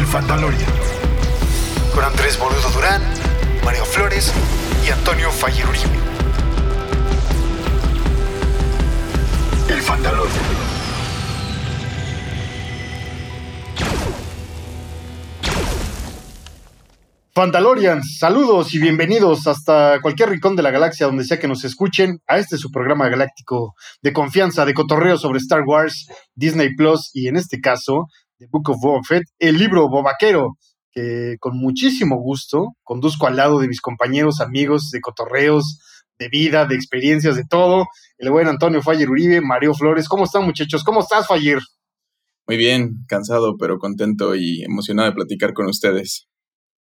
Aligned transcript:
El 0.00 0.06
Fandalorian. 0.06 0.72
Con 1.94 2.02
Andrés 2.02 2.38
Boludo 2.38 2.70
Durán, 2.70 3.02
Mario 3.62 3.84
Flores 3.84 4.32
y 4.82 4.90
Antonio 4.90 5.30
Faller 5.30 5.66
Uribe. 5.66 5.98
El 9.68 9.82
Fandalorian. 9.82 10.70
Fandalorians, 17.34 18.16
saludos 18.18 18.72
y 18.72 18.78
bienvenidos 18.78 19.46
hasta 19.46 20.00
cualquier 20.00 20.30
rincón 20.30 20.56
de 20.56 20.62
la 20.62 20.70
galaxia 20.70 21.08
donde 21.08 21.24
sea 21.24 21.38
que 21.38 21.46
nos 21.46 21.62
escuchen 21.64 22.20
a 22.26 22.38
este 22.38 22.56
su 22.56 22.70
programa 22.70 23.10
galáctico 23.10 23.74
de 24.00 24.14
confianza, 24.14 24.64
de 24.64 24.72
cotorreo 24.72 25.18
sobre 25.18 25.40
Star 25.40 25.60
Wars, 25.66 26.06
Disney 26.34 26.74
Plus 26.74 27.10
y 27.12 27.28
en 27.28 27.36
este 27.36 27.60
caso, 27.60 28.06
The 28.40 28.46
Book 28.50 28.70
of 28.70 28.78
Boba 28.80 29.00
Fett, 29.06 29.24
el 29.38 29.58
libro 29.58 29.90
Bobaquero, 29.90 30.56
que 30.90 31.36
con 31.38 31.58
muchísimo 31.58 32.16
gusto 32.16 32.68
conduzco 32.82 33.26
al 33.26 33.36
lado 33.36 33.60
de 33.60 33.68
mis 33.68 33.82
compañeros, 33.82 34.40
amigos 34.40 34.90
de 34.90 35.02
cotorreos, 35.02 35.78
de 36.18 36.30
vida, 36.30 36.64
de 36.64 36.74
experiencias, 36.74 37.36
de 37.36 37.44
todo. 37.44 37.84
El 38.16 38.30
buen 38.30 38.48
Antonio 38.48 38.80
Fayer 38.80 39.10
Uribe, 39.10 39.42
Mario 39.42 39.74
Flores. 39.74 40.08
¿Cómo 40.08 40.24
están 40.24 40.46
muchachos? 40.46 40.82
¿Cómo 40.84 41.00
estás, 41.00 41.26
Fayer? 41.26 41.58
Muy 42.48 42.56
bien, 42.56 43.04
cansado, 43.06 43.58
pero 43.58 43.78
contento 43.78 44.34
y 44.34 44.62
emocionado 44.64 45.10
de 45.10 45.14
platicar 45.16 45.52
con 45.52 45.66
ustedes. 45.66 46.26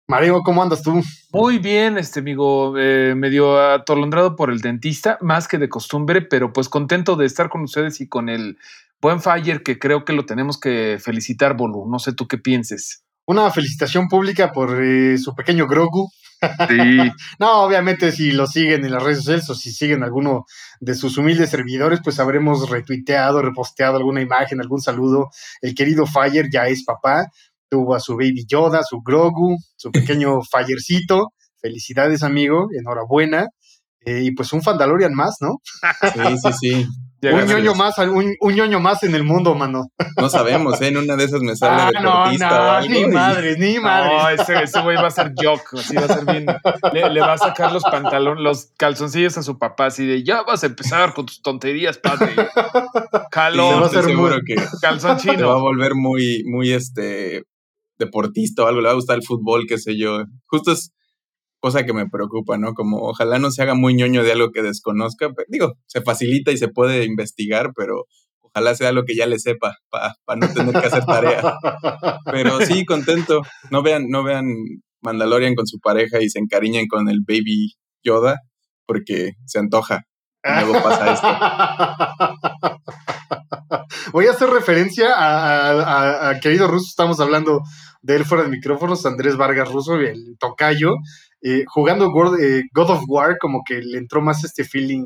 Mario, 0.08 0.42
¿cómo 0.44 0.62
andas 0.62 0.84
tú? 0.84 1.02
Muy 1.34 1.58
bien, 1.58 1.98
este 1.98 2.20
amigo, 2.20 2.78
eh, 2.78 3.16
medio 3.16 3.60
atolondrado 3.60 4.36
por 4.36 4.52
el 4.52 4.62
dentista, 4.62 5.18
más 5.22 5.48
que 5.48 5.58
de 5.58 5.70
costumbre, 5.70 6.22
pero 6.22 6.54
pues 6.54 6.70
contento 6.70 7.16
de 7.16 7.26
estar 7.26 7.50
con 7.50 7.64
ustedes 7.64 8.00
y 8.00 8.08
con 8.08 8.30
el 8.30 8.58
buen 9.02 9.22
Fire, 9.22 9.64
que 9.64 9.80
creo 9.80 10.06
que 10.06 10.14
lo 10.14 10.26
tenemos 10.26 10.60
que 10.60 10.98
felicitar, 11.00 11.56
Bolu. 11.56 11.90
No 11.90 12.00
sé 12.00 12.14
tú 12.14 12.28
qué 12.28 12.38
pienses. 12.38 13.04
Una 13.26 13.52
felicitación 13.52 14.08
pública 14.08 14.52
por 14.52 14.82
eh, 14.82 15.18
su 15.18 15.36
pequeño 15.36 15.68
Grogu. 15.68 16.10
Sí. 16.70 16.78
no, 17.40 17.64
obviamente 17.64 18.12
si 18.12 18.32
lo 18.32 18.48
siguen 18.48 18.86
en 18.86 18.92
las 18.92 19.04
redes 19.04 19.20
sociales 19.20 19.50
o 19.50 19.56
si 19.56 19.72
siguen 19.72 20.04
alguno 20.04 20.46
de 20.80 20.96
sus 20.96 21.18
humildes 21.18 21.50
servidores, 21.50 22.00
pues 22.04 22.20
habremos 22.20 22.70
retuiteado, 22.70 23.42
reposteado 23.42 23.98
alguna 23.98 24.22
imagen, 24.22 24.62
algún 24.62 24.82
saludo. 24.82 25.30
El 25.62 25.76
querido 25.76 26.06
Fire 26.06 26.48
ya 26.52 26.68
es 26.68 26.84
papá, 26.86 27.28
tuvo 27.70 27.96
a 27.96 28.00
su 28.00 28.16
baby 28.16 28.46
Yoda, 28.48 28.82
su 28.84 29.02
Grogu, 29.02 29.58
su 29.76 29.92
pequeño 29.92 30.42
Fallercito. 30.52 31.34
Felicidades, 31.60 32.24
amigo, 32.24 32.68
enhorabuena. 32.78 33.48
Eh, 34.06 34.22
y 34.24 34.32
pues 34.32 34.54
un 34.54 34.62
Fandalorian 34.62 35.14
más, 35.14 35.38
¿no? 35.42 35.56
Sí, 36.14 36.38
sí, 36.38 36.54
sí. 36.62 36.88
Un 37.22 37.46
ñoño 37.46 37.76
más, 37.76 37.98
un, 37.98 38.36
un, 38.40 38.54
ñoño 38.54 38.80
más 38.80 39.04
en 39.04 39.16
el 39.16 39.24
mundo, 39.24 39.56
mano. 39.56 39.88
No 40.18 40.30
sabemos, 40.30 40.80
¿eh? 40.82 40.88
En 40.88 40.98
una 40.98 41.16
de 41.16 41.24
esas 41.24 41.42
me 41.42 41.56
sale 41.56 41.82
ah, 41.82 41.92
deportista 41.94 42.50
no, 42.50 42.56
no, 42.56 42.66
o 42.66 42.72
algo 42.72 42.94
Ni 42.94 43.06
madres, 43.06 43.58
ni 43.58 43.80
madres. 43.80 44.14
No, 44.22 44.30
ese, 44.30 44.64
ese 44.64 44.82
güey 44.82 44.98
va 44.98 45.08
a 45.08 45.12
ser 45.12 45.34
jock, 45.36 45.74
así 45.74 45.96
va 45.96 46.06
a 46.06 46.08
ser 46.08 46.26
bien. 46.26 46.46
Le, 46.94 47.10
le, 47.10 47.22
va 47.22 47.34
a 47.34 47.38
sacar 47.38 47.72
los 47.72 47.84
pantalones, 47.84 48.44
los 48.44 48.72
calzoncillos 48.78 49.38
a 49.38 49.44
su 49.44 49.58
papá, 49.58 49.88
así 49.88 50.06
de 50.06 50.24
ya 50.24 50.44
vas 50.44 50.64
a 50.64 50.68
empezar 50.68 51.14
con 51.14 51.26
tus 51.26 51.42
tonterías, 51.42 51.98
padre. 51.98 52.36
Va 53.38 53.86
a 53.86 53.90
ser 53.90 54.04
seguro 54.04 54.36
muy, 54.36 54.44
que 54.46 54.56
calzón 54.82 55.18
chino. 55.18 55.38
Se 55.38 55.44
va 55.44 55.54
a 55.54 55.62
volver 55.62 55.94
muy, 55.94 56.44
muy 56.46 56.72
este 56.72 57.44
deportista 58.00 58.64
o 58.64 58.68
algo, 58.68 58.82
le 58.82 58.88
va 58.88 58.92
a 58.94 58.96
gustar 58.96 59.18
el 59.18 59.24
fútbol, 59.24 59.66
qué 59.68 59.78
sé 59.78 59.98
yo. 59.98 60.24
Justo 60.48 60.72
es 60.72 60.92
cosa 61.60 61.86
que 61.86 61.94
me 61.94 62.08
preocupa, 62.08 62.58
¿no? 62.58 62.74
Como 62.74 63.02
ojalá 63.02 63.40
no 63.40 63.52
se 63.52 63.62
haga 63.62 63.74
muy 63.74 63.94
ñoño 63.94 64.24
de 64.24 64.32
algo 64.32 64.52
que 64.52 64.62
desconozca. 64.62 65.30
Pero, 65.36 65.48
digo, 65.50 65.74
se 65.86 66.02
facilita 66.02 66.52
y 66.52 66.58
se 66.58 66.68
puede 66.68 67.06
investigar, 67.06 67.72
pero 67.76 68.06
ojalá 68.42 68.76
sea 68.76 68.92
lo 68.92 69.04
que 69.04 69.16
ya 69.16 69.26
le 69.26 69.40
sepa 69.40 69.78
para 69.90 70.40
no 70.40 70.54
tener 70.54 70.74
que 70.74 70.88
hacer 70.88 71.06
tarea. 71.06 71.58
Pero 72.26 72.60
sí, 72.62 72.86
contento. 72.86 73.42
No 73.72 73.84
vean, 73.84 74.08
no 74.10 74.24
vean 74.24 74.46
Mandalorian 75.02 75.56
con 75.56 75.68
su 75.68 75.80
pareja 75.80 76.22
y 76.22 76.30
se 76.30 76.40
encariñen 76.40 76.88
con 76.88 77.10
el 77.10 77.20
baby 77.28 77.74
Yoda, 78.04 78.38
porque 78.86 79.34
se 79.46 79.60
antoja. 79.60 80.04
Luego 80.44 80.82
pasa 80.82 81.14
esto. 81.14 81.28
Voy 84.14 84.28
a 84.28 84.32
hacer 84.32 84.50
referencia 84.50 85.14
a, 85.16 86.40
querido 86.40 86.68
Russo, 86.68 86.88
estamos 86.90 87.20
hablando 87.20 87.62
de 88.02 88.16
él 88.16 88.26
fuera 88.26 88.44
de 88.44 88.50
micrófonos, 88.50 89.06
Andrés 89.06 89.36
Vargas 89.36 89.72
Russo, 89.72 89.96
el 89.96 90.38
tocayo, 90.40 90.96
eh, 91.42 91.64
jugando 91.68 92.10
God, 92.12 92.40
eh, 92.40 92.64
God, 92.74 92.90
of 92.92 93.04
War, 93.08 93.38
como 93.40 93.62
que 93.66 93.80
le 93.82 93.98
entró 93.98 94.22
más 94.22 94.44
este 94.44 94.64
feeling 94.64 95.06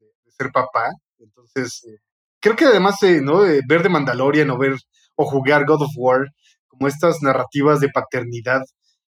de 0.00 0.30
ser 0.30 0.50
papá. 0.52 0.90
Entonces, 1.18 1.84
eh, 1.84 1.98
creo 2.40 2.56
que 2.56 2.66
además, 2.66 2.96
¿no? 3.22 3.40
ver 3.68 3.82
de 3.82 3.88
Mandalorian 3.88 4.50
o 4.50 4.58
ver 4.58 4.76
o 5.16 5.24
jugar 5.26 5.66
God 5.66 5.82
of 5.82 5.92
War, 5.96 6.26
como 6.68 6.88
estas 6.88 7.22
narrativas 7.22 7.80
de 7.80 7.90
paternidad, 7.90 8.62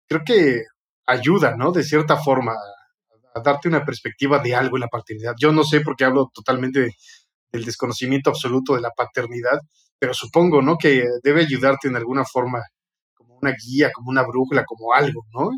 creo 0.07 0.22
que 0.25 0.63
ayuda, 1.06 1.56
¿no? 1.57 1.72
De 1.72 1.84
cierta 1.84 2.18
forma 2.18 2.53
a, 2.53 3.40
a 3.40 3.41
darte 3.41 3.68
una 3.68 3.86
perspectiva 3.86 4.40
de 4.40 4.56
algo 4.56 4.78
en 4.78 4.81
la 4.81 4.88
paternidad. 4.88 5.34
Yo 5.40 5.52
no 5.52 5.63
sé 5.63 5.81
porque 5.81 6.06
hablo 6.06 6.30
totalmente 6.34 6.80
de, 6.80 6.91
del 7.52 7.66
desconocimiento 7.66 8.30
absoluto 8.30 8.75
de 8.75 8.81
la 8.81 8.91
paternidad, 8.91 9.59
pero 10.00 10.13
supongo, 10.13 10.62
¿no? 10.62 10.78
Que 10.78 11.03
debe 11.24 11.41
ayudarte 11.41 11.88
en 11.88 11.96
alguna 11.96 12.24
forma, 12.25 12.63
como 13.13 13.38
una 13.41 13.53
guía, 13.53 13.91
como 13.94 14.09
una 14.09 14.24
brújula, 14.24 14.63
como 14.66 14.94
algo, 14.94 15.25
¿no? 15.34 15.50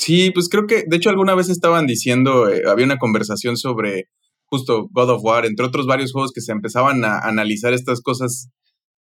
Sí, 0.00 0.30
pues 0.30 0.48
creo 0.48 0.66
que, 0.66 0.84
de 0.88 0.96
hecho, 0.96 1.10
alguna 1.10 1.34
vez 1.34 1.50
estaban 1.50 1.86
diciendo, 1.86 2.48
eh, 2.48 2.62
había 2.66 2.86
una 2.86 2.96
conversación 2.96 3.58
sobre 3.58 4.04
justo 4.46 4.88
God 4.92 5.10
of 5.10 5.22
War, 5.22 5.44
entre 5.44 5.66
otros 5.66 5.86
varios 5.86 6.12
juegos 6.12 6.32
que 6.32 6.40
se 6.40 6.52
empezaban 6.52 7.04
a 7.04 7.18
analizar 7.18 7.74
estas 7.74 8.00
cosas 8.00 8.48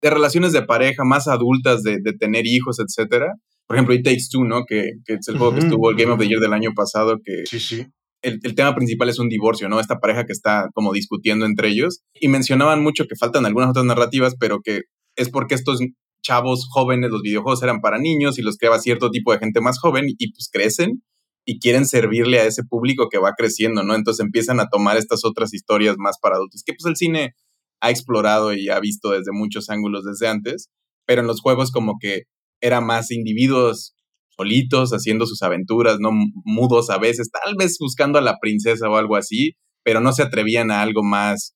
de 0.01 0.11
relaciones 0.11 0.53
de 0.53 0.63
pareja 0.63 1.03
más 1.05 1.27
adultas, 1.27 1.83
de, 1.83 1.99
de 2.01 2.13
tener 2.13 2.47
hijos, 2.47 2.79
etcétera. 2.79 3.33
Por 3.67 3.77
ejemplo, 3.77 3.95
It 3.95 4.05
Takes 4.05 4.29
Two, 4.31 4.45
¿no? 4.45 4.65
Que, 4.69 4.93
que 5.05 5.15
es 5.15 5.29
el 5.29 5.37
juego 5.37 5.53
uh 5.53 5.57
-huh. 5.57 5.59
que 5.59 5.67
estuvo 5.67 5.91
el 5.91 5.97
Game 5.97 6.13
of 6.13 6.21
the 6.21 6.29
Year 6.29 6.41
del 6.41 6.53
año 6.53 6.71
pasado, 6.77 7.19
que 7.25 7.45
sí, 7.45 7.59
sí 7.59 7.87
el, 8.25 8.41
el, 8.43 8.55
tema 8.55 8.75
principal 8.75 9.09
es 9.09 9.19
un 9.19 9.29
divorcio, 9.29 9.69
¿no? 9.69 9.79
Esta 9.81 9.99
pareja 9.99 10.25
que 10.25 10.33
está 10.33 10.69
como 10.75 10.93
discutiendo 10.93 11.45
entre 11.45 11.69
ellos. 11.69 12.01
Y 12.15 12.29
mencionaban 12.29 12.83
mucho 12.83 13.05
que 13.05 13.17
faltan 13.17 13.47
algunas 13.47 13.71
otras 13.71 13.85
narrativas, 13.85 14.35
pero 14.39 14.61
que 14.65 14.83
es 15.17 15.29
porque 15.29 15.55
estos 15.55 15.81
chavos 16.25 16.67
jóvenes, 16.71 17.11
los 17.11 17.23
videojuegos 17.23 17.63
eran 17.63 17.81
para 17.81 17.99
niños 17.99 18.39
y 18.39 18.43
los 18.43 18.57
creaba 18.57 18.81
cierto 18.81 19.11
tipo 19.11 19.33
de 19.33 19.39
gente 19.39 19.61
más 19.61 19.79
joven 19.79 20.07
y 20.09 20.33
pues 20.33 20.49
crecen 20.51 21.03
y 21.45 21.61
quieren 21.61 21.87
servirle 21.87 22.41
a 22.41 22.47
ese 22.47 22.65
público 22.65 23.09
que 23.11 23.19
va 23.19 23.35
creciendo, 23.37 23.83
¿no? 23.83 23.95
Entonces 23.95 24.25
empiezan 24.25 24.61
a 24.61 24.69
tomar 24.69 24.97
estas 24.97 25.25
otras 25.25 25.53
historias 25.53 25.97
más 25.99 26.17
para 26.21 26.37
adultos, 26.37 26.63
que 26.65 26.73
pues 26.73 26.87
el 26.87 26.97
cine 26.97 27.35
ha 27.81 27.91
explorado 27.91 28.55
y 28.55 28.71
ha 28.71 28.81
visto 28.81 29.11
desde 29.11 29.33
muchos 29.33 29.69
ángulos 29.69 30.05
desde 30.05 30.27
antes, 30.27 30.71
pero 31.07 31.21
en 31.21 31.27
los 31.27 31.43
juegos 31.43 31.71
como 31.71 31.99
que 32.01 32.23
era 32.63 32.81
más 32.81 33.11
individuos 33.11 33.95
solitos, 34.37 34.91
haciendo 34.93 35.27
sus 35.27 35.43
aventuras, 35.43 35.99
no 36.01 36.11
mudos 36.45 36.91
a 36.91 36.99
veces, 36.99 37.31
tal 37.31 37.55
vez 37.57 37.77
buscando 37.79 38.19
a 38.19 38.23
la 38.23 38.39
princesa 38.41 38.89
o 38.89 38.97
algo 38.97 39.17
así, 39.17 39.53
pero 39.85 40.01
no 40.01 40.13
se 40.13 40.23
atrevían 40.23 40.71
a 40.71 40.81
algo 40.81 41.03
más, 41.05 41.55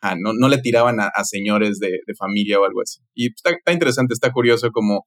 ajá, 0.00 0.16
no, 0.20 0.32
no 0.32 0.48
le 0.48 0.58
tiraban 0.58 1.00
a, 1.00 1.10
a 1.14 1.24
señores 1.24 1.78
de, 1.78 2.00
de, 2.06 2.14
familia 2.14 2.60
o 2.60 2.64
algo 2.64 2.80
así. 2.82 3.00
Y 3.14 3.28
está, 3.28 3.50
está, 3.50 3.72
interesante, 3.72 4.14
está 4.14 4.32
curioso 4.32 4.70
como 4.70 5.06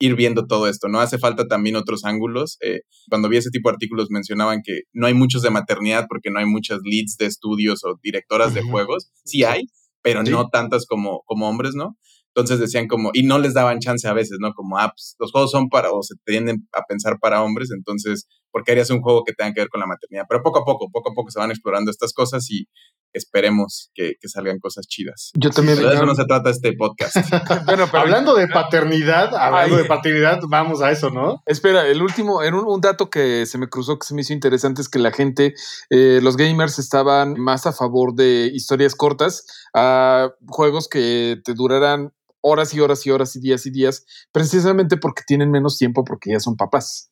ir 0.00 0.14
viendo 0.14 0.46
todo 0.46 0.68
esto, 0.68 0.88
¿no? 0.88 1.00
Hace 1.00 1.18
falta 1.18 1.46
también 1.46 1.76
otros 1.76 2.04
ángulos. 2.04 2.56
Eh, 2.60 2.80
cuando 3.08 3.28
vi 3.28 3.36
ese 3.38 3.50
tipo 3.50 3.68
de 3.68 3.74
artículos 3.74 4.08
mencionaban 4.10 4.60
que 4.64 4.82
no 4.92 5.06
hay 5.06 5.14
muchos 5.14 5.42
de 5.42 5.50
maternidad 5.50 6.06
porque 6.08 6.30
no 6.30 6.38
hay 6.38 6.46
muchas 6.46 6.80
leads 6.84 7.16
de 7.16 7.26
estudios 7.26 7.84
o 7.84 7.98
directoras 8.02 8.48
uh 8.48 8.50
-huh. 8.52 8.54
de 8.54 8.62
juegos. 8.62 9.10
Sí 9.24 9.44
hay, 9.44 9.66
pero 10.02 10.24
sí. 10.24 10.30
no 10.30 10.48
tantas 10.50 10.86
como, 10.86 11.22
como 11.26 11.48
hombres, 11.48 11.74
¿no? 11.74 11.96
Entonces 12.38 12.60
decían 12.60 12.86
como, 12.86 13.10
y 13.14 13.24
no 13.24 13.40
les 13.40 13.54
daban 13.54 13.80
chance 13.80 14.06
a 14.06 14.12
veces, 14.12 14.38
¿no? 14.40 14.52
Como, 14.54 14.78
ah, 14.78 14.92
pues 14.94 15.16
los 15.18 15.32
juegos 15.32 15.50
son 15.50 15.68
para, 15.68 15.90
o 15.90 16.04
se 16.04 16.14
tienden 16.24 16.68
a 16.72 16.82
pensar 16.82 17.18
para 17.20 17.42
hombres, 17.42 17.70
entonces, 17.72 18.28
¿por 18.52 18.62
qué 18.62 18.72
harías 18.72 18.90
un 18.90 19.00
juego 19.00 19.24
que 19.24 19.32
tenga 19.32 19.52
que 19.52 19.62
ver 19.62 19.68
con 19.68 19.80
la 19.80 19.86
maternidad? 19.86 20.24
Pero 20.28 20.42
poco 20.44 20.60
a 20.60 20.64
poco, 20.64 20.88
poco 20.92 21.10
a 21.10 21.14
poco 21.14 21.32
se 21.32 21.40
van 21.40 21.50
explorando 21.50 21.90
estas 21.90 22.12
cosas 22.12 22.48
y 22.48 22.66
esperemos 23.12 23.90
que, 23.94 24.14
que 24.20 24.28
salgan 24.28 24.58
cosas 24.58 24.86
chidas. 24.86 25.30
Yo 25.34 25.50
también. 25.50 25.78
Sí, 25.78 25.84
de 25.84 25.94
eso 25.94 26.06
no 26.06 26.14
se 26.14 26.24
trata 26.24 26.50
este 26.50 26.72
podcast. 26.74 27.16
bueno, 27.66 27.86
pero 27.90 28.02
hablando 28.02 28.34
de 28.34 28.48
paternidad, 28.48 29.34
hablando 29.34 29.76
Ay, 29.76 29.82
de 29.82 29.88
paternidad, 29.88 30.40
vamos 30.48 30.82
a 30.82 30.90
eso, 30.90 31.10
¿no? 31.10 31.42
Espera, 31.46 31.86
el 31.86 32.02
último, 32.02 32.42
en 32.42 32.54
un, 32.54 32.66
un, 32.66 32.80
dato 32.80 33.10
que 33.10 33.46
se 33.46 33.58
me 33.58 33.68
cruzó, 33.68 33.98
que 33.98 34.06
se 34.06 34.14
me 34.14 34.20
hizo 34.20 34.32
interesante, 34.32 34.82
es 34.82 34.88
que 34.88 34.98
la 34.98 35.12
gente, 35.12 35.54
eh, 35.90 36.20
los 36.22 36.36
gamers 36.36 36.78
estaban 36.78 37.34
más 37.38 37.66
a 37.66 37.72
favor 37.72 38.14
de 38.14 38.50
historias 38.52 38.94
cortas 38.94 39.46
a 39.74 40.30
juegos 40.46 40.88
que 40.88 41.40
te 41.44 41.54
duraran 41.54 42.12
horas 42.40 42.74
y 42.74 42.80
horas 42.80 43.06
y 43.06 43.10
horas 43.10 43.36
y 43.36 43.40
días 43.40 43.66
y 43.66 43.70
días, 43.70 44.04
precisamente 44.32 44.96
porque 44.96 45.22
tienen 45.26 45.50
menos 45.50 45.76
tiempo 45.76 46.04
porque 46.04 46.32
ya 46.32 46.40
son 46.40 46.56
papás. 46.56 47.10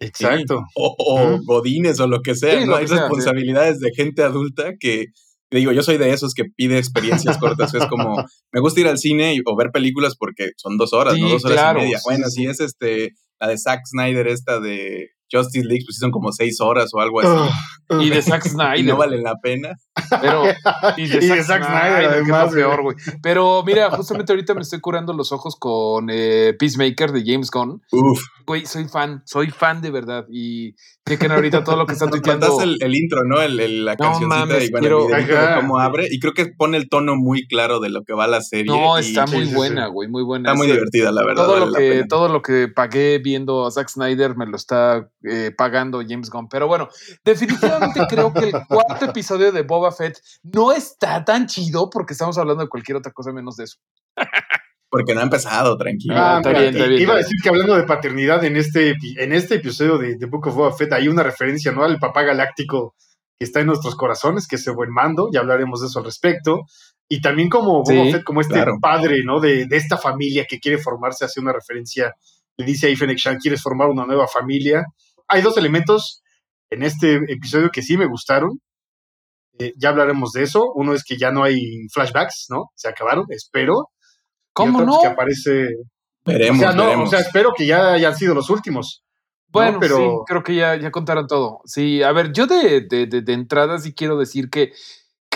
Exacto. 0.00 0.58
Sí. 0.58 0.72
O, 0.76 0.94
o 0.98 1.38
godines 1.44 2.00
o 2.00 2.06
lo 2.06 2.22
que 2.22 2.34
sea, 2.34 2.60
sí, 2.60 2.66
¿no? 2.66 2.76
Hay 2.76 2.86
sea, 2.86 3.00
responsabilidades 3.00 3.78
sí. 3.78 3.84
de 3.84 3.90
gente 3.94 4.22
adulta 4.22 4.74
que, 4.78 5.06
digo, 5.50 5.72
yo 5.72 5.82
soy 5.82 5.98
de 5.98 6.12
esos 6.12 6.34
que 6.34 6.44
pide 6.44 6.78
experiencias 6.78 7.38
cortas. 7.38 7.74
es 7.74 7.86
como, 7.86 8.24
me 8.52 8.60
gusta 8.60 8.80
ir 8.80 8.88
al 8.88 8.98
cine 8.98 9.36
o 9.44 9.56
ver 9.56 9.70
películas 9.72 10.16
porque 10.16 10.50
son 10.56 10.76
dos 10.76 10.92
horas, 10.92 11.18
¿no? 11.18 11.28
Dos 11.28 11.44
horas 11.44 11.56
claro, 11.56 11.80
y 11.80 11.82
media. 11.84 12.00
Bueno, 12.04 12.28
si 12.28 12.46
es 12.46 12.60
este, 12.60 13.12
la 13.40 13.48
de 13.48 13.58
Zack 13.58 13.80
Snyder, 13.86 14.28
esta 14.28 14.60
de 14.60 15.10
Justice 15.30 15.66
League, 15.66 15.84
pues 15.86 15.98
son 15.98 16.10
como 16.10 16.32
seis 16.32 16.60
horas 16.60 16.90
o 16.92 17.00
algo 17.00 17.20
así. 17.20 17.50
Ugh, 17.90 18.02
Y 18.02 18.10
de 18.10 18.22
Zack 18.22 18.44
y 18.46 18.48
Snyder. 18.50 18.84
no 18.84 18.96
valen 18.96 19.22
la 19.22 19.34
pena. 19.42 19.76
Pero, 20.20 20.44
y 20.96 21.06
de 21.08 21.18
Y 21.18 21.28
Zack, 21.28 21.36
de 21.38 21.44
Zack 21.44 21.64
Snyder, 21.64 21.90
Snyder, 21.92 22.10
que 22.14 22.20
es 22.22 22.28
lo 22.28 22.34
además, 22.36 22.54
peor, 22.54 22.82
güey. 22.82 22.96
Pero 23.22 23.62
mira, 23.64 23.90
justamente 23.90 24.32
ahorita 24.32 24.54
me 24.54 24.62
estoy 24.62 24.80
curando 24.80 25.12
los 25.12 25.32
ojos 25.32 25.56
con 25.58 26.08
eh, 26.10 26.54
Peacemaker 26.58 27.12
de 27.12 27.22
James 27.24 27.50
Gunn. 27.50 27.80
Uf. 27.92 28.20
Güey, 28.46 28.64
soy 28.66 28.84
fan, 28.86 29.22
soy 29.26 29.50
fan 29.50 29.82
de 29.82 29.90
verdad. 29.90 30.24
Y 30.30 30.74
chequen 31.06 31.32
ahorita 31.32 31.64
todo 31.64 31.76
lo 31.76 31.86
que 31.86 31.92
están 31.92 32.10
tuiteando. 32.10 32.60
el, 32.62 32.76
el 32.80 32.94
intro, 32.96 33.24
¿no? 33.24 33.40
El, 33.42 33.58
el- 33.60 33.84
la 33.84 33.92
No 33.92 33.98
cancioncita 33.98 34.46
mames, 34.46 34.68
y 34.68 34.70
bueno, 34.70 35.06
quiero- 35.06 35.06
de 35.08 35.54
cómo 35.60 35.78
abre. 35.78 36.06
Y 36.10 36.18
creo 36.18 36.32
que 36.32 36.46
pone 36.46 36.76
el 36.78 36.88
tono 36.88 37.16
muy 37.16 37.46
claro 37.46 37.80
de 37.80 37.90
lo 37.90 38.02
que 38.04 38.14
va 38.14 38.26
la 38.26 38.40
serie. 38.40 38.66
No, 38.66 38.98
y 38.98 39.02
está 39.02 39.26
muy 39.26 39.44
sí, 39.44 39.50
sí. 39.50 39.54
buena, 39.54 39.86
güey, 39.88 40.08
muy 40.08 40.22
buena. 40.22 40.50
Está 40.50 40.56
muy 40.58 40.66
divertida, 40.66 41.12
la 41.12 41.24
verdad. 41.24 41.44
todo 41.44 41.52
vale 41.60 41.66
lo 41.66 41.72
que 41.72 42.04
todo 42.08 42.28
lo 42.28 42.42
que 42.42 42.68
pagué 42.68 43.18
viendo 43.18 43.66
a 43.66 43.70
Zack 43.70 43.88
Snyder 43.88 44.36
me 44.36 44.46
lo 44.46 44.56
está 44.56 45.08
eh, 45.24 45.52
pagando 45.56 46.00
James 46.06 46.30
Gunn. 46.30 46.48
Pero 46.48 46.68
bueno, 46.68 46.88
definitivamente 47.24 48.00
creo 48.08 48.32
que 48.32 48.46
el 48.50 48.52
cuarto 48.68 49.06
episodio 49.06 49.50
de 49.52 49.62
Boba 49.62 49.92
Fett 49.92 50.18
no 50.42 50.72
está 50.72 51.24
tan 51.24 51.46
chido 51.46 51.90
porque 51.90 52.12
estamos 52.12 52.38
hablando 52.38 52.62
de 52.62 52.68
cualquier 52.68 52.96
otra 52.96 53.12
cosa 53.12 53.32
menos 53.32 53.56
de 53.56 53.64
eso. 53.64 53.78
Porque 54.90 55.14
no 55.14 55.20
ha 55.20 55.24
empezado, 55.24 55.76
tranquilo. 55.76 56.14
Ah, 56.16 56.36
está 56.38 56.50
bien, 56.50 56.74
está 56.74 56.86
bien, 56.86 57.02
Iba 57.02 57.14
a 57.14 57.18
decir 57.18 57.36
que 57.42 57.48
hablando 57.50 57.76
de 57.76 57.82
paternidad 57.82 58.42
en 58.44 58.56
este, 58.56 58.94
en 59.18 59.32
este 59.32 59.56
episodio 59.56 59.98
de, 59.98 60.16
de 60.16 60.26
Book 60.26 60.46
of 60.46 60.54
Boba 60.54 60.72
Fett 60.72 60.92
hay 60.94 61.08
una 61.08 61.22
referencia 61.22 61.72
¿no? 61.72 61.84
al 61.84 61.98
papá 61.98 62.22
galáctico 62.22 62.94
que 63.38 63.44
está 63.44 63.60
en 63.60 63.66
nuestros 63.66 63.94
corazones, 63.96 64.48
que 64.48 64.56
es 64.56 64.66
el 64.66 64.74
buen 64.74 64.90
mando, 64.90 65.28
ya 65.32 65.40
hablaremos 65.40 65.80
de 65.80 65.88
eso 65.88 65.98
al 65.98 66.06
respecto. 66.06 66.62
Y 67.06 67.20
también 67.20 67.48
como 67.50 67.82
Boba 67.82 68.04
Sí, 68.04 68.12
Fett, 68.12 68.24
como 68.24 68.40
este 68.40 68.54
claro. 68.54 68.78
padre 68.80 69.18
¿no? 69.24 69.40
de, 69.40 69.66
de 69.66 69.76
esta 69.76 69.98
familia 69.98 70.46
que 70.48 70.58
quiere 70.58 70.78
formarse, 70.78 71.24
hace 71.24 71.38
una 71.40 71.52
referencia, 71.52 72.14
le 72.56 72.64
dice 72.64 72.90
a 72.90 72.96
Fennec 72.96 73.18
Shan, 73.18 73.38
¿quieres 73.38 73.62
formar 73.62 73.88
una 73.88 74.06
nueva 74.06 74.26
familia? 74.26 74.86
Hay 75.28 75.42
dos 75.42 75.56
elementos 75.56 76.22
en 76.70 76.82
este 76.82 77.16
episodio 77.28 77.70
que 77.70 77.82
sí 77.82 77.96
me 77.96 78.06
gustaron. 78.06 78.60
Eh, 79.58 79.72
ya 79.76 79.88
hablaremos 79.90 80.32
de 80.32 80.42
eso. 80.44 80.72
Uno 80.74 80.94
es 80.94 81.04
que 81.04 81.16
ya 81.16 81.30
no 81.32 81.42
hay 81.42 81.86
flashbacks, 81.92 82.46
¿no? 82.50 82.70
Se 82.74 82.88
acabaron, 82.88 83.24
espero. 83.30 83.90
Y 83.90 84.50
¿Cómo 84.52 84.78
otro, 84.78 84.86
pues, 84.86 84.96
no? 84.96 85.02
que 85.02 85.08
aparece 85.08 85.68
Veremos, 86.24 86.58
o 86.58 86.60
sea, 86.62 86.72
no, 86.72 86.84
veremos. 86.84 87.08
o 87.08 87.10
sea, 87.10 87.20
espero 87.20 87.52
que 87.56 87.66
ya 87.66 87.92
hayan 87.92 88.14
sido 88.16 88.34
los 88.34 88.50
últimos. 88.50 89.02
Bueno, 89.50 89.78
pero- 89.80 89.96
sí, 89.96 90.04
creo 90.26 90.42
que 90.42 90.54
ya, 90.54 90.76
ya 90.76 90.90
contaron 90.90 91.26
todo. 91.26 91.60
Sí, 91.64 92.02
a 92.02 92.12
ver, 92.12 92.32
yo 92.32 92.46
de, 92.46 92.82
de, 92.82 93.06
de, 93.06 93.22
de 93.22 93.32
entrada 93.32 93.78
sí 93.78 93.94
quiero 93.94 94.18
decir 94.18 94.50
que 94.50 94.72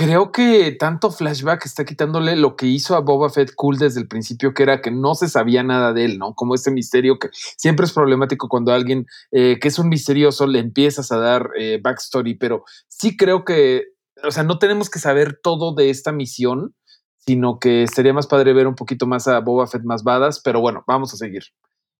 creo 0.02 0.32
que 0.32 0.72
tanto 0.72 1.12
flashback 1.12 1.64
está 1.64 1.84
quitándole 1.84 2.34
lo 2.34 2.56
que 2.56 2.66
hizo 2.66 2.96
a 2.96 3.00
Boba 3.00 3.30
Fett 3.30 3.54
cool 3.54 3.78
desde 3.78 4.00
el 4.00 4.08
principio, 4.08 4.52
que 4.52 4.64
era 4.64 4.80
que 4.80 4.90
no 4.90 5.14
se 5.14 5.28
sabía 5.28 5.62
nada 5.62 5.92
de 5.92 6.04
él, 6.04 6.18
¿no? 6.18 6.34
Como 6.34 6.56
este 6.56 6.72
misterio 6.72 7.20
que 7.20 7.28
siempre 7.32 7.86
es 7.86 7.92
problemático 7.92 8.48
cuando 8.48 8.72
alguien 8.72 9.06
eh, 9.30 9.58
que 9.60 9.68
es 9.68 9.78
un 9.78 9.88
misterioso 9.88 10.48
le 10.48 10.58
empiezas 10.58 11.12
a 11.12 11.18
dar 11.18 11.50
eh, 11.56 11.78
backstory, 11.80 12.34
pero 12.34 12.64
sí 12.88 13.16
creo 13.16 13.44
que, 13.44 13.84
o 14.24 14.32
sea, 14.32 14.42
no 14.42 14.58
tenemos 14.58 14.90
que 14.90 14.98
saber 14.98 15.38
todo 15.40 15.72
de 15.72 15.90
esta 15.90 16.10
misión, 16.10 16.74
sino 17.18 17.60
que 17.60 17.84
estaría 17.84 18.12
más 18.12 18.26
padre 18.26 18.52
ver 18.52 18.66
un 18.66 18.74
poquito 18.74 19.06
más 19.06 19.28
a 19.28 19.38
Boba 19.38 19.68
Fett 19.68 19.84
más 19.84 20.02
badass, 20.02 20.40
pero 20.42 20.60
bueno, 20.60 20.82
vamos 20.88 21.14
a 21.14 21.16
seguir. 21.16 21.44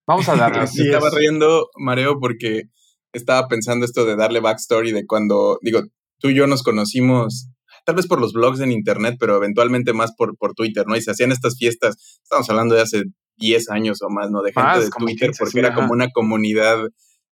Vamos 0.05 0.27
a 0.27 0.35
darle. 0.35 0.63
Estaba 0.75 1.07
es. 1.07 1.13
riendo, 1.13 1.69
Mareo, 1.77 2.19
porque 2.19 2.63
estaba 3.13 3.47
pensando 3.47 3.85
esto 3.85 4.05
de 4.05 4.17
darle 4.17 4.41
backstory 4.41 4.91
de 4.91 5.05
cuando, 5.05 5.57
digo, 5.61 5.83
tú 6.19 6.29
y 6.29 6.35
yo 6.35 6.47
nos 6.47 6.63
conocimos, 6.63 7.47
tal 7.83 7.95
vez 7.95 8.07
por 8.07 8.19
los 8.19 8.33
blogs 8.33 8.59
en 8.59 8.71
internet, 8.71 9.15
pero 9.19 9.37
eventualmente 9.37 9.93
más 9.93 10.13
por, 10.17 10.37
por 10.37 10.53
Twitter, 10.53 10.85
¿no? 10.87 10.95
Y 10.95 11.01
se 11.01 11.11
hacían 11.11 11.31
estas 11.31 11.57
fiestas, 11.57 12.19
estamos 12.23 12.49
hablando 12.49 12.75
de 12.75 12.81
hace 12.81 13.03
10 13.37 13.69
años 13.69 14.01
o 14.01 14.09
más, 14.09 14.29
¿no? 14.31 14.41
De 14.41 14.51
gente 14.51 14.67
Más, 14.67 14.85
de 14.85 14.89
Twitter, 14.89 15.29
15, 15.29 15.43
porque 15.43 15.59
era 15.59 15.69
ajá. 15.69 15.77
como 15.77 15.93
una 15.93 16.09
comunidad, 16.09 16.77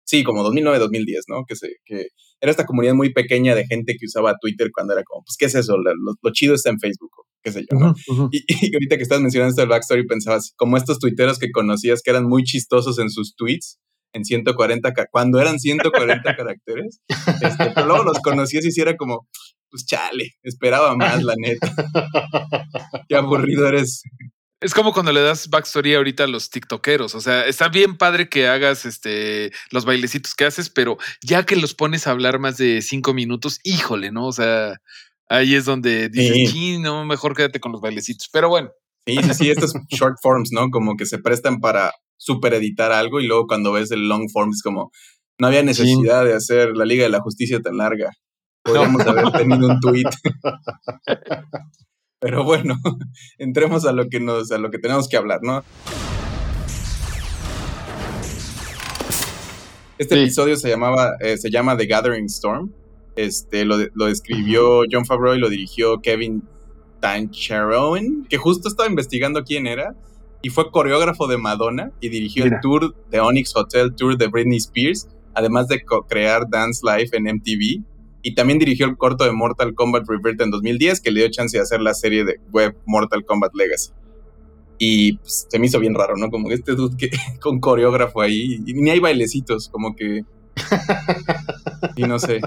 sí, 0.03 0.24
como 0.24 0.44
2009, 0.44 0.80
2010, 0.80 1.25
¿no? 1.27 1.45
Que, 1.48 1.56
se, 1.56 1.69
que 1.86 2.07
era 2.39 2.51
esta 2.51 2.65
comunidad 2.65 2.94
muy 2.94 3.13
pequeña 3.13 3.56
de 3.56 3.65
gente 3.65 3.95
que 4.00 4.06
usaba 4.06 4.36
Twitter 4.42 4.69
cuando 4.74 4.94
era 4.94 5.03
como, 5.03 5.24
pues, 5.24 5.38
¿qué 5.38 5.45
es 5.45 5.56
eso? 5.56 5.77
Lo, 5.77 6.31
chido 6.31 6.56
está 6.56 6.69
en 6.69 6.80
Facebook, 6.80 7.12
o 7.18 7.27
qué 7.44 7.51
sé 7.51 7.65
yo, 7.69 7.77
¿no? 7.77 7.95
Y, 8.31 8.44
y 8.48 8.74
ahorita 8.74 8.98
que 8.98 9.03
estás 9.03 9.21
mencionando 9.21 9.51
esto 9.51 9.62
del 9.62 9.69
backstory, 9.69 10.07
pensabas, 10.07 10.53
como 10.57 10.77
estos 10.77 11.00
tuiteros 11.00 11.39
que 11.39 11.51
conocías 11.51 12.01
que 12.01 12.12
eran 12.12 12.25
muy 12.25 12.44
chistosos 12.44 13.00
en 13.00 13.09
sus 13.09 13.36
tweets, 13.36 13.80
en 14.13 14.25
140, 14.25 14.94
ca- 14.94 15.08
cuando 15.12 15.40
eran 15.40 15.60
140 15.60 16.36
caracteres, 16.36 17.00
este, 17.42 17.72
pero 17.74 17.88
luego 17.88 18.04
los 18.04 18.19
conocías 18.19 18.66
y 18.66 18.72
sí 18.72 18.81
era 18.81 18.96
como, 18.98 19.28
pues 19.69 19.86
chale, 19.86 20.31
esperaba 20.44 20.96
más, 20.96 21.24
la 21.24 21.34
neta. 21.38 21.72
Qué 23.10 23.16
aburrido 23.16 23.68
eres. 23.68 24.04
Es 24.60 24.74
como 24.75 24.94
cuando 24.94 25.12
le 25.12 25.22
das 25.22 25.50
backstory 25.50 25.96
ahorita 25.96 26.25
a 26.25 26.28
los 26.28 26.50
tiktokeros. 26.52 27.16
O 27.16 27.22
sea, 27.22 27.46
está 27.48 27.69
bien 27.69 27.98
padre 27.98 28.30
que 28.30 28.48
hagas 28.48 28.86
este 28.86 29.52
los 29.72 29.86
bailecitos 29.86 30.36
que 30.36 30.46
haces, 30.46 30.69
pero 30.69 30.98
ya 31.24 31.46
que 31.46 31.56
los 31.56 31.74
pones 31.74 32.06
a 32.06 32.12
hablar 32.12 32.38
más 32.38 32.58
de 32.58 32.81
cinco 32.84 33.13
minutos, 33.16 33.60
híjole, 33.63 34.12
¿no? 34.12 34.28
O 34.28 34.31
sea, 34.31 34.75
ahí 35.30 35.56
es 35.56 35.66
donde 35.66 36.10
dices. 36.10 36.52
"Sí, 36.52 36.78
no, 36.78 37.06
mejor 37.06 37.36
quédate 37.36 37.60
con 37.60 37.72
los 37.72 37.81
bailecitos. 37.81 38.30
Pero 38.31 38.50
bueno, 38.50 38.69
Sí, 39.08 39.18
sí, 39.24 39.34
sí, 39.34 39.50
estos 39.50 39.74
short 39.90 40.18
forms, 40.22 40.52
¿no? 40.52 40.69
Como 40.69 40.96
que 40.96 41.08
se 41.08 41.18
prestan 41.18 41.60
para 41.60 41.92
super 42.21 42.53
editar 42.53 42.91
algo 42.91 43.19
y 43.19 43.25
luego 43.25 43.47
cuando 43.47 43.71
ves 43.71 43.89
el 43.89 44.07
long 44.07 44.29
form 44.31 44.51
es 44.51 44.62
como, 44.62 44.91
no 45.39 45.47
había 45.47 45.63
necesidad 45.63 46.23
de 46.23 46.35
hacer 46.35 46.77
la 46.77 46.85
Liga 46.85 47.03
de 47.03 47.09
la 47.09 47.19
Justicia 47.19 47.59
tan 47.62 47.77
larga. 47.77 48.12
Podríamos 48.63 49.01
haber 49.07 49.31
tenido 49.31 49.68
un 49.68 49.79
tweet. 49.79 50.06
Pero 52.19 52.44
bueno, 52.44 52.75
entremos 53.39 53.85
a 53.88 53.91
lo 53.91 54.07
que 54.07 54.19
nos, 54.19 54.51
a 54.51 54.59
lo 54.59 54.69
que 54.69 54.77
tenemos 54.77 55.09
que 55.09 55.18
hablar, 55.18 55.39
¿no? 55.41 55.63
Este 59.97 60.15
Sí. 60.15 60.21
episodio 60.21 60.56
se 60.57 60.69
llamaba, 60.69 61.12
eh, 61.21 61.38
se 61.38 61.50
llama 61.50 61.75
The 61.75 61.88
Gathering 61.88 62.25
Storm. 62.25 62.71
Este, 63.15 63.65
lo, 63.65 63.77
lo 63.95 64.07
escribió 64.07 64.83
John 64.91 65.06
Favreau 65.07 65.35
y 65.35 65.39
lo 65.39 65.50
dirigió 65.50 66.01
Kevin 66.01 66.44
Tancharoen, 67.00 68.25
que 68.29 68.38
justo 68.38 68.67
estaba 68.69 68.88
investigando 68.88 69.44
quién 69.44 69.65
era, 69.65 69.95
y 70.41 70.49
fue 70.49 70.71
coreógrafo 70.71 71.27
de 71.27 71.38
Madonna 71.38 71.91
y 72.01 72.09
dirigió 72.09 72.45
Mira. 72.45 72.57
el 72.57 72.61
tour 72.61 72.95
de 73.09 73.19
Onyx 73.19 73.55
Hotel 73.55 73.93
Tour 73.95 74.17
de 74.17 74.27
Britney 74.27 74.57
Spears, 74.57 75.07
además 75.33 75.67
de 75.67 75.83
crear 76.07 76.49
Dance 76.49 76.81
Life 76.83 77.15
en 77.15 77.23
MTV. 77.23 77.83
Y 78.23 78.35
también 78.35 78.59
dirigió 78.59 78.85
el 78.85 78.97
corto 78.97 79.23
de 79.23 79.31
Mortal 79.31 79.73
Kombat 79.73 80.07
Rebirth 80.07 80.41
en 80.41 80.51
2010, 80.51 81.01
que 81.01 81.11
le 81.11 81.21
dio 81.21 81.31
chance 81.31 81.57
de 81.57 81.63
hacer 81.63 81.81
la 81.81 81.93
serie 81.93 82.23
de 82.23 82.39
web 82.51 82.75
Mortal 82.85 83.25
Kombat 83.25 83.55
Legacy. 83.55 83.91
Y 84.77 85.13
pues, 85.17 85.47
se 85.49 85.59
me 85.59 85.67
hizo 85.67 85.79
bien 85.79 85.95
raro, 85.95 86.15
¿no? 86.17 86.29
Como 86.29 86.47
que 86.47 86.55
este 86.55 86.73
dude 86.73 86.97
que, 86.97 87.09
con 87.39 87.59
coreógrafo 87.59 88.21
ahí, 88.21 88.61
y 88.65 88.73
ni 88.73 88.89
hay 88.89 88.99
bailecitos, 88.99 89.69
como 89.69 89.95
que... 89.95 90.23
Y 91.95 92.03
no 92.03 92.19
sé, 92.19 92.39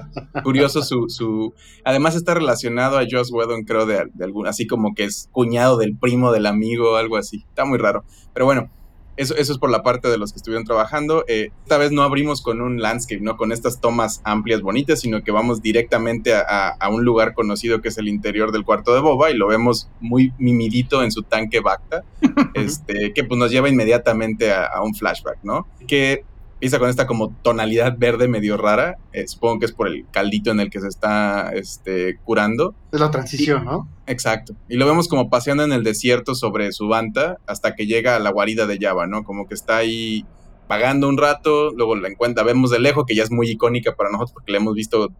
curioso 0.42 0.82
su, 0.82 1.06
su... 1.08 1.52
Además 1.84 2.14
está 2.14 2.34
relacionado 2.34 2.98
a 2.98 3.04
Joss 3.10 3.30
Whedon, 3.32 3.64
creo, 3.64 3.84
de, 3.84 4.06
de 4.14 4.24
algún... 4.24 4.46
Así 4.46 4.66
como 4.66 4.94
que 4.94 5.04
es 5.04 5.28
cuñado 5.32 5.76
del 5.76 5.96
primo 5.96 6.32
del 6.32 6.46
amigo, 6.46 6.96
algo 6.96 7.16
así. 7.16 7.44
Está 7.48 7.64
muy 7.64 7.78
raro. 7.78 8.04
Pero 8.32 8.46
bueno, 8.46 8.70
eso, 9.16 9.34
eso 9.36 9.52
es 9.52 9.58
por 9.58 9.70
la 9.70 9.82
parte 9.82 10.08
de 10.08 10.18
los 10.18 10.32
que 10.32 10.36
estuvieron 10.38 10.64
trabajando. 10.64 11.24
Eh, 11.28 11.50
esta 11.64 11.78
vez 11.78 11.92
no 11.92 12.02
abrimos 12.02 12.42
con 12.42 12.60
un 12.60 12.80
landscape, 12.80 13.20
¿no? 13.20 13.36
Con 13.36 13.52
estas 13.52 13.80
tomas 13.80 14.20
amplias, 14.24 14.60
bonitas, 14.62 15.00
sino 15.00 15.22
que 15.22 15.30
vamos 15.32 15.60
directamente 15.62 16.34
a, 16.34 16.40
a- 16.48 16.68
a 16.70 16.88
un 16.88 17.04
lugar 17.04 17.34
conocido 17.34 17.80
que 17.82 17.88
es 17.88 17.98
el 17.98 18.08
interior 18.08 18.50
del 18.52 18.64
cuarto 18.64 18.94
de 18.94 19.00
Boba 19.00 19.30
y 19.30 19.36
lo 19.36 19.46
vemos 19.48 19.88
muy 20.00 20.32
mimidito 20.38 21.02
en 21.02 21.10
su 21.12 21.22
tanque 21.22 21.60
Bacta, 21.60 22.02
este, 22.54 23.12
que 23.12 23.24
pues 23.24 23.38
nos 23.38 23.50
lleva 23.50 23.68
inmediatamente 23.68 24.52
a, 24.52 24.64
a 24.66 24.82
un 24.82 24.94
flashback, 24.94 25.38
¿no? 25.42 25.66
Que 25.86 26.24
empieza 26.64 26.78
con 26.78 26.88
esta 26.88 27.06
como 27.06 27.28
tonalidad 27.42 27.98
verde 27.98 28.26
medio 28.26 28.56
rara, 28.56 28.96
eh, 29.12 29.28
supongo 29.28 29.58
que 29.58 29.66
es 29.66 29.72
por 29.72 29.86
el 29.86 30.06
caldito 30.10 30.50
en 30.50 30.60
el 30.60 30.70
que 30.70 30.80
se 30.80 30.88
está 30.88 31.50
este, 31.52 32.16
curando. 32.24 32.74
Es 32.90 33.00
la 33.00 33.10
transición, 33.10 33.66
¿no? 33.66 33.86
Exacto. 34.06 34.54
Y 34.66 34.78
lo 34.78 34.86
vemos 34.86 35.06
como 35.06 35.28
paseando 35.28 35.62
en 35.62 35.72
el 35.72 35.84
desierto 35.84 36.34
sobre 36.34 36.72
su 36.72 36.88
banta 36.88 37.36
hasta 37.46 37.74
que 37.74 37.86
llega 37.86 38.16
a 38.16 38.18
la 38.18 38.30
guarida 38.30 38.66
de 38.66 38.78
Java, 38.80 39.06
¿no? 39.06 39.24
Como 39.24 39.46
que 39.46 39.52
está 39.52 39.76
ahí 39.76 40.24
vagando 40.66 41.06
un 41.06 41.18
rato, 41.18 41.70
luego 41.72 41.96
la 41.96 42.08
encuentra, 42.08 42.42
vemos 42.44 42.70
de 42.70 42.78
lejos, 42.78 43.04
que 43.06 43.14
ya 43.14 43.24
es 43.24 43.30
muy 43.30 43.50
icónica 43.50 43.94
para 43.94 44.08
nosotros 44.08 44.32
porque 44.32 44.52
la 44.52 44.56
hemos 44.56 44.72
visto 44.72 45.12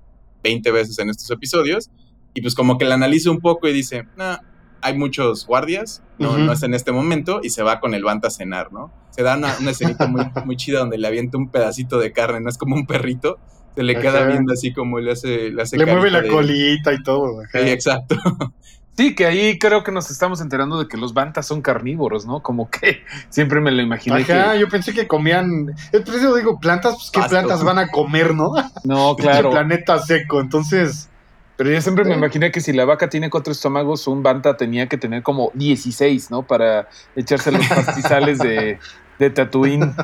20 0.42 0.70
veces 0.70 0.98
en 0.98 1.10
estos 1.10 1.30
episodios, 1.30 1.90
y 2.32 2.40
pues 2.40 2.54
como 2.54 2.78
que 2.78 2.86
la 2.86 2.94
analiza 2.94 3.30
un 3.30 3.40
poco 3.40 3.68
y 3.68 3.74
dice, 3.74 4.04
nah, 4.16 4.38
hay 4.84 4.96
muchos 4.96 5.46
guardias, 5.46 6.02
no, 6.18 6.36
no 6.38 6.52
es 6.52 6.62
en 6.62 6.74
este 6.74 6.92
momento, 6.92 7.40
y 7.42 7.50
se 7.50 7.62
va 7.62 7.80
con 7.80 7.94
el 7.94 8.04
banta 8.04 8.28
a 8.28 8.30
cenar, 8.30 8.72
¿no? 8.72 8.92
Se 9.10 9.22
da 9.22 9.36
una, 9.36 9.54
una 9.60 9.70
escenita 9.70 10.06
muy, 10.06 10.24
muy 10.44 10.56
chida 10.56 10.78
donde 10.80 10.98
le 10.98 11.08
avienta 11.08 11.38
un 11.38 11.48
pedacito 11.48 11.98
de 11.98 12.12
carne, 12.12 12.40
no 12.40 12.48
es 12.50 12.58
como 12.58 12.74
un 12.76 12.86
perrito, 12.86 13.38
se 13.74 13.82
le 13.82 13.98
queda 13.98 14.24
viendo 14.26 14.52
así 14.52 14.72
como 14.72 15.00
le 15.00 15.10
hace... 15.12 15.50
Le, 15.50 15.62
hace 15.62 15.76
Le 15.76 15.86
mueve 15.86 16.10
la 16.10 16.20
de- 16.20 16.28
colita 16.28 16.92
y 16.92 17.02
todo. 17.02 17.40
ajá. 17.40 17.50
Sí, 17.64 17.68
exacto. 17.70 18.14
sí, 18.96 19.16
que 19.16 19.26
ahí 19.26 19.58
creo 19.58 19.82
que 19.82 19.90
nos 19.90 20.10
estamos 20.12 20.40
enterando 20.40 20.78
de 20.78 20.86
que 20.86 20.96
los 20.96 21.12
bantas 21.12 21.46
son 21.46 21.60
carnívoros, 21.60 22.24
¿no? 22.26 22.40
Como 22.40 22.70
que 22.70 23.00
siempre 23.30 23.60
me 23.60 23.72
lo 23.72 23.82
imaginé. 23.82 24.22
Ajá, 24.22 24.52
que- 24.52 24.60
yo 24.60 24.68
pensé 24.68 24.92
que 24.94 25.08
comían. 25.08 25.74
Es 25.90 26.02
por 26.02 26.14
eso 26.14 26.36
digo, 26.36 26.60
plantas, 26.60 26.94
pues 26.94 27.10
qué 27.10 27.18
Pasto. 27.18 27.30
plantas 27.34 27.64
van 27.64 27.78
a 27.80 27.88
comer, 27.88 28.32
¿no? 28.34 28.52
no, 28.84 29.16
claro. 29.16 29.50
planeta 29.50 29.98
seco. 29.98 30.40
Entonces, 30.40 31.08
Pero 31.56 31.70
yo 31.70 31.80
siempre 31.80 32.04
me 32.04 32.14
imaginé 32.14 32.50
que 32.50 32.60
si 32.60 32.72
la 32.72 32.84
vaca 32.84 33.08
tiene 33.08 33.30
cuatro 33.30 33.52
estómagos, 33.52 34.08
un 34.08 34.22
banta 34.22 34.56
tenía 34.56 34.88
que 34.88 34.98
tener 34.98 35.22
como 35.22 35.52
16, 35.54 36.30
¿no? 36.30 36.42
Para 36.42 36.88
echarse 37.14 37.52
los 37.52 37.64
pastizales 37.68 38.38
de, 38.38 38.78
de 39.18 39.30
Tatooine. 39.30 39.94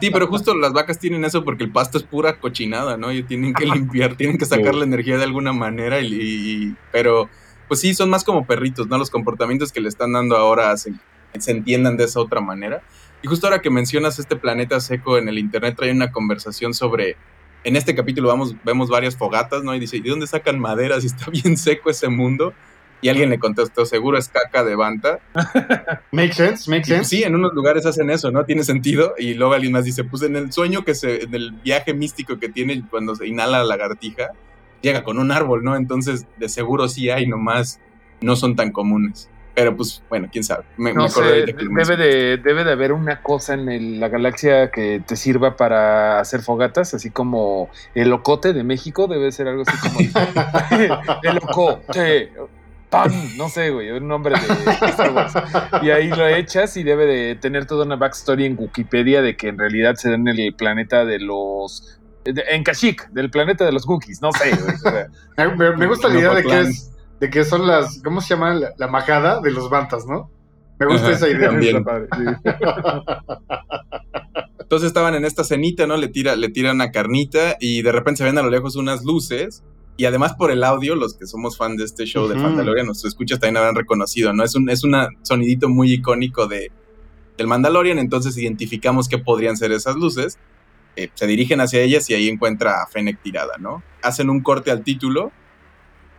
Sí, 0.00 0.10
pero 0.10 0.26
justo 0.26 0.54
las 0.54 0.72
vacas 0.72 0.98
tienen 0.98 1.24
eso 1.24 1.44
porque 1.44 1.64
el 1.64 1.70
pasto 1.70 1.98
es 1.98 2.04
pura 2.04 2.38
cochinada, 2.40 2.96
¿no? 2.96 3.12
Y 3.12 3.22
tienen 3.22 3.52
que 3.52 3.66
limpiar, 3.66 4.16
tienen 4.16 4.38
que 4.38 4.46
sacar 4.46 4.74
la 4.74 4.84
energía 4.84 5.18
de 5.18 5.24
alguna 5.24 5.52
manera. 5.52 6.00
Y, 6.00 6.74
pero, 6.90 7.28
pues 7.68 7.80
sí, 7.80 7.94
son 7.94 8.10
más 8.10 8.24
como 8.24 8.46
perritos, 8.46 8.88
¿no? 8.88 8.98
Los 8.98 9.10
comportamientos 9.10 9.72
que 9.72 9.80
le 9.80 9.88
están 9.88 10.12
dando 10.12 10.36
ahora 10.36 10.76
se, 10.76 10.92
se 11.38 11.50
entiendan 11.50 11.96
de 11.96 12.04
esa 12.04 12.20
otra 12.20 12.40
manera. 12.40 12.82
Y 13.22 13.28
justo 13.28 13.46
ahora 13.46 13.60
que 13.60 13.70
mencionas 13.70 14.18
este 14.18 14.36
planeta 14.36 14.80
seco 14.80 15.18
en 15.18 15.28
el 15.28 15.38
internet, 15.38 15.74
trae 15.76 15.92
una 15.92 16.10
conversación 16.10 16.74
sobre. 16.74 17.16
En 17.64 17.76
este 17.76 17.94
capítulo 17.94 18.28
vamos, 18.28 18.56
vemos 18.64 18.88
varias 18.88 19.16
fogatas, 19.16 19.62
¿no? 19.62 19.74
Y 19.74 19.80
dice, 19.80 19.96
¿y 19.96 20.00
de 20.00 20.10
dónde 20.10 20.26
sacan 20.26 20.58
madera 20.58 21.00
si 21.00 21.06
está 21.06 21.30
bien 21.30 21.56
seco 21.56 21.90
ese 21.90 22.08
mundo? 22.08 22.52
Y 23.00 23.08
alguien 23.08 23.30
le 23.30 23.40
contestó, 23.40 23.84
seguro 23.84 24.16
es 24.16 24.28
caca 24.28 24.62
de 24.62 24.76
banta. 24.76 25.18
Make 26.12 26.34
sense, 26.34 26.70
make 26.70 26.82
pues 26.86 26.98
sense. 26.98 27.16
sí, 27.16 27.22
en 27.24 27.34
unos 27.34 27.52
lugares 27.52 27.84
hacen 27.84 28.10
eso, 28.10 28.30
¿no? 28.30 28.44
Tiene 28.44 28.62
sentido. 28.62 29.14
Y 29.18 29.34
luego 29.34 29.54
alguien 29.54 29.72
más 29.72 29.84
dice, 29.84 30.04
pues 30.04 30.22
en 30.22 30.36
el 30.36 30.52
sueño 30.52 30.84
que 30.84 30.94
se, 30.94 31.24
en 31.24 31.34
el 31.34 31.50
viaje 31.50 31.94
místico 31.94 32.38
que 32.38 32.48
tiene 32.48 32.84
cuando 32.88 33.16
se 33.16 33.26
inhala 33.26 33.58
la 33.58 33.64
lagartija, 33.64 34.28
llega 34.82 35.02
con 35.02 35.18
un 35.18 35.32
árbol, 35.32 35.64
¿no? 35.64 35.74
Entonces, 35.74 36.26
de 36.36 36.48
seguro 36.48 36.88
sí 36.88 37.10
hay, 37.10 37.26
nomás 37.26 37.80
no 38.20 38.36
son 38.36 38.54
tan 38.54 38.70
comunes. 38.70 39.28
Pero 39.54 39.76
pues, 39.76 40.02
bueno, 40.08 40.28
quién 40.32 40.44
sabe. 40.44 40.64
Me, 40.76 40.94
no 40.94 41.08
sé, 41.08 41.22
debe, 41.22 41.96
de, 41.96 42.38
debe 42.38 42.64
de 42.64 42.72
haber 42.72 42.92
una 42.92 43.22
cosa 43.22 43.54
en 43.54 44.00
la 44.00 44.08
galaxia 44.08 44.70
que 44.70 45.02
te 45.06 45.16
sirva 45.16 45.56
para 45.56 46.20
hacer 46.20 46.40
fogatas, 46.40 46.94
así 46.94 47.10
como 47.10 47.68
el 47.94 48.08
locote 48.08 48.52
de 48.54 48.64
México, 48.64 49.08
debe 49.08 49.30
ser 49.30 49.48
algo 49.48 49.64
así 49.66 49.76
como 49.78 49.98
el 51.22 51.34
locote 51.34 52.32
¡Pam! 52.92 53.10
No 53.38 53.48
sé, 53.48 53.70
güey, 53.70 53.90
un 53.90 54.06
nombre 54.06 54.34
de 54.38 54.86
Star 54.90 55.12
Wars. 55.12 55.32
Y 55.80 55.88
ahí 55.88 56.10
lo 56.10 56.28
echas 56.28 56.76
y 56.76 56.82
debe 56.82 57.06
de 57.06 57.36
tener 57.36 57.64
toda 57.64 57.86
una 57.86 57.96
backstory 57.96 58.44
en 58.44 58.56
Wikipedia 58.58 59.22
de 59.22 59.34
que 59.34 59.48
en 59.48 59.58
realidad 59.58 59.94
se 59.94 60.10
da 60.10 60.16
en 60.16 60.28
el 60.28 60.54
planeta 60.54 61.06
de 61.06 61.18
los. 61.18 61.98
en 62.26 62.62
Kashyyyk, 62.62 63.08
del 63.08 63.30
planeta 63.30 63.64
de 63.64 63.72
los 63.72 63.86
cookies, 63.86 64.20
no 64.20 64.30
sé, 64.32 64.50
güey. 64.54 65.56
me, 65.78 65.86
gusta 65.86 66.08
la 66.08 66.18
idea 66.18 66.34
de 66.34 66.42
que 66.42 66.60
es. 66.60 66.91
De 67.22 67.30
que 67.30 67.44
son 67.44 67.66
las. 67.68 68.02
¿Cómo 68.02 68.20
se 68.20 68.34
llama? 68.34 68.58
La, 68.76 68.88
majada 68.88 69.40
de 69.40 69.52
los 69.52 69.70
bantas, 69.70 70.06
¿no? 70.06 70.28
Me 70.80 70.86
gusta 70.86 71.12
esa 71.12 71.28
idea. 71.28 71.52
Entonces 74.58 74.88
estaban 74.88 75.14
en 75.14 75.24
esta 75.24 75.44
cenita, 75.44 75.86
¿no? 75.86 75.96
Le 75.96 76.08
tira, 76.08 76.34
le 76.34 76.48
tira 76.48 76.72
una 76.72 76.90
carnita 76.90 77.56
y 77.60 77.82
de 77.82 77.92
repente 77.92 78.18
se 78.18 78.24
ven 78.24 78.38
a 78.38 78.42
lo 78.42 78.50
lejos 78.50 78.74
unas 78.74 79.04
luces 79.04 79.62
y 79.96 80.06
además 80.06 80.34
por 80.34 80.50
el 80.50 80.64
audio, 80.64 80.96
los 80.96 81.14
que 81.14 81.28
somos 81.28 81.56
fan 81.56 81.76
de 81.76 81.84
este 81.84 82.06
show 82.06 82.26
de 82.26 82.34
Mandalorian, 82.34 82.88
nos 82.88 83.04
escuchas 83.04 83.38
también 83.38 83.58
habrán 83.58 83.76
reconocido, 83.76 84.32
¿no? 84.32 84.42
Es 84.42 84.56
un 84.56 84.68
es 84.68 84.82
una 84.82 85.08
sonidito 85.22 85.68
muy 85.68 85.92
icónico 85.92 86.48
de, 86.48 86.72
del 87.38 87.46
Mandalorian, 87.46 88.00
entonces 88.00 88.36
identificamos 88.36 89.08
qué 89.08 89.18
podrían 89.18 89.56
ser 89.56 89.70
esas 89.70 89.94
luces. 89.94 90.40
Eh, 90.96 91.08
se 91.14 91.28
dirigen 91.28 91.60
hacia 91.60 91.82
ellas 91.82 92.10
y 92.10 92.14
ahí 92.14 92.28
encuentra 92.28 92.82
a 92.82 92.88
Fennec 92.88 93.22
tirada, 93.22 93.58
¿no? 93.60 93.84
Hacen 94.02 94.28
un 94.28 94.42
corte 94.42 94.72
al 94.72 94.82
título 94.82 95.30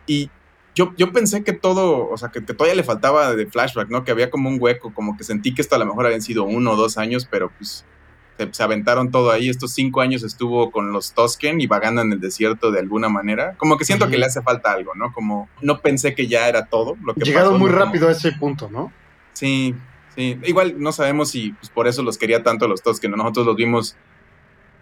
y 0.07 0.29
yo, 0.75 0.93
yo 0.97 1.11
pensé 1.11 1.43
que 1.43 1.53
todo, 1.53 2.09
o 2.09 2.17
sea, 2.17 2.29
que, 2.29 2.43
que, 2.43 2.53
todavía 2.53 2.75
le 2.75 2.83
faltaba 2.83 3.35
de 3.35 3.45
flashback, 3.45 3.89
¿no? 3.89 4.03
Que 4.03 4.11
había 4.11 4.31
como 4.31 4.49
un 4.49 4.57
hueco, 4.59 4.93
como 4.93 5.15
que 5.15 5.23
sentí 5.23 5.53
que 5.53 5.61
esto 5.61 5.75
a 5.75 5.79
lo 5.79 5.85
mejor 5.85 6.05
habían 6.05 6.21
sido 6.21 6.43
uno 6.43 6.71
o 6.71 6.75
dos 6.75 6.97
años, 6.97 7.27
pero 7.29 7.51
pues 7.57 7.85
se, 8.51 8.63
aventaron 8.63 9.11
todo 9.11 9.31
ahí. 9.31 9.49
Estos 9.49 9.73
cinco 9.73 10.01
años 10.01 10.23
estuvo 10.23 10.71
con 10.71 10.91
los 10.91 11.13
Tosken 11.13 11.61
y 11.61 11.67
vagando 11.67 12.01
en 12.01 12.11
el 12.13 12.19
desierto 12.19 12.71
de 12.71 12.79
alguna 12.79 13.09
manera. 13.09 13.55
Como 13.57 13.77
que 13.77 13.85
siento 13.85 14.09
que 14.09 14.17
le 14.17 14.25
hace 14.25 14.41
falta 14.41 14.71
algo, 14.71 14.93
¿no? 14.95 15.13
Como 15.13 15.49
no 15.61 15.81
pensé 15.81 16.15
que 16.15 16.27
ya 16.27 16.47
era 16.47 16.65
todo 16.65 16.97
lo 17.03 17.13
que 17.13 17.21
Llegaron 17.21 17.59
muy 17.59 17.69
rápido 17.69 18.07
a 18.07 18.11
ese 18.11 18.31
punto, 18.31 18.69
¿no? 18.71 18.91
Sí, 19.33 19.75
sí. 20.15 20.39
Igual 20.43 20.75
no 20.79 20.91
sabemos 20.91 21.29
si 21.29 21.51
pues, 21.53 21.69
por 21.69 21.87
eso 21.87 22.01
los 22.01 22.17
quería 22.17 22.43
tanto 22.43 22.67
los 22.67 22.81
Tosken. 22.81 23.11
Nosotros 23.11 23.45
los 23.45 23.55
vimos, 23.55 23.95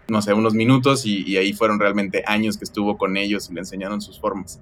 no 0.08 0.22
sé, 0.22 0.32
unos 0.32 0.54
minutos 0.54 1.04
y, 1.04 1.22
y 1.26 1.36
ahí 1.36 1.52
fueron 1.52 1.78
realmente 1.78 2.22
años 2.26 2.56
que 2.56 2.64
estuvo 2.64 2.96
con 2.96 3.16
ellos 3.16 3.50
y 3.50 3.54
le 3.54 3.60
enseñaron 3.60 4.00
sus 4.00 4.18
formas. 4.18 4.60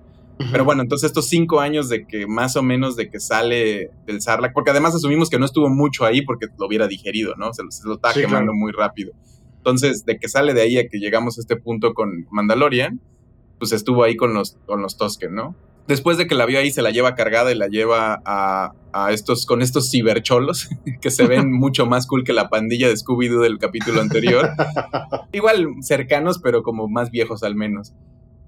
Pero 0.50 0.64
bueno, 0.64 0.82
entonces 0.82 1.08
estos 1.08 1.28
cinco 1.28 1.60
años 1.60 1.88
de 1.88 2.06
que 2.06 2.26
más 2.26 2.56
o 2.56 2.62
menos 2.62 2.96
de 2.96 3.10
que 3.10 3.20
sale 3.20 3.90
del 4.06 4.22
Sarlacc, 4.22 4.54
porque 4.54 4.70
además 4.70 4.94
asumimos 4.94 5.28
que 5.28 5.38
no 5.38 5.44
estuvo 5.44 5.68
mucho 5.68 6.04
ahí 6.04 6.22
porque 6.22 6.46
lo 6.58 6.66
hubiera 6.66 6.88
digerido, 6.88 7.34
¿no? 7.36 7.52
Se, 7.52 7.62
lo 7.84 7.94
estaba 7.94 8.14
quemando 8.14 8.52
muy 8.54 8.72
rápido. 8.72 9.12
Entonces, 9.58 10.06
de 10.06 10.18
que 10.18 10.28
sale 10.28 10.54
de 10.54 10.62
ahí 10.62 10.78
a 10.78 10.88
que 10.88 10.98
llegamos 10.98 11.36
a 11.36 11.42
este 11.42 11.56
punto 11.56 11.92
con 11.92 12.26
Mandalorian, 12.30 13.00
pues 13.58 13.72
estuvo 13.72 14.02
ahí 14.02 14.16
con 14.16 14.32
los, 14.32 14.56
con 14.64 14.80
los 14.80 14.96
Tosken, 14.96 15.34
¿no? 15.34 15.54
Después 15.86 16.16
de 16.16 16.26
que 16.26 16.34
la 16.34 16.46
vio 16.46 16.58
ahí, 16.58 16.70
se 16.70 16.82
la 16.82 16.90
lleva 16.90 17.14
cargada 17.14 17.52
y 17.52 17.56
la 17.56 17.66
lleva 17.66 18.22
a, 18.24 18.72
a 18.92 19.12
estos, 19.12 19.44
con 19.44 19.60
estos 19.60 19.90
cibercholos, 19.90 20.70
que 21.00 21.10
se 21.10 21.26
ven 21.26 21.52
mucho 21.58 21.84
más 21.84 22.06
cool 22.06 22.24
que 22.24 22.32
la 22.32 22.48
pandilla 22.48 22.88
de 22.88 22.94
Scooby-Doo 22.94 23.42
del 23.42 23.58
capítulo 23.58 24.00
anterior. 24.00 24.50
Igual 25.32 25.66
cercanos, 25.82 26.38
pero 26.42 26.62
como 26.62 26.88
más 26.88 27.10
viejos 27.10 27.42
al 27.42 27.54
menos. 27.54 27.92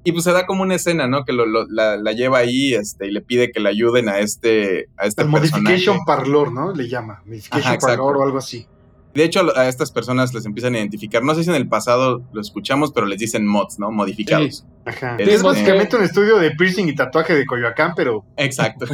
Y 0.05 0.13
pues 0.13 0.25
se 0.25 0.33
da 0.33 0.47
como 0.47 0.63
una 0.63 0.75
escena, 0.75 1.07
¿no? 1.07 1.25
Que 1.25 1.33
lo, 1.33 1.47
la, 1.47 1.97
la, 1.97 2.13
lleva 2.13 2.39
ahí 2.39 2.75
este, 2.75 3.07
y 3.07 3.13
le 3.13 3.21
pide 3.21 3.53
que 3.53 3.61
le 3.61 3.69
ayuden 3.69 4.09
a 4.09 4.19
este, 4.19 4.89
a 4.97 5.07
este 5.07 5.23
El 5.23 5.29
Modification 5.29 6.05
Parlor, 6.05 6.53
¿no? 6.53 6.73
Le 6.73 6.89
llama. 6.89 7.23
Modification 7.25 7.79
Parlor 7.79 8.17
o 8.17 8.23
algo 8.25 8.39
así. 8.39 8.67
De 9.15 9.25
hecho, 9.25 9.57
a 9.57 9.69
estas 9.69 9.93
personas 9.93 10.33
les 10.33 10.47
empiezan 10.47 10.75
a 10.75 10.79
identificar. 10.79 11.23
No 11.23 11.35
sé 11.35 11.45
si 11.45 11.51
en 11.51 11.57
el 11.57 11.69
pasado 11.69 12.23
lo 12.33 12.41
escuchamos, 12.41 12.93
pero 12.93 13.07
les 13.07 13.19
dicen 13.19 13.47
mods, 13.47 13.79
¿no? 13.79 13.91
Modificados. 13.91 14.67
Ajá. 14.87 15.17
Es, 15.19 15.29
este, 15.29 15.47
básicamente 15.47 15.97
un 15.97 16.03
estudio 16.03 16.39
de 16.39 16.51
piercing 16.53 16.89
y 16.89 16.95
tatuaje 16.95 17.35
de 17.35 17.45
Coyoacán, 17.45 17.93
pero. 17.95 18.25
Exacto. 18.37 18.87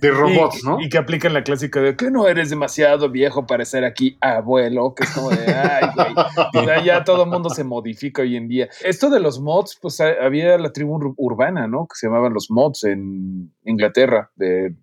De 0.00 0.10
robots, 0.10 0.64
¿no? 0.64 0.80
Y 0.80 0.88
que 0.88 0.96
aplican 0.96 1.34
la 1.34 1.42
clásica 1.42 1.80
de 1.80 1.96
que 1.96 2.10
no 2.10 2.26
eres 2.28 2.50
demasiado 2.50 3.10
viejo 3.10 3.46
para 3.46 3.64
ser 3.64 3.84
aquí 3.84 4.16
abuelo, 4.20 4.94
que 4.94 5.04
es 5.04 5.10
como 5.10 5.30
de, 5.30 5.52
ay, 5.52 5.88
güey. 5.94 6.84
ya 6.84 7.04
todo 7.04 7.24
el 7.24 7.30
mundo 7.30 7.50
se 7.50 7.64
modifica 7.64 8.22
hoy 8.22 8.36
en 8.36 8.48
día. 8.48 8.68
Esto 8.84 9.10
de 9.10 9.20
los 9.20 9.40
mods, 9.40 9.76
pues 9.80 10.00
había 10.00 10.56
la 10.56 10.72
tribu 10.72 11.14
urbana, 11.16 11.66
¿no? 11.66 11.86
Que 11.86 11.96
se 11.96 12.06
llamaban 12.06 12.32
los 12.32 12.50
mods 12.50 12.84
en 12.84 13.52
Inglaterra, 13.64 14.30
de 14.36 14.74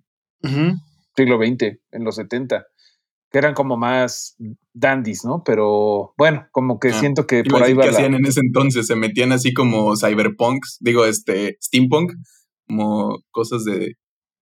siglo 1.16 1.38
XX, 1.38 1.80
en 1.92 2.04
los 2.04 2.16
70 2.16 2.66
que 3.36 3.40
eran 3.40 3.54
como 3.54 3.76
más 3.76 4.38
dandies, 4.74 5.26
¿no? 5.26 5.44
Pero 5.44 6.14
bueno, 6.18 6.48
como 6.54 6.80
que 6.80 6.88
ah, 6.88 7.00
siento 7.02 7.28
que 7.28 7.44
por 7.44 7.62
ahí 7.62 7.74
va. 7.74 7.84
¿Qué 7.84 7.90
hacían 7.90 8.14
en 8.14 8.26
ese 8.26 8.40
entonces? 8.40 8.88
Se 8.88 8.96
metían 8.96 9.34
así 9.34 9.54
como 9.54 9.94
cyberpunks, 9.98 10.78
digo, 10.80 11.04
este, 11.04 11.58
steampunk, 11.62 12.14
como 12.66 13.20
cosas 13.32 13.66
de 13.66 13.96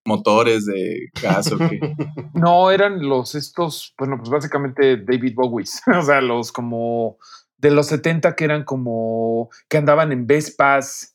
motores 0.05 0.67
de 0.67 1.07
gas 1.19 1.51
o 1.51 1.57
qué. 1.57 1.79
no, 2.35 2.69
eran 2.69 3.01
los 3.01 3.33
estos, 3.33 3.95
bueno, 3.97 4.17
pues 4.19 4.29
básicamente 4.29 4.97
David 4.97 5.33
Bowie, 5.33 5.65
o 5.97 6.01
sea, 6.03 6.21
los 6.21 6.51
como 6.51 7.17
de 7.57 7.71
los 7.71 7.87
70 7.87 8.35
que 8.35 8.43
eran 8.43 8.63
como 8.63 9.49
que 9.69 9.77
andaban 9.77 10.11
en 10.11 10.27
Vespas, 10.27 11.12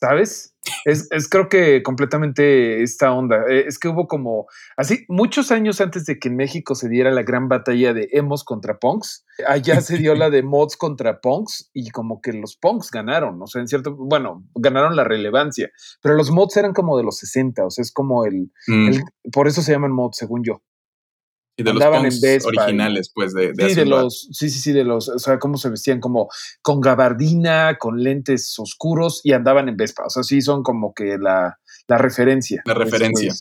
¿sabes? 0.00 0.54
Es, 0.84 1.08
es, 1.10 1.28
creo 1.28 1.48
que 1.48 1.82
completamente 1.82 2.82
esta 2.82 3.12
onda. 3.12 3.44
Eh, 3.48 3.64
es 3.66 3.78
que 3.78 3.88
hubo 3.88 4.06
como, 4.06 4.46
así, 4.76 5.04
muchos 5.08 5.50
años 5.50 5.80
antes 5.80 6.04
de 6.04 6.18
que 6.18 6.28
en 6.28 6.36
México 6.36 6.74
se 6.74 6.88
diera 6.88 7.10
la 7.10 7.22
gran 7.22 7.48
batalla 7.48 7.94
de 7.94 8.08
emos 8.12 8.44
contra 8.44 8.78
punks, 8.78 9.24
allá 9.46 9.80
se 9.80 9.96
dio 9.96 10.14
la 10.14 10.30
de 10.30 10.42
mods 10.42 10.76
contra 10.76 11.20
punks 11.20 11.70
y 11.72 11.90
como 11.90 12.20
que 12.20 12.32
los 12.32 12.56
punks 12.56 12.90
ganaron, 12.90 13.40
o 13.40 13.46
sea, 13.46 13.60
en 13.60 13.68
cierto, 13.68 13.96
bueno, 13.96 14.44
ganaron 14.54 14.94
la 14.94 15.04
relevancia, 15.04 15.70
pero 16.02 16.14
los 16.14 16.30
mods 16.30 16.56
eran 16.56 16.72
como 16.72 16.96
de 16.98 17.04
los 17.04 17.18
60, 17.18 17.64
o 17.64 17.70
sea, 17.70 17.82
es 17.82 17.92
como 17.92 18.24
el, 18.24 18.50
mm. 18.66 18.88
el 18.88 19.02
por 19.32 19.48
eso 19.48 19.62
se 19.62 19.72
llaman 19.72 19.92
mods, 19.92 20.18
según 20.18 20.42
yo. 20.44 20.62
Y 21.58 21.64
de 21.64 21.74
los 21.74 21.84
punks 21.84 22.46
originales, 22.46 23.10
pues, 23.12 23.34
de, 23.34 23.52
de 23.52 23.68
Sí, 23.68 23.74
de 23.74 23.84
los, 23.84 24.28
sí, 24.30 24.48
sí, 24.48 24.60
sí, 24.60 24.72
de 24.72 24.84
los, 24.84 25.08
o 25.08 25.18
sea, 25.18 25.40
cómo 25.40 25.58
se 25.58 25.68
vestían 25.68 25.98
como 25.98 26.28
con 26.62 26.80
gabardina, 26.80 27.76
con 27.78 28.00
lentes 28.00 28.54
oscuros 28.58 29.20
y 29.24 29.32
andaban 29.32 29.68
en 29.68 29.76
Vespa. 29.76 30.04
O 30.06 30.10
sea, 30.10 30.22
sí 30.22 30.40
son 30.40 30.62
como 30.62 30.94
que 30.94 31.18
la, 31.18 31.58
la 31.88 31.98
referencia. 31.98 32.62
La 32.64 32.74
referencia. 32.74 33.34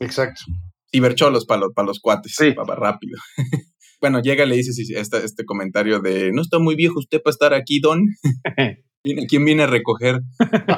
Exacto. 0.00 0.42
Cibercholos 0.90 1.46
para 1.46 1.60
los, 1.60 1.72
para 1.72 1.86
los 1.86 2.00
cuates. 2.00 2.34
Sí. 2.36 2.50
Para 2.52 2.74
rápido. 2.74 3.16
bueno, 4.00 4.20
llega 4.20 4.44
y 4.44 4.48
le 4.48 4.56
dice 4.56 4.72
este, 4.96 5.24
este 5.24 5.44
comentario 5.44 6.00
de, 6.00 6.32
no 6.32 6.42
está 6.42 6.58
muy 6.58 6.74
viejo 6.74 6.98
usted 6.98 7.22
para 7.22 7.32
estar 7.32 7.54
aquí, 7.54 7.78
Don. 7.78 8.04
¿Quién 9.28 9.44
viene 9.44 9.62
a 9.62 9.66
recoger? 9.66 10.20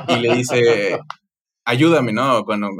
Y 0.08 0.20
le 0.20 0.36
dice, 0.36 0.98
ayúdame, 1.64 2.12
¿no? 2.12 2.44
Cuando 2.44 2.70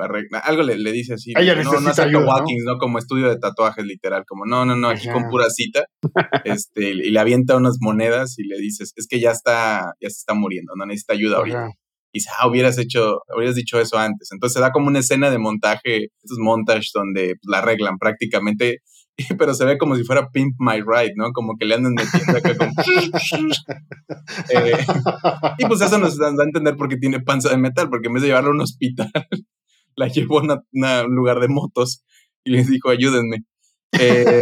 algo 0.45 0.63
le, 0.63 0.77
le, 0.77 0.93
dice 0.93 1.15
así, 1.15 1.33
no, 1.33 1.81
no 1.81 1.91
es 1.91 1.99
Walkings, 1.99 2.65
¿no? 2.65 2.79
Como 2.79 2.99
estudio 2.99 3.29
de 3.29 3.39
tatuajes, 3.39 3.85
literal, 3.85 4.25
como 4.27 4.45
no, 4.47 4.65
no, 4.65 4.77
no, 4.77 4.89
aquí 4.89 5.09
con 5.09 5.29
pura 5.29 5.49
cita, 5.51 5.85
este, 6.45 6.91
y 6.91 7.11
le 7.11 7.21
avienta 7.21 7.57
unas 7.57 7.79
monedas 7.81 8.39
y 8.39 8.45
le 8.45 8.59
dices, 8.59 8.93
es 8.97 9.07
que 9.07 9.21
ya 9.21 9.31
está, 9.31 9.95
ya 10.01 10.09
se 10.09 10.19
está 10.19 10.35
muriendo, 10.35 10.73
no 10.77 10.87
necesita 10.87 11.15
ayuda 11.15 11.39
ahorita. 11.39 11.71
Y 12.15 12.19
dice, 12.19 12.31
ah, 12.39 12.47
hubieras 12.47 12.77
hecho, 12.79 13.21
hubieras 13.35 13.55
dicho 13.55 13.81
eso 13.81 13.97
antes. 13.97 14.29
Entonces 14.33 14.55
se 14.55 14.61
da 14.61 14.71
como 14.71 14.89
una 14.89 14.99
escena 14.99 15.31
de 15.31 15.39
montaje, 15.39 16.09
estos 16.23 16.39
montajes 16.39 16.91
donde 16.93 17.37
pues, 17.37 17.51
la 17.51 17.59
arreglan 17.59 17.97
prácticamente 17.99 18.81
pero 19.39 19.55
se 19.55 19.65
ve 19.65 19.79
como 19.79 19.97
si 19.97 20.05
fuera 20.05 20.31
Pimp 20.31 20.55
My 20.59 20.81
Ride, 20.81 21.13
¿no? 21.17 21.33
Como 21.33 21.57
que 21.59 21.67
le 21.67 21.75
andan 21.75 21.95
metiendo 21.95 22.39
acá 22.39 22.57
como... 22.57 22.73
Eh, 24.51 24.73
y 25.59 25.65
pues 25.67 25.81
eso 25.81 25.99
nos 25.99 26.17
da 26.19 26.29
a 26.29 26.45
entender 26.45 26.77
por 26.77 26.89
qué 26.89 26.97
tiene 26.97 27.21
panza 27.21 27.49
de 27.51 27.57
metal, 27.57 27.89
porque 27.91 28.09
en 28.09 28.15
vez 28.15 28.23
de 28.23 28.29
llevarla 28.29 28.49
a 28.51 28.53
un 28.53 28.61
hospital, 28.61 29.11
la 29.97 30.09
llevó 30.09 30.39
a 30.41 30.43
un 31.07 31.15
lugar 31.15 31.41
de 31.41 31.49
motos 31.49 32.05
y 32.45 32.51
les 32.53 32.69
dijo, 32.69 32.91
ayúdenme. 32.91 33.45
Eh, 33.99 34.41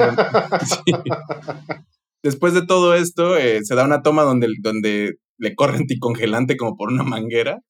Después 2.23 2.53
de 2.55 2.67
todo 2.67 2.95
esto, 2.95 3.37
eh, 3.37 3.61
se 3.65 3.75
da 3.75 3.85
una 3.85 4.03
toma 4.03 4.23
donde, 4.23 4.49
donde 4.61 5.15
le 5.39 5.55
corre 5.55 5.79
anticongelante 5.79 6.57
como 6.57 6.77
por 6.77 6.93
una 6.93 7.03
manguera. 7.03 7.61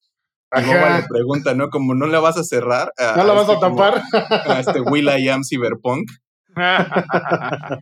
Y 0.56 0.62
le 0.62 1.06
pregunta, 1.08 1.54
¿no? 1.54 1.68
Como 1.70 1.94
no 1.94 2.06
la 2.06 2.18
vas 2.18 2.36
a 2.36 2.42
cerrar. 2.42 2.92
a- 2.98 3.14
¿No 3.16 3.22
la 3.24 3.32
a 3.32 3.34
vas 3.36 3.48
este 3.48 3.54
a 3.54 3.68
como- 3.68 3.76
tapar? 3.76 4.02
a 4.48 4.60
este 4.60 4.80
Will 4.80 5.08
I 5.08 5.28
Am 5.28 5.42
Cyberpunk. 5.48 6.10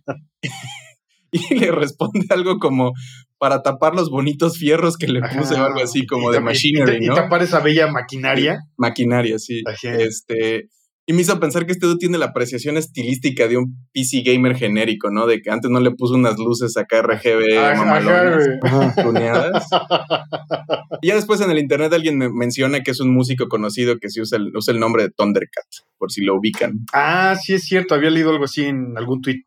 Y 1.31 1.55
le 1.57 1.71
responde 1.73 2.27
algo 2.31 2.59
como 2.59 2.93
para 3.37 3.63
tapar 3.63 3.95
los 3.95 4.09
bonitos 4.09 4.57
fierros 4.57 4.97
que 4.97 5.07
le 5.09 5.21
puse 5.21 5.55
o 5.55 5.65
algo 5.65 5.83
así, 5.83 6.07
como 6.07 6.31
Y 6.31 6.33
de 6.33 6.39
y- 6.41 6.43
machinery, 6.43 7.05
y, 7.05 7.09
¿no? 7.09 7.15
tapar 7.15 7.43
esa 7.43 7.61
bella 7.61 7.87
maquinaria. 7.93 8.61
Maquinaria, 8.79 9.39
sí. 9.39 9.63
Ajá. 9.67 9.95
Este, 9.99 10.69
y 11.09 11.13
me 11.15 11.23
hizo 11.23 11.41
pensar 11.41 11.65
que 11.67 11.73
este 11.73 11.87
dude 11.87 11.99
tiene 11.99 12.19
la 12.19 12.27
apreciación 12.27 12.77
estilística 12.77 13.49
de 13.49 13.57
un 13.57 13.75
PC 13.93 14.21
gamer 14.23 14.55
genérico, 14.55 15.11
¿no? 15.11 15.27
De 15.27 15.41
que 15.41 15.51
antes 15.51 15.71
no 15.71 15.81
le 15.81 15.91
puso 15.91 16.15
unas 16.15 16.39
luces 16.39 16.77
acá 16.77 17.03
RGB 17.03 17.77
mamalonas. 17.77 19.67
Y 21.03 21.09
ya 21.09 21.15
después 21.15 21.41
en 21.41 21.51
el 21.51 21.59
internet 21.59 21.93
alguien 21.93 22.19
me 22.19 22.29
menciona 22.31 22.81
que 22.83 22.91
es 22.91 23.01
un 23.01 23.13
músico 23.13 23.49
conocido 23.49 23.99
que 23.99 24.09
sí 24.11 24.21
usa 24.21 24.39
el, 24.39 24.51
usa 24.57 24.73
el 24.75 24.81
nombre 24.81 25.03
de 25.05 25.11
Thundercat, 25.11 25.65
por 25.97 26.11
si 26.11 26.23
lo 26.23 26.37
ubican. 26.37 26.73
Ah, 26.93 27.37
sí 27.41 27.55
es 27.55 27.65
cierto, 27.65 27.95
había 27.95 28.11
leído 28.11 28.31
algo 28.31 28.45
así 28.45 28.65
en 28.65 28.97
algún 28.97 29.21
tweet. 29.21 29.43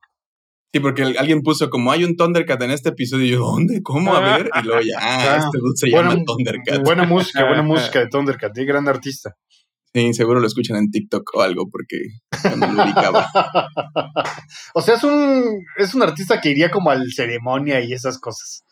Sí, 0.74 0.80
porque 0.80 1.01
el- 1.01 1.18
alguien 1.18 1.41
puso 1.41 1.70
como 1.70 1.91
hay 1.91 2.06
un 2.06 2.15
Thundercat 2.15 2.62
en 2.62 2.72
este 2.72 2.89
episodio. 2.89 3.25
Y 3.25 3.30
yo, 3.32 3.39
¿dónde? 3.39 3.82
¿Cómo? 3.84 4.15
A 4.15 4.38
ver. 4.38 4.50
Y 4.62 4.65
luego 4.65 4.82
ya, 4.82 4.98
ah, 5.00 5.34
Ah, 5.34 5.38
este 5.38 5.58
dude 5.60 5.75
se 5.75 5.89
buena- 5.89 6.12
llama 6.12 6.24
Thundercat. 6.25 6.84
Buena 6.84 7.03
música, 7.03 7.46
buena 7.46 7.62
música 7.94 8.00
de 8.00 8.08
Thundercat, 8.08 8.58
¿eh? 8.58 8.65
gran 8.65 8.88
artista. 8.88 9.36
Sí, 9.94 10.14
seguro 10.14 10.40
lo 10.40 10.48
escuchan 10.48 10.78
en 10.78 10.90
TikTok 10.90 11.30
o 11.36 11.42
algo 11.42 11.70
porque 11.70 11.98
no 12.58 12.72
lo 12.72 12.84
ubicaba. 12.84 13.28
o 14.74 14.82
sea, 14.82 14.96
es 14.96 15.04
un, 15.04 15.64
es 15.78 15.94
un 15.94 16.02
artista 16.04 16.40
que 16.40 16.50
iría 16.50 16.72
como 16.72 16.92
al 16.92 17.12
ceremonia 17.12 17.82
y 17.82 17.92
esas 17.94 18.18
cosas. 18.18 18.64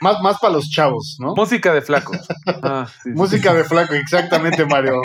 Más, 0.00 0.20
más 0.20 0.38
para 0.40 0.52
los 0.54 0.68
chavos, 0.70 1.16
¿no? 1.20 1.34
Música 1.34 1.72
de 1.72 1.80
flaco. 1.82 2.12
Ah, 2.62 2.86
sí, 3.02 3.10
sí. 3.10 3.10
Música 3.10 3.54
de 3.54 3.62
flaco, 3.64 3.94
exactamente, 3.94 4.64
Mario. 4.66 5.00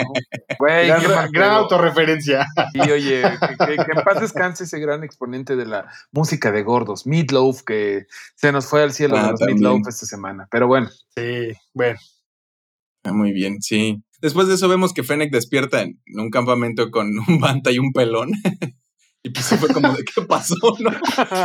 Güey, 0.58 0.88
gran 0.88 1.02
gran 1.02 1.30
pedo. 1.32 1.50
autorreferencia. 1.50 2.44
Y 2.74 2.80
oye, 2.90 3.22
que, 3.22 3.66
que- 3.66 3.76
que 3.76 3.92
en 3.98 4.04
paz 4.04 4.20
descanse 4.20 4.64
ese 4.64 4.80
gran 4.80 5.04
exponente 5.04 5.54
de 5.56 5.66
la 5.66 5.88
música 6.10 6.50
de 6.50 6.62
gordos, 6.62 7.06
Meatloaf, 7.06 7.62
que 7.62 8.06
se 8.34 8.50
nos 8.50 8.66
fue 8.66 8.82
al 8.82 8.92
cielo 8.92 9.16
Ah, 9.16 9.26
de 9.26 9.30
los. 9.32 9.40
Meatloaf 9.40 9.86
esta 9.88 10.06
semana. 10.06 10.48
Pero 10.50 10.66
bueno, 10.66 10.88
Sí, 11.16 11.52
bueno. 11.74 11.98
Ah, 13.04 13.12
muy 13.12 13.32
bien, 13.32 13.60
sí. 13.62 14.02
Después 14.24 14.48
de 14.48 14.54
eso 14.54 14.68
vemos 14.70 14.94
que 14.94 15.02
Fennec 15.02 15.30
despierta 15.30 15.82
en 15.82 15.98
un 16.14 16.30
campamento 16.30 16.90
con 16.90 17.08
un 17.28 17.38
banta 17.40 17.70
y 17.70 17.78
un 17.78 17.92
pelón. 17.92 18.30
y 19.22 19.28
pues 19.28 19.44
sí 19.44 19.58
fue 19.58 19.68
como 19.68 19.92
de 19.92 20.02
qué 20.02 20.22
pasó, 20.22 20.54
¿no? 20.78 20.92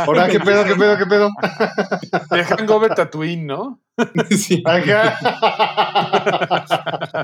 Ahora, 0.06 0.28
¿qué 0.28 0.40
pedo, 0.40 0.64
qué 0.64 0.74
pedo, 0.76 0.96
qué 0.96 1.04
pedo? 1.04 1.28
de 2.30 2.42
Hangover 2.42 2.94
Tatooine, 2.94 3.46
¿no? 3.46 3.82
Sí. 4.30 4.62
Ajá. 4.66 5.14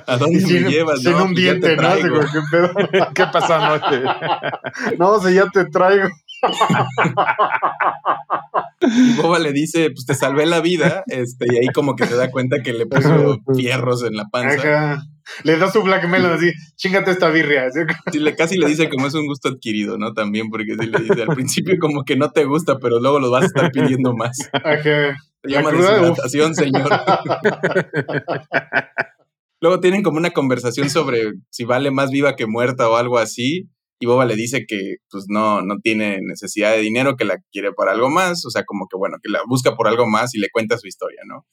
¿A 0.07 0.19
dónde 0.19 0.41
sin, 0.41 0.65
me 0.65 0.71
llevas? 0.71 1.01
sin 1.01 1.13
no? 1.13 1.25
un 1.25 1.33
Pues 1.33 1.37
diente, 1.37 1.75
¿no? 1.75 1.95
¿Qué 1.95 2.41
pedo? 2.51 2.75
¿Qué 3.15 3.25
pasó 3.33 3.55
anoche? 3.55 4.03
No, 4.99 5.19
si 5.23 5.33
ya 5.37 5.47
te 5.47 5.65
traigo. 5.71 6.09
Y 8.81 9.15
Boba 9.15 9.39
le 9.39 9.53
dice, 9.53 9.91
pues 9.91 10.05
te 10.07 10.15
salvé 10.15 10.47
la 10.47 10.61
vida, 10.61 11.03
este, 11.07 11.47
y 11.51 11.57
ahí 11.57 11.69
como 11.69 11.97
que 11.97 12.07
se 12.07 12.15
da 12.15 12.31
cuenta 12.31 12.63
que 12.63 12.73
le 12.73 12.87
puso 12.87 13.39
fierros 13.55 14.05
en 14.05 14.17
la 14.17 14.27
panza. 14.27 14.55
Ajá. 14.55 15.03
Le 15.43 15.57
da 15.57 15.71
su 15.71 15.83
black 15.83 16.09
melon 16.09 16.33
así, 16.35 16.53
chingate 16.77 17.11
esta 17.11 17.31
birria. 17.31 17.69
Sí, 18.13 18.21
le, 18.21 18.37
casi 18.37 18.59
le 18.59 18.69
dice 18.69 18.89
como 18.89 19.09
es 19.09 19.15
un 19.15 19.27
gusto 19.27 19.49
adquirido, 19.49 19.99
¿no? 19.99 20.13
También, 20.13 20.51
porque 20.51 20.77
sí 20.79 20.87
le 20.87 21.01
dice 21.01 21.23
al 21.23 21.35
principio 21.35 21.77
como 21.81 22.05
que 22.05 22.17
no 22.17 22.31
te 22.31 22.45
gusta, 22.45 22.79
pero 22.79 23.01
luego 23.01 23.19
lo 23.19 23.31
vas 23.31 23.43
a 23.43 23.47
estar 23.47 23.73
pidiendo 23.73 24.15
más. 24.15 24.39
Ajá. 24.53 25.17
Se 25.43 25.51
llama 25.51 25.73
deshidratación, 25.73 26.55
señor. 26.55 26.89
luego 29.61 29.81
tienen 29.81 30.03
como 30.03 30.19
una 30.19 30.31
conversación 30.31 30.91
sobre 30.91 31.33
si 31.51 31.65
vale 31.65 31.91
más 31.91 32.11
viva 32.11 32.37
que 32.37 32.47
muerta 32.47 32.89
o 32.89 32.97
algo 32.97 33.19
así. 33.19 33.69
Y 33.99 34.07
Boba 34.07 34.27
le 34.27 34.37
dice 34.37 34.67
que 34.67 34.97
pues 35.11 35.25
no, 35.29 35.63
no 35.63 35.79
tiene 35.83 36.19
necesidad 36.23 36.73
de 36.73 36.81
dinero, 36.81 37.17
que 37.17 37.25
la 37.25 37.39
quiere 37.51 37.73
para 37.73 37.93
algo 37.93 38.11
más, 38.11 38.45
o 38.45 38.51
sea, 38.51 38.65
como 38.65 38.87
que 38.89 38.97
bueno, 38.97 39.17
que 39.23 39.31
la 39.31 39.41
busca 39.49 39.75
por 39.75 39.89
algo 39.89 40.07
más 40.07 40.35
y 40.35 40.39
le 40.39 40.49
cuenta 40.53 40.79
su 40.79 40.87
historia, 40.87 41.21
¿no? 41.27 41.47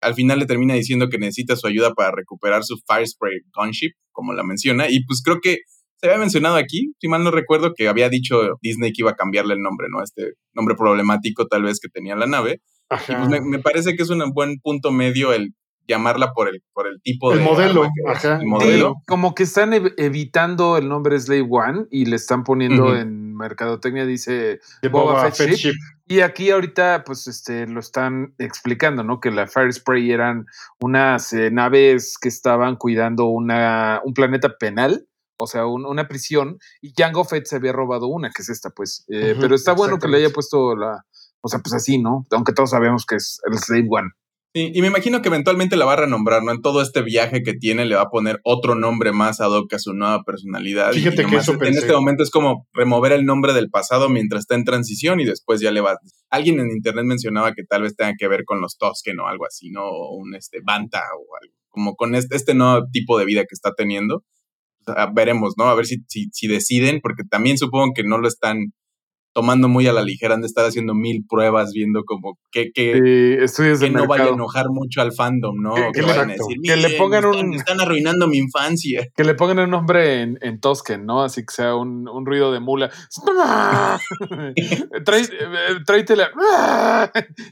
Al 0.00 0.14
final 0.14 0.38
le 0.38 0.46
termina 0.46 0.74
diciendo 0.74 1.08
que 1.08 1.18
necesita 1.18 1.56
su 1.56 1.66
ayuda 1.66 1.94
para 1.94 2.10
recuperar 2.10 2.64
su 2.64 2.76
Fire 2.86 3.06
Spray 3.06 3.38
Gunship, 3.54 3.92
como 4.12 4.32
la 4.32 4.42
menciona, 4.42 4.88
y 4.90 5.04
pues 5.04 5.22
creo 5.24 5.40
que 5.40 5.58
se 5.96 6.08
había 6.08 6.18
mencionado 6.18 6.56
aquí, 6.56 6.92
si 7.00 7.08
mal 7.08 7.24
no 7.24 7.30
recuerdo, 7.30 7.72
que 7.74 7.88
había 7.88 8.08
dicho 8.08 8.58
Disney 8.60 8.92
que 8.92 9.02
iba 9.02 9.12
a 9.12 9.16
cambiarle 9.16 9.54
el 9.54 9.60
nombre, 9.60 9.86
¿no? 9.90 10.02
Este 10.02 10.32
nombre 10.52 10.74
problemático 10.74 11.46
tal 11.46 11.62
vez 11.62 11.78
que 11.80 11.88
tenía 11.88 12.16
la 12.16 12.26
nave. 12.26 12.60
Y 13.08 13.14
pues 13.14 13.28
me, 13.28 13.40
me 13.40 13.58
parece 13.58 13.96
que 13.96 14.02
es 14.02 14.10
un 14.10 14.22
buen 14.32 14.58
punto 14.60 14.90
medio 14.90 15.32
el 15.32 15.54
llamarla 15.86 16.32
por 16.32 16.48
el, 16.48 16.62
por 16.72 16.86
el 16.86 17.00
tipo 17.02 17.32
El 17.32 17.38
de 17.38 17.44
modelo, 17.44 17.88
ajá. 18.08 18.40
el 18.40 18.60
Sí, 18.60 18.82
como 19.06 19.34
que 19.34 19.42
están 19.42 19.72
ev- 19.72 19.94
evitando 19.96 20.76
el 20.78 20.88
nombre 20.88 21.18
Slave 21.20 21.46
One 21.50 21.86
y 21.90 22.06
le 22.06 22.16
están 22.16 22.42
poniendo 22.44 22.96
en 22.96 23.34
mercadotecnia, 23.36 24.06
dice 24.06 24.60
Boba 24.90 25.04
Boba 25.12 25.30
Fett 25.30 25.34
Fett 25.48 25.56
Ship. 25.56 25.72
Ship. 25.72 25.74
Y 26.06 26.20
aquí 26.20 26.50
ahorita, 26.50 27.02
pues, 27.04 27.26
este, 27.26 27.66
lo 27.66 27.80
están 27.80 28.34
explicando, 28.38 29.02
¿no? 29.04 29.20
Que 29.20 29.30
la 29.30 29.46
Fire 29.46 29.72
Spray 29.72 30.10
eran 30.12 30.46
unas 30.80 31.32
eh, 31.32 31.50
naves 31.50 32.16
que 32.20 32.28
estaban 32.28 32.76
cuidando 32.76 33.24
una, 33.26 34.00
un 34.04 34.12
planeta 34.14 34.56
penal, 34.58 35.06
o 35.38 35.46
sea, 35.46 35.66
un- 35.66 35.86
una 35.86 36.06
prisión, 36.06 36.58
y 36.80 36.92
Jango 36.96 37.24
Fett 37.24 37.46
se 37.46 37.56
había 37.56 37.72
robado 37.72 38.06
una, 38.06 38.30
que 38.30 38.42
es 38.42 38.48
esta, 38.50 38.70
pues. 38.70 39.04
Eh, 39.08 39.34
pero 39.40 39.54
está 39.54 39.72
bueno 39.72 39.98
que 39.98 40.08
le 40.08 40.18
haya 40.18 40.30
puesto 40.30 40.76
la, 40.76 41.04
o 41.40 41.48
sea, 41.48 41.58
pues 41.60 41.72
así, 41.74 41.98
¿no? 41.98 42.24
Aunque 42.30 42.52
todos 42.52 42.70
sabemos 42.70 43.04
que 43.06 43.16
es 43.16 43.40
el 43.50 43.58
Slave 43.58 43.86
One. 43.90 44.10
Y 44.56 44.80
me 44.82 44.86
imagino 44.86 45.20
que 45.20 45.26
eventualmente 45.30 45.74
la 45.76 45.84
va 45.84 45.94
a 45.94 45.96
renombrar, 45.96 46.44
¿no? 46.44 46.52
En 46.52 46.62
todo 46.62 46.80
este 46.80 47.02
viaje 47.02 47.42
que 47.42 47.54
tiene 47.54 47.86
le 47.86 47.96
va 47.96 48.02
a 48.02 48.08
poner 48.08 48.38
otro 48.44 48.76
nombre 48.76 49.10
más 49.10 49.40
ad 49.40 49.50
hoc 49.50 49.72
a 49.74 49.80
su 49.80 49.94
nueva 49.94 50.22
personalidad. 50.22 50.92
y 50.92 50.98
Fíjate 51.00 51.16
que 51.16 51.22
nomás 51.24 51.42
eso 51.42 51.52
En 51.54 51.58
pensé. 51.58 51.80
este 51.80 51.92
momento 51.92 52.22
es 52.22 52.30
como 52.30 52.68
remover 52.72 53.10
el 53.10 53.24
nombre 53.24 53.52
del 53.52 53.68
pasado 53.68 54.08
mientras 54.08 54.42
está 54.42 54.54
en 54.54 54.62
transición 54.62 55.18
y 55.18 55.24
después 55.24 55.60
ya 55.60 55.72
le 55.72 55.80
va... 55.80 55.96
Alguien 56.30 56.60
en 56.60 56.70
internet 56.70 57.04
mencionaba 57.04 57.52
que 57.52 57.64
tal 57.64 57.82
vez 57.82 57.96
tenga 57.96 58.12
que 58.16 58.28
ver 58.28 58.44
con 58.44 58.60
los 58.60 58.78
Tosken 58.78 59.18
o 59.18 59.26
algo 59.26 59.44
así, 59.44 59.70
¿no? 59.70 59.88
O 59.88 60.14
un 60.14 60.36
este, 60.36 60.60
Banta 60.64 61.00
o 61.00 61.26
algo. 61.42 61.54
Como 61.68 61.96
con 61.96 62.14
este, 62.14 62.36
este 62.36 62.54
nuevo 62.54 62.86
tipo 62.92 63.18
de 63.18 63.24
vida 63.24 63.40
que 63.40 63.54
está 63.54 63.72
teniendo. 63.76 64.22
Veremos, 65.16 65.54
¿no? 65.58 65.64
A 65.64 65.74
ver 65.74 65.86
si, 65.86 66.04
si, 66.06 66.28
si 66.30 66.46
deciden, 66.46 67.00
porque 67.02 67.24
también 67.28 67.58
supongo 67.58 67.92
que 67.92 68.04
no 68.04 68.18
lo 68.18 68.28
están 68.28 68.72
tomando 69.34 69.68
muy 69.68 69.86
a 69.86 69.92
la 69.92 70.02
ligera, 70.02 70.34
han 70.34 70.40
de 70.40 70.46
estar 70.46 70.64
haciendo 70.64 70.94
mil 70.94 71.24
pruebas, 71.28 71.72
viendo 71.72 72.04
como 72.04 72.38
que, 72.50 72.70
que, 72.72 73.44
Sí, 73.48 73.62
que 73.80 73.90
no 73.90 74.06
vaya 74.06 74.24
a 74.24 74.28
enojar 74.28 74.66
mucho 74.70 75.02
al 75.02 75.12
fandom, 75.12 75.60
¿no? 75.60 75.74
Que- 75.92 76.00
le- 76.00 76.06
vayan 76.06 76.30
a 76.30 76.32
exacto. 76.32 76.46
decir, 76.48 76.62
Que 76.62 76.76
le 76.76 76.82
"Miren, 76.84 76.98
pongan 76.98 77.24
están, 77.24 77.46
un- 77.48 77.54
están 77.54 77.80
arruinando 77.80 78.26
mi 78.28 78.38
infancia. 78.38 79.06
Que 79.16 79.24
le 79.24 79.34
pongan 79.34 79.58
un 79.58 79.70
nombre 79.70 80.22
en, 80.22 80.38
en 80.40 80.60
Tosken, 80.60 81.04
¿no? 81.04 81.22
Así 81.22 81.42
que 81.44 81.52
sea 81.52 81.74
un, 81.74 82.08
un 82.08 82.24
ruido 82.24 82.52
de 82.52 82.60
mula. 82.60 82.90
Eh, 84.56 84.94
tráetela. 85.84 86.30
Ah, 86.40 87.10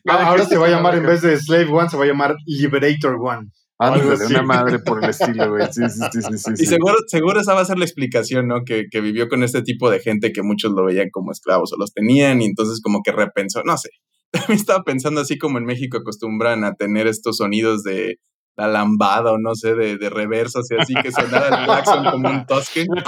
ahora 0.09 0.45
se 0.45 0.57
va 0.57 0.66
a 0.66 0.71
llamar, 0.71 0.95
en 0.97 1.07
vez 1.07 1.23
de 1.23 1.37
Slave 1.38 1.68
One, 1.71 1.88
se 1.88 1.97
va 1.97 2.05
a 2.05 2.07
llamar 2.07 2.35
Liberator 2.47 3.16
One. 3.21 3.49
Ándale, 3.83 4.03
algo 4.03 4.12
así. 4.14 4.33
una 4.33 4.42
madre 4.42 4.79
por 4.79 5.03
el 5.03 5.11
estilo, 5.11 5.51
güey. 5.51 5.66
Sí, 5.73 5.83
sí, 5.88 6.01
sí, 6.12 6.23
sí, 6.23 6.38
sí, 6.38 6.51
Y 6.53 6.57
sí. 6.57 6.66
seguro, 6.66 6.97
seguro 7.07 7.40
esa 7.40 7.55
va 7.55 7.62
a 7.62 7.64
ser 7.64 7.79
la 7.79 7.85
explicación, 7.85 8.47
¿no? 8.47 8.64
Que, 8.64 8.87
que 8.90 9.01
vivió 9.01 9.29
con 9.29 9.42
este 9.42 9.62
tipo 9.62 9.90
de 9.90 10.01
gente 10.01 10.33
que 10.33 10.42
muchos 10.42 10.73
lo 10.73 10.85
veían 10.85 11.11
como 11.11 11.33
esclavos 11.33 11.73
o 11.73 11.77
los 11.77 11.92
tenían 11.92 12.42
y 12.42 12.47
entonces 12.47 12.81
como 12.81 13.01
que 13.03 13.12
repensó, 13.12 13.62
no 13.64 13.77
sé. 13.77 13.90
También 14.31 14.59
estaba 14.59 14.83
pensando 14.85 15.21
así 15.21 15.37
como 15.38 15.59
en 15.59 15.64
México 15.64 15.99
acostumbran 15.99 16.64
a 16.64 16.75
tener 16.75 17.07
estos 17.07 17.38
sonidos 17.38 17.83
de 17.83 18.18
la 18.57 18.68
lambada 18.68 19.33
o 19.33 19.38
no 19.38 19.55
sé, 19.55 19.75
de, 19.75 19.97
de 19.97 20.11
reversos 20.11 20.71
y 20.71 20.75
así 20.77 20.95
que 21.03 21.11
sonara 21.11 21.49
el 21.49 21.64
claxon 21.64 22.05
como 22.11 22.29
un 22.29 22.47
Tosken. 22.47 22.87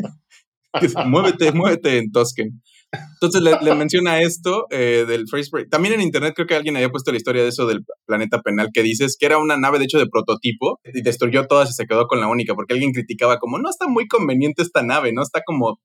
Que 0.80 0.86
es, 0.86 0.94
muévete, 1.06 1.52
muévete 1.52 1.98
en 1.98 2.12
Tosken. 2.12 2.62
Entonces 2.92 3.42
le, 3.42 3.74
menciona 3.74 4.20
esto 4.20 4.66
eh, 4.70 5.04
del 5.06 5.24
Break. 5.30 5.70
También 5.70 5.94
en 5.94 6.00
internet 6.00 6.34
creo 6.34 6.46
que 6.46 6.54
alguien 6.54 6.76
había 6.76 6.90
puesto 6.90 7.10
la 7.10 7.16
historia 7.16 7.42
de 7.42 7.48
eso 7.48 7.66
del 7.66 7.84
planeta 8.06 8.40
penal 8.42 8.70
que 8.72 8.82
dices 8.82 9.16
que 9.18 9.26
era 9.26 9.38
una 9.38 9.56
nave 9.56 9.78
de 9.78 9.84
hecho 9.84 9.98
de 9.98 10.06
prototipo 10.06 10.80
y 10.84 11.02
destruyó 11.02 11.46
todas 11.46 11.70
y 11.70 11.72
se 11.72 11.86
quedó 11.86 12.06
con 12.06 12.20
la 12.20 12.28
única 12.28 12.54
porque 12.54 12.74
alguien 12.74 12.92
criticaba 12.92 13.38
como 13.38 13.58
no 13.58 13.68
está 13.68 13.86
muy 13.88 14.06
conveniente 14.06 14.62
esta 14.62 14.82
nave, 14.82 15.12
no 15.12 15.22
está 15.22 15.40
como 15.44 15.78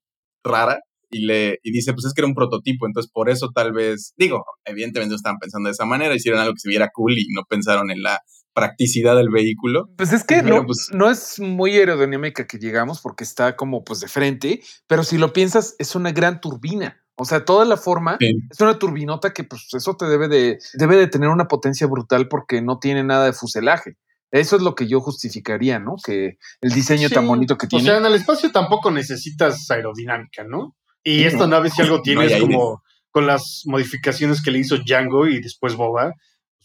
rara 0.44 0.80
y 1.10 1.26
le 1.26 1.58
y 1.62 1.72
dice 1.72 1.92
pues 1.92 2.06
es 2.06 2.14
que 2.14 2.20
era 2.22 2.28
un 2.28 2.34
prototipo, 2.34 2.86
entonces 2.86 3.10
por 3.12 3.28
eso 3.28 3.50
tal 3.54 3.72
vez 3.72 4.14
digo, 4.16 4.44
evidentemente 4.64 5.10
no 5.10 5.16
estaban 5.16 5.38
pensando 5.38 5.68
de 5.68 5.72
esa 5.72 5.84
manera, 5.84 6.14
hicieron 6.14 6.40
algo 6.40 6.54
que 6.54 6.60
se 6.60 6.68
viera 6.68 6.90
cool 6.92 7.18
y 7.18 7.26
no 7.34 7.42
pensaron 7.48 7.90
en 7.90 8.02
la 8.02 8.20
practicidad 8.54 9.16
del 9.16 9.30
vehículo. 9.30 9.88
Pues 9.96 10.12
es 10.12 10.24
que 10.24 10.42
Pero, 10.42 10.56
no, 10.60 10.66
pues- 10.66 10.90
no 10.92 11.10
es 11.10 11.40
muy 11.40 11.76
aerodinámica 11.76 12.46
que 12.46 12.58
llegamos 12.58 13.00
porque 13.00 13.24
está 13.24 13.56
como 13.56 13.84
pues 13.84 14.00
de 14.00 14.08
frente, 14.08 14.60
pero 14.86 15.04
si 15.04 15.18
lo 15.18 15.32
piensas 15.32 15.74
es 15.78 15.94
una 15.94 16.12
gran 16.12 16.40
turbina. 16.40 16.98
O 17.16 17.24
sea, 17.24 17.44
toda 17.44 17.64
la 17.64 17.76
forma 17.76 18.16
Sí. 18.20 18.30
es 18.50 18.60
una 18.60 18.78
turbinota 18.78 19.32
que 19.32 19.44
pues 19.44 19.66
eso 19.74 19.96
te 19.96 20.06
debe 20.06 20.28
de, 20.28 20.58
debe 20.74 20.96
de 20.96 21.06
tener 21.08 21.28
una 21.28 21.46
potencia 21.46 21.86
brutal 21.86 22.28
porque 22.28 22.62
no 22.62 22.78
tiene 22.78 23.04
nada 23.04 23.26
de 23.26 23.32
fuselaje. 23.32 23.96
Eso 24.30 24.56
es 24.56 24.62
lo 24.62 24.74
que 24.74 24.88
yo 24.88 25.00
justificaría, 25.00 25.78
¿no? 25.78 25.96
Que 26.02 26.38
el 26.62 26.70
diseño 26.72 27.10
tan 27.10 27.26
bonito 27.26 27.58
que 27.58 27.66
O 27.66 27.68
tiene. 27.68 27.84
sea, 27.84 27.98
en 27.98 28.06
el 28.06 28.14
espacio 28.14 28.50
tampoco 28.50 28.90
necesitas 28.90 29.70
aerodinámica, 29.70 30.42
¿no? 30.44 30.74
Y 31.04 31.16
Sí, 31.18 31.24
esta 31.24 31.40
¿no? 31.40 31.48
nave, 31.48 31.68
si 31.70 31.82
algo 31.82 32.00
tiene, 32.00 32.24
es 32.26 32.40
como 32.40 32.82
con 33.10 33.26
las 33.26 33.62
modificaciones 33.66 34.42
que 34.42 34.50
le 34.50 34.60
hizo 34.60 34.78
Django 34.78 35.26
y 35.26 35.38
después 35.42 35.76
Boba, 35.76 36.14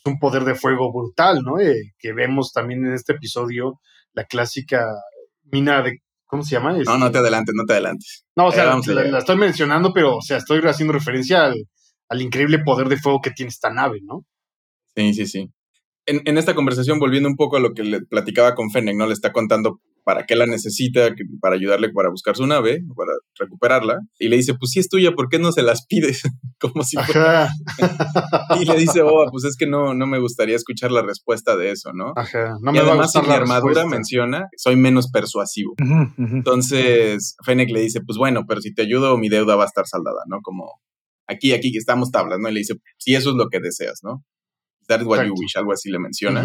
un 0.05 0.19
poder 0.19 0.43
de 0.43 0.55
fuego 0.55 0.91
brutal, 0.91 1.41
¿no? 1.43 1.59
Eh, 1.59 1.93
que 1.99 2.13
vemos 2.13 2.51
también 2.53 2.85
en 2.85 2.93
este 2.93 3.13
episodio 3.13 3.79
la 4.13 4.25
clásica 4.25 4.85
mina 5.43 5.81
de. 5.81 5.99
¿Cómo 6.25 6.43
se 6.43 6.55
llama? 6.55 6.73
No, 6.73 6.79
Este- 6.81 6.97
no 6.97 7.11
te 7.11 7.17
adelantes, 7.19 7.55
no 7.55 7.63
te 7.65 7.73
adelantes. 7.73 8.25
No, 8.35 8.47
o 8.47 8.51
sea, 8.51 8.63
Eh, 8.63 8.67
vamos 8.67 8.87
a 8.89 8.93
la, 8.93 9.01
ver. 9.03 9.11
la 9.11 9.19
estoy 9.19 9.37
mencionando, 9.37 9.93
pero, 9.93 10.17
o 10.17 10.21
sea, 10.21 10.37
estoy 10.37 10.59
haciendo 10.65 10.93
referencia 10.93 11.45
al, 11.45 11.55
al 12.09 12.21
increíble 12.21 12.59
poder 12.59 12.89
de 12.89 12.97
fuego 12.97 13.21
que 13.21 13.31
tiene 13.31 13.49
esta 13.49 13.69
nave, 13.71 13.99
¿no? 14.03 14.25
Sí, 14.95 15.13
sí, 15.13 15.25
sí. 15.25 15.49
En, 16.05 16.21
en 16.25 16.37
esta 16.37 16.53
conversación, 16.55 16.99
volviendo 16.99 17.29
un 17.29 17.35
poco 17.37 17.55
a 17.57 17.59
lo 17.61 17.73
que 17.73 17.83
le 17.83 18.01
platicaba 18.01 18.55
con 18.55 18.71
Fennec, 18.71 18.95
¿no? 18.97 19.07
Le 19.07 19.13
está 19.13 19.31
contando 19.31 19.79
para 20.07 20.25
qué 20.25 20.37
la 20.37 20.45
necesita, 20.45 21.09
para 21.41 21.55
ayudarle 21.55 21.89
para 21.91 22.09
buscar 22.09 22.37
su 22.37 22.47
nave, 22.47 22.79
para 22.95 23.11
recuperarla. 23.37 23.99
Y 24.19 24.29
le 24.29 24.37
dice, 24.37 24.53
pues 24.57 24.71
si 24.71 24.79
es 24.79 24.87
tuya, 24.87 25.11
¿por 25.11 25.27
qué 25.27 25.37
no 25.37 25.51
se 25.51 25.63
las 25.63 25.85
pides? 25.85 26.21
Como 26.61 26.81
si 26.85 26.95
fuera- 26.95 27.49
Y 28.61 28.63
le 28.63 28.75
dice, 28.77 29.01
Boba, 29.01 29.29
pues 29.29 29.43
es 29.43 29.57
que 29.57 29.67
no, 29.67 29.93
no 29.93 30.07
me 30.07 30.17
gustaría 30.17 30.55
escuchar 30.55 30.93
la 30.93 31.01
respuesta 31.01 31.57
de 31.57 31.71
eso, 31.71 31.91
¿no? 31.91 32.13
ajá. 32.15 32.55
No 32.61 32.71
y 32.71 32.75
me 32.75 32.79
va 32.79 32.85
a 32.85 32.89
además, 32.91 33.11
si 33.11 33.17
gustar 33.19 33.23
mi 33.23 33.27
la 33.27 33.35
armadura 33.35 33.73
respuesta. 33.73 33.95
menciona, 33.97 34.47
soy 34.55 34.77
menos 34.77 35.11
persuasivo. 35.11 35.73
Entonces, 36.17 37.35
Fennec 37.45 37.69
le 37.71 37.81
dice, 37.81 37.99
pues 38.05 38.17
bueno, 38.17 38.43
pero 38.47 38.61
si 38.61 38.73
te 38.73 38.83
ayudo, 38.83 39.17
mi 39.17 39.27
deuda 39.27 39.55
va 39.57 39.63
a 39.63 39.67
estar 39.67 39.85
saldada, 39.87 40.21
¿no? 40.27 40.39
Como 40.41 40.71
aquí, 41.27 41.51
aquí 41.51 41.75
estamos 41.75 42.11
tablas, 42.11 42.39
¿no? 42.39 42.47
Y 42.49 42.53
le 42.53 42.59
dice, 42.59 42.75
si 42.97 43.15
eso 43.15 43.31
es 43.31 43.35
lo 43.35 43.49
que 43.49 43.59
deseas, 43.59 43.99
¿no? 44.03 44.23
That 44.87 45.01
is 45.01 45.05
what 45.07 45.17
you 45.27 45.33
wish, 45.39 45.55
algo 45.57 45.71
así 45.73 45.89
le 45.89 45.99
menciona. 45.99 46.41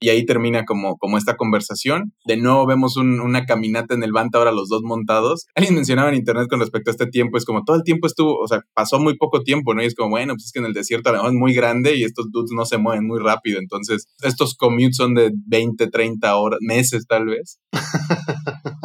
Y 0.00 0.08
ahí 0.08 0.26
termina 0.26 0.64
como, 0.64 0.96
como 0.96 1.16
esta 1.16 1.36
conversación. 1.36 2.12
De 2.24 2.36
nuevo 2.36 2.66
vemos 2.66 2.96
un- 2.96 3.20
una 3.20 3.44
caminata 3.44 3.94
en 3.94 4.02
el 4.02 4.10
Banta, 4.10 4.38
ahora 4.38 4.50
los 4.50 4.68
dos 4.68 4.82
montados. 4.82 5.46
Alguien 5.54 5.76
mencionaba 5.76 6.08
en 6.08 6.16
internet 6.16 6.48
con 6.50 6.58
respecto 6.58 6.90
a 6.90 6.92
este 6.92 7.06
tiempo, 7.06 7.38
es 7.38 7.44
como 7.44 7.62
todo 7.62 7.76
el 7.76 7.84
tiempo 7.84 8.08
estuvo, 8.08 8.36
o 8.38 8.48
sea, 8.48 8.62
pasó 8.74 8.98
muy 8.98 9.16
poco 9.16 9.42
tiempo, 9.44 9.74
¿no? 9.74 9.82
Y 9.82 9.86
es 9.86 9.94
como, 9.94 10.10
bueno, 10.10 10.32
pues 10.34 10.46
es 10.46 10.52
que 10.52 10.58
en 10.58 10.64
el 10.66 10.72
desierto 10.72 11.10
a 11.10 11.12
lo 11.12 11.18
mejor 11.18 11.32
es 11.34 11.38
muy 11.38 11.54
grande 11.54 11.94
y 11.96 12.02
estos 12.02 12.32
dudes 12.32 12.50
no 12.52 12.64
se 12.64 12.78
mueven 12.78 13.06
muy 13.06 13.20
rápido. 13.20 13.60
Entonces, 13.60 14.06
estos 14.22 14.56
commutes 14.56 14.96
son 14.96 15.14
de 15.14 15.30
20, 15.46 15.86
30 15.88 16.34
horas, 16.36 16.58
meses 16.62 17.06
tal 17.06 17.26
vez. 17.26 17.60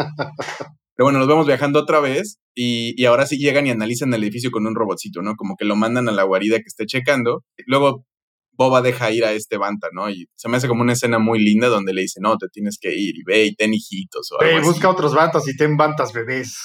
Pero 0.95 1.05
bueno, 1.05 1.19
nos 1.19 1.27
vemos 1.27 1.45
viajando 1.45 1.79
otra 1.79 1.99
vez 1.99 2.39
y, 2.55 2.99
y 2.99 3.05
ahora 3.05 3.27
sí 3.27 3.37
llegan 3.37 3.67
y 3.67 3.69
analizan 3.69 4.11
el 4.15 4.23
edificio 4.23 4.49
con 4.49 4.65
un 4.65 4.73
robotcito, 4.75 5.21
¿no? 5.21 5.35
Como 5.35 5.55
que 5.55 5.65
lo 5.65 5.75
mandan 5.75 6.09
a 6.09 6.11
la 6.11 6.23
guarida 6.23 6.57
que 6.57 6.63
esté 6.65 6.85
checando. 6.87 7.43
Luego 7.67 8.03
Boba 8.57 8.81
deja 8.81 9.11
ir 9.11 9.23
a 9.23 9.33
este 9.33 9.57
Banta, 9.57 9.89
¿no? 9.93 10.09
Y 10.09 10.27
se 10.35 10.49
me 10.49 10.57
hace 10.57 10.67
como 10.67 10.81
una 10.81 10.93
escena 10.93 11.19
muy 11.19 11.39
linda 11.39 11.67
donde 11.67 11.93
le 11.93 12.01
dice, 12.01 12.19
no, 12.21 12.37
te 12.37 12.47
tienes 12.51 12.77
que 12.81 12.89
ir 12.95 13.15
y 13.17 13.23
ve 13.23 13.45
y 13.45 13.55
ten 13.55 13.73
hijitos 13.73 14.31
o 14.31 14.41
algo 14.41 14.51
Ve, 14.53 14.59
así. 14.59 14.67
busca 14.67 14.89
otros 14.89 15.13
bantas 15.13 15.47
y 15.47 15.55
ten 15.55 15.77
bantas 15.77 16.11
bebés. 16.13 16.57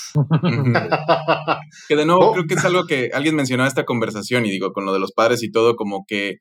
Que 1.89 1.97
de 1.97 2.07
nuevo 2.07 2.23
Oh. 2.31 2.33
creo 2.33 2.47
que 2.47 2.55
es 2.55 2.65
algo 2.65 2.85
que 2.87 3.11
alguien 3.13 3.35
mencionó 3.35 3.65
en 3.65 3.69
esta 3.69 3.85
conversación 3.85 4.47
y 4.47 4.51
digo, 4.51 4.73
con 4.73 4.85
lo 4.85 4.93
de 4.93 5.01
los 5.01 5.13
padres 5.13 5.43
y 5.43 5.51
todo, 5.51 5.77
como 5.77 6.05
que 6.07 6.37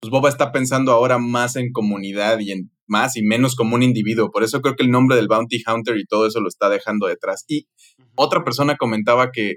pues 0.00 0.10
Boba 0.12 0.28
está 0.28 0.52
pensando 0.52 0.92
ahora 0.92 1.18
más 1.18 1.56
en 1.56 1.72
comunidad 1.72 2.38
y 2.38 2.52
en 2.52 2.70
más 2.86 3.16
y 3.16 3.22
menos 3.22 3.56
como 3.56 3.74
un 3.74 3.82
individuo. 3.82 4.30
Por 4.30 4.44
eso 4.44 4.60
creo 4.60 4.76
que 4.76 4.84
el 4.84 4.90
nombre 4.92 5.16
del 5.16 5.26
Bounty 5.26 5.60
Hunter 5.66 5.96
y 5.96 6.04
todo 6.06 6.26
eso 6.26 6.40
lo 6.40 6.46
está 6.48 6.68
dejando 6.68 7.08
detrás. 7.08 7.44
Y 7.48 7.66
otra 8.14 8.44
persona 8.44 8.76
comentaba 8.76 9.30
que, 9.32 9.56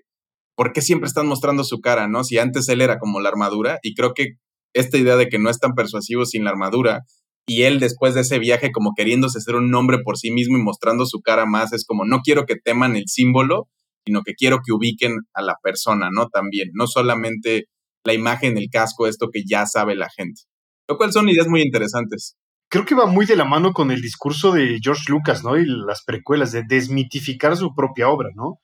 ¿por 0.56 0.74
qué 0.74 0.82
siempre 0.82 1.08
están 1.08 1.28
mostrando 1.28 1.64
su 1.64 1.80
cara, 1.80 2.08
no? 2.08 2.24
Si 2.24 2.40
antes 2.40 2.68
él 2.70 2.82
era 2.82 2.98
como 2.98 3.20
la 3.22 3.30
armadura, 3.30 3.78
y 3.84 3.94
creo 3.94 4.14
que 4.16 4.38
esta 4.74 4.98
idea 4.98 5.16
de 5.16 5.28
que 5.28 5.40
no 5.40 5.50
es 5.50 5.60
tan 5.60 5.74
persuasivo 5.74 6.26
sin 6.26 6.44
la 6.44 6.52
armadura, 6.52 7.02
y 7.48 7.64
él 7.64 7.80
después 7.80 8.14
de 8.14 8.22
ese 8.22 8.40
viaje 8.40 8.72
como 8.72 8.94
queriéndose 8.96 9.42
ser 9.42 9.56
un 9.56 9.72
nombre 9.72 10.00
por 10.04 10.18
sí 10.18 10.32
mismo 10.32 10.58
y 10.58 10.62
mostrando 10.62 11.06
su 11.06 11.22
cara 11.22 11.46
más, 11.46 11.74
es 11.74 11.86
como, 11.86 12.06
no 12.06 12.20
quiero 12.20 12.46
que 12.46 12.56
teman 12.56 12.96
el 12.96 13.06
símbolo, 13.08 13.68
sino 14.06 14.22
que 14.24 14.34
quiero 14.34 14.60
que 14.66 14.74
ubiquen 14.74 15.14
a 15.34 15.42
la 15.42 15.56
persona, 15.62 16.10
¿no? 16.12 16.28
También, 16.28 16.70
no 16.74 16.88
solamente 16.88 17.66
la 18.04 18.14
imagen, 18.14 18.58
el 18.58 18.70
casco, 18.72 19.08
esto 19.08 19.30
que 19.32 19.44
ya 19.48 19.66
sabe 19.66 19.96
la 19.96 20.10
gente. 20.16 20.42
Lo 20.88 20.98
cual 20.98 21.12
son 21.12 21.30
ideas 21.30 21.48
muy 21.48 21.62
interesantes. 21.62 22.36
Creo 22.70 22.86
que 22.86 22.96
va 22.96 23.06
muy 23.06 23.26
de 23.26 23.36
la 23.36 23.46
mano 23.46 23.74
con 23.74 23.92
el 23.92 24.02
discurso 24.02 24.52
de 24.52 24.80
George 24.82 25.04
Lucas, 25.10 25.44
¿no? 25.44 25.58
Y 25.58 25.66
las 25.66 26.04
precuelas, 26.06 26.52
de 26.52 26.64
desmitificar 26.68 27.58
su 27.58 27.74
propia 27.76 28.10
obra, 28.10 28.30
¿no? 28.34 28.60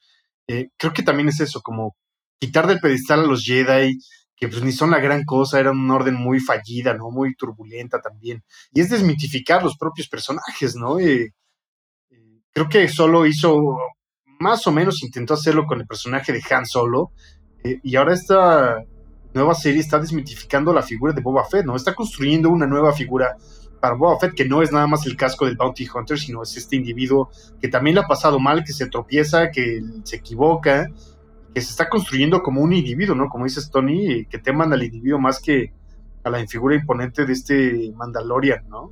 Eh, 0.48 0.70
creo 0.78 0.94
que 0.94 1.04
también 1.04 1.28
es 1.28 1.40
eso, 1.40 1.62
como 1.62 1.96
quitar 2.40 2.68
del 2.68 2.80
pedestal 2.80 3.22
a 3.22 3.28
los 3.28 3.44
Jedi, 3.44 3.98
que 4.38 4.48
pues 4.48 4.64
ni 4.64 4.72
son 4.72 4.92
la 4.92 5.00
gran 5.00 5.24
cosa, 5.26 5.60
eran 5.60 5.80
una 5.80 5.96
orden 5.96 6.14
muy 6.14 6.40
fallida, 6.40 6.94
¿no? 6.94 7.10
Muy 7.10 7.36
turbulenta 7.36 8.00
también. 8.00 8.44
Y 8.72 8.82
es 8.82 8.90
desmitificar 8.90 9.64
los 9.64 9.78
propios 9.78 10.08
personajes, 10.08 10.76
¿no? 10.76 10.98
Creo 12.54 12.70
que 12.70 12.88
solo 12.88 13.26
hizo, 13.26 13.78
más 14.40 14.66
o 14.68 14.72
menos 14.72 15.02
intentó 15.04 15.34
hacerlo 15.34 15.66
con 15.66 15.82
el 15.82 15.88
personaje 15.88 16.32
de 16.34 16.42
Han 16.52 16.66
Solo, 16.66 17.12
eh, 17.64 17.80
y 17.84 17.96
ahora 17.96 18.14
esta 18.14 18.78
nueva 19.34 19.56
serie 19.56 19.80
está 19.80 20.00
desmitificando 20.00 20.72
la 20.72 20.84
figura 20.84 21.14
de 21.14 21.22
Boba 21.22 21.46
Fett, 21.46 21.66
¿no? 21.66 21.76
Está 21.76 21.96
construyendo 21.96 22.50
una 22.50 22.68
nueva 22.68 22.94
figura 22.94 23.36
para 23.80 23.96
Boba 23.96 24.20
Fett 24.20 24.36
que 24.36 24.46
no 24.46 24.62
es 24.62 24.72
nada 24.72 24.88
más 24.88 25.06
el 25.08 25.16
casco 25.16 25.46
del 25.46 25.58
Bounty 25.58 25.88
Hunter, 25.94 26.18
sino 26.18 26.44
es 26.44 26.56
este 26.58 26.76
individuo 26.76 27.30
que 27.60 27.68
también 27.68 27.96
le 27.96 28.02
ha 28.02 28.08
pasado 28.08 28.40
mal, 28.40 28.64
que 28.64 28.74
se 28.74 28.88
tropieza, 28.88 29.50
que 29.52 29.82
se 30.04 30.18
equivoca, 30.18 30.88
que 31.54 31.62
se 31.62 31.72
está 31.72 31.90
construyendo 31.90 32.42
como 32.42 32.62
un 32.62 32.74
individuo, 32.74 33.16
¿no? 33.16 33.30
Como 33.30 33.46
dices 33.46 33.70
Tony, 33.70 34.12
eh, 34.12 34.28
que 34.30 34.38
teman 34.38 34.72
al 34.74 34.84
individuo 34.84 35.20
más 35.20 35.40
que 35.40 35.74
a 36.24 36.30
la 36.30 36.46
figura 36.48 36.76
imponente 36.76 37.26
de 37.26 37.34
este 37.34 37.94
Mandalorian, 37.96 38.68
¿no? 38.70 38.92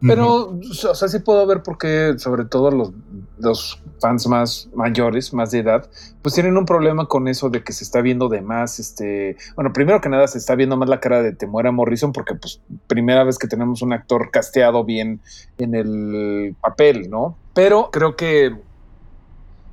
Pero, 0.00 0.58
o 0.60 0.94
sea, 0.94 1.08
sí 1.08 1.18
puedo 1.20 1.46
ver 1.46 1.62
por 1.62 1.78
qué, 1.78 2.14
sobre 2.18 2.44
todo 2.44 2.70
los, 2.70 2.92
los 3.38 3.82
fans 3.98 4.26
más 4.28 4.68
mayores, 4.74 5.32
más 5.32 5.50
de 5.52 5.60
edad, 5.60 5.88
pues 6.20 6.34
tienen 6.34 6.56
un 6.58 6.66
problema 6.66 7.06
con 7.06 7.28
eso 7.28 7.48
de 7.48 7.64
que 7.64 7.72
se 7.72 7.82
está 7.82 8.02
viendo 8.02 8.28
de 8.28 8.42
más, 8.42 8.78
este, 8.78 9.36
bueno, 9.54 9.72
primero 9.72 10.00
que 10.02 10.10
nada 10.10 10.28
se 10.28 10.36
está 10.36 10.54
viendo 10.54 10.76
más 10.76 10.90
la 10.90 11.00
cara 11.00 11.22
de 11.22 11.32
Temuera 11.32 11.72
Morrison 11.72 12.12
porque 12.12 12.34
pues 12.34 12.60
primera 12.86 13.24
vez 13.24 13.38
que 13.38 13.48
tenemos 13.48 13.80
un 13.80 13.94
actor 13.94 14.30
casteado 14.30 14.84
bien 14.84 15.20
en 15.56 15.74
el 15.74 16.54
papel, 16.60 17.08
¿no? 17.08 17.38
Pero 17.54 17.90
creo 17.90 18.16
que 18.16 18.54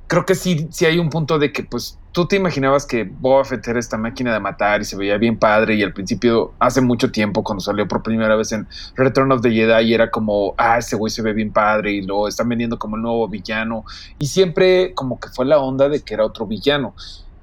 creo 0.06 0.26
que 0.26 0.34
sí, 0.34 0.68
sí 0.70 0.84
hay 0.84 0.98
un 0.98 1.10
punto 1.10 1.38
de 1.38 1.52
que, 1.52 1.64
pues, 1.64 1.98
tú 2.12 2.26
te 2.26 2.36
imaginabas 2.36 2.86
que 2.86 3.04
Boba 3.04 3.44
Fett 3.44 3.66
era 3.66 3.78
esta 3.78 3.96
máquina 3.96 4.32
de 4.32 4.40
matar 4.40 4.80
y 4.80 4.84
se 4.84 4.96
veía 4.96 5.18
bien 5.18 5.38
padre 5.38 5.74
y 5.74 5.82
al 5.82 5.92
principio, 5.92 6.52
hace 6.58 6.80
mucho 6.80 7.10
tiempo, 7.10 7.42
cuando 7.42 7.60
salió 7.60 7.88
por 7.88 8.02
primera 8.02 8.36
vez 8.36 8.52
en 8.52 8.68
Return 8.94 9.32
of 9.32 9.40
the 9.42 9.50
Jedi, 9.50 9.94
era 9.94 10.10
como, 10.10 10.54
ah, 10.58 10.78
ese 10.78 10.96
güey 10.96 11.10
se 11.10 11.22
ve 11.22 11.32
bien 11.32 11.52
padre 11.52 11.92
y 11.92 12.02
lo 12.02 12.28
están 12.28 12.48
vendiendo 12.48 12.78
como 12.78 12.96
el 12.96 13.02
nuevo 13.02 13.28
villano 13.28 13.84
y 14.18 14.26
siempre 14.26 14.94
como 14.94 15.18
que 15.18 15.28
fue 15.28 15.46
la 15.46 15.58
onda 15.58 15.88
de 15.88 16.00
que 16.02 16.14
era 16.14 16.24
otro 16.24 16.46
villano. 16.46 16.94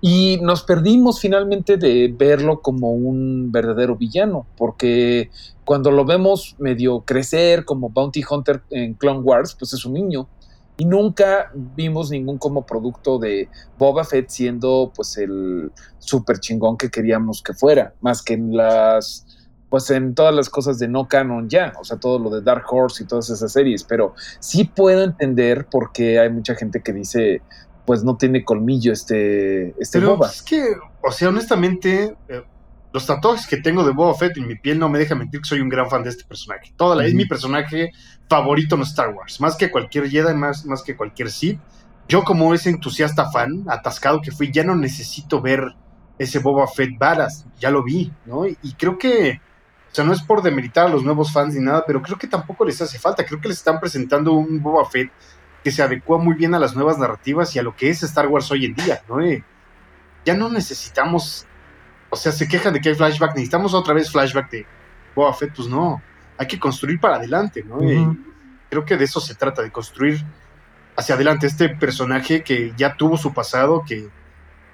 Y 0.03 0.39
nos 0.41 0.63
perdimos 0.63 1.19
finalmente 1.19 1.77
de 1.77 2.11
verlo 2.17 2.61
como 2.61 2.91
un 2.91 3.51
verdadero 3.51 3.95
villano, 3.95 4.47
porque 4.57 5.29
cuando 5.63 5.91
lo 5.91 6.05
vemos 6.05 6.55
medio 6.57 7.01
crecer 7.01 7.65
como 7.65 7.89
Bounty 7.89 8.23
Hunter 8.27 8.61
en 8.71 8.95
Clone 8.95 9.19
Wars, 9.19 9.55
pues 9.59 9.73
es 9.73 9.85
un 9.85 9.93
niño 9.93 10.27
y 10.81 10.85
nunca 10.85 11.51
vimos 11.53 12.09
ningún 12.09 12.39
como 12.39 12.65
producto 12.65 13.19
de 13.19 13.49
Boba 13.77 14.03
Fett 14.03 14.29
siendo 14.29 14.91
pues 14.95 15.15
el 15.15 15.71
super 15.99 16.39
chingón 16.39 16.75
que 16.75 16.89
queríamos 16.89 17.43
que 17.43 17.53
fuera, 17.53 17.93
más 18.01 18.23
que 18.23 18.33
en 18.33 18.57
las 18.57 19.27
pues 19.69 19.91
en 19.91 20.15
todas 20.15 20.33
las 20.33 20.49
cosas 20.49 20.79
de 20.79 20.87
no 20.87 21.07
canon 21.07 21.47
ya, 21.47 21.71
o 21.79 21.83
sea, 21.83 21.99
todo 21.99 22.17
lo 22.17 22.31
de 22.31 22.41
Dark 22.41 22.65
Horse 22.67 23.03
y 23.03 23.05
todas 23.05 23.29
esas 23.29 23.51
series, 23.51 23.83
pero 23.83 24.15
sí 24.39 24.63
puedo 24.63 25.03
entender 25.03 25.67
por 25.67 25.91
qué 25.91 26.19
hay 26.19 26.31
mucha 26.31 26.55
gente 26.55 26.81
que 26.81 26.93
dice 26.93 27.43
pues 27.85 28.03
no 28.03 28.17
tiene 28.17 28.43
colmillo 28.43 28.91
este, 28.91 29.79
este 29.79 29.99
Pero 29.99 30.15
Boba. 30.15 30.29
es 30.29 30.41
que, 30.41 30.63
o 31.03 31.11
sea, 31.11 31.29
honestamente, 31.29 32.15
eh, 32.27 32.41
los 32.93 33.05
tatuajes 33.05 33.47
que 33.47 33.57
tengo 33.57 33.83
de 33.83 33.91
Boba 33.91 34.13
Fett 34.15 34.35
en 34.37 34.47
mi 34.47 34.55
piel 34.55 34.77
no 34.79 34.89
me 34.89 34.99
dejan 34.99 35.17
mentir 35.19 35.41
que 35.41 35.47
soy 35.47 35.61
un 35.61 35.69
gran 35.69 35.89
fan 35.89 36.03
de 36.03 36.09
este 36.09 36.25
personaje. 36.25 36.73
Toda 36.75 36.95
la, 36.95 37.03
Es 37.05 37.09
Ujú. 37.11 37.17
mi 37.17 37.25
personaje 37.25 37.91
favorito 38.29 38.75
en 38.75 38.81
Star 38.81 39.09
Wars, 39.09 39.39
más 39.39 39.55
que 39.55 39.71
cualquier 39.71 40.09
Jedi, 40.09 40.33
más, 40.33 40.65
más 40.65 40.83
que 40.83 40.95
cualquier 40.95 41.31
Sith. 41.31 41.59
Yo 42.07 42.23
como 42.23 42.53
ese 42.53 42.69
entusiasta 42.69 43.29
fan, 43.31 43.63
atascado 43.69 44.21
que 44.21 44.31
fui, 44.31 44.51
ya 44.51 44.63
no 44.63 44.75
necesito 44.75 45.41
ver 45.41 45.63
ese 46.19 46.39
Boba 46.39 46.67
Fett 46.67 46.97
varas, 46.97 47.45
ya 47.59 47.71
lo 47.71 47.83
vi, 47.83 48.11
¿no? 48.25 48.45
Y, 48.45 48.57
y 48.61 48.73
creo 48.73 48.97
que, 48.97 49.39
o 49.91 49.95
sea, 49.95 50.03
no 50.03 50.11
es 50.13 50.21
por 50.21 50.41
demeritar 50.41 50.87
a 50.87 50.89
los 50.89 51.03
nuevos 51.03 51.31
fans 51.31 51.55
ni 51.55 51.61
nada, 51.61 51.83
pero 51.87 52.01
creo 52.01 52.17
que 52.17 52.27
tampoco 52.27 52.65
les 52.65 52.81
hace 52.81 52.99
falta. 52.99 53.25
Creo 53.25 53.39
que 53.39 53.47
les 53.47 53.57
están 53.57 53.79
presentando 53.79 54.33
un 54.33 54.61
Boba 54.61 54.85
Fett 54.89 55.09
que 55.63 55.71
se 55.71 55.81
adecua 55.81 56.17
muy 56.17 56.35
bien 56.35 56.53
a 56.53 56.59
las 56.59 56.75
nuevas 56.75 56.97
narrativas 56.97 57.55
y 57.55 57.59
a 57.59 57.63
lo 57.63 57.75
que 57.75 57.89
es 57.89 58.03
Star 58.03 58.27
Wars 58.27 58.51
hoy 58.51 58.65
en 58.65 58.73
día, 58.75 59.01
¿no? 59.07 59.21
Eh, 59.21 59.43
ya 60.25 60.35
no 60.35 60.49
necesitamos, 60.49 61.47
o 62.11 62.15
sea, 62.15 62.31
se 62.31 62.47
quejan 62.47 62.73
de 62.73 62.81
que 62.81 62.89
hay 62.89 62.95
flashback, 62.95 63.31
necesitamos 63.31 63.73
otra 63.73 63.93
vez 63.95 64.11
flashback 64.11 64.51
de 64.51 64.65
Boba 65.15 65.33
Fett, 65.33 65.53
pues 65.55 65.67
no, 65.67 65.99
hay 66.37 66.45
que 66.47 66.59
construir 66.59 66.99
para 66.99 67.15
adelante, 67.15 67.63
¿no? 67.67 67.77
Ujú. 67.77 68.17
creo 68.69 68.85
que 68.85 68.95
de 68.97 69.05
eso 69.05 69.19
se 69.19 69.33
trata, 69.35 69.61
de 69.63 69.71
construir 69.71 70.23
hacia 70.95 71.15
adelante 71.15 71.47
este 71.47 71.69
personaje 71.69 72.43
que 72.43 72.73
ya 72.77 72.95
tuvo 72.95 73.17
su 73.17 73.33
pasado, 73.33 73.83
que 73.87 74.07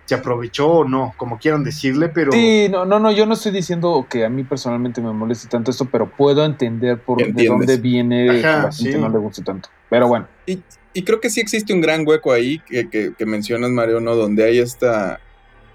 se 0.06 0.16
aprovechó 0.16 0.68
o 0.70 0.84
no, 0.88 1.14
como 1.18 1.38
quieran 1.38 1.64
decirle, 1.64 2.08
pero... 2.10 2.32
Sí, 2.32 2.68
no, 2.72 2.86
no, 2.86 2.98
no, 3.00 3.12
yo 3.12 3.26
no 3.26 3.34
estoy 3.34 3.52
diciendo 3.52 4.06
que 4.10 4.24
a 4.24 4.30
mí 4.30 4.44
personalmente 4.44 5.02
me 5.02 5.12
moleste 5.12 5.48
tanto 5.50 5.70
esto, 5.72 5.86
pero 5.92 6.10
puedo 6.10 6.46
entender 6.46 6.98
por 7.02 7.18
de 7.18 7.46
dónde 7.46 7.78
viene 7.78 8.26
que 8.30 8.40
Ajá, 8.48 8.58
la 8.64 8.72
gente 8.72 8.94
sí. 8.94 8.98
no 8.98 9.10
le 9.10 9.18
guste 9.18 9.42
tanto. 9.44 9.68
Pero 9.90 10.08
bueno. 10.08 10.28
Y, 10.46 10.62
y 10.94 11.04
creo 11.04 11.20
que 11.20 11.30
sí 11.30 11.42
existe 11.42 11.74
un 11.74 11.82
gran 11.82 12.08
hueco 12.08 12.32
ahí 12.32 12.60
que, 12.60 12.90
que- 12.90 13.14
que 13.18 13.26
mencionas, 13.26 13.70
Mario, 13.70 14.00
¿no? 14.00 14.16
Donde 14.16 14.46
hay 14.46 14.60
esta... 14.60 15.20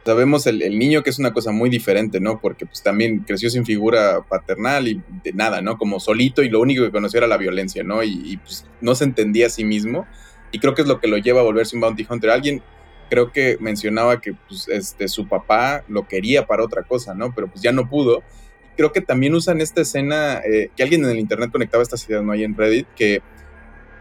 Sabemos 0.04 0.46
el, 0.46 0.78
niño 0.78 1.02
que 1.02 1.10
es 1.10 1.18
una 1.18 1.32
cosa 1.32 1.52
muy 1.52 1.70
diferente, 1.70 2.20
¿no? 2.20 2.40
Porque 2.40 2.66
pues 2.66 2.82
también 2.82 3.20
creció 3.20 3.50
sin 3.50 3.64
figura 3.64 4.22
paternal 4.28 4.88
y 4.88 5.00
de 5.22 5.32
nada, 5.32 5.60
¿no? 5.60 5.78
Como 5.78 6.00
solito 6.00 6.42
y 6.42 6.48
lo 6.48 6.60
único 6.60 6.82
que 6.82 6.90
conoció 6.90 7.18
era 7.18 7.26
la 7.28 7.36
violencia, 7.36 7.84
¿no? 7.84 8.02
Y, 8.02 8.20
y, 8.24 8.36
pues 8.38 8.66
no 8.80 8.94
se 8.94 9.04
entendía 9.04 9.46
a 9.46 9.50
sí 9.50 9.64
mismo. 9.64 10.06
Y 10.50 10.58
creo 10.58 10.74
que 10.74 10.82
es 10.82 10.88
lo 10.88 11.00
que 11.00 11.08
lo 11.08 11.18
lleva 11.18 11.40
a 11.40 11.44
volverse 11.44 11.76
un 11.76 11.82
bounty 11.82 12.06
hunter. 12.08 12.30
Alguien 12.30 12.62
creo 13.12 13.30
que 13.30 13.58
mencionaba 13.60 14.22
que 14.22 14.32
pues, 14.48 14.68
este, 14.68 15.06
su 15.06 15.28
papá 15.28 15.84
lo 15.86 16.08
quería 16.08 16.46
para 16.46 16.64
otra 16.64 16.82
cosa, 16.82 17.12
¿no? 17.12 17.34
Pero 17.34 17.46
pues 17.48 17.60
ya 17.60 17.70
no 17.70 17.86
pudo. 17.86 18.22
Creo 18.74 18.90
que 18.90 19.02
también 19.02 19.34
usan 19.34 19.60
esta 19.60 19.82
escena, 19.82 20.38
eh, 20.38 20.70
que 20.74 20.82
alguien 20.82 21.04
en 21.04 21.10
el 21.10 21.18
internet 21.18 21.50
conectaba 21.52 21.82
estas 21.82 22.08
ideas, 22.08 22.22
¿no? 22.22 22.32
Hay 22.32 22.42
en 22.42 22.56
Reddit, 22.56 22.86
que 22.96 23.20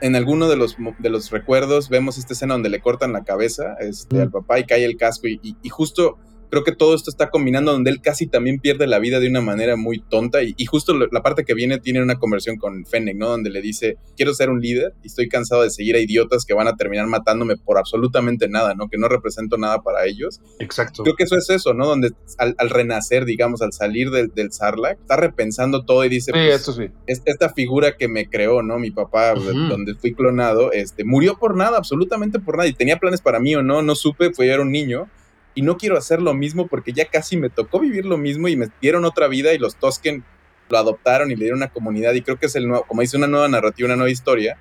en 0.01 0.15
alguno 0.15 0.49
de 0.49 0.55
los, 0.55 0.75
de 0.99 1.09
los 1.09 1.29
recuerdos 1.31 1.89
vemos 1.89 2.17
esta 2.17 2.33
escena 2.33 2.53
donde 2.55 2.69
le 2.69 2.81
cortan 2.81 3.13
la 3.13 3.23
cabeza 3.23 3.75
este, 3.79 4.17
Mm. 4.17 4.21
al 4.21 4.31
papá 4.31 4.59
y 4.59 4.65
cae 4.65 4.83
el 4.85 4.97
casco 4.97 5.27
y, 5.27 5.39
y- 5.43 5.55
y 5.61 5.69
justo 5.69 6.17
creo 6.51 6.63
que 6.63 6.73
todo 6.73 6.93
esto 6.93 7.09
está 7.09 7.29
combinando 7.31 7.71
donde 7.71 7.89
él 7.89 8.01
casi 8.01 8.27
también 8.27 8.59
pierde 8.59 8.85
la 8.85 8.99
vida 8.99 9.19
de 9.19 9.27
una 9.27 9.41
manera 9.41 9.75
muy 9.77 9.99
tonta 9.99 10.43
y, 10.43 10.53
y 10.57 10.65
justo 10.65 10.93
lo- 10.93 11.07
la 11.11 11.23
parte 11.23 11.43
que 11.45 11.53
viene 11.55 11.79
tiene 11.79 12.03
una 12.03 12.19
conversión 12.19 12.57
con 12.57 12.85
Fennec, 12.85 13.15
¿no? 13.17 13.29
Donde 13.29 13.49
le 13.49 13.61
dice, 13.61 13.97
quiero 14.15 14.33
ser 14.35 14.49
un 14.51 14.61
líder 14.61 14.93
y 15.03 15.07
estoy 15.07 15.27
cansado 15.29 15.63
de 15.63 15.69
seguir 15.71 15.95
a 15.95 15.99
idiotas 15.99 16.45
que 16.45 16.53
van 16.53 16.67
a 16.67 16.75
terminar 16.75 17.07
matándome 17.07 17.57
por 17.57 17.77
absolutamente 17.79 18.47
nada, 18.49 18.75
¿no? 18.75 18.87
Que 18.89 18.97
no 18.99 19.07
represento 19.07 19.57
nada 19.57 19.81
para 19.81 20.05
ellos. 20.05 20.41
Exacto. 20.59 21.03
Creo 21.03 21.15
que 21.15 21.23
eso 21.23 21.35
es 21.37 21.49
eso, 21.49 21.73
¿no? 21.73 21.87
Donde 21.87 22.11
al, 22.37 22.53
al 22.57 22.69
renacer, 22.69 23.25
digamos, 23.25 23.61
al 23.61 23.73
salir 23.73 24.11
del, 24.11 24.27
del 24.35 24.51
Sarlacc, 24.51 24.99
está 24.99 25.15
repensando 25.15 25.85
todo 25.85 26.03
y 26.05 26.09
dice, 26.09 26.31
Sí, 26.33 26.39
pues, 26.39 26.55
esto 26.55 26.73
sí. 26.73 26.89
es- 27.07 27.21
esta 27.25 27.49
figura 27.49 27.95
que 27.97 28.07
me 28.07 28.27
creó, 28.29 28.61
¿no? 28.61 28.77
Mi 28.77 28.91
papá, 28.91 29.33
donde 29.33 29.95
fui 29.95 30.13
clonado, 30.13 30.71
este, 30.73 31.03
murió 31.05 31.37
por 31.39 31.55
nada, 31.55 31.77
absolutamente 31.77 32.39
por 32.39 32.57
nada. 32.57 32.67
Y 32.67 32.73
tenía 32.73 32.97
planes 32.97 33.21
para 33.21 33.39
mí 33.39 33.55
o 33.55 33.63
no, 33.63 33.81
no 33.81 33.95
supe, 33.95 34.31
fue 34.33 34.47
yo 34.47 34.53
era 34.53 34.61
un 34.63 34.71
niño. 34.71 35.07
Y 35.53 35.61
no 35.63 35.77
quiero 35.77 35.97
hacer 35.97 36.21
lo 36.21 36.33
mismo 36.33 36.67
porque 36.67 36.93
ya 36.93 37.05
casi 37.05 37.37
me 37.37 37.49
tocó 37.49 37.79
vivir 37.79 38.05
lo 38.05 38.17
mismo 38.17 38.47
y 38.47 38.55
me 38.55 38.69
dieron 38.81 39.05
otra 39.05 39.27
vida 39.27 39.53
y 39.53 39.57
los 39.57 39.75
Tosken 39.75 40.23
lo 40.69 40.77
adoptaron 40.77 41.29
y 41.31 41.35
le 41.35 41.41
dieron 41.45 41.59
una 41.59 41.69
comunidad. 41.69 42.13
Y 42.13 42.21
creo 42.21 42.37
que 42.39 42.45
es 42.45 42.55
el 42.55 42.67
nuevo, 42.67 42.85
como 42.87 43.01
dice, 43.01 43.17
una 43.17 43.27
nueva 43.27 43.47
narrativa, 43.49 43.87
una 43.87 43.97
nueva 43.97 44.11
historia. 44.11 44.57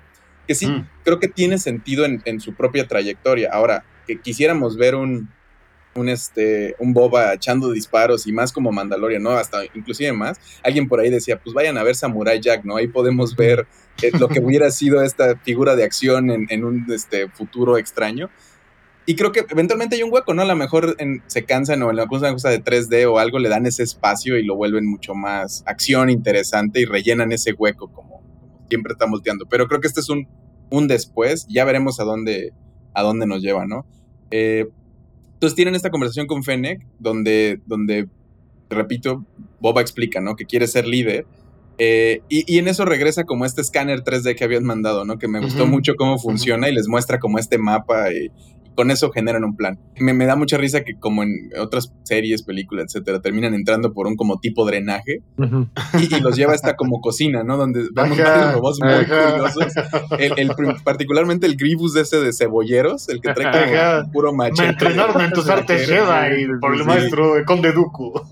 Que 0.47 0.55
sí, 0.55 0.67
Mm. 0.67 0.87
creo 1.05 1.19
que 1.19 1.27
tiene 1.29 1.57
sentido 1.57 2.03
en, 2.03 2.21
en 2.25 2.41
su 2.41 2.53
propia 2.53 2.87
trayectoria. 2.87 3.49
Ahora, 3.53 3.85
que 4.07 4.19
quisiéramos 4.19 4.75
ver 4.75 4.95
un, 4.95 5.29
un, 5.95 6.09
este, 6.09 6.75
un 6.79 6.93
Boba 6.93 7.33
echando 7.33 7.71
disparos 7.71 8.27
y 8.27 8.33
más 8.33 8.51
como 8.51 8.71
Mandalorian, 8.71 9.23
¿no? 9.23 9.31
Hasta 9.31 9.63
inclusive 9.73 10.11
más. 10.11 10.39
Alguien 10.63 10.89
por 10.89 10.99
ahí 10.99 11.09
decía, 11.09 11.39
pues 11.39 11.53
vayan 11.53 11.77
a 11.77 11.83
ver 11.83 11.95
Samurai 11.95 12.39
Jack, 12.41 12.65
¿no? 12.65 12.75
Ahí 12.75 12.87
podemos 12.87 13.35
ver 13.35 13.67
eh, 14.01 14.11
lo 14.19 14.27
que 14.27 14.39
hubiera 14.41 14.71
sido 14.71 15.01
esta 15.03 15.37
figura 15.37 15.75
de 15.75 15.83
acción 15.85 16.31
en, 16.31 16.47
en 16.49 16.65
un 16.65 16.85
este, 16.91 17.29
futuro 17.29 17.77
extraño. 17.77 18.29
Y 19.05 19.15
creo 19.15 19.31
que 19.31 19.45
eventualmente 19.49 19.95
hay 19.95 20.03
un 20.03 20.13
hueco, 20.13 20.33
¿no? 20.33 20.43
A 20.43 20.45
lo 20.45 20.55
mejor 20.55 20.95
en- 20.99 21.23
se 21.27 21.43
cansan 21.43 21.81
o 21.81 21.89
en 21.91 21.99
alguna 21.99 22.31
cosa 22.33 22.49
de 22.49 22.59
3D 22.63 23.05
o 23.07 23.17
algo 23.17 23.39
le 23.39 23.49
dan 23.49 23.65
ese 23.65 23.83
espacio 23.83 24.37
y 24.37 24.45
lo 24.45 24.55
vuelven 24.55 24.85
mucho 24.85 25.15
más 25.15 25.63
acción 25.65 26.09
interesante 26.09 26.79
y 26.81 26.85
rellenan 26.85 27.31
ese 27.31 27.53
hueco 27.53 27.91
como, 27.91 28.21
siempre 28.69 28.93
están 28.93 29.09
volteando. 29.11 29.45
Pero 29.49 29.67
creo 29.67 29.81
que 29.81 29.87
este 29.87 30.01
es 30.01 30.09
un, 30.09 30.27
un 30.69 30.87
después, 30.87 31.47
ya 31.49 31.65
veremos 31.65 31.99
a 31.99 32.03
dónde, 32.03 32.53
a 32.93 33.01
dónde 33.01 33.25
nos 33.25 33.41
lleva, 33.41 33.65
¿no? 33.65 33.85
Eh, 34.29 34.67
entonces 35.33 35.55
tienen 35.55 35.73
esta 35.75 35.89
conversación 35.89 36.27
con 36.27 36.43
Fennec, 36.43 36.85
donde, 36.99 37.59
donde, 37.65 38.07
repito, 38.69 39.25
Boba 39.59 39.81
explica, 39.81 40.21
¿no? 40.21 40.35
Que 40.35 40.45
quiere 40.45 40.67
ser 40.67 40.85
líder. 40.85 41.25
Eh, 41.79 42.21
y, 42.29 42.43
y 42.53 42.59
en 42.59 42.67
eso 42.67 42.85
regresa 42.85 43.23
como 43.23 43.45
este 43.45 43.61
escáner 43.61 44.03
3D 44.03 44.35
que 44.35 44.43
habían 44.43 44.63
mandado, 44.63 45.03
¿no? 45.05 45.17
Que 45.17 45.27
me 45.27 45.39
gustó 45.39 45.65
mucho 45.65 45.95
cómo 45.95 46.19
funciona 46.19 46.69
y 46.69 46.73
les 46.75 46.87
muestra 46.87 47.17
como 47.19 47.39
este 47.39 47.57
mapa 47.57 48.13
y 48.13 48.29
con 48.75 48.91
eso 48.91 49.11
generan 49.11 49.43
un 49.43 49.55
plan. 49.55 49.79
Me, 49.99 50.13
me 50.13 50.25
da 50.25 50.35
mucha 50.35 50.57
risa 50.57 50.83
que 50.83 50.95
como 50.99 51.23
en 51.23 51.29
otras 51.59 51.91
series, 52.03 52.43
películas, 52.43 52.85
etcétera, 52.87 53.21
terminan 53.21 53.53
entrando 53.53 53.93
por 53.93 54.07
un 54.07 54.15
como 54.15 54.39
tipo 54.39 54.65
drenaje 54.65 55.21
y, 55.99 56.15
y 56.15 56.19
los 56.21 56.35
lleva 56.35 56.53
a 56.53 56.55
esta 56.55 56.75
como 56.75 57.01
cocina, 57.01 57.43
¿no? 57.43 57.57
Donde 57.57 57.85
vemos 57.93 58.19
Ajá, 58.19 58.29
varios 58.35 58.53
robots 58.55 58.79
muy 58.81 58.93
ajá. 58.93 59.31
curiosos. 59.31 59.73
El, 60.19 60.33
el 60.37 60.51
particularmente 60.83 61.47
el 61.47 61.55
Gribus 61.57 61.93
de 61.93 62.01
ese 62.01 62.19
de 62.21 62.33
cebolleros, 62.33 63.09
el 63.09 63.21
que 63.21 63.33
trae 63.33 63.51
como 63.51 63.75
Ajá. 63.81 64.11
puro 64.11 64.33
machete. 64.33 64.61
Me 64.63 64.69
entrenaron 64.69 65.21
en 65.21 65.31
tus 65.31 65.49
artes 65.49 65.87
Jedi 65.87 66.47
por 66.59 66.73
el 66.73 66.79
Sí. 66.81 66.85
maestro 66.85 67.35
de 67.35 67.43
Conde 67.45 67.71
Dooku. 67.71 68.13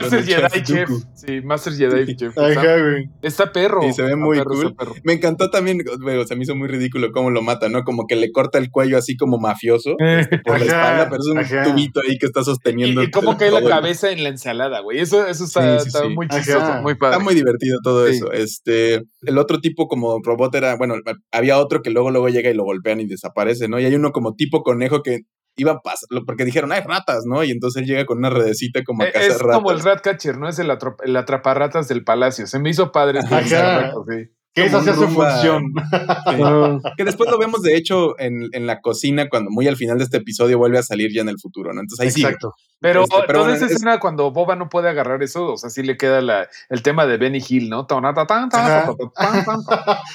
Master 0.00 0.24
Jedi 0.24 0.62
Chef. 0.62 0.90
Sí, 1.14 1.40
Master 1.42 1.72
Jedi 1.74 2.16
Chef. 2.16 2.36
Ajá, 2.38 2.48
Está, 2.50 2.78
güey. 2.80 3.10
está 3.22 3.52
perro. 3.52 3.82
Sí, 3.82 3.92
se 3.92 4.02
ve 4.02 4.16
muy 4.16 4.38
perro, 4.38 4.50
cool. 4.50 4.74
Me 5.02 5.14
encantó 5.14 5.50
también, 5.50 5.78
bueno, 6.00 6.24
se 6.24 6.36
me 6.36 6.42
hizo 6.42 6.54
muy 6.54 6.68
ridículo 6.68 7.12
cómo 7.12 7.30
lo 7.30 7.42
mata, 7.42 7.68
¿no? 7.68 7.84
Como 7.84 8.06
que 8.06 8.16
le 8.16 8.32
corta 8.32 8.58
el 8.58 8.70
cuello 8.70 8.98
así 8.98 9.16
como 9.16 9.38
mafioso 9.48 9.94
este, 9.98 10.38
por 10.38 10.58
la 10.58 10.64
Ajá, 10.66 10.76
espalda, 10.82 11.10
pero 11.10 11.20
es 11.22 11.26
un 11.28 11.38
ajá. 11.38 11.62
tubito 11.70 12.00
ahí 12.00 12.18
que 12.18 12.26
está 12.26 12.42
sosteniendo. 12.42 13.02
Y, 13.02 13.06
y 13.06 13.10
cómo 13.10 13.36
cae 13.36 13.50
la 13.50 13.58
el- 13.60 13.68
cabeza 13.68 14.10
en 14.10 14.22
la 14.22 14.28
ensalada, 14.30 14.80
güey. 14.80 14.98
Eso, 15.00 15.26
eso 15.26 15.44
está, 15.44 15.78
Sí, 15.78 15.82
sí, 15.82 15.88
está 15.88 16.00
sí. 16.02 16.08
muy 16.08 16.26
Ajá. 16.28 16.38
chistoso, 16.42 16.72
muy 16.82 16.94
padre. 16.96 17.12
Está 17.14 17.24
muy 17.24 17.34
divertido 17.34 17.78
todo 17.82 18.06
Sí. 18.06 18.16
eso. 18.16 18.32
Este, 18.32 19.02
el 19.22 19.38
otro 19.38 19.60
tipo 19.60 19.86
como 19.88 20.18
robot 20.22 20.54
era, 20.54 20.76
bueno, 20.76 20.94
había 21.32 21.58
otro 21.58 21.82
que 21.82 21.90
luego 21.90 22.10
luego 22.10 22.28
llega 22.28 22.50
y 22.50 22.54
lo 22.54 22.64
golpean 22.64 23.00
y 23.00 23.06
desaparece, 23.06 23.68
¿no? 23.68 23.78
Y 23.78 23.84
hay 23.84 23.94
uno 23.94 24.10
como 24.12 24.34
tipo 24.34 24.62
conejo 24.62 25.02
que 25.02 25.20
iba 25.56 25.70
a 25.72 25.78
pasar, 25.80 26.08
porque 26.26 26.44
dijeron, 26.44 26.72
hay 26.72 26.80
ratas, 26.82 27.24
¿no? 27.26 27.44
Y 27.44 27.52
entonces 27.52 27.82
él 27.82 27.88
llega 27.88 28.06
con 28.06 28.18
una 28.18 28.28
redecita 28.30 28.82
como 28.82 29.04
a 29.04 29.06
Eh, 29.06 29.12
cazar 29.12 29.30
Es 29.30 29.38
ratas. 29.38 29.56
como 29.56 29.70
el 29.70 29.80
Ratcatcher, 29.80 30.36
¿no? 30.36 30.48
Es 30.48 30.58
el, 30.58 30.68
atrap- 30.68 30.96
el 31.04 31.16
atraparratas 31.16 31.86
del 31.86 32.02
palacio. 32.02 32.46
Se 32.48 32.58
me 32.58 32.70
hizo 32.70 32.90
padre 32.90 33.20
este 33.20 33.34
Ajá. 33.36 33.92
sí. 34.08 34.30
Que 34.54 34.66
esa 34.66 34.82
sea 34.82 34.94
su 34.94 35.08
función. 35.08 35.72
Sí. 36.30 36.92
Que 36.96 37.04
después 37.04 37.30
lo 37.30 37.38
vemos, 37.38 37.62
de 37.62 37.76
hecho, 37.76 38.18
en, 38.18 38.48
en 38.52 38.66
la 38.66 38.80
cocina, 38.80 39.28
cuando 39.28 39.50
muy 39.50 39.66
al 39.68 39.76
final 39.76 39.98
de 39.98 40.04
este 40.04 40.18
episodio 40.18 40.58
vuelve 40.58 40.78
a 40.78 40.82
salir 40.82 41.12
ya 41.12 41.22
en 41.22 41.28
el 41.28 41.38
futuro, 41.38 41.72
¿no? 41.72 41.80
Entonces 41.80 42.04
ahí 42.06 42.10
sí. 42.10 42.22
Exacto. 42.22 42.54
Pero, 42.80 43.02
Este, 43.04 43.16
pero 43.26 43.40
toda 43.40 43.44
bueno, 43.50 43.56
esa 43.56 43.66
es- 43.66 43.72
escena 43.72 43.98
cuando 43.98 44.30
Boba 44.30 44.56
no 44.56 44.68
puede 44.68 44.88
agarrar 44.88 45.22
eso, 45.22 45.52
o 45.54 45.56
sea, 45.56 45.70
sí 45.70 45.82
le 45.82 45.96
queda 45.96 46.20
la, 46.20 46.48
el 46.68 46.82
tema 46.82 47.06
de 47.06 47.16
Benny 47.16 47.42
Hill, 47.46 47.68
¿no? 47.70 47.86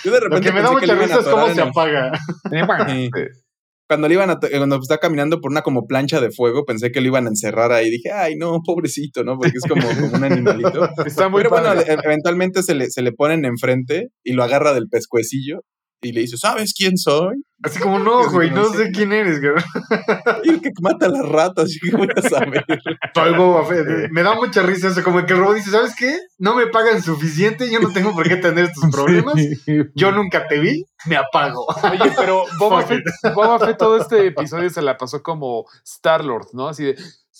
Yo 0.03 0.11
de 0.11 0.19
Lo 0.19 0.23
repente 0.25 0.47
que 0.49 0.53
me 0.53 0.61
da 0.61 0.71
mucha 0.71 0.85
lo 0.93 1.01
risa 1.01 1.19
es 1.19 1.25
cómo 1.27 1.47
se 1.53 1.61
apaga. 1.61 2.11
Sí. 2.87 3.09
Eh, 3.89 3.95
Cuando 3.95 4.07
le 4.07 4.13
iban 4.13 4.29
a, 4.29 4.39
to- 4.39 4.47
cuando 4.49 4.75
está 4.77 4.97
caminando 4.99 5.41
por 5.41 5.51
una 5.51 5.61
como 5.61 5.87
plancha 5.87 6.21
de 6.21 6.31
fuego, 6.31 6.65
pensé 6.65 6.91
que 6.91 7.01
lo 7.01 7.07
iban 7.07 7.25
a 7.25 7.29
encerrar 7.29 7.71
ahí. 7.71 7.89
Dije, 7.89 8.11
ay, 8.11 8.35
no, 8.35 8.59
pobrecito, 8.63 9.23
¿no? 9.23 9.37
Porque 9.37 9.57
es 9.57 9.65
como, 9.67 9.87
como 9.87 10.15
un 10.17 10.23
animalito. 10.23 10.87
Está 11.05 11.29
muy 11.29 11.39
Pero 11.43 11.49
bueno, 11.51 11.67
padre. 11.67 11.85
e- 11.93 11.97
eventualmente 12.05 12.63
se 12.63 12.75
le, 12.75 12.89
se 12.89 13.01
le 13.01 13.11
ponen 13.11 13.45
enfrente 13.45 14.09
y 14.23 14.33
lo 14.33 14.43
agarra 14.43 14.73
del 14.73 14.87
pescuecillo 14.89 15.61
y 16.01 16.11
le 16.11 16.21
dice, 16.21 16.37
¿sabes 16.37 16.73
quién 16.73 16.97
soy? 16.97 17.43
Así 17.61 17.77
como, 17.79 17.99
no, 17.99 18.29
güey, 18.31 18.51
no 18.51 18.69
sé 18.69 18.89
quién 18.91 19.11
eres, 19.11 19.41
güey. 19.41 19.53
Y 20.43 20.49
el 20.49 20.61
que 20.61 20.71
mata 20.81 21.07
a 21.07 21.09
las 21.09 21.27
ratas, 21.27 21.75
¿y 21.75 21.79
qué 21.79 21.97
voy 21.97 22.07
a 22.15 22.21
saber? 22.21 22.63
Soy 23.13 23.35
Boba 23.35 23.65
Fett. 23.65 24.09
Me 24.11 24.23
da 24.23 24.35
mucha 24.35 24.61
risa 24.61 24.87
eso, 24.87 25.03
como 25.03 25.25
que 25.25 25.33
el 25.33 25.39
robot 25.39 25.55
dice, 25.55 25.71
¿sabes 25.71 25.93
qué? 25.97 26.17
No 26.37 26.55
me 26.55 26.67
pagan 26.67 27.03
suficiente, 27.03 27.69
yo 27.69 27.81
no 27.81 27.91
tengo 27.91 28.13
por 28.13 28.29
qué 28.29 28.37
tener 28.37 28.65
estos 28.65 28.89
problemas. 28.89 29.35
Yo 29.93 30.11
nunca 30.13 30.47
te 30.47 30.59
vi, 30.59 30.85
me 31.05 31.17
apago. 31.17 31.65
Oye, 31.83 32.13
pero 32.15 32.43
Boba 32.59 32.83
Fett, 32.83 33.03
Boba 33.35 33.59
Fett 33.59 33.77
todo 33.77 33.97
este 33.97 34.27
episodio 34.27 34.69
se 34.69 34.81
la 34.81 34.97
pasó 34.97 35.21
como 35.21 35.65
Star-Lord, 35.83 36.47
¿no? 36.53 36.69
Así 36.69 36.85
de, 36.85 36.95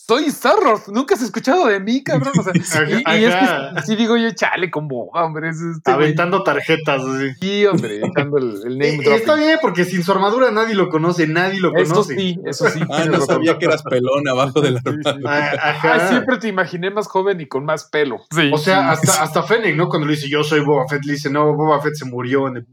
soy 0.09 0.25
Star-Lord, 0.25 0.81
nunca 0.91 1.13
has 1.15 1.21
escuchado 1.21 1.67
de 1.67 1.79
mí, 1.79 2.03
cabrón. 2.03 2.33
O 2.39 2.43
sea, 2.43 2.53
y, 2.89 3.19
y 3.21 3.25
es 3.25 3.35
que 3.35 3.81
sí 3.85 3.95
digo 3.95 4.17
yo, 4.17 4.31
chale, 4.31 4.71
con 4.71 4.87
Boba, 4.87 5.23
hombre. 5.23 5.49
Es 5.49 5.57
este 5.61 5.91
güey. 5.93 6.05
Aventando 6.05 6.43
tarjetas, 6.43 7.01
así. 7.03 7.29
Sí, 7.39 7.65
hombre, 7.67 8.01
echando 8.05 8.37
el, 8.39 8.61
el 8.65 8.77
name 8.77 8.99
Y- 9.05 9.09
está 9.09 9.35
bien, 9.35 9.59
porque 9.61 9.85
sin 9.85 10.03
su 10.03 10.11
armadura 10.11 10.49
nadie 10.51 10.73
lo 10.75 10.89
conoce, 10.89 11.27
nadie 11.27 11.59
lo 11.59 11.75
Eso 11.75 11.93
conoce. 11.93 12.15
sí, 12.15 12.39
eso 12.45 12.67
sí. 12.69 12.79
Ah, 12.89 13.05
no 13.05 13.21
sabía 13.21 13.57
que 13.59 13.65
eras 13.65 13.83
pelón 13.83 14.27
abajo 14.27 14.61
de 14.61 14.71
la 14.71 14.79
Sí, 14.79 14.89
sí. 15.03 15.09
armadura. 15.09 15.51
Ah, 15.61 15.69
Ajá. 15.69 15.93
Ah, 15.93 16.07
siempre 16.09 16.37
te 16.37 16.47
imaginé 16.47 16.89
más 16.89 17.07
joven 17.07 17.39
y 17.41 17.47
con 17.47 17.63
más 17.65 17.85
pelo. 17.89 18.17
Sí. 18.35 18.49
O 18.53 18.57
sea, 18.57 18.91
hasta, 18.91 19.21
hasta 19.23 19.43
Fennec, 19.43 19.75
¿no? 19.75 19.87
Cuando 19.89 20.07
le 20.07 20.15
dice 20.15 20.27
yo 20.29 20.43
soy 20.43 20.61
Boba 20.61 20.87
Fett, 20.89 21.05
le 21.05 21.13
dice, 21.13 21.29
no, 21.29 21.53
Boba 21.55 21.81
Fett 21.81 21.93
se 21.95 22.05
murió 22.05 22.47
en 22.47 22.57
el 22.57 22.67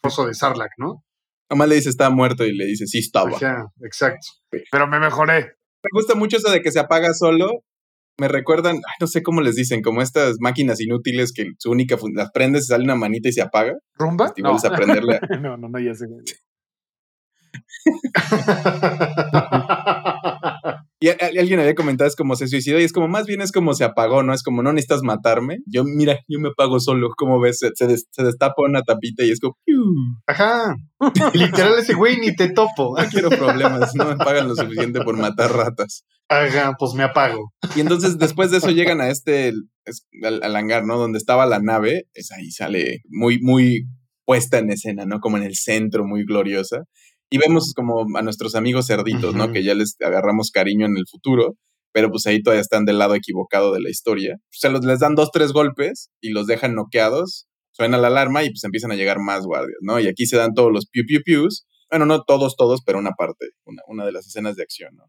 pozo 0.00 0.26
de 0.26 0.34
Sarlacc, 0.34 0.72
¿no? 0.76 1.02
Nomás 1.50 1.68
le 1.68 1.74
dice, 1.76 1.88
está 1.90 2.08
muerto 2.10 2.44
y 2.44 2.54
le 2.56 2.64
dice, 2.66 2.86
sí 2.86 2.98
estaba. 2.98 3.36
Ajá, 3.36 3.66
exacto. 3.82 4.26
pero 4.70 4.86
me 4.86 4.98
mejoré. 4.98 5.52
Me 5.82 5.88
gusta 5.92 6.14
mucho 6.14 6.36
eso 6.36 6.50
de 6.50 6.60
que 6.62 6.70
se 6.72 6.80
apaga 6.80 7.12
solo. 7.14 7.46
Me 8.18 8.28
recuerdan, 8.28 8.76
ay, 8.76 8.96
no 9.00 9.06
sé 9.06 9.22
cómo 9.22 9.40
les 9.40 9.54
dicen, 9.56 9.80
como 9.82 10.02
estas 10.02 10.36
máquinas 10.38 10.80
inútiles 10.80 11.32
que 11.32 11.46
su 11.58 11.70
única 11.70 11.96
las 12.14 12.30
prendes, 12.30 12.66
sale 12.66 12.84
una 12.84 12.94
manita 12.94 13.28
y 13.28 13.32
se 13.32 13.42
apaga. 13.42 13.72
¿Rumba? 13.94 14.32
Igual 14.36 14.56
es 14.56 14.64
aprenderle 14.64 15.16
a- 15.16 15.20
no, 15.40 15.56
no, 15.56 15.68
no, 15.68 15.78
ya 15.80 15.94
sé. 15.94 16.06
Y 21.00 21.08
alguien 21.08 21.58
había 21.58 21.74
comentado, 21.74 22.06
es 22.06 22.14
como 22.14 22.36
se 22.36 22.46
suicidó 22.46 22.78
y 22.78 22.84
es 22.84 22.92
como, 22.92 23.08
más 23.08 23.26
bien 23.26 23.40
es 23.40 23.50
como 23.50 23.74
se 23.74 23.82
apagó, 23.82 24.22
¿no? 24.22 24.32
Es 24.32 24.44
como, 24.44 24.62
no 24.62 24.72
necesitas 24.72 25.02
matarme. 25.02 25.58
Yo, 25.66 25.82
mira, 25.82 26.20
yo 26.28 26.38
me 26.38 26.50
apago 26.50 26.78
solo. 26.78 27.10
Como 27.16 27.40
ves, 27.40 27.58
se, 27.58 27.70
se 27.74 27.88
des- 27.88 28.06
se 28.12 28.22
destapa 28.22 28.62
una 28.62 28.82
tapita 28.82 29.24
y 29.24 29.32
es 29.32 29.40
como, 29.40 29.56
¡piu! 29.64 29.82
Ajá. 30.28 30.76
Literal 31.34 31.74
ese 31.80 31.94
güey 31.94 32.18
ni 32.20 32.36
te 32.36 32.50
topo. 32.50 32.94
no 32.96 33.04
quiero 33.08 33.30
problemas, 33.30 33.96
no 33.96 34.04
me 34.06 34.16
pagan 34.16 34.46
lo 34.48 34.54
suficiente 34.54 35.00
por 35.00 35.16
matar 35.16 35.50
ratas. 35.52 36.04
Ajá, 36.28 36.76
pues 36.78 36.94
me 36.94 37.02
apago. 37.02 37.52
Y 37.74 37.80
entonces 37.80 38.16
después 38.18 38.52
de 38.52 38.58
eso 38.58 38.70
llegan 38.70 39.00
a 39.00 39.08
este, 39.08 39.48
es- 39.84 40.06
al, 40.22 40.40
al 40.44 40.54
hangar, 40.54 40.84
¿no? 40.84 40.98
Donde 40.98 41.18
estaba 41.18 41.46
la 41.46 41.58
nave, 41.58 42.04
es 42.14 42.30
ahí 42.30 42.52
sale 42.52 43.00
muy, 43.08 43.40
muy 43.40 43.86
puesta 44.24 44.58
en 44.58 44.70
escena, 44.70 45.04
¿no? 45.04 45.18
Como 45.18 45.36
en 45.36 45.42
el 45.42 45.56
centro, 45.56 46.04
muy 46.06 46.24
gloriosa. 46.24 46.84
Y 47.32 47.38
vemos 47.38 47.72
como 47.74 48.04
a 48.14 48.20
nuestros 48.20 48.54
amigos 48.54 48.86
cerditos, 48.86 49.34
¿no? 49.34 49.52
Que 49.52 49.64
ya 49.64 49.74
les 49.74 49.96
agarramos 50.04 50.50
cariño 50.50 50.84
en 50.84 50.98
el 50.98 51.04
futuro, 51.10 51.56
pero 51.90 52.10
pues 52.10 52.26
ahí 52.26 52.42
todavía 52.42 52.60
están 52.60 52.84
del 52.84 52.98
lado 52.98 53.14
equivocado 53.14 53.72
de 53.72 53.80
la 53.80 53.88
historia. 53.88 54.36
Se 54.50 54.68
los, 54.68 54.84
les 54.84 55.00
dan 55.00 55.14
dos, 55.14 55.30
tres 55.32 55.52
golpes 55.52 56.10
y 56.20 56.30
los 56.30 56.46
dejan 56.46 56.74
noqueados. 56.74 57.46
Suena 57.70 57.96
la 57.96 58.08
alarma 58.08 58.44
y 58.44 58.50
pues 58.50 58.62
empiezan 58.64 58.92
a 58.92 58.96
llegar 58.96 59.18
más 59.18 59.46
guardias, 59.46 59.78
¿no? 59.80 59.98
Y 59.98 60.08
aquí 60.08 60.26
se 60.26 60.36
dan 60.36 60.52
todos 60.52 60.70
los 60.70 60.86
piu 60.86 61.04
piu 61.06 61.22
pius. 61.24 61.66
Bueno, 61.90 62.04
no 62.04 62.22
todos, 62.22 62.54
todos, 62.54 62.82
pero 62.84 62.98
una 62.98 63.12
parte, 63.12 63.46
una, 63.64 63.80
una 63.86 64.04
de 64.04 64.12
las 64.12 64.26
escenas 64.26 64.56
de 64.56 64.64
acción, 64.64 64.94
¿no? 64.94 65.04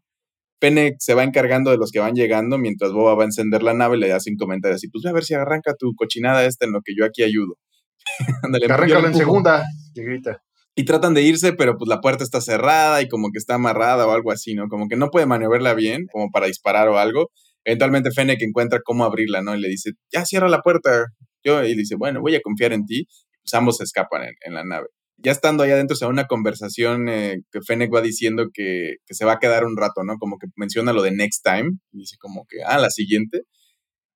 Fennec 0.60 0.94
se 1.00 1.12
va 1.12 1.24
encargando 1.24 1.72
de 1.72 1.76
los 1.76 1.90
que 1.90 1.98
van 1.98 2.14
llegando 2.14 2.56
mientras 2.56 2.92
Boba 2.92 3.14
va 3.14 3.24
a 3.24 3.26
encender 3.26 3.62
la 3.62 3.74
nave 3.74 3.98
y 3.98 4.00
le 4.00 4.12
hace 4.14 4.30
un 4.30 4.38
comentario 4.38 4.76
así, 4.76 4.88
pues 4.88 5.04
ve 5.04 5.10
a 5.10 5.12
ver 5.12 5.24
si 5.24 5.34
arranca 5.34 5.74
tu 5.78 5.92
cochinada 5.94 6.46
esta 6.46 6.64
en 6.64 6.72
lo 6.72 6.80
que 6.82 6.94
yo 6.96 7.04
aquí 7.04 7.22
ayudo. 7.22 7.58
Ándale, 8.42 8.64
Arráncalo 8.64 9.08
en 9.08 9.14
segunda. 9.14 9.62
Y 9.94 10.02
grita. 10.02 10.42
Y 10.76 10.84
tratan 10.84 11.14
de 11.14 11.22
irse, 11.22 11.52
pero 11.52 11.76
pues 11.76 11.88
la 11.88 12.00
puerta 12.00 12.24
está 12.24 12.40
cerrada 12.40 13.00
y 13.00 13.08
como 13.08 13.30
que 13.30 13.38
está 13.38 13.54
amarrada 13.54 14.06
o 14.06 14.10
algo 14.10 14.32
así, 14.32 14.54
¿no? 14.54 14.68
Como 14.68 14.88
que 14.88 14.96
no 14.96 15.10
puede 15.10 15.26
maniobrarla 15.26 15.74
bien, 15.74 16.06
como 16.12 16.30
para 16.30 16.46
disparar 16.46 16.88
o 16.88 16.98
algo. 16.98 17.30
Eventualmente 17.64 18.10
Fennec 18.10 18.42
encuentra 18.42 18.80
cómo 18.84 19.04
abrirla, 19.04 19.40
¿no? 19.40 19.54
Y 19.54 19.60
le 19.60 19.68
dice, 19.68 19.92
ya 20.12 20.24
cierra 20.26 20.48
la 20.48 20.60
puerta. 20.60 21.06
Yo, 21.44 21.64
y 21.64 21.74
dice, 21.76 21.94
bueno, 21.96 22.20
voy 22.20 22.34
a 22.34 22.40
confiar 22.40 22.72
en 22.72 22.86
ti. 22.86 23.06
Pues 23.42 23.54
ambos 23.54 23.76
se 23.76 23.84
escapan 23.84 24.22
en, 24.40 24.54
la 24.54 24.64
nave. 24.64 24.88
Ya 25.16 25.30
estando 25.30 25.62
ahí 25.62 25.70
adentro, 25.70 25.96
se 25.96 26.04
da 26.06 26.10
una 26.10 26.26
conversación 26.26 27.08
eh, 27.08 27.38
que 27.52 27.60
Fennec 27.64 27.94
va 27.94 28.00
diciendo 28.02 28.46
que, 28.52 28.96
que 29.06 29.14
se 29.14 29.24
va 29.24 29.34
a 29.34 29.38
quedar 29.38 29.64
un 29.64 29.76
rato, 29.76 30.02
¿no? 30.04 30.16
Como 30.18 30.38
que 30.38 30.48
menciona 30.56 30.92
lo 30.92 31.02
de 31.02 31.12
next 31.12 31.44
time. 31.44 31.70
Y 31.92 31.98
dice 31.98 32.16
como 32.18 32.46
que, 32.48 32.62
ah, 32.66 32.78
la 32.78 32.90
siguiente. 32.90 33.42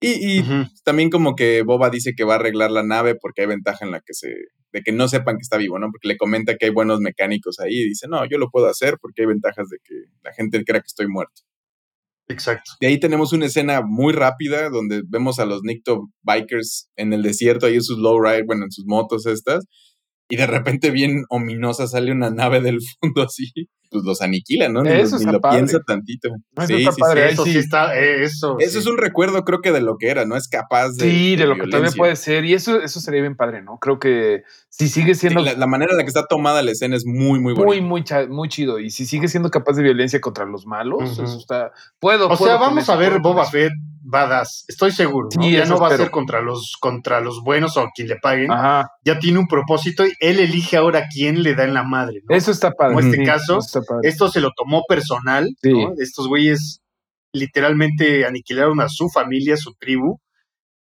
Y, 0.01 0.39
y 0.39 0.45
también 0.85 1.11
como 1.11 1.35
que 1.35 1.63
Boba 1.63 1.91
dice 1.91 2.15
que 2.17 2.25
va 2.25 2.35
a 2.35 2.37
arreglar 2.37 2.71
la 2.71 2.85
nave 2.85 3.17
porque 3.17 3.43
hay 3.43 3.49
ventaja 3.49 3.85
en 3.85 3.91
la 3.91 4.01
que 4.01 4.15
se 4.15 4.29
de 4.71 4.83
que 4.83 4.93
no 4.93 5.09
sepan 5.09 5.37
que 5.37 5.43
está 5.43 5.57
vivo, 5.57 5.79
¿no? 5.79 5.91
Porque 5.91 6.09
le 6.09 6.19
comenta 6.19 6.57
que 6.57 6.67
hay 6.67 6.73
buenos 6.73 7.01
mecánicos 7.01 7.59
ahí 7.59 7.81
y 7.81 7.89
dice, 7.89 8.07
"No, 8.07 8.25
yo 8.29 8.37
lo 8.39 8.51
puedo 8.51 8.67
hacer 8.67 8.99
porque 9.01 9.23
hay 9.23 9.29
ventajas 9.29 9.69
de 9.71 9.79
que 9.83 9.95
la 10.23 10.33
gente 10.35 10.63
crea 10.65 10.81
que 10.81 10.87
estoy 10.87 11.09
muerto." 11.09 11.43
Exacto. 12.29 12.73
De 12.81 12.89
ahí 12.89 13.01
tenemos 13.01 13.33
una 13.33 13.47
escena 13.47 13.81
muy 13.83 14.13
rápida 14.13 14.69
donde 14.69 15.03
vemos 15.09 15.39
a 15.39 15.47
los 15.47 15.63
Nicto 15.63 16.11
bikers 16.23 16.91
en 16.97 17.15
el 17.15 17.23
desierto 17.23 17.67
ahí 17.67 17.77
en 17.77 17.83
sus 17.83 17.99
lowride, 17.99 18.45
bueno, 18.47 18.65
en 18.65 18.71
sus 18.71 18.85
motos 18.87 19.25
estas 19.27 19.65
y 20.29 20.37
de 20.37 20.47
repente 20.47 20.91
bien 20.91 21.25
ominosa 21.31 21.87
sale 21.87 22.13
una 22.13 22.31
nave 22.31 22.61
del 22.61 22.79
fondo 23.01 23.23
así, 23.23 23.51
pues 23.91 24.05
los 24.05 24.23
aniquila, 24.23 24.69
¿no? 24.69 24.83
Ni, 24.83 24.91
Eso 24.91 25.13
lo- 25.13 25.19
ni 25.19 25.25
está 25.25 25.33
lo 25.33 25.41
padre. 25.41 25.57
piensa 25.59 25.81
tantito. 25.87 26.29
Eso 26.57 26.67
Sí, 26.67 26.75
está 26.77 26.93
sí, 26.93 27.01
padre. 27.01 27.31
Eso 27.33 27.45
sí 27.45 27.59
está, 27.59 27.99
eh, 27.99 28.23
eso. 28.25 28.57
Eso 28.59 28.73
sí. 28.73 28.79
es 28.79 28.87
un 28.87 28.99
recuerdo, 28.99 29.45
creo 29.45 29.61
que 29.61 29.73
de 29.73 29.81
lo 29.81 29.97
que 29.99 30.09
era, 30.09 30.25
¿no? 30.25 30.37
Es 30.37 30.49
capaz 30.49 30.91
de. 30.97 31.11
Sí, 31.11 31.37
de 31.37 31.47
lo 31.47 31.55
que 31.57 31.67
también 31.69 31.93
puede 31.95 32.17
ser. 32.17 32.45
Y 32.45 32.55
eso, 32.55 32.81
eso 32.81 33.01
sería 33.01 33.21
bien 33.21 33.37
padre, 33.37 33.63
¿no? 33.63 33.79
Creo 33.79 33.99
que 33.99 34.43
si 34.69 34.89
sigue 34.89 35.15
Sí, 35.15 35.21
siendo 35.23 35.41
la, 35.41 35.55
la 35.55 35.67
manera 35.67 35.93
en 35.93 35.99
la 35.99 36.05
que 36.05 36.09
está 36.09 36.27
tomada 36.27 36.63
la 36.63 36.71
escena 36.71 36.97
es 36.97 37.05
muy, 37.07 37.41
muy 37.41 37.55
muy, 37.55 37.65
bonita. 37.65 37.85
muy, 37.87 38.05
cha- 38.05 38.27
muy 38.27 38.49
chido. 38.49 38.79
Y 38.79 38.91
si 38.91 39.07
sigue 39.07 39.29
siendo 39.29 39.51
capaz 39.51 39.73
de 39.75 39.83
violencia 39.83 40.21
contra 40.21 40.45
los 40.45 40.67
malos, 40.67 41.13
eso 41.13 41.25
está. 41.39 41.73
Puedo. 41.99 42.27
O 42.27 42.37
puedo 42.37 42.45
sea, 42.53 42.57
vamos 42.61 42.83
eso, 42.85 42.93
a 42.93 42.97
ver 42.97 43.19
Boba. 43.21 43.45
Fett 43.51 43.73
badass. 44.09 44.65
Estoy 44.69 44.91
seguro. 44.91 45.29
¿no? 45.35 45.43
Sí, 45.43 45.53
ya 45.53 45.67
no 45.67 45.79
va 45.79 45.89
a 45.89 45.97
ser 45.97 46.11
contra 46.11 46.41
los, 46.41 46.77
contra 46.81 47.21
los 47.21 47.43
buenos 47.43 47.77
o 47.77 47.87
quien 47.95 48.09
le 48.09 48.17
paguen. 48.17 48.51
Ajá. 48.51 48.91
Ya 49.05 49.19
tiene 49.19 49.39
un 49.39 49.47
propósito 49.47 50.07
y 50.07 50.13
él 50.21 50.41
elige 50.41 50.77
ahora 50.77 51.07
quién 51.13 51.43
le 51.43 51.55
da 51.55 51.65
en 51.65 51.75
la 51.75 51.83
madre. 51.83 52.23
¿no? 52.29 52.35
Eso 52.35 52.51
está 52.51 52.73
padre. 52.73 52.95
Como 52.95 53.07
este 53.07 53.19
sí, 53.19 53.25
caso. 53.25 53.59
Esto 54.03 54.29
se 54.29 54.41
lo 54.41 54.51
tomó 54.57 54.83
personal. 54.89 55.49
Sí. 55.63 55.73
¿no? 55.73 55.93
Estos 55.99 56.27
güeyes 56.29 56.81
literalmente 57.33 58.27
aniquilaron 58.27 58.81
a 58.81 58.89
su 58.89 59.09
familia, 59.09 59.55
a 59.55 59.59
su 59.59 59.75
tribu. 59.75 60.19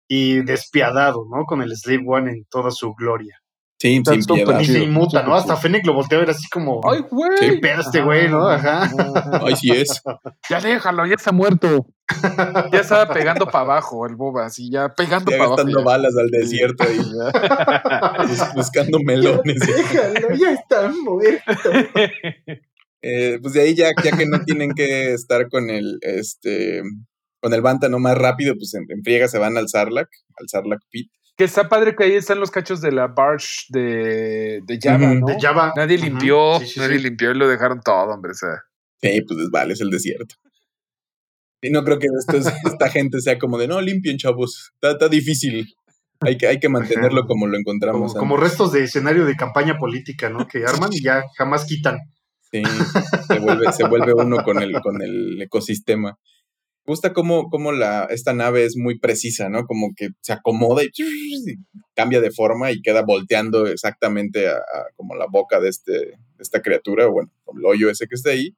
Y 0.09 0.43
despiadado, 0.43 1.27
¿no? 1.29 1.45
Con 1.47 1.62
el 1.62 1.77
Slave 1.77 2.05
One 2.07 2.31
en 2.31 2.45
toda 2.49 2.71
su 2.71 2.95
gloria. 2.95 3.41
Sí, 3.79 4.01
sin 4.07 4.25
piedad. 4.25 4.59
Y 4.61 4.65
se 4.65 4.79
inmuta, 4.85 5.23
¿no? 5.23 5.35
Hasta. 5.35 5.55
Fennec 5.57 5.85
lo 5.87 5.93
voltea 5.95 6.17
a 6.17 6.21
ver 6.23 6.31
así 6.31 6.49
como. 6.49 6.81
Ay, 6.91 7.01
güey. 7.11 7.37
Sí. 7.39 7.59
pedo 7.59 7.83
este 7.83 8.01
güey, 8.01 8.29
¿no? 8.29 8.49
Ajá. 8.49 8.91
Ay, 9.45 9.55
sí 9.57 9.71
es. 9.71 10.03
Ya 10.51 10.61
déjalo, 10.61 11.05
ya 11.07 11.15
está 11.15 11.31
muerto. 11.33 11.87
Ya 12.73 12.81
estaba 12.81 13.12
pegando 13.12 13.47
para 13.47 13.61
abajo 13.65 14.07
el 14.07 14.15
boba, 14.15 14.47
así 14.47 14.71
ya 14.71 14.89
pegando 14.95 15.31
Ya 15.31 15.39
para 15.39 15.45
abajo. 15.49 15.57
gastando 15.57 15.79
ya. 15.81 15.85
balas 15.85 16.15
al 16.17 16.31
desierto 16.31 16.85
ahí, 16.85 16.99
Ya. 16.99 18.23
bus- 18.27 18.55
buscando 18.55 18.99
melones. 19.01 19.59
Déjalo, 19.61 20.35
ya 20.37 20.53
está 20.53 20.91
muerto. 21.05 21.43
Eh, 23.03 23.39
pues 23.41 23.55
de 23.55 23.61
ahí 23.61 23.75
ya, 23.75 23.91
ya 24.03 24.17
que 24.17 24.27
no 24.27 24.41
tienen 24.45 24.73
que 24.73 25.12
estar 25.12 25.49
con 25.49 25.71
el, 25.71 25.99
este, 26.01 26.83
con 27.41 27.53
el 27.55 27.61
Bantano 27.62 28.01
más 28.01 28.19
rápido, 28.19 28.55
pues 28.57 28.75
en, 28.75 28.85
en 28.89 29.05
friega 29.05 29.29
se 29.29 29.39
van 29.39 29.57
al 29.57 29.69
Sarlacc, 29.69 30.09
al 30.41 30.49
Sarlacc 30.49 30.81
Pit. 30.91 31.09
Que 31.37 31.44
está 31.44 31.68
padre 31.68 31.94
que 31.94 32.05
ahí 32.05 32.12
están 32.12 32.40
los 32.40 32.51
cachos 32.51 32.81
de 32.81 32.92
la 32.92 33.09
barge 33.09 33.64
de, 33.68 34.61
de 34.64 34.79
Java. 34.81 35.14
¿no? 35.14 35.27
De 35.27 35.37
Java. 35.40 35.72
Nadie 35.77 35.99
limpió, 35.99 36.59
Sí, 36.61 36.66
sí, 36.66 36.81
nadie 36.81 36.96
sí. 36.99 37.05
limpió 37.05 37.31
y 37.31 37.35
lo 37.35 37.46
dejaron 37.46 37.81
todo, 37.85 38.14
hombre. 38.14 38.33
O 38.33 38.35
sea, 38.35 38.62
Sí, 39.03 39.20
pues 39.22 39.40
es- 39.40 39.51
vale, 39.51 39.75
es 39.75 39.81
el 39.83 39.90
desierto. 39.90 40.35
Y 41.61 41.70
no 41.70 41.85
creo 41.85 41.99
que 41.99 42.07
esta 42.64 42.88
gente 42.88 43.20
sea 43.20 43.38
como 43.38 43.59
de, 43.59 43.68
no, 43.68 43.81
limpien, 43.81 44.16
chavos, 44.18 44.70
está, 44.75 44.92
está 44.92 45.09
difícil. 45.09 45.66
Hay 46.20 46.38
que, 46.38 46.46
hay 46.46 46.59
que 46.59 46.70
mantenerlo 46.70 47.27
como 47.27 47.46
lo 47.46 47.59
encontramos. 47.59 48.14
como 48.14 48.38
restos 48.38 48.72
de 48.72 48.85
escenario 48.85 49.27
de 49.27 49.37
campaña 49.37 49.77
política, 49.79 50.31
¿no? 50.31 50.46
Que 50.49 50.64
arman 50.64 50.90
y 50.92 51.03
ya 51.03 51.22
jamás 51.37 51.66
quitan. 51.66 51.99
Sí, 52.51 52.62
se 53.29 53.38
vuelve, 53.40 53.70
se 53.72 53.87
vuelve 53.87 54.14
uno 54.14 54.42
con 54.42 54.62
el, 54.62 54.72
con 54.81 55.03
el 55.03 55.42
ecosistema. 55.42 56.16
Me 56.87 56.92
gusta 56.92 57.12
cómo, 57.12 57.51
cómo 57.51 57.72
la, 57.72 58.05
esta 58.11 58.33
nave 58.33 58.64
es 58.64 58.77
muy 58.77 58.99
precisa, 58.99 59.49
¿no? 59.49 59.64
Como 59.64 59.88
que 59.96 60.11
se 60.20 60.33
acomoda 60.33 60.85
y, 60.85 60.90
y 60.96 61.57
cambia 61.94 62.20
de 62.20 62.31
forma 62.31 62.70
y 62.70 62.81
queda 62.81 63.03
volteando 63.03 63.66
exactamente 63.66 64.49
a, 64.49 64.53
a 64.57 64.87
como 64.94 65.16
la 65.16 65.27
boca 65.27 65.59
de, 65.61 65.68
este, 65.68 65.92
de 65.92 66.16
esta 66.38 66.62
criatura, 66.62 67.07
bueno, 67.07 67.31
el 67.57 67.64
hoyo 67.64 67.90
ese 67.90 68.07
que 68.07 68.14
está 68.14 68.31
ahí. 68.31 68.55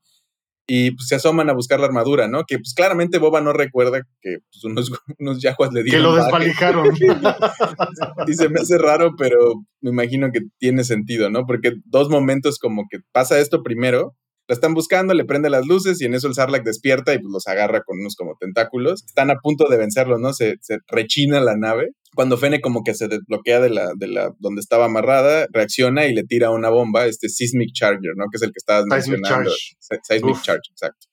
Y 0.70 0.90
pues 0.90 1.08
se 1.08 1.14
asoman 1.14 1.48
a 1.48 1.54
buscar 1.54 1.80
la 1.80 1.86
armadura, 1.86 2.28
¿no? 2.28 2.44
Que 2.46 2.58
pues 2.58 2.74
claramente 2.74 3.16
Boba 3.16 3.40
no 3.40 3.54
recuerda 3.54 4.02
que 4.20 4.40
pues, 4.52 4.64
unos, 4.64 4.92
unos 5.18 5.40
yaguas 5.40 5.72
le 5.72 5.80
Que 5.82 5.84
dieron 5.92 6.02
lo 6.02 6.10
baje. 6.12 6.24
desvalijaron. 6.24 6.88
Y 8.26 8.34
se 8.34 8.50
me 8.50 8.60
hace 8.60 8.76
raro, 8.76 9.12
pero 9.16 9.54
me 9.80 9.88
imagino 9.90 10.30
que 10.30 10.40
tiene 10.58 10.84
sentido, 10.84 11.30
¿no? 11.30 11.46
Porque 11.46 11.72
dos 11.86 12.10
momentos 12.10 12.58
como 12.58 12.84
que 12.90 12.98
pasa 13.12 13.38
esto 13.38 13.62
primero, 13.62 14.14
la 14.48 14.54
están 14.54 14.72
buscando, 14.72 15.12
le 15.12 15.26
prende 15.26 15.50
las 15.50 15.66
luces 15.66 16.00
y 16.00 16.06
en 16.06 16.14
eso 16.14 16.26
el 16.26 16.34
Sarlacc 16.34 16.64
despierta 16.64 17.12
y 17.12 17.18
pues 17.18 17.30
los 17.30 17.46
agarra 17.46 17.82
con 17.82 18.00
unos 18.00 18.16
como 18.16 18.34
tentáculos. 18.40 19.04
Están 19.04 19.30
a 19.30 19.36
punto 19.36 19.68
de 19.68 19.76
vencerlo, 19.76 20.18
¿no? 20.18 20.32
Se, 20.32 20.54
se 20.62 20.78
rechina 20.88 21.40
la 21.40 21.54
nave. 21.56 21.90
Cuando 22.14 22.38
Fene 22.38 22.62
como 22.62 22.82
que 22.82 22.94
se 22.94 23.08
desbloquea 23.08 23.60
de 23.60 23.68
la, 23.68 23.92
de 23.94 24.08
la 24.08 24.32
donde 24.38 24.60
estaba 24.60 24.86
amarrada, 24.86 25.46
reacciona 25.52 26.06
y 26.06 26.14
le 26.14 26.22
tira 26.24 26.50
una 26.50 26.70
bomba, 26.70 27.04
este 27.04 27.28
Seismic 27.28 27.74
Charger, 27.74 28.14
¿no? 28.16 28.24
Que 28.32 28.36
es 28.36 28.42
el 28.42 28.48
que 28.48 28.56
estabas 28.56 28.86
Seismic 28.90 29.20
mencionando. 29.20 29.50
Charge. 29.50 30.00
Seismic 30.02 30.34
Uf. 30.34 30.42
Charge, 30.42 30.70
exacto. 30.70 31.06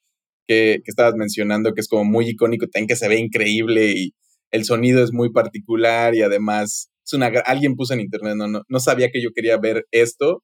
Que, 0.48 0.80
que 0.84 0.89
estabas 0.89 1.15
mencionando 1.15 1.74
que 1.74 1.82
es 1.82 1.89
como 1.89 2.06
muy 2.06 2.30
icónico, 2.30 2.67
también 2.67 2.88
que 2.88 2.95
se 2.95 3.10
ve 3.10 3.19
increíble 3.19 3.91
y 3.91 4.13
el 4.52 4.63
sonido 4.63 5.04
es 5.04 5.12
muy 5.12 5.34
particular 5.34 6.15
y 6.15 6.21
además 6.21 6.89
es 7.06 7.13
una, 7.13 7.28
alguien 7.45 7.76
puso 7.76 7.93
en 7.93 8.00
internet, 8.00 8.36
no, 8.38 8.48
no, 8.48 8.62
no 8.67 8.80
sabía 8.80 9.10
que 9.12 9.21
yo 9.21 9.32
quería 9.36 9.58
ver 9.58 9.86
esto 9.91 10.41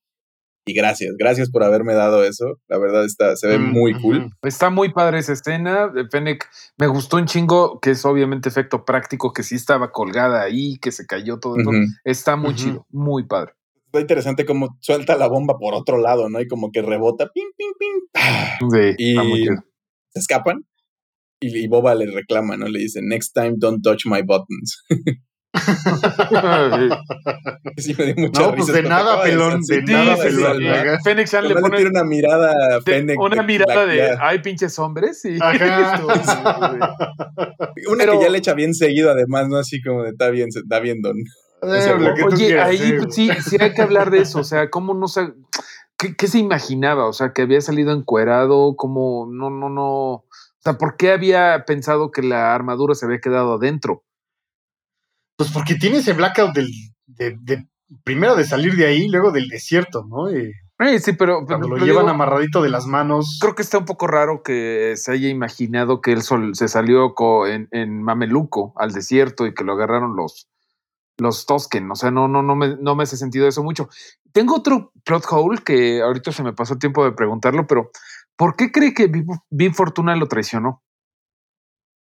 y 0.65 0.73
gracias, 0.73 1.15
gracias 1.17 1.49
por 1.49 1.63
haberme 1.63 1.93
dado 1.93 2.23
eso, 2.23 2.59
la 2.67 2.77
verdad 2.77 3.03
está, 3.05 3.35
se 3.35 3.47
ve 3.47 3.57
Mm, 3.59 3.71
muy 3.71 3.93
cool. 4.01 4.29
está 4.43 4.69
muy 4.69 4.93
padre 4.93 5.19
esa 5.19 5.33
escena. 5.33 5.87
De 5.87 6.07
Fennec 6.07 6.47
me 6.77 6.87
gustó 6.87 7.17
un 7.17 7.25
chingo, 7.25 7.79
que 7.79 7.91
es 7.91 8.05
obviamente 8.05 8.49
efecto 8.49 8.85
práctico, 8.85 9.33
que 9.33 9.43
sí 9.43 9.55
estaba 9.55 9.91
colgada 9.91 10.41
ahí, 10.41 10.77
que 10.79 10.91
se 10.91 11.05
cayó 11.07 11.39
todo 11.39 11.57
eso. 11.59 11.69
Ujú. 11.69 11.79
Está 12.03 12.35
muy 12.35 12.53
chido, 12.55 12.85
muy 12.89 13.25
padre. 13.25 13.53
Está 13.87 13.99
interesante 14.01 14.45
cómo 14.45 14.77
suelta 14.79 15.17
la 15.17 15.27
bomba 15.27 15.57
por 15.59 15.73
otro 15.73 15.97
lado, 15.97 16.29
¿no? 16.29 16.39
Y 16.39 16.47
como 16.47 16.71
que 16.71 16.81
rebota, 16.81 17.29
ping, 17.33 17.51
ping, 17.57 17.73
ping, 17.77 18.07
¡pah! 18.13 18.57
Sí, 18.71 18.95
y 18.97 19.09
está 19.11 19.23
muy 19.23 19.39
chido. 19.43 19.55
se 20.13 20.19
escapan. 20.19 20.65
Y, 21.41 21.57
y 21.57 21.67
Boba 21.67 21.95
le 21.95 22.05
reclama, 22.05 22.55
¿no? 22.55 22.67
Le 22.67 22.79
dice, 22.79 23.01
next 23.01 23.33
time 23.33 23.55
don't 23.57 23.83
touch 23.83 24.05
my 24.05 24.21
buttons. 24.21 24.83
Sí, 27.77 27.95
me 27.97 28.05
dio 28.05 28.15
mucha 28.17 28.41
No, 28.41 28.47
pues 28.55 28.67
risa 28.67 28.73
de 28.73 28.83
nada, 28.83 29.21
pelón, 29.21 29.61
de 29.61 29.81
nada, 29.83 30.15
Sí, 30.17 30.21
pelón. 30.23 30.57
sí, 31.03 31.25
Chan 31.25 31.47
le 31.47 31.55
pone 31.55 31.77
tira 31.77 31.89
una 31.89 32.03
mirada 32.03 32.51
a 32.51 32.75
de- 32.75 32.81
Fennec. 32.81 33.19
una 33.19 33.35
de- 33.37 33.43
mirada 33.43 33.85
de 33.85 33.97
ya. 33.97 34.17
ay, 34.19 34.39
pinches 34.39 34.77
hombres. 34.79 35.23
Y 35.25 35.37
Ajá. 35.41 35.51
Esto, 35.95 36.31
sí, 36.31 36.37
Una 37.89 37.97
Pero- 37.97 38.19
que 38.19 38.25
ya 38.25 38.29
le 38.29 38.37
echa 38.37 38.53
bien 38.53 38.73
seguido, 38.73 39.11
además, 39.11 39.47
¿no? 39.49 39.57
Así 39.57 39.81
como 39.81 40.03
de 40.03 40.09
está 40.11 40.29
bien, 40.29 40.49
está 40.53 40.79
bien, 40.79 41.01
don. 41.01 41.17
Eh, 41.17 42.23
Oye, 42.25 42.35
quieras, 42.35 42.69
ahí 42.69 42.81
eh, 42.81 42.97
pues, 43.01 43.15
sí, 43.15 43.29
sí 43.47 43.57
hay 43.59 43.73
que 43.73 43.81
hablar 43.81 44.09
de 44.09 44.19
eso. 44.19 44.39
O 44.39 44.43
sea, 44.43 44.69
cómo 44.69 44.93
no 44.93 45.07
se. 45.07 45.33
¿qué, 45.97 46.15
qué 46.15 46.27
se 46.27 46.39
imaginaba? 46.39 47.05
O 47.07 47.13
sea, 47.13 47.31
que 47.33 47.43
había 47.43 47.61
salido 47.61 47.91
encuerado, 47.93 48.75
como 48.75 49.27
no, 49.31 49.49
no, 49.51 49.69
no. 49.69 49.85
O 49.85 50.25
sea, 50.63 50.73
¿por 50.73 50.97
qué 50.97 51.11
había 51.11 51.63
pensado 51.67 52.09
que 52.11 52.23
la 52.23 52.53
armadura 52.55 52.95
se 52.95 53.05
había 53.05 53.19
quedado 53.19 53.53
adentro? 53.55 54.03
Pues 55.37 55.51
porque 55.51 55.75
tiene 55.75 55.97
ese 55.97 56.13
blackout 56.13 56.53
del, 56.53 56.69
de, 57.07 57.37
de- 57.41 57.67
primero 58.03 58.35
de 58.35 58.45
salir 58.45 58.75
de 58.75 58.85
ahí, 58.85 59.07
luego 59.09 59.31
del 59.31 59.47
desierto, 59.49 60.05
¿no? 60.07 60.31
Y 60.31 60.51
Eh, 60.79 60.99
sí, 60.99 61.13
pero, 61.13 61.45
cuando 61.45 61.67
lo 61.67 61.75
digo, 61.75 61.85
llevan 61.85 62.09
amarradito 62.09 62.61
de 62.61 62.69
las 62.69 62.85
manos. 62.87 63.37
creo 63.41 63.53
que 63.53 63.61
está 63.61 63.77
un 63.77 63.85
poco 63.85 64.07
raro 64.07 64.41
que 64.43 64.93
se 64.97 65.11
haya 65.11 65.29
imaginado 65.29 66.01
que 66.01 66.11
él 66.13 66.21
sol- 66.21 66.55
se 66.55 66.67
salió 66.67 67.13
en, 67.47 67.67
en 67.71 68.01
Mameluco 68.01 68.73
al 68.77 68.91
desierto 68.91 69.45
y 69.45 69.53
que 69.53 69.63
lo 69.63 69.73
agarraron 69.73 70.15
los, 70.15 70.47
los 71.19 71.45
Tosken. 71.45 71.91
O 71.91 71.95
sea, 71.95 72.11
no, 72.11 72.27
no, 72.27 72.41
no, 72.41 72.55
me, 72.55 72.77
no 72.77 72.95
me 72.95 73.03
hace 73.03 73.17
sentido 73.17 73.47
eso 73.47 73.61
mucho. 73.63 73.89
Tengo 74.31 74.55
otro 74.55 74.91
plot 75.03 75.25
hole 75.29 75.61
que 75.63 76.01
ahorita 76.01 76.31
se 76.31 76.43
me 76.43 76.53
pasó 76.53 76.77
tiempo 76.77 77.03
de 77.03 77.11
preguntarlo, 77.11 77.67
pero 77.67 77.91
¿por 78.35 78.55
qué 78.55 78.71
cree 78.71 78.93
que 78.93 79.11
Big 79.49 79.75
Fortuna 79.75 80.15
lo 80.15 80.27
traicionó? 80.27 80.81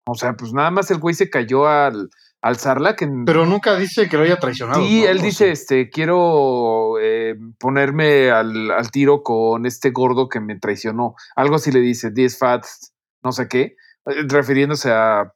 O 0.07 0.15
sea, 0.15 0.33
pues 0.35 0.53
nada 0.53 0.71
más 0.71 0.89
el 0.89 0.97
güey 0.99 1.13
se 1.13 1.29
cayó 1.29 1.67
al, 1.67 2.09
al 2.41 2.57
Sarlacc 2.57 3.01
en, 3.03 3.25
Pero 3.25 3.45
nunca 3.45 3.77
dice 3.77 4.09
que 4.09 4.17
lo 4.17 4.23
haya 4.23 4.37
traicionado. 4.37 4.81
Sí, 4.83 5.01
¿no? 5.01 5.07
él 5.07 5.19
O 5.19 5.21
dice, 5.21 5.45
sea, 5.45 5.53
este, 5.53 5.89
quiero 5.89 6.99
eh, 6.99 7.35
ponerme 7.59 8.31
al, 8.31 8.71
al 8.71 8.91
tiro 8.91 9.23
con 9.23 9.65
este 9.65 9.91
gordo 9.91 10.27
que 10.27 10.39
me 10.39 10.57
traicionó. 10.59 11.15
Algo 11.35 11.55
así 11.55 11.71
le 11.71 11.79
dice, 11.79 12.11
10 12.11 12.37
fats, 12.37 12.93
no 13.23 13.31
sé 13.31 13.47
qué, 13.47 13.75
eh, 14.05 14.23
refiriéndose 14.27 14.91
a. 14.91 15.31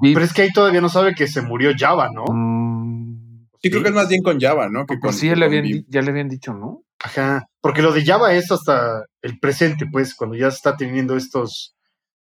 Pero 0.00 0.20
es 0.20 0.32
que 0.32 0.42
ahí 0.42 0.52
todavía 0.52 0.80
no 0.80 0.88
sabe 0.88 1.14
que 1.14 1.26
se 1.26 1.42
murió 1.42 1.72
Java, 1.76 2.08
¿no? 2.12 2.24
Mm, 2.32 2.92
Sí, 3.62 3.70
creo 3.70 3.82
que 3.82 3.90
es 3.90 3.94
más 3.94 4.08
bien 4.08 4.22
con 4.22 4.40
Java, 4.40 4.68
¿no? 4.68 4.86
Que 4.86 4.96
pues 4.98 5.00
con, 5.00 5.12
sí, 5.12 5.28
que 5.28 5.36
le, 5.36 5.44
habían, 5.44 5.84
ya 5.86 6.02
le 6.02 6.10
habían 6.10 6.28
dicho, 6.28 6.52
¿no? 6.52 6.82
Ajá. 6.98 7.46
Porque 7.60 7.80
lo 7.80 7.92
de 7.92 8.04
Java 8.04 8.34
es 8.34 8.50
hasta 8.50 9.04
el 9.22 9.38
presente, 9.38 9.86
pues, 9.90 10.16
cuando 10.16 10.36
ya 10.36 10.48
está 10.48 10.76
teniendo 10.76 11.16
estos 11.16 11.76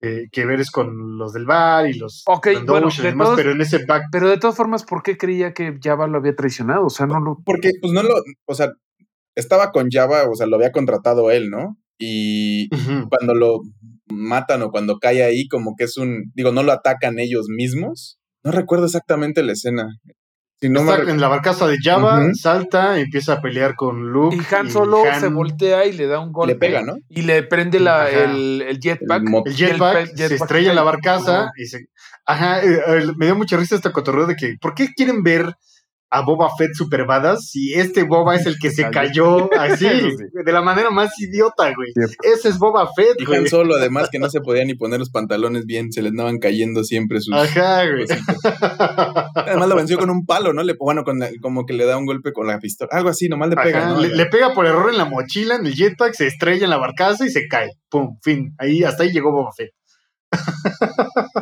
eh, 0.02 0.28
que 0.32 0.46
veres 0.46 0.72
con 0.72 1.18
los 1.18 1.34
del 1.34 1.46
bar 1.46 1.88
y 1.88 1.94
los 1.94 2.24
Ok, 2.26 2.44
Trandoshan 2.44 2.66
bueno, 2.68 2.88
y 2.92 2.98
de 2.98 3.04
demás, 3.04 3.26
todos- 3.28 3.38
pero 3.38 3.52
en 3.52 3.62
ese 3.62 3.86
back. 3.86 4.04
Pero 4.12 4.30
de 4.30 4.38
todas 4.38 4.56
formas, 4.56 4.84
¿por 4.84 5.04
qué 5.04 5.18
creía 5.18 5.54
que 5.54 5.78
Java 5.82 6.08
lo 6.08 6.18
había 6.18 6.36
traicionado? 6.36 6.86
O 6.86 6.90
sea, 6.90 7.06
no 7.06 7.20
lo... 7.20 7.38
Porque, 7.46 7.72
pues 7.80 7.94
no 7.94 8.02
lo, 8.04 8.16
o 8.48 8.56
sea, 8.56 8.72
estaba 9.36 9.72
con 9.72 9.90
Java, 9.92 10.28
o 10.30 10.36
sea, 10.36 10.48
lo 10.48 10.56
había 10.56 10.72
contratado 10.72 11.30
él, 11.32 11.50
¿no? 11.50 11.78
Y 12.00 12.68
cuando 13.10 13.36
lo 13.36 13.60
matan 14.08 14.64
o 14.64 14.72
cuando 14.72 14.98
cae 14.98 15.24
ahí, 15.24 15.48
como 15.48 15.76
que 15.78 15.84
es 15.86 15.98
un, 15.98 16.32
digo, 16.34 16.52
no 16.52 16.64
lo 16.64 16.72
atacan 16.72 17.20
ellos 17.20 17.46
mismos. 17.50 18.18
No 18.44 18.52
recuerdo 18.52 18.86
exactamente 18.86 19.44
la 19.44 19.52
escena. 19.54 19.88
Si 20.62 20.70
no 20.70 20.84
me 20.84 20.92
Está 20.94 21.10
en 21.10 21.20
la 21.20 21.28
barcaza 21.28 21.66
de 21.68 21.78
Java, 21.82 22.22
salta, 22.34 23.00
empieza 23.00 23.34
a 23.34 23.42
pelear 23.42 23.74
con 23.76 24.12
Luke. 24.12 24.36
Y 24.36 24.56
Han 24.56 24.70
solo 24.70 25.04
Han- 25.06 25.20
se 25.20 25.28
voltea 25.30 25.86
y 25.88 25.94
le 25.94 26.06
da 26.06 26.20
un 26.20 26.32
golpe. 26.32 26.54
le 26.54 26.60
pega, 26.60 26.82
¿no? 26.84 26.98
Y 27.10 27.24
le 27.24 27.42
prende 27.42 27.80
la, 27.80 28.10
el, 28.12 28.62
el 28.62 28.80
jetpack. 28.80 29.24
El 29.46 29.56
jetpack 29.56 30.16
se 30.16 30.36
estrella 30.36 30.70
en 30.70 30.76
la 30.76 30.84
barcaza 30.84 31.40
Ajá. 31.46 31.52
y 31.58 31.66
se. 31.66 31.88
Ajá, 32.28 32.62
eh, 32.64 32.80
eh, 32.86 33.06
me 33.18 33.26
dio 33.26 33.36
mucha 33.36 33.58
risa 33.58 33.76
este 33.76 33.92
cotorreo 33.92 34.28
de 34.28 34.36
que, 34.36 34.56
¿por 34.62 34.76
qué 34.76 34.90
quieren 34.96 35.24
ver 35.24 35.52
a 36.14 36.22
Boba 36.22 36.50
Fett 36.58 36.72
super 36.74 37.06
badass 37.06 37.50
si 37.50 37.74
este 37.74 38.04
Boba 38.04 38.36
es 38.36 38.46
el 38.46 38.58
que 38.60 38.70
se 38.70 38.90
cayó 38.90 39.50
así, 39.58 39.88
de 40.46 40.52
la 40.52 40.62
manera 40.62 40.90
más 40.92 41.10
idiota, 41.20 41.72
güey? 41.74 41.92
Cierto. 41.94 42.16
Ese 42.24 42.50
es 42.50 42.60
Boba 42.60 42.88
Fett, 42.96 43.16
Y 43.20 43.26
güey. 43.26 43.40
Han 43.40 43.48
Solo, 43.48 43.76
además, 43.76 44.10
que 44.12 44.20
no 44.20 44.30
se 44.30 44.42
podía 44.42 44.66
ni 44.66 44.76
poner 44.76 45.00
los 45.00 45.10
pantalones 45.10 45.66
bien, 45.66 45.92
se 45.92 46.02
le 46.02 46.10
andaban 46.10 46.40
cayendo 46.40 46.84
siempre 46.84 47.20
sus. 47.22 47.34
Ajá, 47.34 47.86
güey. 47.90 48.06
Además 49.36 49.68
lo 49.70 49.76
venció 49.76 49.98
con 49.98 50.10
un 50.10 50.26
palo, 50.26 50.54
¿no? 50.54 50.64
Le, 50.64 50.76
bueno, 50.80 51.04
con 51.04 51.20
la- 51.20 51.30
como 51.42 51.66
que 51.66 51.74
le 51.74 51.86
da 51.86 51.98
un 51.98 52.06
golpe 52.06 52.34
con 52.34 52.48
la 52.48 52.60
pistola. 52.60 52.90
Algo 52.92 53.10
así, 53.10 53.28
nomás 53.30 53.50
le 53.50 53.56
pega, 53.56 53.80
Ajá, 53.80 53.90
¿no? 53.94 54.02
le, 54.02 54.10
le 54.10 54.26
pega 54.26 54.54
por 54.54 54.66
error 54.66 54.90
en 54.92 54.98
la 54.98 55.06
mochila, 55.06 55.56
en 55.56 55.66
el 55.66 55.74
jetpack, 55.74 56.14
se 56.14 56.28
estrella 56.28 56.66
en 56.66 56.70
la 56.70 56.78
barcaza 56.78 57.26
y 57.26 57.30
se 57.30 57.48
cae. 57.48 57.70
Pum, 57.90 58.18
fin. 58.22 58.54
Ahí, 58.58 58.84
hasta 58.84 59.04
ahí 59.04 59.12
llegó 59.12 59.32
Boba 59.32 59.52
Fett. 59.56 59.72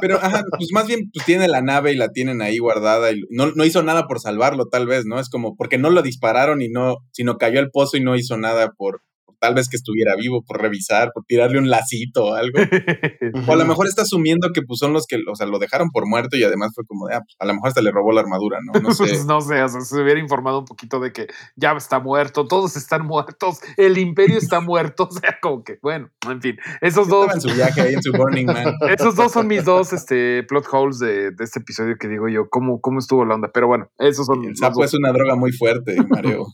Pero, 0.01 0.17
ajá, 0.17 0.43
pues 0.57 0.69
más 0.73 0.87
bien 0.87 1.09
pues, 1.13 1.25
tiene 1.25 1.47
la 1.47 1.61
nave 1.61 1.91
y 1.91 1.95
la 1.95 2.09
tienen 2.09 2.41
ahí 2.41 2.57
guardada 2.57 3.11
y 3.11 3.21
no, 3.29 3.51
no 3.51 3.65
hizo 3.65 3.83
nada 3.83 4.07
por 4.07 4.19
salvarlo, 4.19 4.67
tal 4.67 4.87
vez, 4.87 5.05
¿no? 5.05 5.19
Es 5.19 5.29
como 5.29 5.55
porque 5.55 5.77
no 5.77 5.89
lo 5.89 6.01
dispararon 6.01 6.61
y 6.61 6.69
no, 6.69 6.97
sino 7.11 7.37
cayó 7.37 7.59
al 7.59 7.71
pozo 7.71 7.97
y 7.97 8.01
no 8.01 8.15
hizo 8.15 8.37
nada 8.37 8.71
por, 8.77 9.01
por 9.01 9.08
tal 9.39 9.55
vez 9.55 9.69
que 9.69 9.77
estuviera 9.77 10.15
vivo, 10.15 10.43
por 10.45 10.61
revisar, 10.61 11.11
por 11.13 11.23
tirarle 11.25 11.57
un 11.57 11.69
lacito 11.69 12.25
o 12.25 12.33
algo. 12.33 12.59
O 13.47 13.53
a 13.53 13.55
lo 13.55 13.65
mejor 13.65 13.87
está 13.87 14.03
asumiendo 14.03 14.49
que 14.53 14.61
pues 14.61 14.79
son 14.79 14.93
los 14.93 15.05
que, 15.05 15.17
o 15.29 15.35
sea, 15.35 15.45
lo 15.47 15.59
dejaron 15.59 15.89
por 15.91 16.07
muerto 16.07 16.35
y 16.35 16.43
además 16.43 16.71
fue 16.73 16.85
como 16.85 17.07
de, 17.07 17.15
ah, 17.15 17.21
pues, 17.21 17.35
a 17.39 17.45
lo 17.45 17.53
mejor 17.53 17.69
hasta 17.69 17.81
le 17.81 17.91
robó 17.91 18.11
la 18.11 18.21
armadura, 18.21 18.59
¿no? 18.61 18.79
No 18.79 18.91
sé. 18.93 19.03
Pues 19.03 19.25
no 19.25 19.41
sé, 19.41 19.61
o 19.61 19.69
sea, 19.69 19.81
se 19.81 20.01
hubiera 20.01 20.19
informado 20.19 20.59
un 20.59 20.65
poquito 20.65 20.99
de 20.99 21.11
que 21.13 21.27
ya 21.55 21.71
está 21.73 21.99
muerto, 21.99 22.47
todos 22.47 22.75
están 22.75 23.05
muertos, 23.05 23.59
el 23.77 23.97
imperio 23.97 24.37
está 24.37 24.61
muerto, 24.61 25.03
o 25.09 25.11
sea, 25.11 25.37
como 25.41 25.63
que, 25.63 25.79
bueno, 25.81 26.09
en 26.29 26.41
fin, 26.41 26.57
esos 26.81 27.07
dos, 27.07 27.33
en 27.33 27.41
su 27.41 27.49
viaje 27.49 27.81
ahí 27.81 27.93
en 27.93 28.03
su 28.03 28.11
Burning 28.11 28.47
Man. 28.47 28.75
esos 28.89 29.15
dos 29.15 29.31
son 29.31 29.47
mis 29.47 29.63
dos 29.65 29.93
este, 29.93 30.43
plot 30.43 30.65
holes 30.71 30.99
de, 30.99 31.31
de 31.31 31.43
este 31.43 31.59
episodio 31.59 31.95
que 31.99 32.07
digo 32.07 32.27
yo, 32.29 32.49
¿cómo, 32.49 32.81
cómo 32.81 32.99
estuvo 32.99 33.25
la 33.25 33.35
onda? 33.35 33.51
Pero 33.53 33.67
bueno, 33.67 33.89
esos 33.97 34.25
son 34.25 34.43
El 34.43 34.49
los 34.49 34.59
sapo 34.59 34.81
dos, 34.81 34.93
es 34.93 34.93
una 34.99 35.11
droga 35.11 35.35
muy 35.35 35.51
fuerte, 35.51 35.95
Mario. 36.09 36.47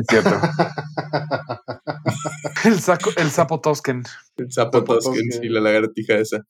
Es 0.00 0.04
cierto. 0.08 0.30
el, 2.64 2.80
saco, 2.80 3.10
el 3.16 3.30
sapo 3.30 3.60
Tosken. 3.60 4.02
El 4.36 4.52
sapo 4.52 4.78
Sapo 4.78 4.94
Tosken, 4.98 5.32
sí, 5.32 5.48
la 5.48 5.60
lagartija 5.60 6.14
esa. 6.14 6.42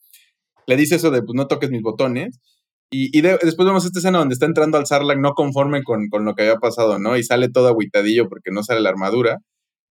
Le 0.67 0.77
dice 0.77 0.97
eso 0.97 1.11
de, 1.11 1.23
pues 1.23 1.35
no 1.35 1.47
toques 1.47 1.71
mis 1.71 1.83
botones. 1.83 2.41
Y, 2.91 3.17
y 3.17 3.21
de- 3.23 3.39
después 3.43 3.67
vemos 3.67 3.85
esta 3.85 3.99
escena 3.99 4.19
donde 4.19 4.35
está 4.35 4.47
entrando 4.47 4.79
al 4.79 4.87
Sarlacc 4.87 5.19
no 5.19 5.35
conforme 5.35 5.83
con, 5.83 6.09
con 6.09 6.25
lo 6.25 6.35
que 6.35 6.43
había 6.43 6.57
pasado, 6.57 6.99
¿no? 6.99 7.17
Y 7.17 7.25
sale 7.25 7.49
todo 7.49 7.69
aguitadillo 7.69 8.29
porque 8.29 8.51
no 8.53 8.63
sale 8.63 8.81
la 8.81 8.91
armadura. 8.91 9.39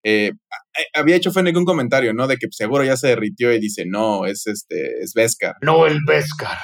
Eh, 0.04 0.32
a- 0.52 1.00
había 1.00 1.16
hecho 1.16 1.32
Fennec 1.32 1.56
un 1.56 1.66
comentario, 1.66 2.14
¿no? 2.14 2.28
De 2.28 2.38
que 2.38 2.48
seguro 2.52 2.84
ya 2.84 2.98
se 2.98 3.08
derritió 3.10 3.54
y 3.54 3.60
dice, 3.60 3.86
no, 3.86 4.26
es 4.26 4.48
este, 4.48 5.02
es 5.02 5.14
Beskar. 5.14 5.56
No 5.62 5.86
el. 5.86 5.98
Eh, 5.98 6.00
Beskar. 6.08 6.58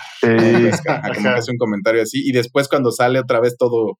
Ajá, 1.01 1.13
como 1.13 1.21
que 1.23 1.39
hace 1.39 1.51
un 1.51 1.57
comentario 1.57 2.01
así. 2.01 2.21
Y 2.27 2.31
después 2.31 2.67
cuando 2.67 2.91
sale 2.91 3.19
otra 3.19 3.39
vez 3.39 3.55
todo, 3.57 3.97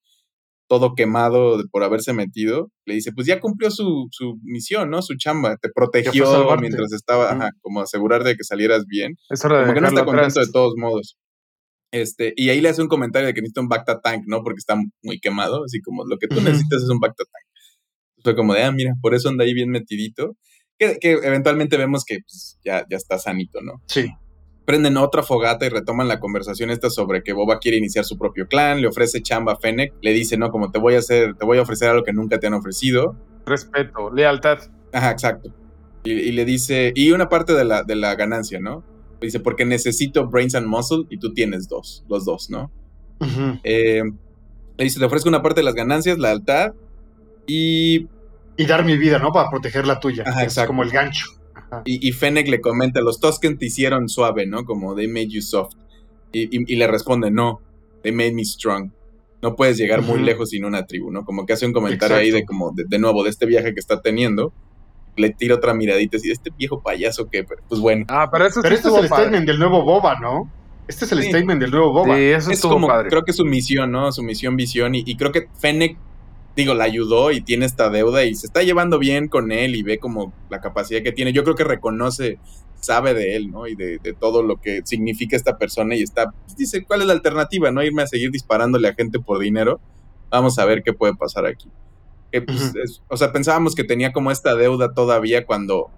todo 0.68 0.94
quemado 0.94 1.62
por 1.72 1.82
haberse 1.82 2.12
metido, 2.12 2.70
le 2.84 2.94
dice, 2.94 3.12
pues 3.12 3.26
ya 3.26 3.40
cumplió 3.40 3.70
su, 3.70 4.06
su 4.10 4.38
misión, 4.42 4.90
¿no? 4.90 5.02
Su 5.02 5.16
chamba. 5.16 5.56
Te 5.56 5.70
protegió 5.74 6.56
mientras 6.60 6.92
estaba, 6.92 7.32
ajá, 7.32 7.50
como 7.60 7.80
asegurar 7.80 8.22
de 8.22 8.36
que 8.36 8.44
salieras 8.44 8.84
bien 8.86 9.16
es 9.30 9.44
hora 9.44 9.58
de 9.58 9.62
como 9.64 9.74
que 9.74 9.80
no 9.80 9.88
está 9.88 10.00
atrás. 10.02 10.14
contento 10.14 10.40
de 10.40 10.52
todos 10.52 10.74
modos. 10.76 11.18
Este, 11.90 12.34
y 12.36 12.50
ahí 12.50 12.60
le 12.60 12.68
hace 12.68 12.82
un 12.82 12.88
comentario 12.88 13.26
de 13.26 13.34
que 13.34 13.40
necesita 13.40 13.62
un 13.62 13.68
Bacta 13.68 14.00
Tank, 14.00 14.24
¿no? 14.26 14.42
Porque 14.42 14.58
está 14.58 14.76
muy 15.02 15.18
quemado, 15.20 15.64
así 15.64 15.80
como 15.80 16.04
lo 16.04 16.18
que 16.18 16.28
tú 16.28 16.40
necesitas 16.42 16.82
es 16.82 16.88
un 16.90 17.00
Bacta 17.00 17.24
Tank. 17.24 18.22
Fue 18.22 18.36
como 18.36 18.52
de, 18.52 18.62
ah, 18.62 18.72
mira, 18.72 18.92
por 19.00 19.14
eso 19.14 19.30
anda 19.30 19.44
ahí 19.44 19.54
bien 19.54 19.70
metidito. 19.70 20.36
Que, 20.78 20.98
que 21.00 21.12
eventualmente 21.12 21.76
vemos 21.76 22.04
que 22.04 22.18
pues, 22.20 22.58
ya, 22.62 22.84
ya 22.88 22.96
está 22.96 23.18
sanito, 23.18 23.60
¿no? 23.62 23.82
Sí. 23.86 24.10
Prenden 24.68 24.98
otra 24.98 25.22
fogata 25.22 25.64
y 25.64 25.70
retoman 25.70 26.08
la 26.08 26.20
conversación 26.20 26.68
esta 26.68 26.90
sobre 26.90 27.22
que 27.22 27.32
Boba 27.32 27.58
quiere 27.58 27.78
iniciar 27.78 28.04
su 28.04 28.18
propio 28.18 28.46
clan, 28.48 28.82
le 28.82 28.86
ofrece 28.86 29.22
chamba 29.22 29.54
a 29.54 29.56
Fennec, 29.56 29.94
le 30.02 30.12
dice, 30.12 30.36
no, 30.36 30.50
como 30.50 30.70
te 30.70 30.78
voy 30.78 30.94
a 30.94 30.98
hacer, 30.98 31.34
te 31.36 31.46
voy 31.46 31.56
a 31.56 31.62
ofrecer 31.62 31.88
algo 31.88 32.04
que 32.04 32.12
nunca 32.12 32.38
te 32.38 32.48
han 32.48 32.52
ofrecido. 32.52 33.16
Respeto, 33.46 34.12
lealtad. 34.12 34.58
Ajá, 34.92 35.10
exacto. 35.10 35.54
Y, 36.04 36.12
y 36.12 36.32
le 36.32 36.44
dice, 36.44 36.92
y 36.94 37.12
una 37.12 37.30
parte 37.30 37.54
de 37.54 37.64
la, 37.64 37.82
de 37.82 37.96
la 37.96 38.14
ganancia, 38.14 38.60
¿no? 38.60 38.84
Le 39.22 39.28
dice, 39.28 39.40
porque 39.40 39.64
necesito 39.64 40.28
brains 40.28 40.54
and 40.54 40.66
muscle 40.66 41.06
y 41.08 41.18
tú 41.18 41.32
tienes 41.32 41.66
dos, 41.66 42.04
los 42.06 42.26
dos, 42.26 42.50
¿no? 42.50 42.70
Eh, 43.64 44.02
le 44.76 44.84
dice, 44.84 44.98
te 44.98 45.06
ofrezco 45.06 45.30
una 45.30 45.40
parte 45.40 45.60
de 45.60 45.64
las 45.64 45.76
ganancias, 45.76 46.18
la 46.18 46.30
altar, 46.30 46.74
y, 47.46 48.06
Y 48.58 48.66
dar 48.66 48.84
mi 48.84 48.98
vida, 48.98 49.18
¿no? 49.18 49.32
Para 49.32 49.48
proteger 49.48 49.86
la 49.86 49.98
tuya. 49.98 50.24
Ajá, 50.26 50.40
es 50.40 50.48
exacto. 50.48 50.66
como 50.66 50.82
el 50.82 50.90
gancho. 50.90 51.37
Y, 51.84 52.06
y 52.08 52.12
Fennec 52.12 52.48
le 52.48 52.60
comenta, 52.60 53.00
los 53.00 53.20
Tusken 53.20 53.58
te 53.58 53.66
hicieron 53.66 54.08
suave, 54.08 54.46
¿no? 54.46 54.64
Como, 54.64 54.94
they 54.94 55.06
made 55.08 55.28
you 55.28 55.42
soft. 55.42 55.74
Y, 56.32 56.44
y- 56.56 56.64
y 56.72 56.76
le 56.76 56.86
responde, 56.86 57.30
no, 57.30 57.60
they 58.02 58.12
made 58.12 58.32
me 58.32 58.44
strong. 58.44 58.90
No 59.42 59.54
puedes 59.54 59.76
llegar 59.78 60.02
muy 60.02 60.18
lejos 60.20 60.50
sin 60.50 60.64
una 60.64 60.86
tribu, 60.86 61.10
¿no? 61.12 61.24
Como 61.24 61.46
que 61.46 61.52
hace 61.52 61.64
un 61.66 61.72
comentario 61.72 62.16
ahí 62.16 62.30
de 62.30 62.44
como, 62.44 62.72
de, 62.72 62.84
de 62.88 62.98
nuevo, 62.98 63.22
de 63.22 63.30
este 63.30 63.46
viaje 63.46 63.72
que 63.74 63.80
está 63.80 64.00
teniendo. 64.02 64.52
Le 65.16 65.30
tira 65.30 65.54
otra 65.56 65.74
miradita 65.74 66.16
así, 66.16 66.30
este 66.30 66.50
viejo 66.56 66.80
payaso 66.82 67.28
que, 67.28 67.44
pues 67.68 67.80
bueno. 67.80 68.04
Ah, 68.08 68.28
pero 68.32 68.46
eso 68.46 68.60
Pero 68.62 68.74
sí 68.76 68.82
este 68.82 68.88
es 68.96 69.02
el 69.04 69.08
padre. 69.08 69.24
statement 69.26 69.46
del 69.46 69.58
nuevo 69.58 69.84
Boba, 69.84 70.18
¿no? 70.20 70.50
Este 70.88 71.04
es 71.04 71.12
el 71.12 71.22
Sí. 71.22 71.28
statement 71.28 71.60
del 71.60 71.70
nuevo 71.70 71.92
Boba. 71.92 72.16
Sí, 72.16 72.22
eso 72.22 72.50
es 72.50 72.60
como, 72.62 72.86
padre. 72.88 73.08
creo 73.10 73.22
que 73.22 73.30
es 73.32 73.36
su 73.36 73.44
misión, 73.44 73.90
¿no? 73.92 74.10
Su 74.10 74.22
misión, 74.22 74.56
visión. 74.56 74.94
Y, 74.94 75.02
y 75.06 75.16
creo 75.16 75.30
que 75.32 75.48
Fennec, 75.60 75.96
digo, 76.62 76.74
la 76.74 76.84
ayudó 76.84 77.30
y 77.32 77.40
tiene 77.40 77.64
esta 77.66 77.88
deuda 77.88 78.24
y 78.24 78.34
se 78.34 78.46
está 78.46 78.62
llevando 78.62 78.98
bien 78.98 79.28
con 79.28 79.52
él 79.52 79.74
y 79.76 79.82
ve 79.82 79.98
como 79.98 80.32
la 80.50 80.60
capacidad 80.60 81.02
que 81.02 81.12
tiene. 81.12 81.32
Yo 81.32 81.42
creo 81.44 81.54
que 81.54 81.64
reconoce, 81.64 82.38
sabe 82.80 83.14
de 83.14 83.36
él, 83.36 83.50
¿no? 83.50 83.66
Y 83.66 83.74
de, 83.74 83.98
de 83.98 84.12
todo 84.12 84.42
lo 84.42 84.60
que 84.60 84.82
significa 84.84 85.36
esta 85.36 85.56
persona 85.56 85.94
y 85.96 86.02
está, 86.02 86.30
pues, 86.30 86.56
dice, 86.56 86.84
¿cuál 86.84 87.00
es 87.00 87.06
la 87.06 87.12
alternativa? 87.14 87.70
¿No? 87.70 87.82
Irme 87.82 88.02
a 88.02 88.06
seguir 88.06 88.30
disparándole 88.30 88.88
a 88.88 88.94
gente 88.94 89.18
por 89.20 89.38
dinero. 89.38 89.80
Vamos 90.30 90.58
a 90.58 90.64
ver 90.64 90.82
qué 90.82 90.92
puede 90.92 91.14
pasar 91.14 91.46
aquí. 91.46 91.68
Que, 92.32 92.42
pues, 92.42 92.74
es- 92.84 93.02
o 93.08 93.16
sea, 93.16 93.32
pensábamos 93.32 93.74
que 93.74 93.84
tenía 93.84 94.12
como 94.12 94.30
esta 94.30 94.54
deuda 94.54 94.92
todavía 94.92 95.46
cuando 95.46 95.90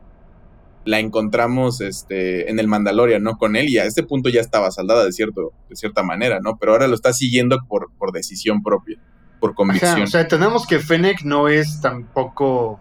la 0.84 0.98
encontramos 0.98 1.80
este, 1.80 2.50
en 2.50 2.58
el 2.58 2.66
Mandalorian, 2.68 3.22
¿no? 3.22 3.36
Con 3.36 3.56
él 3.56 3.68
y 3.68 3.78
a 3.78 3.84
este 3.84 4.02
punto 4.02 4.28
ya 4.30 4.40
estaba 4.40 4.70
saldada 4.70 5.04
de, 5.04 5.12
cierto, 5.12 5.52
de 5.68 5.76
cierta 5.76 6.02
manera, 6.02 6.40
¿no? 6.40 6.56
Pero 6.58 6.72
ahora 6.72 6.86
lo 6.88 6.94
está 6.94 7.12
siguiendo 7.12 7.58
por, 7.68 7.88
por 7.98 8.12
decisión 8.12 8.62
propia, 8.62 8.98
por 9.40 9.54
convicción. 9.54 10.02
O 10.02 10.06
sea, 10.06 10.20
entendemos 10.20 10.66
que 10.66 10.78
Fennec 10.78 11.22
no 11.22 11.48
es 11.48 11.80
tampoco 11.80 12.78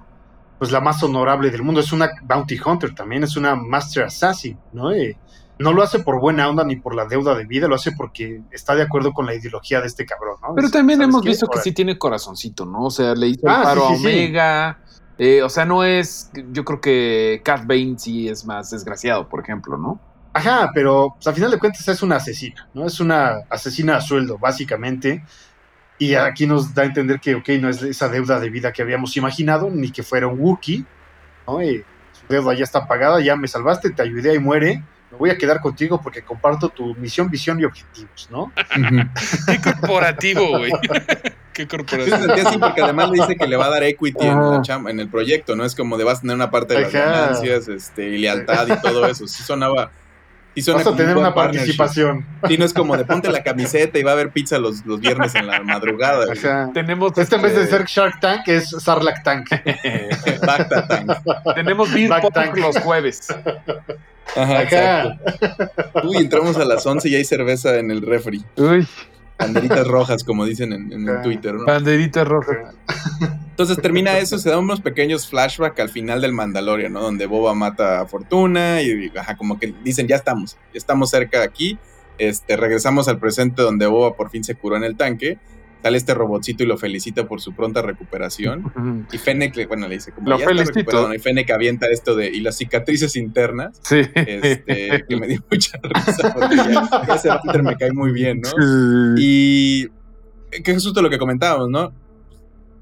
pues 0.59 0.71
la 0.71 0.81
más 0.81 1.01
honorable 1.01 1.49
del 1.51 1.63
mundo. 1.63 1.79
Es 1.79 1.91
una 1.93 2.09
bounty 2.23 2.59
hunter 2.63 2.93
también, 2.93 3.23
es 3.23 3.37
una 3.37 3.55
master 3.55 4.03
assassin, 4.03 4.57
¿no? 4.73 4.91
Eh, 4.91 5.17
no 5.57 5.71
lo 5.73 5.81
hace 5.83 5.99
por 5.99 6.19
buena 6.19 6.47
onda 6.49 6.63
ni 6.63 6.75
por 6.75 6.95
la 6.95 7.05
deuda 7.05 7.35
de 7.35 7.45
vida, 7.45 7.67
lo 7.67 7.75
hace 7.75 7.91
porque 7.93 8.41
está 8.51 8.75
de 8.75 8.83
acuerdo 8.83 9.13
con 9.13 9.25
la 9.25 9.33
ideología 9.35 9.81
de 9.81 9.87
este 9.87 10.05
cabrón, 10.05 10.35
¿no? 10.41 10.53
Pero 10.55 10.67
Es- 10.67 10.73
también 10.73 10.99
¿sabes 10.99 11.09
hemos 11.13 11.21
qué? 11.23 11.29
visto 11.29 11.47
que 11.47 11.59
sí 11.59 11.71
tiene 11.71 11.97
corazoncito, 11.97 12.65
¿no? 12.65 12.83
O 12.85 12.91
sea, 12.91 13.13
le 13.15 13.27
hizo 13.27 13.47
Ah, 13.47 13.57
el 13.59 13.63
paro 13.63 13.87
sí, 13.87 13.93
a 13.93 13.97
sí. 13.97 14.01
Omega. 14.05 14.79
eh, 15.17 15.41
o 15.43 15.49
sea, 15.49 15.65
no 15.65 15.83
es. 15.83 16.29
Yo 16.51 16.63
creo 16.63 16.79
que 16.79 17.41
Cat 17.43 17.65
Bane 17.65 17.95
sí 17.97 18.29
es 18.29 18.45
más 18.45 18.69
desgraciado, 18.71 19.27
por 19.27 19.41
ejemplo, 19.41 19.77
¿no? 19.77 19.99
Ajá, 20.33 20.71
pero 20.73 21.13
pues, 21.15 21.27
a 21.27 21.33
final 21.33 21.51
de 21.51 21.59
cuentas 21.59 21.85
es 21.87 22.01
una 22.03 22.17
asesina, 22.17 22.69
¿no? 22.73 22.85
Es 22.85 22.99
una 23.01 23.39
asesina 23.49 23.97
a 23.97 24.01
sueldo, 24.01 24.37
básicamente. 24.37 25.23
Y 25.99 26.15
aquí 26.15 26.47
nos 26.47 26.73
da 26.73 26.83
a 26.83 26.85
entender 26.85 27.19
que, 27.19 27.35
ok, 27.35 27.49
no 27.59 27.69
es 27.69 27.81
esa 27.83 28.07
deuda 28.07 28.39
de 28.39 28.49
vida 28.49 28.71
que 28.71 28.81
habíamos 28.81 29.15
imaginado, 29.17 29.69
ni 29.69 29.91
que 29.91 30.01
fuera 30.01 30.27
un 30.27 30.39
Wookiee, 30.39 30.85
¿no? 31.45 31.61
Y 31.61 31.83
su 32.13 32.25
deuda 32.29 32.53
ya 32.53 32.63
está 32.63 32.87
pagada, 32.87 33.19
ya 33.21 33.35
me 33.35 33.47
salvaste, 33.49 33.89
te 33.89 34.01
ayudé 34.01 34.33
y 34.35 34.39
muere. 34.39 34.81
Me 35.11 35.17
voy 35.17 35.29
a 35.29 35.37
quedar 35.37 35.59
contigo 35.59 35.99
porque 36.01 36.23
comparto 36.23 36.69
tu 36.69 36.95
misión, 36.95 37.29
visión 37.29 37.59
y 37.59 37.65
objetivos, 37.65 38.29
¿no? 38.31 38.53
Qué 39.47 39.59
corporativo, 39.61 40.57
güey. 40.57 40.71
Qué 41.53 41.63
Sí, 41.63 41.67
corporativo. 41.67 42.47
así 42.47 42.57
porque 42.57 42.81
además 42.81 43.09
le 43.09 43.19
dice 43.19 43.35
que 43.35 43.47
le 43.47 43.57
va 43.57 43.65
a 43.65 43.69
dar 43.69 43.83
equity 43.83 44.25
en, 44.25 44.39
la 44.51 44.61
chamba, 44.61 44.91
en 44.91 45.01
el 45.01 45.09
proyecto, 45.09 45.57
¿no? 45.57 45.65
Es 45.65 45.75
como 45.75 45.97
de 45.97 46.05
vas 46.05 46.19
a 46.19 46.21
tener 46.21 46.35
una 46.37 46.49
parte 46.49 46.75
de 46.75 46.81
las 46.81 46.95
Ajá. 46.95 47.05
ganancias, 47.11 47.67
este, 47.67 48.07
y 48.11 48.17
lealtad 48.19 48.67
y 48.69 48.79
todo 48.81 49.05
eso. 49.07 49.27
Sí 49.27 49.43
sonaba. 49.43 49.91
Sí 50.59 50.65
suena 50.65 50.79
Vas 50.79 50.87
a 50.87 50.89
como 50.89 50.97
tener 50.97 51.17
una 51.17 51.33
partnership. 51.33 51.77
participación. 51.77 52.25
Sí, 52.47 52.57
no 52.57 52.65
es 52.65 52.73
como 52.73 52.97
de 52.97 53.05
ponte 53.05 53.29
la 53.31 53.43
camiseta 53.43 53.97
y 53.97 54.03
va 54.03 54.11
a 54.11 54.13
haber 54.15 54.31
pizza 54.31 54.57
los, 54.59 54.85
los 54.85 54.99
viernes 54.99 55.33
en 55.35 55.47
la 55.47 55.61
madrugada. 55.61 56.25
güey. 56.25 56.37
Ajá. 56.37 56.69
Tenemos. 56.73 57.17
Este 57.17 57.35
en 57.35 57.41
vez 57.41 57.55
de 57.55 57.63
este, 57.63 57.77
ser 57.77 57.85
Shark 57.87 58.19
Tank 58.19 58.47
es 58.47 58.69
Sarlacc 58.69 59.23
Tank. 59.23 59.49
Bacta 60.45 60.87
tank. 60.87 61.11
Tenemos 61.55 61.93
Beer 61.93 62.11
tank. 62.33 62.57
los 62.57 62.77
jueves. 62.79 63.27
Ajá, 64.35 64.43
Ajá. 64.43 64.63
exacto. 64.63 66.07
Uy, 66.07 66.17
entramos 66.17 66.57
a 66.57 66.65
las 66.65 66.85
11 66.85 67.09
y 67.09 67.15
hay 67.15 67.25
cerveza 67.25 67.77
en 67.77 67.89
el 67.91 68.01
refri. 68.01 68.43
Uy, 68.57 68.87
Banderitas 69.39 69.87
rojas, 69.87 70.23
como 70.23 70.45
dicen 70.45 70.73
en, 70.73 70.91
en. 70.91 71.21
Twitter, 71.23 71.55
¿no? 71.55 71.65
banderita 71.65 72.23
roja. 72.23 72.73
Entonces 73.49 73.77
termina 73.81 74.17
eso, 74.17 74.37
se 74.37 74.49
dan 74.49 74.59
unos 74.59 74.81
pequeños 74.81 75.27
flashbacks 75.27 75.79
al 75.79 75.89
final 75.89 76.21
del 76.21 76.33
Mandalorian, 76.33 76.93
¿no? 76.93 77.01
Donde 77.01 77.25
Boba 77.25 77.53
mata 77.53 78.01
a 78.01 78.05
Fortuna 78.05 78.81
y 78.81 79.11
ajá, 79.17 79.35
como 79.35 79.59
que 79.59 79.73
dicen, 79.83 80.07
ya 80.07 80.15
estamos, 80.15 80.57
ya 80.73 80.77
estamos 80.77 81.09
cerca 81.09 81.39
de 81.39 81.45
aquí. 81.45 81.77
Este, 82.17 82.57
regresamos 82.57 83.07
al 83.07 83.17
presente 83.17 83.61
donde 83.61 83.87
Boba 83.87 84.15
por 84.15 84.29
fin 84.29 84.43
se 84.43 84.55
curó 84.55 84.77
en 84.77 84.83
el 84.83 84.95
tanque. 84.95 85.39
Sale 85.81 85.97
este 85.97 86.13
robotcito 86.13 86.63
y 86.63 86.65
lo 86.65 86.77
felicita 86.77 87.25
por 87.25 87.39
su 87.39 87.53
pronta 87.53 87.81
recuperación. 87.81 89.05
Y 89.13 89.17
Fennec, 89.17 89.55
le- 89.55 89.65
bueno, 89.65 89.87
le 89.87 89.95
dice 89.95 90.11
como 90.11 90.29
Lo 90.29 90.37
ya 90.37 90.43
está 90.43 90.49
felicito. 90.49 90.73
recuperado, 90.79 91.07
¿no? 91.07 91.13
Y 91.15 91.19
Fennec 91.19 91.49
avienta 91.51 91.87
esto 91.87 92.15
de, 92.17 92.27
y 92.27 92.41
las 92.41 92.57
cicatrices 92.57 93.15
internas, 93.15 93.79
Sí. 93.83 94.01
este, 94.13 95.05
que 95.09 95.15
me 95.17 95.27
dio 95.27 95.41
mucha 95.49 95.79
risa 95.81 96.33
porque 96.33 96.55
ya, 96.57 96.89
ya 97.07 97.15
ese 97.15 97.29
Peter 97.45 97.63
me 97.63 97.77
cae 97.77 97.93
muy 97.93 98.11
bien, 98.11 98.41
¿no? 98.41 98.49
Y 99.17 99.87
que 100.63 100.71
es 100.71 100.83
justo 100.83 101.01
lo 101.01 101.09
que 101.09 101.17
comentábamos, 101.17 101.69
¿no? 101.69 101.93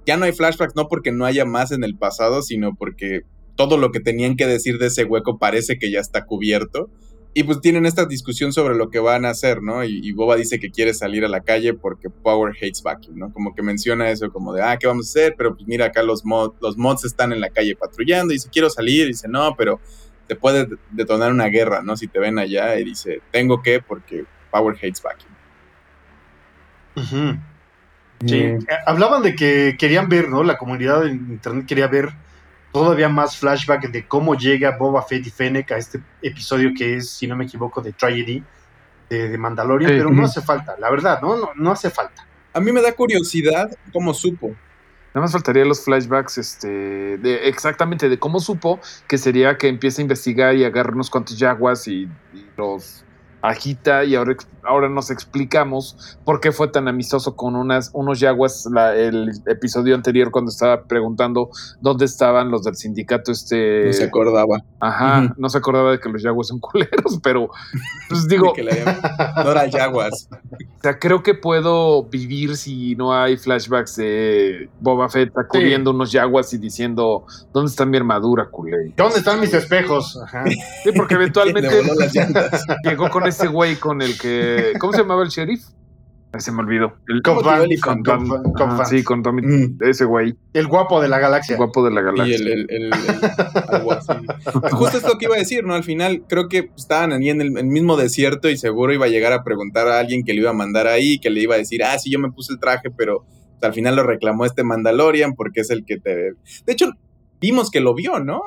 Ya 0.05 0.17
no 0.17 0.25
hay 0.25 0.31
flashbacks, 0.31 0.75
no 0.75 0.87
porque 0.87 1.11
no 1.11 1.25
haya 1.25 1.45
más 1.45 1.71
en 1.71 1.83
el 1.83 1.95
pasado, 1.95 2.41
sino 2.41 2.73
porque 2.75 3.21
todo 3.55 3.77
lo 3.77 3.91
que 3.91 3.99
tenían 3.99 4.35
que 4.37 4.47
decir 4.47 4.77
de 4.79 4.87
ese 4.87 5.03
hueco 5.03 5.37
parece 5.37 5.77
que 5.77 5.91
ya 5.91 5.99
está 5.99 6.25
cubierto. 6.25 6.89
Y 7.33 7.43
pues 7.43 7.61
tienen 7.61 7.85
esta 7.85 8.05
discusión 8.05 8.51
sobre 8.51 8.75
lo 8.75 8.89
que 8.89 8.97
van 8.99 9.23
a 9.23 9.29
hacer, 9.29 9.61
¿no? 9.61 9.83
Y, 9.83 9.99
y 10.01 10.11
Boba 10.11 10.35
dice 10.35 10.59
que 10.59 10.71
quiere 10.71 10.93
salir 10.93 11.23
a 11.23 11.27
la 11.27 11.41
calle 11.41 11.73
porque 11.75 12.09
Power 12.09 12.55
hates 12.55 12.81
vacuum, 12.81 13.17
¿no? 13.17 13.31
Como 13.31 13.53
que 13.53 13.61
menciona 13.61 14.09
eso, 14.09 14.31
como 14.31 14.53
de, 14.53 14.63
ah, 14.63 14.77
¿qué 14.79 14.87
vamos 14.87 15.07
a 15.07 15.09
hacer? 15.09 15.35
Pero 15.37 15.55
pues 15.55 15.67
mira, 15.67 15.85
acá 15.85 16.01
los, 16.01 16.25
mod, 16.25 16.53
los 16.61 16.77
mods 16.77 17.05
están 17.05 17.31
en 17.33 17.39
la 17.39 17.49
calle 17.49 17.75
patrullando. 17.75 18.33
Y 18.33 18.37
dice, 18.37 18.49
quiero 18.51 18.71
salir. 18.71 19.05
Y 19.05 19.09
dice, 19.09 19.27
no, 19.27 19.55
pero 19.55 19.79
te 20.27 20.35
puede 20.35 20.67
detonar 20.91 21.31
una 21.31 21.45
guerra, 21.45 21.83
¿no? 21.83 21.95
Si 21.95 22.07
te 22.07 22.19
ven 22.19 22.39
allá. 22.39 22.79
Y 22.79 22.85
dice, 22.85 23.21
tengo 23.31 23.61
que 23.61 23.81
porque 23.81 24.25
Power 24.51 24.75
hates 24.75 25.03
vacuum. 25.03 25.33
Sí, 28.25 28.35
eh, 28.35 28.59
hablaban 28.87 29.21
de 29.21 29.35
que 29.35 29.75
querían 29.77 30.09
ver, 30.09 30.29
¿no? 30.29 30.43
La 30.43 30.57
comunidad 30.57 31.05
en 31.05 31.33
internet 31.33 31.65
quería 31.67 31.87
ver 31.87 32.13
todavía 32.79 33.09
más 33.09 33.37
flashback 33.37 33.89
de 33.91 34.07
cómo 34.07 34.35
llega 34.35 34.77
Boba 34.77 35.01
Fett 35.03 35.25
y 35.25 35.29
Fennec 35.29 35.71
a 35.71 35.77
este 35.77 35.99
episodio 36.21 36.71
que 36.77 36.95
es, 36.97 37.09
si 37.09 37.27
no 37.27 37.35
me 37.35 37.45
equivoco, 37.45 37.81
de 37.81 37.93
Tragedy 37.93 38.43
de, 39.09 39.29
de 39.29 39.37
Mandalorian, 39.37 39.91
Sí. 39.91 39.97
pero 39.97 40.09
no 40.09 40.23
hace 40.25 40.41
falta, 40.41 40.75
la 40.79 40.89
verdad, 40.89 41.21
¿no? 41.21 41.37
No, 41.37 41.49
no 41.55 41.71
hace 41.71 41.89
falta. 41.89 42.25
A 42.53 42.59
mí 42.59 42.71
me 42.71 42.81
da 42.81 42.91
curiosidad 42.93 43.69
cómo 43.93 44.13
supo. 44.13 44.47
Nada 45.13 45.23
más 45.25 45.31
faltaría 45.31 45.65
los 45.65 45.83
flashbacks, 45.83 46.37
este, 46.37 46.67
de 47.17 47.47
exactamente 47.47 48.07
de 48.09 48.19
cómo 48.19 48.39
supo 48.39 48.79
que 49.07 49.17
sería 49.17 49.57
que 49.57 49.67
empieza 49.67 50.01
a 50.01 50.03
investigar 50.03 50.55
y 50.55 50.63
agarra 50.63 50.91
unos 50.93 51.09
cuantos 51.09 51.37
yaguas 51.39 51.87
y, 51.87 52.03
y 52.33 52.45
los 52.57 53.03
agita 53.49 54.03
y 54.03 54.15
ahora, 54.15 54.35
ahora 54.63 54.89
nos 54.89 55.09
explicamos 55.11 56.17
por 56.25 56.39
qué 56.39 56.51
fue 56.51 56.67
tan 56.67 56.87
amistoso 56.87 57.35
con 57.35 57.55
unas, 57.55 57.89
unos 57.93 58.19
yaguas 58.19 58.67
la- 58.71 58.95
el 58.95 59.31
episodio 59.47 59.95
anterior 59.95 60.31
cuando 60.31 60.51
estaba 60.51 60.83
preguntando 60.83 61.49
dónde 61.79 62.05
estaban 62.05 62.51
los 62.51 62.63
del 62.63 62.75
sindicato 62.75 63.31
este 63.31 63.85
No 63.87 63.93
se 63.93 64.03
acordaba. 64.03 64.57
ajá 64.79 65.33
no 65.37 65.49
se 65.49 65.57
acordaba 65.57 65.91
de 65.91 65.99
que 65.99 66.09
los 66.09 66.21
yaguas 66.21 66.47
son 66.47 66.59
culeros 66.61 67.19
pero 67.23 67.49
pues 68.09 68.27
digo 68.27 68.53
que 68.55 68.63
le 68.63 68.81
era 68.81 68.99
Jaguas. 69.71 70.27
o 70.31 70.81
sea, 70.81 70.99
creo 70.99 71.23
que 71.23 71.33
puedo 71.33 72.03
vivir 72.03 72.57
si 72.57 72.95
no 72.95 73.13
hay 73.13 73.37
flashbacks 73.37 73.95
de 73.95 74.69
Boba 74.79 75.09
Fett 75.09 75.37
acudiendo 75.37 75.91
unos 75.91 76.11
yaguas 76.11 76.53
y 76.53 76.57
diciendo, 76.57 77.25
¿dónde 77.53 77.69
está 77.69 77.85
mi 77.85 77.97
armadura, 77.97 78.47
culé? 78.49 78.93
¿Dónde 78.95 79.19
están 79.19 79.39
mis 79.39 79.53
espejos? 79.53 80.19
Ajá. 80.23 80.43
Sí, 80.83 80.91
porque 80.95 81.13
eventualmente 81.19 81.69
llegó 82.83 83.09
con 83.09 83.25
ese 83.27 83.36
güey 83.45 83.75
con 83.75 84.01
el 84.01 84.17
que... 84.17 84.73
¿Cómo 84.79 84.93
se 84.93 84.99
llamaba 85.01 85.21
el 85.21 85.29
sheriff? 85.29 85.63
Se 86.39 86.51
me 86.51 86.59
olvidó. 86.59 86.93
El, 87.07 87.21
Timothy 87.23 87.45
Van, 87.45 88.23
Ajá, 88.55 88.75
Van. 88.77 88.85
sí, 88.85 89.03
con 89.03 89.23
Tommy, 89.23 89.41
Mm. 89.43 89.77
ese 89.81 90.05
güey, 90.05 90.35
El 90.53 90.67
guapo 90.67 90.99
de 91.01 91.07
la 91.07 91.15
el 91.17 91.21
galaxia. 91.21 91.55
guapo 91.55 91.83
de 91.85 91.91
la 91.91 92.01
Y 92.01 92.03
galaxia. 92.03 92.35
el, 92.35 92.47
el- 92.47 92.67
el- 92.69 92.93
el-. 92.93 94.71
Justo 94.71 94.97
esto 94.97 95.17
que 95.17 95.25
iba 95.25 95.35
a 95.35 95.39
decir, 95.39 95.63
¿no? 95.63 95.73
Al 95.73 95.83
final 95.83 96.23
creo 96.27 96.47
que 96.47 96.69
estaban 96.77 97.11
ahí 97.13 97.29
en 97.29 97.41
el, 97.41 97.57
el 97.57 97.65
mismo 97.65 97.97
desierto 97.97 98.49
y 98.49 98.57
seguro 98.57 98.93
iba 98.93 99.05
a 99.05 99.09
llegar 99.09 99.33
a 99.33 99.43
preguntar 99.43 99.87
a 99.87 99.99
alguien 99.99 100.23
que 100.23 100.33
le 100.33 100.41
iba 100.41 100.49
a 100.51 100.53
mandar 100.53 100.87
ahí, 100.87 101.19
que 101.19 101.29
le 101.29 101.41
iba 101.41 101.55
a 101.55 101.59
decir, 101.59 101.83
ah, 101.83 101.97
sí, 101.97 102.11
yo 102.11 102.19
me 102.19 102.31
puse 102.31 102.53
el 102.53 102.59
traje, 102.59 102.89
pero 102.95 103.25
pues, 103.59 103.63
al 103.63 103.73
final 103.73 103.95
lo 103.95 104.03
reclamó 104.03 104.45
este 104.45 104.63
Mandalorian 104.63 105.33
porque 105.33 105.61
es 105.61 105.69
el 105.71 105.85
que 105.85 105.97
te... 105.97 106.11
De 106.65 106.73
hecho, 106.73 106.91
vimos 107.39 107.71
que 107.71 107.79
lo 107.79 107.93
vio, 107.95 108.19
¿no? 108.19 108.41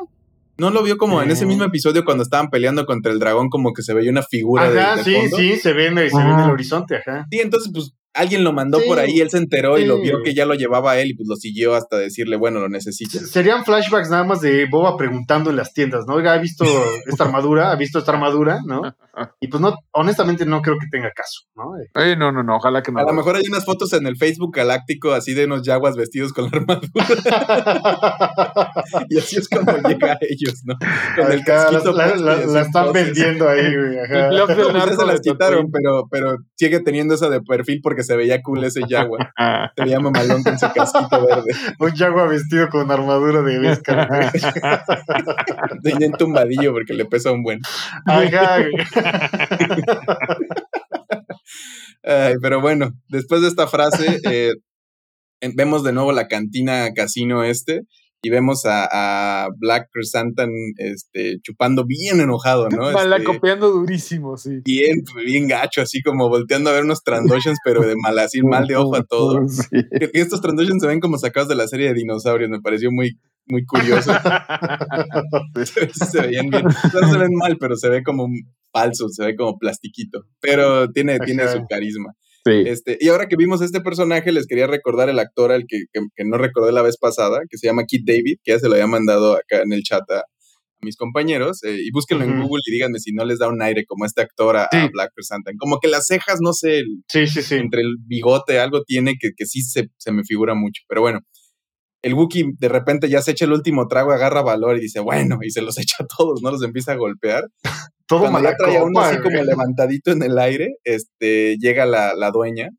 No 0.61 0.70
lo 0.70 0.82
vio 0.82 0.96
como 0.98 1.22
en 1.22 1.30
ese 1.30 1.46
mismo 1.46 1.64
episodio 1.64 2.04
cuando 2.04 2.22
estaban 2.22 2.50
peleando 2.50 2.84
contra 2.84 3.11
el 3.12 3.18
dragón, 3.18 3.48
como 3.48 3.72
que 3.72 3.82
se 3.82 3.94
veía 3.94 4.11
una 4.11 4.22
figura 4.22 4.70
de, 4.70 4.78
Ajá, 4.80 4.96
de 4.96 5.04
sí, 5.04 5.14
fondo. 5.14 5.36
sí, 5.38 5.56
se 5.56 5.72
ve, 5.72 5.86
en 5.86 5.96
el- 5.98 6.11
se 6.11 6.16
ve 6.18 6.22
en 6.22 6.28
Ajá. 6.30 6.44
el 6.44 6.50
horizonte, 6.50 6.96
ajá. 6.96 7.26
Sí, 7.30 7.40
entonces 7.40 7.70
pues 7.72 7.94
alguien 8.14 8.44
lo 8.44 8.52
mandó 8.52 8.78
Sí, 8.80 8.88
por 8.88 8.98
ahí, 8.98 9.20
él 9.20 9.30
se 9.30 9.38
enteró 9.38 9.78
y 9.78 9.84
lo 9.86 10.00
vio 10.00 10.22
que 10.22 10.34
ya 10.34 10.46
lo 10.46 10.54
llevaba 10.54 10.92
a 10.92 11.00
él 11.00 11.11
y 11.11 11.14
pues 11.14 11.28
lo 11.28 11.36
siguió 11.36 11.74
hasta 11.74 11.96
decirle, 11.98 12.36
bueno, 12.36 12.61
lo 12.61 12.68
necesito. 12.68 13.18
Serían 13.20 13.64
flashbacks 13.64 14.11
nada 14.11 14.24
más 14.24 14.40
de 14.40 14.66
Boba 14.70 14.96
preguntando 14.96 15.50
en 15.50 15.56
las 15.56 15.72
tiendas, 15.72 16.04
¿no? 16.06 16.14
Oiga, 16.14 16.32
¿ha 16.32 16.38
visto 16.38 16.64
esta 17.06 17.24
armadura? 17.24 17.70
¿Ha 17.70 17.76
visto 17.76 17.98
esta 17.98 18.12
armadura? 18.12 18.61
¿No? 18.66 18.82
Y 19.40 19.48
pues 19.48 19.61
no, 19.61 19.74
honestamente 19.92 20.46
no 20.46 20.62
creo 20.62 20.76
que 20.78 20.86
tenga 20.90 21.11
caso, 21.14 21.42
¿no? 21.54 21.72
Ay, 21.94 22.16
no, 22.16 22.32
no, 22.32 22.42
no, 22.42 22.56
ojalá 22.56 22.82
que 22.82 22.90
no. 22.90 23.00
A 23.00 23.04
lo 23.04 23.12
mejor 23.12 23.36
hay 23.36 23.42
unas 23.48 23.64
fotos 23.64 23.92
en 23.92 24.06
el 24.06 24.16
Facebook 24.16 24.54
galáctico 24.54 25.12
así 25.12 25.34
de 25.34 25.44
unos 25.44 25.62
yaguas 25.62 25.96
vestidos 25.96 26.32
con 26.32 26.44
la 26.44 26.50
armadura 26.58 26.88
y 29.08 29.18
así 29.18 29.36
es 29.36 29.48
como 29.48 29.70
llega 29.88 30.12
a 30.12 30.18
ellos, 30.20 30.62
¿no? 30.64 30.74
Con 31.16 31.32
el 31.32 31.44
casquito 31.44 31.92
la, 31.92 32.14
la- 32.16 32.36
la 32.46 32.61
están 32.62 32.92
vendiendo 32.92 33.48
ahí, 33.48 33.74
güey. 33.74 33.98
ajá. 33.98 34.30
Pues 34.46 34.86
ya 34.86 34.96
se 34.96 35.06
las 35.06 35.20
quitaron, 35.20 35.70
pero, 35.70 36.08
pero 36.11 36.36
sigue 36.56 36.80
teniendo 36.80 37.14
esa 37.14 37.28
de 37.28 37.40
perfil 37.42 37.80
porque 37.82 37.99
se 38.03 38.16
veía 38.16 38.42
cool 38.42 38.64
ese 38.64 38.80
yagua. 38.88 39.32
Se 39.76 39.84
veía 39.84 40.01
mamalón 40.01 40.42
con 40.42 40.59
su 40.59 40.72
casquito 40.72 41.26
verde. 41.26 41.53
Un 41.78 41.94
yagua 41.94 42.26
vestido 42.26 42.68
con 42.68 42.90
armadura 42.90 43.42
de 43.42 43.59
güey. 43.59 43.76
Tenía 45.82 46.09
un 46.09 46.14
tumbadillo 46.14 46.72
porque 46.72 46.94
le 46.94 47.05
pesa 47.05 47.32
un 47.32 47.42
buen. 47.42 47.61
Ajá. 48.07 48.64
Ay, 52.03 52.34
pero 52.40 52.61
bueno, 52.61 52.92
después 53.09 53.42
de 53.42 53.48
esta 53.48 53.66
frase, 53.66 54.20
eh, 54.24 54.55
vemos 55.55 55.84
de 55.84 55.92
nuevo 55.92 56.12
la 56.12 56.28
cantina 56.28 56.92
casino 56.94 57.44
este 57.44 57.82
y 58.22 58.30
vemos 58.30 58.66
a, 58.66 58.86
a 58.90 59.48
Black 59.56 59.88
Chrysanthemum 59.92 60.72
este, 60.76 61.40
chupando 61.42 61.84
bien 61.86 62.20
enojado, 62.20 62.68
¿no? 62.68 62.90
Este, 63.40 63.56
durísimo, 63.56 64.36
sí. 64.36 64.60
bien, 64.64 65.02
bien 65.24 65.48
gacho, 65.48 65.82
así 65.82 66.02
como 66.02 66.28
volteando 66.28 66.70
a 66.70 66.72
ver 66.74 66.84
unos 66.84 67.02
Trandoshans, 67.02 67.58
pero 67.64 67.80
de 67.82 67.94
mal, 67.96 68.18
así 68.18 68.42
mal 68.42 68.66
de 68.66 68.76
ojo 68.76 68.96
a 68.96 69.04
todo. 69.04 69.48
Sí. 69.48 69.64
Estos 70.12 70.40
Trandoshans 70.40 70.82
se 70.82 70.88
ven 70.88 71.00
como 71.00 71.18
sacados 71.18 71.48
de 71.48 71.54
la 71.54 71.66
serie 71.66 71.88
de 71.88 71.94
dinosaurios, 71.94 72.50
me 72.50 72.60
pareció 72.60 72.90
muy, 72.90 73.18
muy 73.46 73.64
curioso. 73.64 74.12
se 75.64 76.20
veían 76.22 76.50
bien. 76.50 76.64
No 76.64 77.12
se 77.12 77.18
ven 77.18 77.34
mal, 77.34 77.56
pero 77.58 77.76
se 77.76 77.88
ve 77.88 78.02
como 78.02 78.28
falso, 78.72 79.08
se 79.08 79.24
ve 79.24 79.36
como 79.36 79.58
plastiquito. 79.58 80.24
Pero 80.40 80.90
tiene, 80.90 81.18
tiene 81.20 81.48
su 81.48 81.64
carisma. 81.68 82.14
Sí. 82.45 82.53
Este, 82.66 82.97
y 83.01 83.09
ahora 83.09 83.26
que 83.28 83.36
vimos 83.36 83.61
este 83.62 83.80
personaje, 83.80 84.32
les 84.32 84.47
quería 84.47 84.66
recordar 84.66 85.09
el 85.11 85.18
actor 85.18 85.53
al 85.53 85.64
que, 85.68 85.84
que- 85.93 86.01
que 86.16 86.24
no 86.24 86.38
recordé 86.38 86.72
la 86.72 86.82
vez 86.82 86.97
pasada, 86.97 87.41
que 87.51 87.59
se 87.59 87.66
llama 87.66 87.84
Kit 87.84 88.07
David, 88.07 88.36
que 88.43 88.53
ya 88.53 88.59
se 88.59 88.66
lo 88.68 88.74
había 88.74 88.86
mandado 88.86 89.34
acá 89.36 89.62
en 89.62 89.72
el 89.72 89.82
chat 89.82 90.09
a, 90.11 90.22
mis 90.82 90.97
compañeros. 90.97 91.62
eh, 91.64 91.76
y 91.78 91.91
búsquenlo 91.91 92.24
en. 92.24 92.41
Google 92.41 92.62
y 92.66 92.72
díganme 92.72 92.99
si 93.01 93.12
no 93.12 93.26
les 93.26 93.38
da 93.38 93.49
un 93.49 93.61
aire 93.61 93.84
como 93.86 94.07
este 94.07 94.22
actor 94.22 94.57
a. 94.57 94.66
Black 94.91 95.11
Chrysanthemum. 95.14 95.59
Como 95.59 95.78
que 95.78 95.88
las 95.88 96.07
cejas, 96.07 96.38
no 96.41 96.55
sé, 96.55 96.78
el- 96.78 97.05
sí. 97.43 97.57
entre 97.57 97.82
el 97.82 97.97
bigote, 98.07 98.59
algo 98.59 98.82
tiene 98.84 99.16
que, 99.20 99.32
que 99.36 99.45
sí 99.45 99.61
se, 99.61 99.91
se 99.99 100.11
me 100.11 100.24
figura 100.24 100.55
mucho. 100.55 100.80
Pero 100.88 101.03
bueno, 101.03 101.20
el 102.03 102.14
Wookiee 102.14 102.53
de 102.59 102.68
repente 102.68 103.09
ya 103.09 103.22
se 103.22 103.32
echa 103.32 103.44
el 103.44 103.53
último 103.53 103.88
trago, 103.88 104.12
agarra 104.12 104.42
valor 104.42 104.76
y 104.76 104.80
dice, 104.80 105.01
bueno, 105.01 105.38
y 105.42 105.51
se 105.51 105.62
los 105.62 105.78
echa 105.78 105.96
a 106.01 106.07
todos, 106.07 106.40
¿no? 106.42 106.51
Los 106.51 106.62
empieza 106.62 106.92
a 106.92 106.96
golpear. 106.96 107.44
Todo 108.07 108.22
Cuando 108.22 108.42
ya 108.42 108.57
trae 108.57 108.76
a 108.76 108.82
uno 108.82 109.01
así 109.01 109.18
como 109.20 109.40
levantadito 109.44 110.11
en 110.11 110.24
el 110.24 110.36
aire, 110.36 110.74
este, 110.82 111.57
llega 111.61 111.86
la, 111.86 112.14
la 112.14 112.32
dueña 112.32 112.70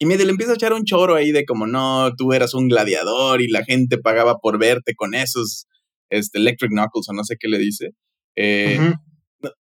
y 0.00 0.06
medio 0.06 0.24
le 0.24 0.30
empieza 0.30 0.52
a 0.52 0.54
echar 0.54 0.72
un 0.72 0.84
choro 0.84 1.16
ahí 1.16 1.32
de 1.32 1.44
como, 1.44 1.66
no, 1.66 2.12
tú 2.16 2.32
eras 2.32 2.54
un 2.54 2.68
gladiador 2.68 3.40
y 3.40 3.48
la 3.48 3.64
gente 3.64 3.98
pagaba 3.98 4.38
por 4.38 4.58
verte 4.58 4.94
con 4.96 5.14
esos 5.14 5.66
este, 6.10 6.38
Electric 6.38 6.70
Knuckles 6.70 7.08
o 7.08 7.12
no 7.12 7.24
sé 7.24 7.36
qué 7.38 7.48
le 7.48 7.58
dice. 7.58 7.90
Eh, 8.36 8.78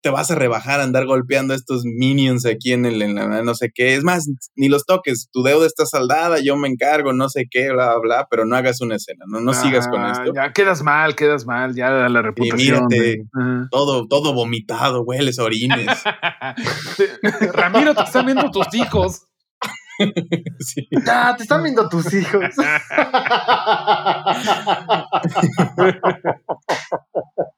Te 0.02 0.10
vas 0.10 0.32
a 0.32 0.36
rebajar 0.36 0.80
a 0.80 0.84
andar 0.84 1.06
golpeando 1.06 1.54
a 1.54 1.56
estos 1.56 1.84
minions 1.86 2.46
aquí 2.48 2.74
en, 2.74 2.86
el, 2.88 3.00
en 3.02 3.14
la 3.16 3.44
no 3.44 3.54
sé 3.54 3.70
qué. 3.74 3.94
Es 3.96 4.04
más, 4.04 4.28
ni 4.56 4.70
los 4.70 4.86
toques. 4.86 5.30
Tu 5.32 5.44
deuda 5.44 5.68
está 5.68 5.86
saldada, 5.86 6.40
yo 6.40 6.56
me 6.58 6.68
encargo, 6.68 7.14
no 7.14 7.30
sé 7.30 7.46
qué, 7.50 7.72
bla, 7.72 7.92
bla, 7.94 8.00
bla, 8.00 8.28
pero 8.30 8.46
no 8.46 8.56
hagas 8.56 8.82
una 8.82 8.96
escena, 8.96 9.26
no, 9.28 9.40
no 9.40 9.54
sigas 9.54 9.88
con 9.88 10.02
Ah, 10.02 10.14
esto. 10.14 10.34
Ya 10.34 10.52
quedas 10.52 10.82
mal, 10.82 11.16
quedas 11.16 11.46
mal, 11.46 11.76
ya 11.76 11.90
la 12.10 12.22
reputación. 12.24 12.88
mírate. 12.88 12.98
güey. 12.98 13.22
Ajá. 13.34 13.68
Todo, 13.70 14.08
todo 14.08 14.34
vomitado, 14.34 15.04
hueles 15.04 15.38
a 15.38 15.44
orines. 15.44 15.86
Ramiro, 17.54 17.94
te 17.94 18.02
están 18.04 18.26
viendo 18.26 18.50
tus 18.52 18.74
hijos. 18.74 19.22
Sí. 20.60 20.88
Ya, 21.08 21.36
te 21.36 21.42
están 21.42 21.64
viendo 21.64 21.90
tus 21.90 22.14
hijos. 22.14 22.54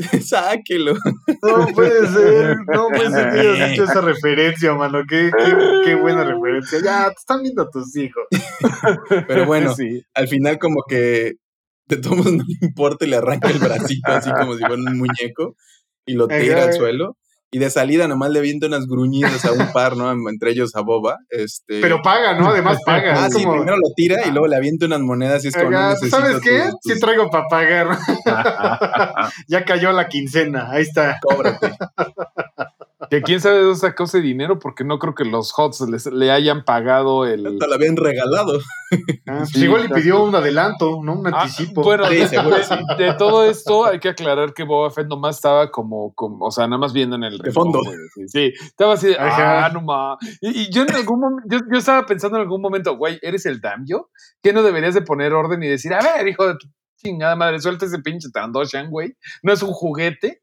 Sáquelo. 0.24 0.94
No 1.42 1.66
puede 1.74 2.06
ser, 2.08 2.56
no 2.74 2.88
puede 2.88 3.10
ser 3.10 3.32
que 3.32 3.40
hayas 3.40 3.70
hecho 3.72 3.84
esa 3.84 4.00
referencia, 4.00 4.74
mano. 4.74 5.02
Qué, 5.08 5.30
qué, 5.36 5.54
qué 5.84 5.94
buena 5.94 6.24
referencia. 6.24 6.80
Ya, 6.82 7.08
te 7.08 7.14
están 7.18 7.42
viendo 7.42 7.68
tus 7.70 7.96
hijos. 7.96 8.24
Pero 9.28 9.46
bueno, 9.46 9.74
Sí. 9.74 10.02
al 10.14 10.28
final 10.28 10.58
como 10.58 10.82
que 10.88 11.34
de 11.86 11.96
todos 11.96 12.24
no 12.32 12.42
le 12.46 12.66
importa 12.66 13.04
y 13.04 13.08
le 13.08 13.16
arranca 13.16 13.48
el 13.50 13.58
bracito 13.58 14.12
así 14.12 14.30
como 14.32 14.54
si 14.54 14.60
fuera 14.60 14.74
un 14.74 14.96
muñeco 14.98 15.56
y 16.06 16.14
lo 16.14 16.28
tira 16.28 16.58
Ajá. 16.58 16.66
al 16.68 16.72
suelo. 16.74 17.16
Y 17.52 17.58
de 17.58 17.68
salida 17.68 18.06
nomás 18.06 18.30
le 18.30 18.38
avienta 18.38 18.68
unas 18.68 18.86
gruñidas 18.86 19.44
a 19.44 19.50
un 19.52 19.72
par, 19.72 19.96
¿no? 19.96 20.10
Entre 20.28 20.52
ellos 20.52 20.76
a 20.76 20.82
Boba. 20.82 21.18
Este... 21.30 21.80
Pero 21.80 22.00
paga, 22.00 22.38
¿no? 22.38 22.48
Además 22.50 22.78
paga. 22.86 23.24
Ah, 23.24 23.28
sí, 23.28 23.42
como, 23.42 23.56
primero 23.56 23.76
lo 23.76 23.88
tira 23.96 24.24
y 24.24 24.30
luego 24.30 24.46
le 24.46 24.54
avienta 24.56 24.86
unas 24.86 25.00
monedas 25.00 25.44
y 25.44 25.48
es 25.48 25.54
como, 25.56 25.70
no 25.70 25.76
"Oiga, 25.76 25.90
necesito 25.90 26.16
¿Sabes 26.16 26.40
qué? 26.40 26.60
tus- 26.70 26.80
tus- 26.80 26.92
Sí 26.94 27.00
traigo 27.00 27.28
para 27.28 27.44
pagar. 27.50 27.98
ya 29.48 29.64
cayó 29.64 29.90
la 29.92 30.06
quincena. 30.08 30.70
Ahí 30.70 30.82
está. 30.82 31.18
cóbrate. 31.22 31.72
Que 33.10 33.22
quién 33.22 33.40
sabe 33.40 33.56
de 33.56 33.62
dónde 33.64 33.78
sacó 33.80 34.04
ese 34.04 34.20
dinero, 34.20 34.58
porque 34.60 34.84
no 34.84 34.98
creo 35.00 35.14
que 35.16 35.24
los 35.24 35.52
HOTS 35.56 35.80
les- 35.90 36.06
le 36.06 36.30
hayan 36.30 36.64
pagado 36.64 37.26
el. 37.26 37.58
Te 37.58 37.66
lo 37.66 37.74
habían 37.74 37.96
regalado. 37.96 38.60
Ah, 39.26 39.38
pues 39.38 39.50
Sí, 39.50 39.64
igual 39.64 39.82
le 39.82 39.88
pidió 39.90 40.22
un 40.22 40.34
adelanto, 40.34 41.00
¿no? 41.02 41.14
Un 41.20 41.26
Ah, 41.34 41.42
anticipo. 41.42 41.82
bueno, 41.82 42.06
Sí, 42.06 42.16
de, 42.16 42.28
seguro, 42.28 42.56
de- 42.56 42.64
sí. 42.64 42.74
de 42.98 43.14
todo 43.14 43.44
esto 43.44 43.84
hay 43.84 43.98
que 43.98 44.08
aclarar 44.10 44.54
que 44.54 44.62
Boba 44.64 44.90
Fett 44.90 45.06
nomás 45.08 45.36
estaba 45.36 45.70
como, 45.70 46.14
como 46.14 46.46
o 46.46 46.50
sea, 46.50 46.66
nada 46.66 46.78
más 46.78 46.92
viendo 46.92 47.16
en 47.16 47.24
el 47.24 47.40
fondo. 47.52 47.80
güey, 47.84 47.96
Sí, 48.14 48.28
sí, 48.28 48.52
estaba 48.64 48.94
así, 48.94 49.08
de, 49.08 49.18
Ajá. 49.18 49.66
ah, 49.66 49.68
no. 49.70 50.16
Y, 50.40 50.62
y 50.62 50.70
yo 50.72 50.82
en 50.82 50.92
algún 50.94 51.20
momento, 51.20 51.44
yo, 51.50 51.58
yo 51.70 51.78
estaba 51.78 52.06
pensando 52.06 52.36
en 52.36 52.42
algún 52.42 52.60
momento, 52.62 52.96
güey, 52.96 53.18
¿eres 53.22 53.44
el 53.46 53.60
Damyo? 53.60 54.08
¿Qué 54.42 54.52
no 54.52 54.62
deberías 54.62 54.94
de 54.94 55.02
poner 55.02 55.32
orden 55.34 55.62
y 55.62 55.68
decir, 55.68 55.92
a 55.94 56.00
ver, 56.00 56.26
hijo 56.28 56.46
de 56.46 56.54
tu 56.54 56.68
chingada 56.96 57.34
madre, 57.34 57.58
suelta 57.60 57.86
ese 57.86 57.98
pinche 58.00 58.28
Tandoshan, 58.32 58.90
güey? 58.90 59.14
No 59.42 59.52
es 59.52 59.62
un 59.62 59.72
juguete. 59.72 60.42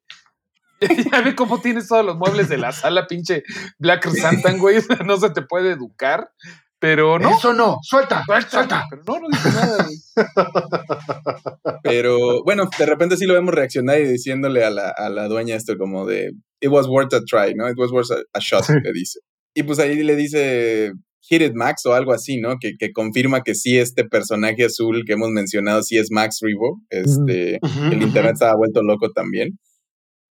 ya 1.11 1.21
ve 1.21 1.35
cómo 1.35 1.59
tienes 1.61 1.87
todos 1.87 2.05
los 2.05 2.17
muebles 2.17 2.49
de 2.49 2.57
la 2.57 2.71
sala, 2.71 3.07
pinche 3.07 3.43
Black 3.79 4.09
Santan, 4.09 4.59
güey. 4.59 4.77
No 5.05 5.17
se 5.17 5.29
te 5.31 5.41
puede 5.41 5.71
educar, 5.71 6.31
pero 6.79 7.17
no. 7.17 7.37
Eso 7.37 7.53
no, 7.53 7.77
suelta, 7.81 8.23
Suelta, 8.25 8.49
suelta. 8.49 8.83
Pero 8.89 9.03
no, 9.05 9.19
no 9.19 9.27
dice 9.29 9.49
nada, 9.49 9.83
güey. 9.83 9.97
Pero 11.83 12.43
bueno, 12.43 12.69
de 12.77 12.85
repente 12.85 13.17
sí 13.17 13.25
lo 13.25 13.33
vemos 13.33 13.53
reaccionar 13.53 13.99
y 13.99 14.05
diciéndole 14.05 14.63
a 14.63 14.69
la, 14.69 14.89
a 14.89 15.09
la 15.09 15.27
dueña 15.27 15.55
esto 15.55 15.77
como 15.77 16.05
de, 16.05 16.31
it 16.59 16.69
was 16.69 16.87
worth 16.87 17.13
a 17.13 17.21
try, 17.25 17.53
¿no? 17.55 17.69
It 17.69 17.77
was 17.77 17.91
worth 17.91 18.11
a, 18.11 18.21
a 18.33 18.39
shot, 18.39 18.67
le 18.83 18.91
dice. 18.93 19.19
Y 19.53 19.63
pues 19.63 19.79
ahí 19.79 20.03
le 20.03 20.15
dice, 20.15 20.91
hit 21.21 21.41
it 21.41 21.53
Max 21.55 21.85
o 21.85 21.93
algo 21.93 22.13
así, 22.13 22.37
¿no? 22.37 22.57
Que, 22.59 22.73
que 22.77 22.91
confirma 22.91 23.41
que 23.41 23.55
sí 23.55 23.77
este 23.77 24.05
personaje 24.05 24.65
azul 24.65 25.03
que 25.05 25.13
hemos 25.13 25.29
mencionado 25.29 25.81
sí 25.81 25.97
es 25.97 26.11
Max 26.11 26.39
Rebo. 26.41 26.81
Este, 26.89 27.59
el 27.91 28.01
internet 28.01 28.33
estaba 28.33 28.55
vuelto 28.55 28.83
loco 28.83 29.11
también. 29.11 29.57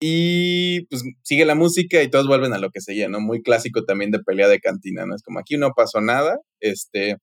Y 0.05 0.85
pues 0.87 1.05
sigue 1.23 1.45
la 1.45 1.55
música 1.55 2.03
y 2.03 2.11
todos 2.11 2.27
vuelven 2.27 2.53
a 2.53 2.59
lo 2.59 2.71
que 2.71 2.81
seguía, 2.81 3.09
¿no? 3.09 3.21
Muy 3.21 3.41
clásico 3.41 3.85
también 3.85 4.11
de 4.11 4.19
pelea 4.19 4.49
de 4.49 4.59
cantina, 4.59 5.07
¿no? 5.07 5.15
Es 5.15 5.23
como 5.23 5.39
aquí 5.39 5.57
no 5.57 5.71
pasó 5.77 6.01
nada, 6.01 6.39
este, 6.61 7.19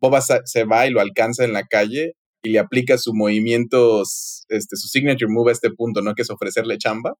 Boba 0.00 0.20
se 0.22 0.64
va 0.64 0.86
y 0.86 0.90
lo 0.90 1.00
alcanza 1.00 1.44
en 1.44 1.54
la 1.54 1.64
calle 1.64 2.12
y 2.44 2.50
le 2.50 2.58
aplica 2.58 2.98
su 2.98 3.14
movimiento, 3.14 4.02
este, 4.48 4.76
su 4.76 4.88
signature 4.88 5.28
move 5.32 5.50
a 5.50 5.54
este 5.54 5.70
punto, 5.70 6.02
¿no? 6.02 6.14
Que 6.14 6.22
es 6.22 6.30
ofrecerle 6.30 6.76
chamba. 6.78 7.14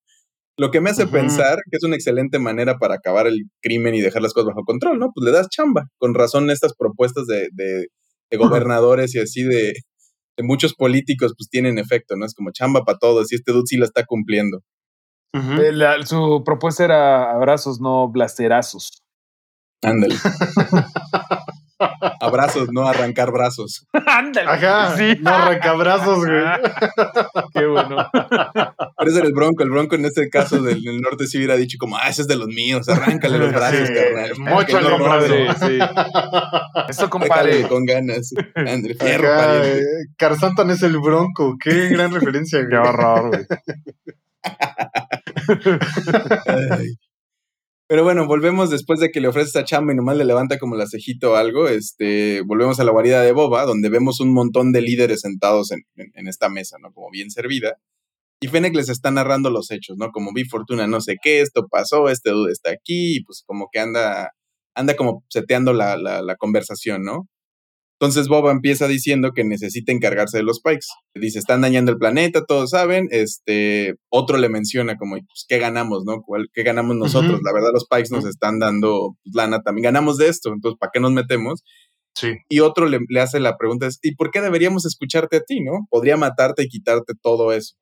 Lo 0.59 0.70
que 0.70 0.80
me 0.82 0.90
hace 0.90 1.05
Ujú. 1.05 1.12
pensar 1.12 1.59
que 1.70 1.76
es 1.78 1.84
una 1.84 1.97
excelente 1.97 2.38
manera 2.38 2.78
para 2.78 2.97
acabar 2.97 3.26
el 3.26 3.45
crimen 3.62 3.95
y 3.95 4.03
dejar 4.03 4.22
las 4.22 4.34
cosas 4.34 4.49
bajo 4.49 4.64
control, 4.64 4.99
¿no? 4.99 5.11
Pues 5.14 5.24
le 5.24 5.32
das 5.32 5.49
chamba. 5.49 5.84
Con 5.99 6.14
razón 6.14 6.51
estas 6.51 6.74
propuestas 6.76 7.26
de, 7.26 7.49
de- 7.53 7.86
de 8.30 8.36
gobernadores 8.38 9.14
y 9.14 9.20
así 9.20 9.43
de, 9.45 9.74
de 10.36 10.43
muchos 10.45 10.74
políticos, 10.74 11.34
pues 11.38 11.49
tienen 11.51 11.78
efecto, 11.78 12.16
¿no? 12.16 12.26
Es 12.26 12.34
como 12.34 12.51
chamba 12.53 12.84
para 12.84 12.99
todos 12.99 13.32
y 13.32 13.36
este 13.36 13.53
dude 13.53 13.64
sí 13.66 13.76
la 13.78 13.86
está 13.86 14.05
cumpliendo. 14.07 14.61
Eh, 15.35 15.72
la- 15.72 16.05
su 16.05 16.43
propuesta 16.45 16.85
era 16.85 17.33
abrazos, 17.33 17.80
no 17.80 18.09
blasterazos. 18.09 19.03
Ándale. 19.83 20.14
Abrazos, 22.20 22.68
no 22.70 22.87
arrancar 22.87 23.33
brazos. 23.33 23.87
Ándale. 24.07 24.49
Ajá, 24.49 24.97
Sí. 24.97 25.16
no 25.20 25.30
arrancabrazos, 25.30 26.18
güey. 26.24 26.45
Qué 27.53 27.66
bueno. 27.66 28.09
Pero 28.12 29.11
ese 29.11 29.18
era 29.18 29.26
el 29.26 29.33
bronco. 29.35 29.64
El 29.64 29.70
bronco 29.70 29.97
en 29.97 30.05
este 30.05 30.28
caso 30.30 30.62
del, 30.62 30.80
del 30.83 31.01
norte 31.01 31.26
sí 31.26 31.39
hubiera 31.39 31.57
dicho 31.57 31.78
como, 31.80 31.97
ah, 31.97 32.09
ese 32.09 32.22
es 32.22 32.28
de 32.28 32.37
los 32.37 32.47
míos, 32.47 32.89
arráncale 32.89 33.39
los 33.39 33.53
brazos, 33.53 33.89
Sí, 33.89 33.95
carnal. 33.95 34.30
al 34.30 34.85
no 34.85 34.91
compadre. 34.99 35.49
Sí, 35.55 35.66
sí. 35.66 35.78
Eso, 36.89 37.11
compadre. 37.11 37.66
con 37.66 37.85
ganas. 37.85 38.33
Ándale, 38.55 38.95
fierro, 38.95 39.64
eh, 39.64 39.80
Carsantan 40.16 40.70
es 40.70 40.83
el 40.85 40.99
bronco. 41.01 41.57
Qué 41.61 41.89
gran 41.89 42.12
referencia, 42.14 42.61
Qué 42.61 42.76
güey. 42.76 42.89
horror, 42.89 43.28
güey. 43.30 43.47
Pero 47.88 48.05
bueno, 48.05 48.26
volvemos 48.26 48.70
después 48.70 49.01
de 49.01 49.11
que 49.11 49.20
le 49.20 49.28
ofrece 49.28 49.49
esta 49.49 49.64
chamba 49.64 49.93
y 49.93 49.97
nomás 49.97 50.16
le 50.16 50.24
levanta 50.24 50.59
como 50.59 50.76
la 50.76 50.86
cejita 50.86 51.28
o 51.28 51.34
algo. 51.34 51.68
Este, 51.68 52.40
volvemos 52.43 52.80
a 52.80 52.84
la 52.84 52.93
guarida 52.93 53.20
de 53.22 53.32
Boba, 53.32 53.66
donde 53.66 53.90
vemos 53.90 54.20
un 54.20 54.32
montón 54.32 54.72
de 54.72 54.80
líderes 54.80 55.20
sentados 55.20 55.72
en, 55.72 55.80
en- 55.97 56.26
esta 56.28 56.49
mesa, 56.49 56.78
¿no? 56.80 56.93
Como 56.93 57.11
bien 57.11 57.30
servida. 57.30 57.76
Y 58.40 58.49
Fennec 58.49 58.74
les 58.74 58.88
está 58.88 59.11
narrando 59.11 59.51
los 59.51 59.70
hechos, 59.70 59.97
¿no? 59.99 60.11
Como 60.11 60.32
vi 60.34 60.45
Fortuna, 60.45 60.86
no 60.86 61.01
sé 61.01 61.16
qué, 61.22 61.43
esto 61.43 61.68
pasó, 61.68 62.09
este 62.09 62.30
dude 62.30 62.53
está 62.53 62.70
aquí, 62.72 63.16
y 63.18 63.24
pues 63.24 63.43
como 63.47 63.68
que 63.72 63.80
anda, 63.80 64.30
anda 64.74 64.97
como 64.97 65.24
seteando 65.28 65.72
la, 65.74 65.97
la 65.99 66.36
conversación, 66.36 67.05
¿no? 67.05 67.28
Entonces 68.03 68.26
Boba 68.26 68.50
empieza 68.50 68.88
diciendo 68.88 69.30
que 69.32 69.44
necesita 69.44 69.92
encargarse 69.92 70.38
de 70.38 70.42
los 70.42 70.61
Pikes. 70.61 70.86
Dice, 71.14 71.38
están 71.38 71.61
dañando 71.61 71.92
el 71.92 71.98
planeta, 71.98 72.44
todos 72.44 72.70
saben. 72.70 73.07
Este, 73.12 73.94
otro 74.11 74.38
le 74.38 74.48
menciona 74.48 74.96
como, 74.96 75.14
pues, 75.14 75.44
¿qué 75.48 75.59
ganamos, 75.61 76.03
no? 76.05 76.20
¿Cuál- 76.20 76.48
¿Qué 76.53 76.64
ganamos 76.64 76.96
nosotros? 76.96 77.40
La 77.44 77.53
verdad, 77.53 77.68
los 77.72 77.86
Pikes 77.86 78.09
nos 78.11 78.26
están 78.26 78.59
dando 78.59 79.14
pues, 79.22 79.34
lana 79.36 79.61
también. 79.62 79.84
Ganamos 79.84 80.16
de 80.18 80.26
esto, 80.28 80.53
entonces, 80.53 80.76
¿para 80.80 80.90
qué 80.92 80.98
nos 80.98 81.12
metemos? 81.12 81.62
Sí. 82.16 82.32
Y 82.48 82.59
otro 82.59 82.86
le, 82.86 82.98
le 83.09 83.20
hace 83.20 83.38
la 83.38 83.57
pregunta, 83.57 83.86
es, 83.86 84.00
¿y 84.03 84.16
por 84.16 84.32
qué 84.32 84.40
deberíamos 84.40 84.84
escucharte 84.84 85.36
a 85.36 85.40
ti, 85.42 85.61
no? 85.62 85.86
Podría 85.88 86.16
matarte 86.16 86.64
y 86.64 86.68
quitarte 86.68 87.12
todo 87.22 87.53
eso. 87.53 87.76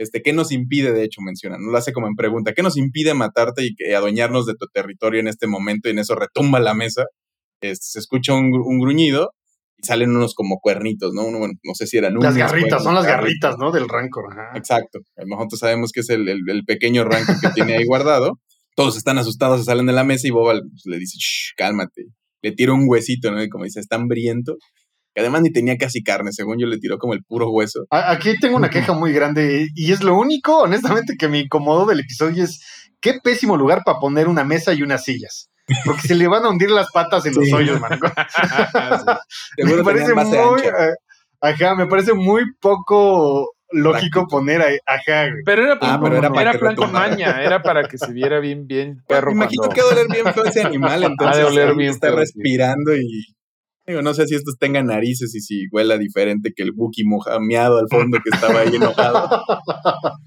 Este, 0.00 0.22
¿qué 0.22 0.32
nos 0.32 0.50
impide, 0.50 0.92
de 0.92 1.04
hecho, 1.04 1.20
menciona? 1.22 1.56
No 1.56 1.70
lo 1.70 1.78
hace 1.78 1.92
como 1.92 2.08
en 2.08 2.16
pregunta. 2.16 2.52
¿Qué 2.52 2.62
nos 2.64 2.76
impide 2.76 3.14
matarte 3.14 3.64
y 3.64 3.76
que- 3.76 3.94
adueñarnos 3.94 4.44
de 4.44 4.54
tu 4.58 4.66
territorio 4.74 5.20
en 5.20 5.28
este 5.28 5.46
momento? 5.46 5.88
Y 5.88 5.92
en 5.92 6.00
eso 6.00 6.16
retumba 6.16 6.58
la 6.58 6.74
mesa. 6.74 7.04
Este, 7.62 7.86
se 7.92 7.98
escucha 8.00 8.34
un, 8.34 8.52
un 8.52 8.80
gruñido 8.80 9.30
salen 9.86 10.10
unos 10.14 10.34
como 10.34 10.58
cuernitos, 10.60 11.12
¿no? 11.14 11.24
Uno, 11.24 11.38
bueno, 11.38 11.54
no 11.64 11.74
sé 11.74 11.86
si 11.86 11.96
eran 11.96 12.14
Las 12.14 12.34
uñas, 12.34 12.50
garritas, 12.52 12.82
son 12.82 12.94
las 12.94 13.06
garritas, 13.06 13.56
¿no? 13.58 13.72
Del 13.72 13.88
rancor. 13.88 14.24
Ajá. 14.32 14.50
Exacto. 14.56 15.00
Nosotros 15.26 15.58
sabemos 15.60 15.92
que 15.92 16.00
es 16.00 16.10
el, 16.10 16.28
el- 16.28 16.48
el 16.48 16.64
pequeño 16.64 17.04
rango 17.04 17.32
que 17.40 17.48
tiene 17.54 17.76
ahí 17.76 17.84
guardado. 17.86 18.38
Todos 18.74 18.96
están 18.98 19.16
asustados, 19.18 19.60
se 19.60 19.64
salen 19.64 19.86
de 19.86 19.92
la 19.94 20.04
mesa 20.04 20.26
y 20.28 20.30
Boba 20.30 20.52
pues, 20.52 20.82
le 20.84 20.98
dice, 20.98 21.16
Shh, 21.18 21.54
cálmate. 21.56 22.04
Le 22.42 22.52
tira 22.52 22.74
un 22.74 22.84
huesito, 22.86 23.30
¿no? 23.32 23.42
Y 23.42 23.48
como 23.48 23.64
dice, 23.64 23.80
está 23.80 23.96
hambriento. 23.96 24.56
Que 25.14 25.22
además 25.22 25.40
ni 25.40 25.50
tenía 25.50 25.78
casi 25.78 26.02
carne, 26.02 26.30
según 26.32 26.58
yo 26.58 26.66
le 26.66 26.76
tiró 26.78 26.98
como 26.98 27.14
el 27.14 27.24
puro 27.24 27.48
hueso. 27.50 27.86
Aquí 27.90 28.34
tengo 28.38 28.56
una 28.58 28.68
queja 28.68 28.92
muy 28.92 29.14
grande 29.14 29.66
y 29.74 29.92
es 29.92 30.02
lo 30.04 30.18
único, 30.18 30.58
honestamente, 30.58 31.14
que 31.18 31.28
me 31.28 31.38
incomodó 31.38 31.86
del 31.86 32.00
episodio 32.00 32.44
es 32.44 32.60
qué 33.00 33.14
pésimo 33.24 33.56
lugar 33.56 33.80
para 33.86 33.98
poner 33.98 34.28
una 34.28 34.44
mesa 34.44 34.74
y 34.74 34.82
unas 34.82 35.04
sillas. 35.04 35.48
Porque 35.84 36.08
se 36.08 36.14
le 36.14 36.28
van 36.28 36.44
a 36.44 36.50
hundir 36.50 36.70
las 36.70 36.90
patas 36.92 37.26
en 37.26 37.34
los 37.34 37.52
hoyos, 37.52 37.80
man. 37.80 37.98
Me 39.58 39.82
parece 39.82 40.14
muy, 40.14 40.62
ajá, 41.40 41.74
me 41.74 41.86
parece 41.86 42.14
muy 42.14 42.44
poco 42.60 43.52
lógico 43.72 44.20
Práctico. 44.20 44.28
poner 44.28 44.62
ahí, 44.62 44.78
ajá, 44.86 45.28
güey. 45.30 45.42
Pero 45.44 45.62
era, 45.64 45.78
Ah, 45.80 45.98
pero 46.00 46.16
era 46.18 46.30
para 46.30 46.52
que 46.52 46.58
plan 46.58 46.76
con 46.76 46.84
retumbara. 46.86 47.08
maña, 47.10 47.42
era 47.42 47.62
para 47.62 47.88
que 47.88 47.98
se 47.98 48.12
viera 48.12 48.38
bien, 48.38 48.66
bien 48.66 49.02
perro. 49.08 49.32
Me 49.32 49.38
imagino 49.38 49.62
cuando- 49.64 49.74
que 49.74 49.82
va 49.82 49.86
a 49.88 49.90
doler 49.94 50.06
bien 50.12 50.34
feo 50.34 50.44
ese 50.44 50.62
animal, 50.62 51.02
entonces 51.04 51.44
oler 51.44 51.68
ahí 51.70 51.76
bien 51.76 51.90
está 51.90 52.08
feo, 52.08 52.16
respirando 52.16 52.96
y 52.96 53.35
digo, 53.86 54.02
no 54.02 54.14
sé 54.14 54.26
si 54.26 54.34
estos 54.34 54.56
tengan 54.58 54.86
narices 54.86 55.34
y 55.34 55.40
si 55.40 55.66
huela 55.72 55.96
diferente 55.98 56.52
que 56.54 56.62
el 56.62 56.72
Buki 56.72 57.04
mojameado 57.04 57.78
al 57.78 57.86
fondo 57.88 58.18
que 58.22 58.30
estaba 58.34 58.60
ahí 58.60 58.74
enojado. 58.76 59.28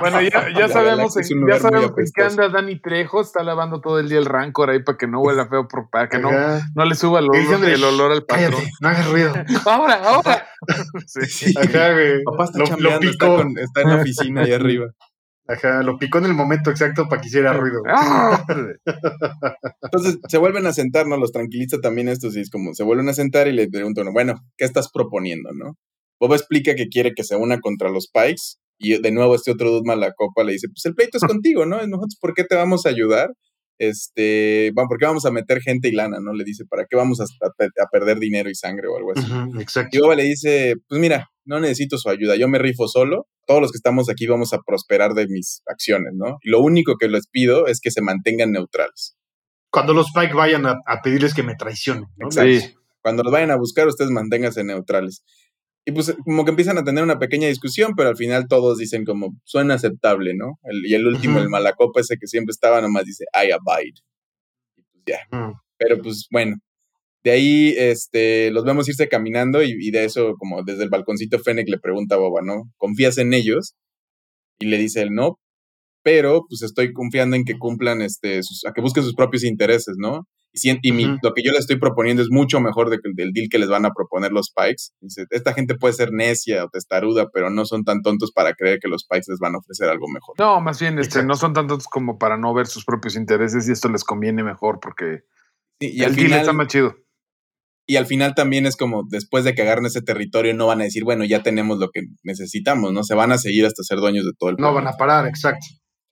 Bueno, 0.00 0.20
ya, 0.20 0.48
ya 0.58 0.68
sabemos, 0.68 1.14
que 1.14 1.20
es 1.20 1.30
ya 1.48 1.60
sabemos 1.60 1.90
apestoso. 1.92 2.26
anda 2.28 2.48
Dani 2.48 2.80
Trejo, 2.80 3.20
está 3.20 3.44
lavando 3.44 3.80
todo 3.80 4.00
el 4.00 4.08
día 4.08 4.18
el 4.18 4.24
rancor 4.24 4.70
ahí 4.70 4.82
para 4.82 4.98
que 4.98 5.06
no 5.06 5.20
huela 5.20 5.46
feo, 5.48 5.68
por- 5.68 5.88
para 5.90 6.08
que 6.08 6.18
no, 6.18 6.28
no 6.74 6.84
le 6.84 6.94
suba 6.96 7.20
el 7.20 7.26
olor, 7.30 7.64
el 7.64 7.84
olor 7.84 8.10
al 8.12 8.24
patrón. 8.24 8.50
Cállate, 8.50 8.70
no 8.80 8.88
hagas 8.88 9.08
ruido. 9.10 9.32
Ahora, 9.66 9.94
ahora. 10.04 10.46
Sí. 11.06 11.26
Sí. 11.26 11.54
Ajá, 11.56 11.92
güey. 11.92 12.22
Papá 12.24 12.44
está 12.44 12.58
Lo, 12.58 12.64
lo 13.00 13.10
está, 13.10 13.26
con- 13.28 13.58
está 13.58 13.82
en 13.82 13.88
la 13.90 13.96
oficina 13.96 14.42
ahí 14.42 14.52
arriba. 14.52 14.86
Ajá, 15.46 15.82
lo 15.82 15.98
picó 15.98 16.18
en 16.18 16.24
el 16.24 16.34
momento 16.34 16.70
exacto 16.70 17.06
para 17.08 17.20
que 17.20 17.28
hiciera 17.28 17.52
ruido. 17.52 17.82
Ah, 17.86 18.44
Entonces 19.82 20.18
se 20.28 20.38
vuelven 20.38 20.66
a 20.66 20.72
sentar, 20.72 21.06
¿no? 21.06 21.16
Los 21.16 21.32
tranquiliza 21.32 21.78
también 21.80 22.08
estos 22.08 22.36
y 22.36 22.40
es 22.40 22.50
como, 22.50 22.74
se 22.74 22.82
vuelven 22.82 23.08
a 23.08 23.12
sentar 23.14 23.46
y 23.48 23.52
le 23.52 23.68
preguntan, 23.68 24.12
bueno, 24.12 24.34
¿qué 24.56 24.64
estás 24.64 24.90
proponiendo, 24.92 25.50
no? 25.52 25.76
Bob 26.20 26.32
explica 26.34 26.74
que 26.74 26.88
quiere 26.88 27.12
que 27.14 27.24
se 27.24 27.36
una 27.36 27.60
contra 27.60 27.90
los 27.90 28.08
Pikes 28.10 28.56
y 28.78 29.00
de 29.00 29.10
nuevo 29.12 29.34
este 29.34 29.50
otro 29.50 29.70
Dudma 29.70 29.96
la 29.96 30.12
copa 30.12 30.44
le 30.44 30.52
dice, 30.52 30.68
pues 30.68 30.84
el 30.86 30.94
pleito 30.94 31.18
es 31.18 31.24
contigo, 31.24 31.66
¿no? 31.66 31.76
Nosotros, 31.86 32.16
¿por 32.20 32.34
qué 32.34 32.44
te 32.44 32.54
vamos 32.56 32.86
a 32.86 32.88
ayudar? 32.90 33.30
Este, 33.78 34.70
bueno, 34.74 34.88
¿por 34.88 34.98
qué 34.98 35.06
vamos 35.06 35.26
a 35.26 35.30
meter 35.30 35.60
gente 35.60 35.88
y 35.88 35.92
lana, 35.92 36.18
no? 36.20 36.32
Le 36.32 36.44
dice, 36.44 36.64
¿para 36.68 36.86
qué 36.88 36.96
vamos 36.96 37.20
a, 37.20 37.24
a- 37.24 37.82
a 37.82 37.86
perder 37.90 38.18
dinero 38.18 38.48
y 38.48 38.54
sangre 38.54 38.88
o 38.88 38.96
algo 38.96 39.12
así? 39.14 39.26
Exacto. 39.60 39.96
Y 39.96 40.00
Boba 40.00 40.14
le 40.14 40.22
dice, 40.24 40.74
pues 40.88 41.00
mira, 41.00 41.28
no 41.44 41.60
necesito 41.60 41.98
su 41.98 42.08
ayuda, 42.08 42.36
yo 42.36 42.48
me 42.48 42.58
rifo 42.58 42.88
solo, 42.88 43.26
todos 43.46 43.60
los 43.60 43.72
que 43.72 43.76
estamos 43.76 44.08
aquí 44.10 44.26
vamos 44.26 44.52
a 44.52 44.58
prosperar 44.66 45.12
de 45.14 45.26
mis 45.28 45.62
acciones, 45.66 46.12
¿no? 46.14 46.38
Y 46.42 46.50
lo 46.50 46.60
único 46.60 46.96
que 46.98 47.08
les 47.08 47.26
pido 47.28 47.66
es 47.66 47.80
que 47.80 47.90
se 47.90 48.00
mantengan 48.00 48.52
neutrales. 48.52 49.16
Cuando 49.70 49.92
los 49.92 50.10
Pike 50.12 50.34
vayan 50.34 50.66
a, 50.66 50.76
a 50.86 51.02
pedirles 51.02 51.34
que 51.34 51.42
me 51.42 51.54
traicionen, 51.56 52.04
¿no? 52.16 52.26
Exacto. 52.26 52.50
Sí. 52.60 52.74
Cuando 53.02 53.22
los 53.22 53.32
vayan 53.32 53.50
a 53.50 53.56
buscar, 53.56 53.86
ustedes 53.88 54.10
manténganse 54.10 54.64
neutrales. 54.64 55.22
Y 55.84 55.92
pues 55.92 56.16
como 56.24 56.44
que 56.44 56.50
empiezan 56.50 56.78
a 56.78 56.84
tener 56.84 57.04
una 57.04 57.18
pequeña 57.18 57.48
discusión, 57.48 57.92
pero 57.94 58.08
al 58.08 58.16
final 58.16 58.46
todos 58.48 58.78
dicen 58.78 59.04
como, 59.04 59.36
suena 59.44 59.74
aceptable, 59.74 60.32
¿no? 60.34 60.58
El- 60.62 60.86
y 60.86 60.94
el 60.94 61.06
último, 61.06 61.34
Ujú. 61.34 61.42
el 61.44 61.50
malacopa 61.50 62.00
ese 62.00 62.16
que 62.18 62.26
siempre 62.26 62.52
estaba, 62.52 62.80
nomás 62.80 63.04
dice, 63.04 63.24
I 63.34 63.50
abide. 63.50 64.00
Y 64.76 64.82
pues 64.82 65.02
ya. 65.06 65.18
Pero 65.76 66.00
pues 66.00 66.26
bueno, 66.30 66.56
de 67.24 67.30
ahí 67.30 67.74
este, 67.76 68.50
los 68.50 68.64
vemos 68.64 68.88
irse 68.88 69.08
caminando 69.08 69.62
y, 69.62 69.74
y 69.80 69.90
de 69.90 70.04
eso, 70.04 70.34
como 70.38 70.62
desde 70.62 70.84
el 70.84 70.90
balconcito, 70.90 71.38
Fennec 71.38 71.68
le 71.68 71.78
pregunta 71.78 72.14
a 72.14 72.18
Boba, 72.18 72.42
¿no? 72.42 72.70
¿Confías 72.76 73.18
en 73.18 73.32
ellos? 73.34 73.74
Y 74.58 74.66
le 74.66 74.76
dice 74.78 75.02
él, 75.02 75.10
no, 75.12 75.38
pero 76.02 76.44
pues 76.48 76.62
estoy 76.62 76.92
confiando 76.92 77.34
en 77.36 77.44
que 77.44 77.58
cumplan, 77.58 78.02
este, 78.02 78.42
sus- 78.42 78.64
a 78.66 78.72
que 78.72 78.80
busquen 78.82 79.02
sus 79.04 79.14
propios 79.14 79.42
intereses, 79.44 79.96
¿no? 79.98 80.26
Y, 80.62 80.92
mi- 80.92 81.06
lo 81.20 81.32
que 81.34 81.42
yo 81.42 81.50
les 81.50 81.62
estoy 81.62 81.80
proponiendo 81.80 82.22
es 82.22 82.28
mucho 82.30 82.60
mejor 82.60 82.88
de 82.88 82.98
que 82.98 83.08
el- 83.08 83.14
del 83.16 83.32
deal 83.32 83.48
que 83.50 83.58
les 83.58 83.68
van 83.68 83.86
a 83.86 83.90
proponer 83.90 84.30
los 84.30 84.52
Pikes. 84.54 84.92
Dice, 85.00 85.24
esta 85.30 85.52
gente 85.52 85.74
puede 85.74 85.94
ser 85.94 86.12
necia 86.12 86.64
o 86.64 86.68
testaruda, 86.68 87.28
pero 87.32 87.50
no 87.50 87.64
son 87.64 87.82
tan 87.82 88.02
tontos 88.02 88.30
para 88.30 88.52
creer 88.54 88.78
que 88.80 88.86
los 88.86 89.04
Pikes 89.04 89.24
les 89.30 89.40
van 89.40 89.56
a 89.56 89.58
ofrecer 89.58 89.88
algo 89.88 90.06
mejor. 90.08 90.36
No, 90.38 90.60
más 90.60 90.78
bien, 90.78 90.94
este, 91.00 91.06
Exacto. 91.18 91.26
no 91.26 91.34
son 91.36 91.54
tantos 91.54 91.88
como 91.88 92.18
para 92.18 92.36
no 92.38 92.54
ver 92.54 92.68
sus 92.68 92.84
propios 92.84 93.16
intereses 93.16 93.66
y 93.68 93.72
esto 93.72 93.88
les 93.88 94.04
conviene 94.04 94.44
mejor 94.44 94.78
porque 94.80 95.22
Sí, 95.80 95.90
y, 95.92 96.00
el 96.02 96.10
al 96.10 96.14
deal 96.14 96.26
final, 96.26 96.40
está 96.42 96.52
más 96.52 96.68
chido. 96.68 96.94
Y 97.86 97.96
al 97.96 98.06
final 98.06 98.34
también 98.34 98.66
es 98.66 98.76
como, 98.76 99.02
después 99.08 99.44
de 99.44 99.54
que 99.54 99.62
agarren 99.62 99.86
ese 99.86 100.00
territorio, 100.00 100.54
no 100.54 100.66
van 100.66 100.80
a 100.80 100.84
decir, 100.84 101.04
bueno, 101.04 101.24
ya 101.24 101.42
tenemos 101.42 101.78
lo 101.78 101.90
que 101.90 102.02
necesitamos, 102.22 102.92
¿no? 102.92 103.04
Se 103.04 103.14
van 103.14 103.32
a 103.32 103.38
seguir 103.38 103.66
hasta 103.66 103.82
ser 103.82 103.98
dueños 103.98 104.24
de 104.24 104.32
todo 104.38 104.50
el 104.50 104.56
No 104.58 104.72
van 104.72 104.86
a 104.86 104.92
parar, 104.92 105.26
exacto. 105.26 105.66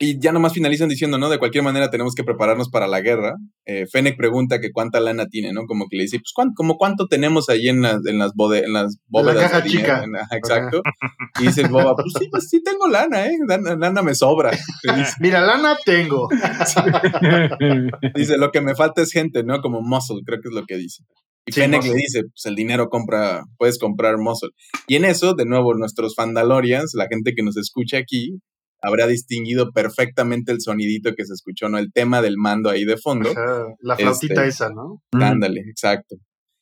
Y 0.04 0.18
ya 0.18 0.32
nomás 0.32 0.52
finalizan 0.52 0.88
diciendo, 0.88 1.16
¿no? 1.16 1.30
De 1.30 1.38
cualquier 1.38 1.62
manera 1.62 1.88
tenemos 1.88 2.14
que 2.16 2.24
prepararnos 2.24 2.68
para 2.70 2.88
la 2.88 3.00
guerra. 3.00 3.34
Eh, 3.66 3.86
Fennec 3.86 4.16
pregunta 4.16 4.58
que 4.60 4.72
cuánta 4.72 4.98
lana 4.98 5.26
tiene, 5.26 5.52
¿no? 5.52 5.66
Como 5.66 5.86
que 5.88 5.96
le 5.96 6.02
dice, 6.02 6.16
pues, 6.18 6.32
¿cuánto, 6.34 6.54
como 6.56 6.76
cuánto 6.76 7.06
tenemos 7.06 7.48
ahí 7.48 7.68
en 7.68 7.82
las, 7.82 8.04
en 8.06 8.18
las, 8.18 8.32
bode- 8.32 8.64
en 8.64 8.72
las 8.72 8.96
bóvedas? 9.06 9.44
caja 9.44 9.60
de 9.60 9.68
dinero?" 9.68 9.86
chica. 9.86 10.02
En- 10.04 10.16
ajá, 10.16 10.36
exacto. 10.36 10.82
Y 11.40 11.44
dice 11.46 11.62
el 11.62 11.68
Boba, 11.68 11.94
pues 11.94 12.12
sí, 12.18 12.28
pues 12.30 12.48
sí 12.48 12.62
tengo 12.62 12.88
lana, 12.88 13.26
¿eh? 13.26 13.36
Lana, 13.48 13.74
lana 13.76 14.02
me 14.02 14.14
sobra. 14.14 14.50
Dice, 14.50 15.14
Mira, 15.20 15.40
lana 15.40 15.76
tengo. 15.84 16.28
dice, 18.14 18.36
lo 18.38 18.50
que 18.50 18.60
me 18.60 18.74
falta 18.74 19.02
es 19.02 19.12
gente, 19.12 19.42
¿no? 19.44 19.60
Como 19.60 19.80
muscle, 19.82 20.20
creo 20.26 20.40
que 20.42 20.48
es 20.48 20.54
lo 20.54 20.64
que 20.66 20.76
dice. 20.76 21.04
Y 21.46 21.52
Sí, 21.52 21.60
Fennec 21.60 21.82
le 21.84 21.94
dice, 21.94 22.22
pues 22.22 22.44
el 22.46 22.54
dinero 22.54 22.88
compra, 22.88 23.42
puedes 23.58 23.78
comprar 23.78 24.16
muscle. 24.18 24.50
Y 24.86 24.96
en 24.96 25.04
eso, 25.04 25.34
de 25.34 25.44
nuevo, 25.44 25.74
nuestros 25.74 26.14
Fandalorians, 26.14 26.92
la 26.94 27.06
gente 27.10 27.32
que 27.34 27.42
nos 27.42 27.56
escucha 27.56 27.98
aquí, 27.98 28.38
habrá 28.82 29.06
distinguido 29.06 29.70
perfectamente 29.72 30.52
el 30.52 30.60
sonidito 30.60 31.14
que 31.14 31.24
se 31.24 31.32
escuchó, 31.34 31.68
¿no? 31.68 31.78
El 31.78 31.92
tema 31.92 32.20
del 32.20 32.36
mando 32.36 32.68
ahí 32.68 32.84
de 32.84 32.96
fondo. 32.96 33.30
Ajá, 33.30 33.66
la 33.80 33.96
flautita 33.96 34.34
Este, 34.44 34.48
esa, 34.48 34.70
¿no? 34.70 35.02
Ándale, 35.12 35.60
exacto. 35.70 36.16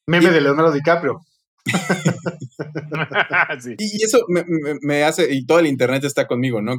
Meme 0.07 0.29
y- 0.29 0.33
de 0.33 0.41
Leonardo 0.41 0.73
DiCaprio. 0.73 1.21
Sí. 3.61 3.75
Y 3.79 4.03
eso 4.05 4.21
me, 4.29 4.45
me- 4.47 4.79
me 4.83 5.05
hace, 5.05 5.33
y 5.35 5.45
todo 5.45 5.59
el 5.59 5.67
internet 5.67 6.05
está 6.05 6.27
conmigo, 6.27 6.63
¿no? 6.63 6.77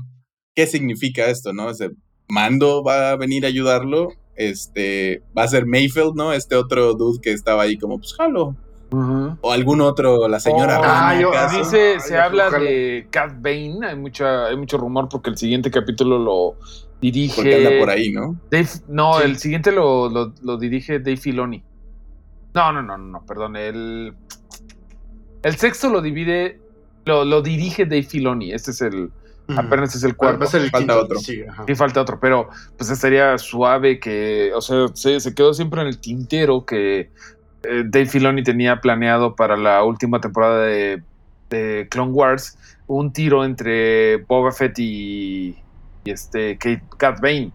¿Qué 0.55 0.67
significa 0.67 1.27
esto, 1.29 1.53
no? 1.53 1.69
Ese 1.69 1.89
mando 2.27 2.83
va 2.83 3.11
a 3.11 3.15
venir 3.17 3.45
a 3.45 3.49
ayudarlo, 3.49 4.09
este, 4.35 5.21
va 5.37 5.43
a 5.43 5.47
ser 5.47 5.65
Mayfield, 5.65 6.15
¿no? 6.15 6.33
Este 6.33 6.55
otro 6.55 6.93
dude 6.93 7.19
que 7.21 7.31
estaba 7.33 7.63
ahí 7.63 7.77
como, 7.77 7.97
pues, 7.99 8.13
jalo. 8.13 8.55
O 8.93 9.51
algún 9.51 9.79
otro, 9.81 10.27
la 10.27 10.39
señora 10.39 10.79
Oh, 10.79 10.81
Rana, 10.83 11.09
ah, 11.09 11.19
yo- 11.21 11.29
¿acaso? 11.29 11.57
Dice, 11.59 11.93
Ay, 11.95 11.99
se 12.01 12.17
habla 12.17 12.47
ojalá. 12.49 12.63
de 12.65 13.07
Cat 13.09 13.33
Bane, 13.41 13.79
hay 13.87 13.95
mucha, 13.95 14.47
hay 14.47 14.57
mucho 14.57 14.77
rumor 14.77 15.07
porque 15.09 15.29
el 15.29 15.37
siguiente 15.37 15.71
capítulo 15.71 16.19
lo 16.19 16.55
dirige. 17.01 17.35
porque 17.35 17.55
anda 17.55 17.79
por 17.79 17.89
ahí, 17.89 18.11
¿no? 18.11 18.35
Dave, 18.51 18.67
no, 18.89 19.13
Sí. 19.15 19.21
el 19.23 19.37
siguiente 19.37 19.71
lo, 19.71 20.09
lo, 20.09 20.33
lo 20.41 20.57
dirige 20.57 20.99
Dave 20.99 21.15
Filoni. 21.17 21.63
No, 22.53 22.73
no, 22.73 22.81
no, 22.81 22.97
no, 22.97 23.05
no, 23.19 23.25
perdón. 23.25 23.55
El, 23.55 24.13
el 25.43 25.55
sexto 25.55 25.89
lo 25.89 26.01
divide, 26.01 26.59
lo, 27.05 27.23
lo 27.23 27.41
dirige 27.41 27.85
Dave 27.85 28.03
Filoni. 28.03 28.51
Este 28.51 28.71
es 28.71 28.81
el, 28.81 29.09
apenas 29.55 29.95
es 29.95 30.03
el 30.03 30.17
cuarto. 30.17 30.39
va 30.41 30.45
a 30.45 30.49
ser 30.49 30.63
el 30.63 30.69
Falta 30.69 30.93
quinto. 30.93 31.05
otro. 31.05 31.19
Sí. 31.19 31.41
Sí, 31.65 31.75
falta 31.75 32.01
otro, 32.01 32.19
pero 32.19 32.49
pues 32.77 32.89
estaría 32.89 33.37
suave 33.37 34.01
que, 34.01 34.51
o 34.53 34.59
sea, 34.61 34.87
se, 34.93 35.19
se 35.21 35.33
quedó 35.33 35.53
siempre 35.53 35.81
en 35.81 35.87
el 35.87 35.97
tintero 35.99 36.65
que 36.65 37.09
eh, 37.63 37.83
Dave 37.85 38.05
Filoni 38.07 38.43
tenía 38.43 38.81
planeado 38.81 39.35
para 39.35 39.55
la 39.57 39.83
última 39.83 40.19
temporada 40.21 40.65
de, 40.65 41.01
de 41.49 41.87
Clone 41.89 42.11
Wars 42.11 42.57
un 42.87 43.13
tiro 43.13 43.45
entre 43.45 44.17
Boba 44.27 44.51
Fett 44.51 44.77
y, 44.79 45.57
y 46.03 46.09
este 46.11 46.57
Kate, 46.57 46.83
Cat 46.97 47.19
Bane. 47.21 47.51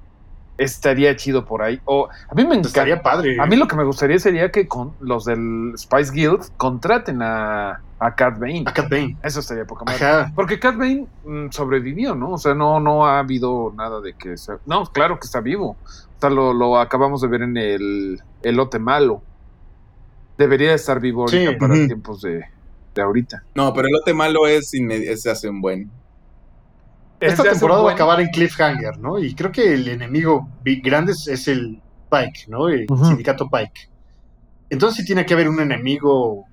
Estaría 0.58 1.14
chido 1.16 1.44
por 1.44 1.60
ahí. 1.62 1.78
O 1.84 2.08
a 2.08 2.34
mí 2.34 2.42
me 2.44 2.54
encanta. 2.54 2.68
Estaría 2.68 3.02
padre. 3.02 3.36
A 3.38 3.44
mí 3.44 3.56
lo 3.56 3.68
que 3.68 3.76
me 3.76 3.84
gustaría 3.84 4.18
sería 4.18 4.50
que 4.50 4.66
con 4.66 4.94
los 5.00 5.26
del 5.26 5.74
Spice 5.76 6.12
Guild 6.12 6.46
contraten 6.56 7.20
a, 7.20 7.82
a 7.98 8.14
Cat 8.14 8.38
Bane. 8.38 8.64
A 8.66 8.72
Cat 8.72 8.88
Bane. 8.88 9.18
Eso 9.22 9.40
estaría 9.40 9.66
poca 9.66 9.84
madre. 9.84 10.32
Porque 10.34 10.58
Cat 10.58 10.76
Bane 10.78 11.06
mm, 11.26 11.50
sobrevivió, 11.50 12.14
¿no? 12.14 12.30
O 12.30 12.38
sea, 12.38 12.54
no, 12.54 12.80
no 12.80 13.04
ha 13.06 13.18
habido 13.18 13.74
nada 13.76 14.00
de 14.00 14.14
que... 14.14 14.38
se- 14.38 14.56
No, 14.64 14.86
claro 14.86 15.18
que 15.20 15.26
está 15.26 15.40
vivo. 15.42 15.76
O 15.84 16.20
sea, 16.20 16.30
lo, 16.30 16.54
lo 16.54 16.78
acabamos 16.80 17.20
de 17.20 17.28
ver 17.28 17.42
en 17.42 17.58
el 17.58 18.22
elote 18.42 18.78
malo. 18.78 19.20
Debería 20.38 20.74
estar 20.74 21.00
vivo 21.00 21.22
ahorita 21.22 21.50
Sí, 21.52 21.56
para 21.58 21.74
ujú. 21.74 21.86
tiempos 21.86 22.20
de, 22.22 22.44
de 22.94 23.02
ahorita. 23.02 23.42
No, 23.54 23.72
pero 23.72 23.88
el 23.88 23.92
lote 23.92 24.12
malo 24.14 24.46
es, 24.46 24.72
ese 24.74 25.30
hace 25.30 25.48
un 25.48 25.60
buen. 25.60 25.90
Esta 27.18 27.42
temporada 27.44 27.82
va 27.82 27.90
a 27.92 27.94
acabar 27.94 28.20
en 28.20 28.28
cliffhanger, 28.28 28.98
¿no? 28.98 29.18
Y 29.18 29.34
creo 29.34 29.50
que 29.50 29.72
el 29.72 29.88
enemigo 29.88 30.48
big- 30.62 30.82
grande 30.84 31.12
es, 31.12 31.48
el 31.48 31.80
Pike, 32.10 32.44
¿no? 32.48 32.68
El 32.68 32.86
sindicato 33.08 33.48
Pike. 33.48 33.88
Entonces 34.68 34.98
sí 34.98 35.06
tiene 35.06 35.24
que 35.24 35.34
haber 35.34 35.48
un 35.48 35.60
enemigo 35.60 36.44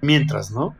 mientras, 0.00 0.50
¿no? 0.50 0.74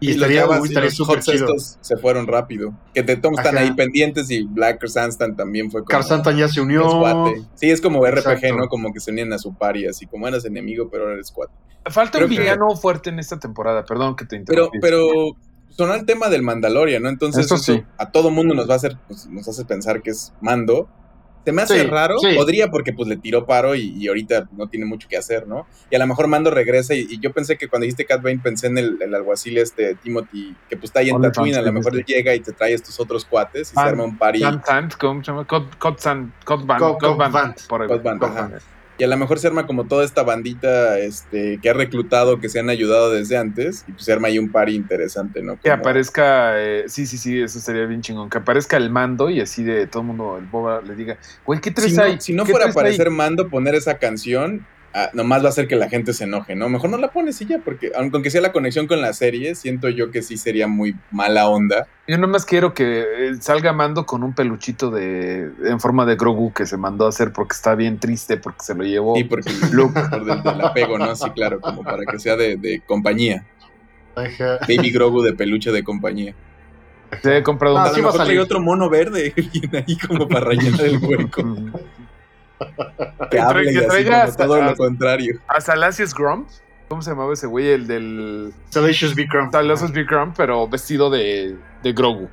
Y, 0.00 0.06
los 0.08 0.16
estaría, 0.16 0.40
Javas 0.42 0.60
uy, 0.60 0.66
y 0.66 0.70
estaría 0.70 0.88
los 0.88 0.96
súper 0.96 1.16
Hots 1.18 1.26
chido. 1.26 1.46
estos 1.46 1.78
se 1.80 1.96
fueron 1.98 2.26
rápido. 2.26 2.72
Que 2.94 3.02
te 3.02 3.16
todos 3.16 3.38
están 3.38 3.56
Ajá. 3.56 3.64
ahí 3.66 3.72
pendientes 3.74 4.30
y 4.30 4.44
Black 4.44 4.86
Sandstan 4.86 5.36
también 5.36 5.70
fue 5.70 5.80
como... 5.82 5.88
Carsantan 5.90 6.36
ya 6.38 6.48
se 6.48 6.60
unió. 6.60 6.88
cuate. 6.98 7.42
Sí, 7.54 7.70
es 7.70 7.80
como 7.80 8.04
RPG, 8.06 8.18
Exacto. 8.18 8.56
¿no? 8.56 8.68
Como 8.68 8.92
que 8.92 9.00
se 9.00 9.10
unían 9.10 9.32
a 9.32 9.38
su 9.38 9.54
party, 9.54 9.86
así 9.86 10.06
como 10.06 10.26
eras 10.26 10.44
enemigo, 10.44 10.88
pero 10.90 11.02
ahora 11.04 11.14
eres 11.14 11.30
cuate. 11.30 11.52
Falta 11.86 12.18
Creo 12.18 12.28
un 12.28 12.34
que- 12.34 12.40
villano 12.40 12.74
fuerte 12.76 13.10
en 13.10 13.18
esta 13.18 13.38
temporada. 13.38 13.84
Perdón 13.84 14.16
que 14.16 14.24
te 14.24 14.40
Pero, 14.40 14.64
interrumpí. 14.66 14.78
pero 14.80 15.08
sonó 15.70 15.94
el 15.94 16.04
tema 16.06 16.28
del 16.28 16.42
Mandalorian, 16.42 17.02
¿no? 17.02 17.08
Entonces 17.08 17.46
Eso 17.46 17.54
eso 17.56 17.64
sí. 17.74 17.82
a 17.98 18.10
todo 18.10 18.30
mundo 18.30 18.54
nos 18.54 18.68
va 18.68 18.74
a 18.74 18.76
hacer, 18.76 18.96
pues, 19.06 19.26
nos 19.28 19.46
hace 19.48 19.64
pensar 19.64 20.02
que 20.02 20.10
es 20.10 20.32
Mando. 20.40 20.88
Se 21.44 21.52
me 21.52 21.62
hace 21.62 21.80
Sí, 21.80 21.86
raro, 21.86 22.16
sí. 22.18 22.34
podría 22.36 22.68
porque 22.68 22.92
pues 22.92 23.08
le 23.08 23.16
tiró 23.16 23.46
paro 23.46 23.74
y, 23.74 23.94
y 23.96 24.08
ahorita 24.08 24.48
no 24.52 24.68
tiene 24.68 24.84
mucho 24.86 25.08
que 25.08 25.16
hacer, 25.16 25.48
¿no? 25.48 25.66
Y 25.90 25.96
a 25.96 25.98
lo 25.98 26.06
mejor 26.06 26.26
Mando 26.28 26.50
regresa 26.50 26.94
y, 26.94 27.06
y 27.10 27.18
yo 27.18 27.32
pensé 27.32 27.56
que 27.56 27.66
cuando 27.68 27.84
dijiste 27.84 28.04
Cat 28.04 28.20
Bane 28.22 28.40
pensé 28.42 28.66
en 28.66 28.76
el, 28.78 28.98
el 29.00 29.14
alguacil 29.14 29.56
este 29.58 29.94
Timothy, 29.94 30.54
que 30.68 30.76
pues 30.76 30.90
está 30.90 31.00
ahí 31.00 31.08
en 31.10 31.20
Tatooine, 31.20 31.56
a 31.56 31.62
lo 31.62 31.72
mejor 31.72 31.94
él 31.96 32.04
llega 32.04 32.34
y 32.34 32.40
te 32.40 32.52
trae 32.52 32.74
estos 32.74 33.00
otros 33.00 33.24
cuates 33.24 33.70
y 33.72 33.74
se 33.74 33.80
arma 33.80 34.04
un 34.04 34.18
party. 34.18 34.42
Van 34.42 34.62
Sant, 34.64 34.94
¿cómo 34.96 35.24
se 35.24 35.30
llama? 35.32 35.46
Cod, 35.46 35.64
Cod 35.78 35.96
San- 35.98 36.32
Cod 36.44 36.64
Van- 36.66 36.78
Cod- 36.78 36.98
Cod 36.98 37.08
Cod 37.08 37.16
Van, 37.16 37.32
Van. 37.32 37.54
por 37.68 37.82
ahí. 37.82 37.88
Cod 37.88 38.02
Van, 38.02 38.18
Cod 38.18 38.28
ajá. 38.28 38.40
Van. 38.42 38.58
Y 39.00 39.04
a 39.04 39.06
lo 39.06 39.16
mejor 39.16 39.38
se 39.38 39.46
arma 39.46 39.66
como 39.66 39.84
toda 39.84 40.04
esta 40.04 40.22
bandita 40.22 40.98
este, 40.98 41.58
que 41.62 41.70
ha 41.70 41.72
reclutado, 41.72 42.38
que 42.38 42.50
se 42.50 42.60
han 42.60 42.68
ayudado 42.68 43.10
desde 43.10 43.38
antes, 43.38 43.84
y 43.88 43.92
pues 43.92 44.04
se 44.04 44.12
arma 44.12 44.28
ahí 44.28 44.38
un 44.38 44.52
par 44.52 44.68
interesante, 44.68 45.42
¿no? 45.42 45.58
Que 45.58 45.70
aparezca, 45.70 46.60
eh, 46.60 46.84
sí, 46.86 47.06
sí, 47.06 47.16
sí, 47.16 47.40
eso 47.40 47.60
sería 47.60 47.86
bien 47.86 48.02
chingón. 48.02 48.28
Que 48.28 48.36
aparezca 48.36 48.76
el 48.76 48.90
mando 48.90 49.30
y 49.30 49.40
así 49.40 49.64
de 49.64 49.86
todo 49.86 50.02
el 50.02 50.08
mundo, 50.08 50.36
el 50.38 50.44
boba 50.44 50.82
le 50.82 50.94
diga, 50.94 51.16
güey, 51.46 51.62
¿qué 51.62 51.70
traes 51.70 51.92
si 51.92 51.96
no, 51.96 52.02
ahí? 52.02 52.16
si 52.20 52.34
no 52.34 52.44
¿Qué 52.44 52.50
fuera 52.50 52.66
a 52.66 52.72
traes 52.72 52.76
ahí?" 52.76 52.80
aparecer 52.94 53.10
Mando, 53.10 53.48
poner 53.48 53.74
esa 53.74 53.96
canción, 53.96 54.66
ah, 54.94 55.10
nomás 55.12 55.42
va 55.42 55.46
a 55.46 55.48
hacer 55.50 55.68
que 55.68 55.76
la 55.76 55.88
gente 55.88 56.12
se 56.12 56.24
enoje, 56.24 56.54
¿no? 56.56 56.68
Mejor 56.68 56.90
no 56.90 56.96
la 56.98 57.10
pones 57.10 57.40
y 57.40 57.46
ya, 57.46 57.58
porque 57.58 57.92
aunque 57.94 58.30
sea 58.30 58.40
la 58.40 58.52
conexión 58.52 58.86
con 58.86 59.00
la 59.00 59.12
serie, 59.12 59.54
siento 59.54 59.88
yo 59.88 60.10
que 60.10 60.22
sí 60.22 60.36
sería 60.36 60.66
muy 60.68 60.96
mala 61.10 61.48
onda. 61.48 61.86
Yo 62.08 62.18
nomás 62.18 62.44
quiero 62.44 62.74
que 62.74 63.00
eh, 63.02 63.34
salga 63.40 63.72
Mando 63.72 64.04
con 64.06 64.22
un 64.24 64.34
peluchito 64.34 64.90
de 64.90 65.50
en 65.64 65.78
forma 65.80 66.04
de 66.06 66.16
Grogu 66.16 66.52
que 66.52 66.66
se 66.66 66.76
mandó 66.76 67.06
a 67.06 67.10
hacer 67.10 67.32
porque 67.32 67.54
está 67.54 67.74
bien 67.74 67.98
triste 67.98 68.36
porque 68.36 68.62
se 68.64 68.74
lo 68.74 68.82
llevó. 68.84 69.14
Sí, 69.16 69.24
porque 69.24 69.50
por 69.52 70.24
del, 70.24 70.42
del 70.42 70.60
apego, 70.60 70.98
¿no? 70.98 71.14
Sí, 71.14 71.30
claro, 71.30 71.60
como 71.60 71.82
para 71.84 72.04
que 72.04 72.18
sea 72.18 72.36
de, 72.36 72.56
de 72.56 72.80
compañía. 72.80 73.46
Ajá. 74.16 74.58
Baby 74.68 74.90
Grogu 74.90 75.22
de 75.22 75.32
peluche 75.34 75.70
de 75.70 75.84
compañía. 75.84 76.34
Se 77.22 77.38
he 77.38 77.42
comprado 77.42 77.76
Ah, 77.78 77.82
un 77.82 77.88
a 77.88 77.90
lo 77.90 77.96
mejor 78.04 78.16
salir. 78.16 78.38
otro 78.40 78.60
mono 78.60 78.88
verde 78.90 79.32
ahí 79.86 79.96
como 79.98 80.28
para 80.28 80.46
rellenar 80.46 80.80
el 80.84 80.98
hueco. 80.98 81.42
Que 83.30 83.38
hable 83.40 83.70
y 83.70 83.74
que 83.74 83.78
así 83.80 83.88
traiga 83.88 84.10
como 84.10 84.22
hasta- 84.30 84.44
todo 84.46 84.62
lo 84.62 84.76
contrario. 84.76 85.40
A 85.48 85.60
Salacious 85.60 86.14
Grump. 86.14 86.48
¿Cómo 86.88 87.02
se 87.02 87.10
llamaba 87.10 87.32
ese 87.32 87.46
güey? 87.46 87.68
El 87.68 87.86
del 87.86 88.52
Salacious 88.70 89.14
B. 89.14 89.28
Crump. 89.28 89.52
Salacious 89.52 89.92
Big 89.92 90.06
Grump, 90.08 90.34
pero 90.36 90.66
vestido 90.68 91.08
de, 91.08 91.56
de 91.82 91.92
Grogu. 91.92 92.28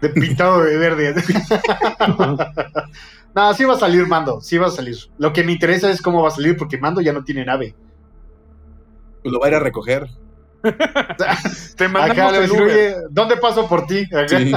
De 0.00 0.08
pintado 0.10 0.62
de 0.64 0.76
verde. 0.76 1.14
no, 3.34 3.54
sí 3.54 3.64
va 3.64 3.74
a 3.74 3.78
salir 3.78 4.06
Mando, 4.06 4.40
sí 4.40 4.58
va 4.58 4.66
a 4.66 4.70
salir. 4.70 4.96
Lo 5.18 5.32
que 5.32 5.44
me 5.44 5.52
interesa 5.52 5.90
es 5.90 6.02
cómo 6.02 6.22
va 6.22 6.28
a 6.28 6.32
salir, 6.32 6.56
porque 6.56 6.78
Mando 6.78 7.00
ya 7.00 7.12
no 7.12 7.22
tiene 7.24 7.44
nave. 7.44 7.74
Pues 9.22 9.32
lo 9.32 9.38
va 9.40 9.46
a 9.46 9.48
ir 9.50 9.54
a 9.56 9.60
recoger. 9.60 10.08
Te 11.76 11.88
mandamos 11.88 12.10
Acá 12.32 12.36
el 12.36 12.42
decir, 12.42 12.60
Uber. 12.60 12.72
oye, 12.74 12.94
¿dónde 13.10 13.36
paso 13.36 13.68
por 13.68 13.86
ti? 13.86 14.04
Acá. 14.12 14.38
Sí. 14.38 14.52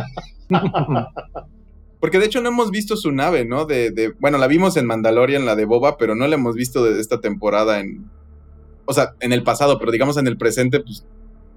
Porque 2.01 2.19
de 2.19 2.25
hecho 2.25 2.41
no 2.41 2.49
hemos 2.49 2.71
visto 2.71 2.97
su 2.97 3.11
nave, 3.13 3.45
¿no? 3.45 3.63
De, 3.65 3.91
de, 3.91 4.13
bueno, 4.19 4.37
la 4.37 4.47
vimos 4.47 4.75
en 4.75 4.85
Mandalorian, 4.87 5.45
la 5.45 5.55
de 5.55 5.63
Boba, 5.65 5.97
pero 5.97 6.15
no 6.15 6.27
la 6.27 6.35
hemos 6.35 6.55
visto 6.55 6.83
de 6.83 6.99
esta 6.99 7.21
temporada 7.21 7.79
en... 7.79 8.09
O 8.85 8.93
sea, 8.93 9.13
en 9.21 9.31
el 9.31 9.43
pasado, 9.43 9.79
pero 9.79 9.91
digamos 9.91 10.17
en 10.17 10.27
el 10.27 10.35
presente, 10.35 10.79
pues 10.81 11.05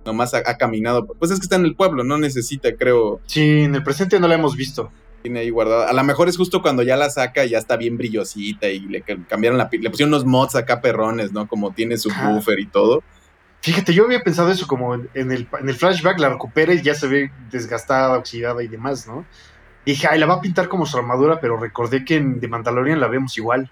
nomás 0.04 0.34
ha, 0.34 0.38
ha 0.46 0.56
caminado. 0.58 1.06
Pues 1.06 1.30
es 1.32 1.40
que 1.40 1.44
está 1.44 1.56
en 1.56 1.64
el 1.64 1.74
pueblo, 1.74 2.04
no 2.04 2.18
necesita, 2.18 2.76
creo, 2.76 3.20
Sí, 3.26 3.62
en 3.62 3.74
el 3.74 3.82
presente 3.82 4.20
no 4.20 4.28
la 4.28 4.34
hemos 4.36 4.54
visto. 4.54 4.92
tiene 5.22 5.40
ahí 5.40 5.48
guardada. 5.48 5.88
A 5.88 5.94
lo 5.94 6.04
mejor 6.04 6.28
es 6.28 6.36
justo 6.36 6.60
cuando 6.60 6.82
ya 6.82 6.98
la 6.98 7.08
saca 7.08 7.46
y 7.46 7.48
ya 7.50 7.58
está 7.58 7.78
bien 7.78 7.96
brillosita 7.96 8.68
y 8.68 8.80
le 8.80 9.00
ca- 9.00 9.16
cambiaron 9.26 9.56
la 9.56 9.70
le 9.72 9.88
pusieron 9.90 10.12
unos 10.12 10.26
mods 10.26 10.54
acá 10.54 10.82
perrones, 10.82 11.32
¿no? 11.32 11.48
Como 11.48 11.72
tiene 11.72 11.96
su 11.96 12.10
buffer 12.10 12.60
y 12.60 12.66
todo. 12.66 13.02
Fíjate, 13.62 13.94
yo 13.94 14.04
había 14.04 14.20
pensado 14.22 14.50
eso 14.50 14.66
como 14.66 14.94
en 14.94 15.08
el, 15.32 15.48
en 15.58 15.68
el 15.70 15.74
flashback 15.74 16.18
la 16.20 16.28
recupera 16.28 16.74
y 16.74 16.82
ya 16.82 16.94
se 16.94 17.06
ve 17.06 17.30
desgastada, 17.50 18.18
oxidada 18.18 18.62
y 18.62 18.68
demás, 18.68 19.06
¿no? 19.06 19.24
Y 19.84 19.92
dije, 19.92 20.06
ay, 20.10 20.18
la 20.18 20.26
va 20.26 20.34
a 20.34 20.40
pintar 20.40 20.68
como 20.68 20.86
su 20.86 20.96
armadura, 20.96 21.38
pero 21.40 21.56
recordé 21.58 22.04
que 22.04 22.16
en 22.16 22.40
The 22.40 22.48
Mandalorian 22.48 23.00
la 23.00 23.08
vemos 23.08 23.36
igual. 23.38 23.70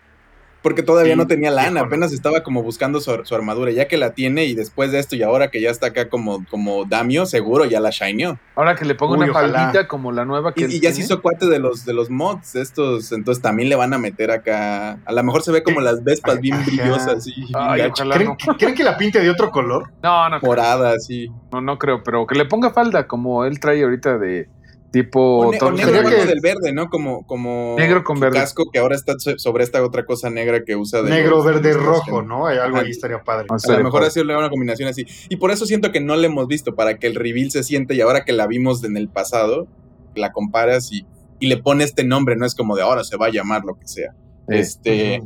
Porque 0.63 0.85
todavía 0.85 1.15
Sí, 1.15 1.19
no 1.19 1.27
tenía 1.27 1.51
lana, 1.51 1.81
apenas 1.81 2.13
estaba 2.13 2.45
como 2.45 2.63
buscando 2.63 3.01
su, 3.01 3.11
su 3.25 3.35
armadura. 3.35 3.73
Ya 3.73 3.89
que 3.89 3.97
la 3.97 4.13
tiene 4.13 4.45
y 4.45 4.55
después 4.55 4.93
de 4.93 5.01
esto 5.01 5.17
y 5.17 5.23
ahora 5.25 5.49
que 5.51 5.61
ya 5.61 5.71
está 5.71 5.89
acá 5.89 6.09
como, 6.09 6.47
como 6.51 6.85
Damio, 6.85 7.27
seguro 7.27 7.65
ya 7.65 7.81
la 7.81 7.91
shineó. 7.91 8.39
Ahora 8.55 8.77
que 8.77 8.85
le 8.85 8.95
pongo 8.95 9.15
Uy, 9.15 9.25
una 9.25 9.33
faldita 9.33 9.89
como 9.89 10.13
la 10.13 10.25
nueva 10.25 10.55
que 10.55 10.61
Y, 10.61 10.65
él 10.67 10.71
y 10.75 10.81
ya 10.81 10.91
se 10.91 10.97
tiene. 10.99 11.07
hizo 11.07 11.21
cuate 11.21 11.47
de 11.47 11.59
los, 11.59 11.85
de 11.85 11.95
los 11.95 12.11
mods 12.11 12.55
estos, 12.55 13.11
entonces 13.11 13.43
también 13.43 13.71
le 13.71 13.75
van 13.75 13.93
a 13.93 13.99
meter 13.99 14.31
acá. 14.31 15.01
A 15.05 15.13
lo 15.13 15.23
mejor 15.25 15.43
se 15.43 15.51
ve 15.51 15.65
como 15.65 15.81
las 15.81 16.05
vespas 16.05 16.39
bien 16.41 16.55
Ajá. 16.55 16.65
brillosas, 16.67 17.09
así, 17.17 17.33
bien 17.35 17.49
Ay, 17.57 17.81
ojalá 17.91 18.15
¿Creen, 18.15 18.29
no. 18.31 18.37
que- 18.37 18.57
¿Creen 18.59 18.75
que 18.77 18.85
la 18.85 18.97
pinte 18.97 19.19
de 19.19 19.31
otro 19.31 19.51
color? 19.51 19.91
No, 20.01 20.29
no, 20.29 20.39
creo, 20.39 20.49
morada, 20.49 20.93
así. 20.93 21.27
no, 21.51 21.61
no 21.61 21.77
creo, 21.77 22.05
pero 22.05 22.25
que 22.25 22.37
le 22.37 22.45
ponga 22.45 22.71
falda 22.71 23.09
como 23.09 23.45
él 23.47 23.59
trae 23.59 23.83
ahorita 23.83 24.17
de 24.17 24.49
tipo 24.93 25.39
O, 25.39 25.51
ne- 25.51 25.59
o 25.61 25.73
negro 25.73 26.09
que- 26.09 26.27
del 26.27 26.41
verde, 26.41 26.73
¿no? 26.73 26.89
Como, 26.91 27.27
como 27.27 27.75
Negro 27.79 28.05
con 28.05 28.21
verde. 28.21 28.39
casco 28.39 28.65
que 28.73 28.79
ahora 28.79 28.95
está 28.95 29.19
so- 29.19 29.39
sobre 29.39 29.65
esta 29.65 29.83
otra 29.83 30.05
cosa 30.05 30.29
negra 30.31 30.65
que 30.65 30.77
usa 30.77 31.03
de 31.03 31.11
Negro, 31.11 31.37
los- 31.39 31.47
verde, 31.47 31.73
los- 31.75 31.83
rojo, 31.83 32.23
¿no? 32.23 32.47
Hay 32.47 32.59
algo 32.59 32.77
ahí 32.79 32.91
estaría 32.91 33.25
padre. 33.25 33.47
O 33.51 33.55
A 33.55 33.73
lo 33.73 33.79
mejor 33.79 33.93
padre. 33.93 34.07
hacerle 34.09 34.37
una 34.37 34.51
combinación 34.51 34.89
así. 34.89 35.05
Y 35.31 35.37
por 35.37 35.51
eso 35.51 35.67
siento 35.67 35.91
que 35.93 36.01
no 36.01 36.15
la 36.15 36.27
hemos 36.27 36.47
visto, 36.47 36.75
para 36.75 36.99
que 36.99 37.07
el 37.07 37.15
reveal 37.15 37.51
se 37.51 37.63
siente 37.65 37.95
y 37.95 38.01
ahora 38.03 38.25
que 38.25 38.33
la 38.33 38.47
vimos 38.47 38.85
en 38.85 38.97
el 38.97 39.09
pasado, 39.09 39.67
la 40.15 40.31
comparas 40.31 40.93
y, 40.93 41.07
y 41.41 41.47
le 41.49 41.57
pone 41.57 41.85
este 41.85 42.05
nombre, 42.05 42.37
no 42.37 42.45
es 42.47 42.55
como 42.55 42.77
de 42.77 42.83
ahora 42.83 43.03
se 43.03 43.17
va 43.17 43.27
a 43.27 43.31
llamar 43.31 43.65
lo 43.65 43.79
que 43.79 43.89
sea. 43.89 44.11
Eh, 44.49 44.59
Este, 44.61 45.23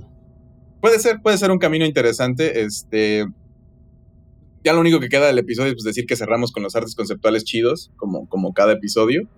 puede 0.80 1.00
ser, 1.00 1.20
puede 1.22 1.38
ser 1.38 1.50
un 1.50 1.58
camino 1.58 1.84
interesante. 1.84 2.62
Este, 2.62 3.26
ya 4.64 4.72
lo 4.72 4.80
único 4.80 4.98
que 5.00 5.08
queda 5.08 5.26
del 5.26 5.38
episodio 5.38 5.68
es 5.70 5.74
pues, 5.74 5.84
decir 5.84 6.06
que 6.06 6.16
cerramos 6.16 6.52
con 6.52 6.62
los 6.62 6.74
artes 6.76 6.94
conceptuales 6.94 7.44
chidos, 7.44 7.90
como, 7.96 8.28
como 8.28 8.52
cada 8.52 8.72
episodio. 8.72 9.28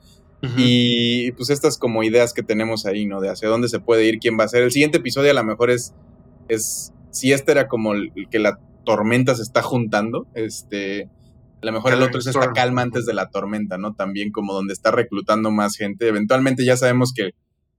Y 0.57 1.33
pues 1.33 1.51
estas 1.51 1.79
como 1.79 2.05
ideas 2.05 2.33
que 2.33 2.45
tenemos 2.45 2.87
ahí, 2.87 3.07
¿no? 3.07 3.21
De 3.21 3.29
hacia 3.29 3.49
dónde 3.49 3.69
se 3.69 3.81
puede 3.81 4.07
ir, 4.07 4.19
quién 4.21 4.39
va 4.39 4.45
a 4.45 4.49
ser. 4.49 4.63
El 4.63 4.71
siguiente 4.71 4.99
episodio 4.99 5.33
a 5.33 5.35
lo 5.35 5.43
mejor 5.43 5.71
es, 5.71 5.95
es 6.49 6.93
si 7.11 7.33
este 7.33 7.53
era 7.53 7.67
como 7.67 7.93
el, 7.93 8.13
el 8.15 8.29
que 8.29 8.39
la 8.39 8.61
tormenta 8.85 9.35
se 9.35 9.43
está 9.43 9.63
juntando, 9.63 10.29
este, 10.35 11.11
a 11.61 11.67
lo 11.67 11.73
mejor 11.73 11.93
el 11.93 12.03
otro 12.03 12.21
es 12.21 12.27
esta 12.27 12.53
calma 12.53 12.83
antes 12.83 13.05
de 13.05 13.15
la 13.15 13.31
tormenta, 13.31 13.79
¿no? 13.79 13.95
También 13.95 14.31
como 14.31 14.55
donde 14.55 14.73
está 14.73 14.93
reclutando 14.93 15.51
más 15.51 15.77
gente. 15.77 16.07
Eventualmente 16.07 16.65
ya 16.65 16.77
sabemos 16.77 17.13
que 17.13 17.33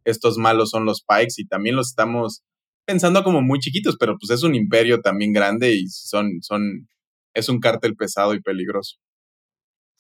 estos 0.04 0.38
malos 0.38 0.70
son 0.70 0.86
los 0.86 1.02
Pikes 1.02 1.36
y 1.38 1.46
también 1.46 1.78
los 1.78 1.90
estamos 1.90 2.44
pensando 2.86 3.24
como 3.24 3.42
muy 3.42 3.60
chiquitos, 3.60 3.96
pero 3.98 4.18
pues 4.20 4.32
es 4.32 4.44
un 4.44 4.54
imperio 4.54 5.00
también 5.00 5.32
grande 5.32 5.76
y 5.76 5.88
son, 5.88 6.42
son, 6.42 6.90
es 7.34 7.48
un 7.48 7.60
cártel 7.60 7.96
pesado 7.96 8.34
y 8.34 8.42
peligroso. 8.42 8.98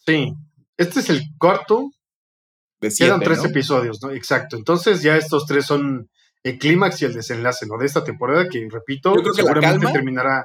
Sí. 0.05 0.33
Este 0.75 0.99
es 0.99 1.09
el 1.09 1.21
cuarto. 1.37 1.91
De 2.81 2.89
Quedan 2.97 3.19
tres 3.19 3.39
¿no? 3.39 3.45
episodios, 3.49 3.99
¿no? 4.01 4.11
Exacto. 4.11 4.55
Entonces 4.55 5.01
ya 5.01 5.17
estos 5.17 5.45
tres 5.45 5.65
son 5.65 6.09
el 6.43 6.57
clímax 6.57 7.01
y 7.01 7.05
el 7.05 7.13
desenlace, 7.13 7.65
¿no? 7.67 7.77
De 7.77 7.85
esta 7.85 8.03
temporada 8.03 8.47
que, 8.49 8.65
repito, 8.71 9.13
Yo 9.15 9.21
creo 9.21 9.33
que 9.33 9.41
la 9.41 9.47
seguramente 9.49 9.85
calma- 9.85 9.93
terminará. 9.93 10.43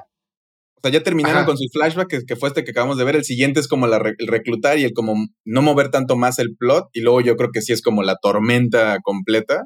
O 0.77 0.81
sea, 0.83 0.91
ya 0.91 1.01
terminaron 1.01 1.37
Ajá. 1.37 1.45
con 1.45 1.57
sus 1.57 1.71
flashbacks, 1.71 2.09
que, 2.09 2.25
que 2.25 2.35
fue 2.35 2.49
este 2.49 2.63
que 2.63 2.71
acabamos 2.71 2.97
de 2.97 3.05
ver. 3.05 3.15
El 3.15 3.23
siguiente 3.23 3.59
es 3.59 3.67
como 3.67 3.87
la 3.87 3.97
el 4.17 4.27
reclutar 4.27 4.77
y 4.77 4.83
el 4.83 4.93
como 4.93 5.15
no 5.45 5.61
mover 5.61 5.89
tanto 5.89 6.15
más 6.17 6.37
el 6.37 6.55
plot. 6.57 6.89
Y 6.93 7.01
luego 7.01 7.21
yo 7.21 7.35
creo 7.37 7.49
que 7.51 7.61
sí 7.61 7.71
es 7.73 7.81
como 7.81 8.03
la 8.03 8.17
tormenta 8.21 8.97
completa. 9.01 9.63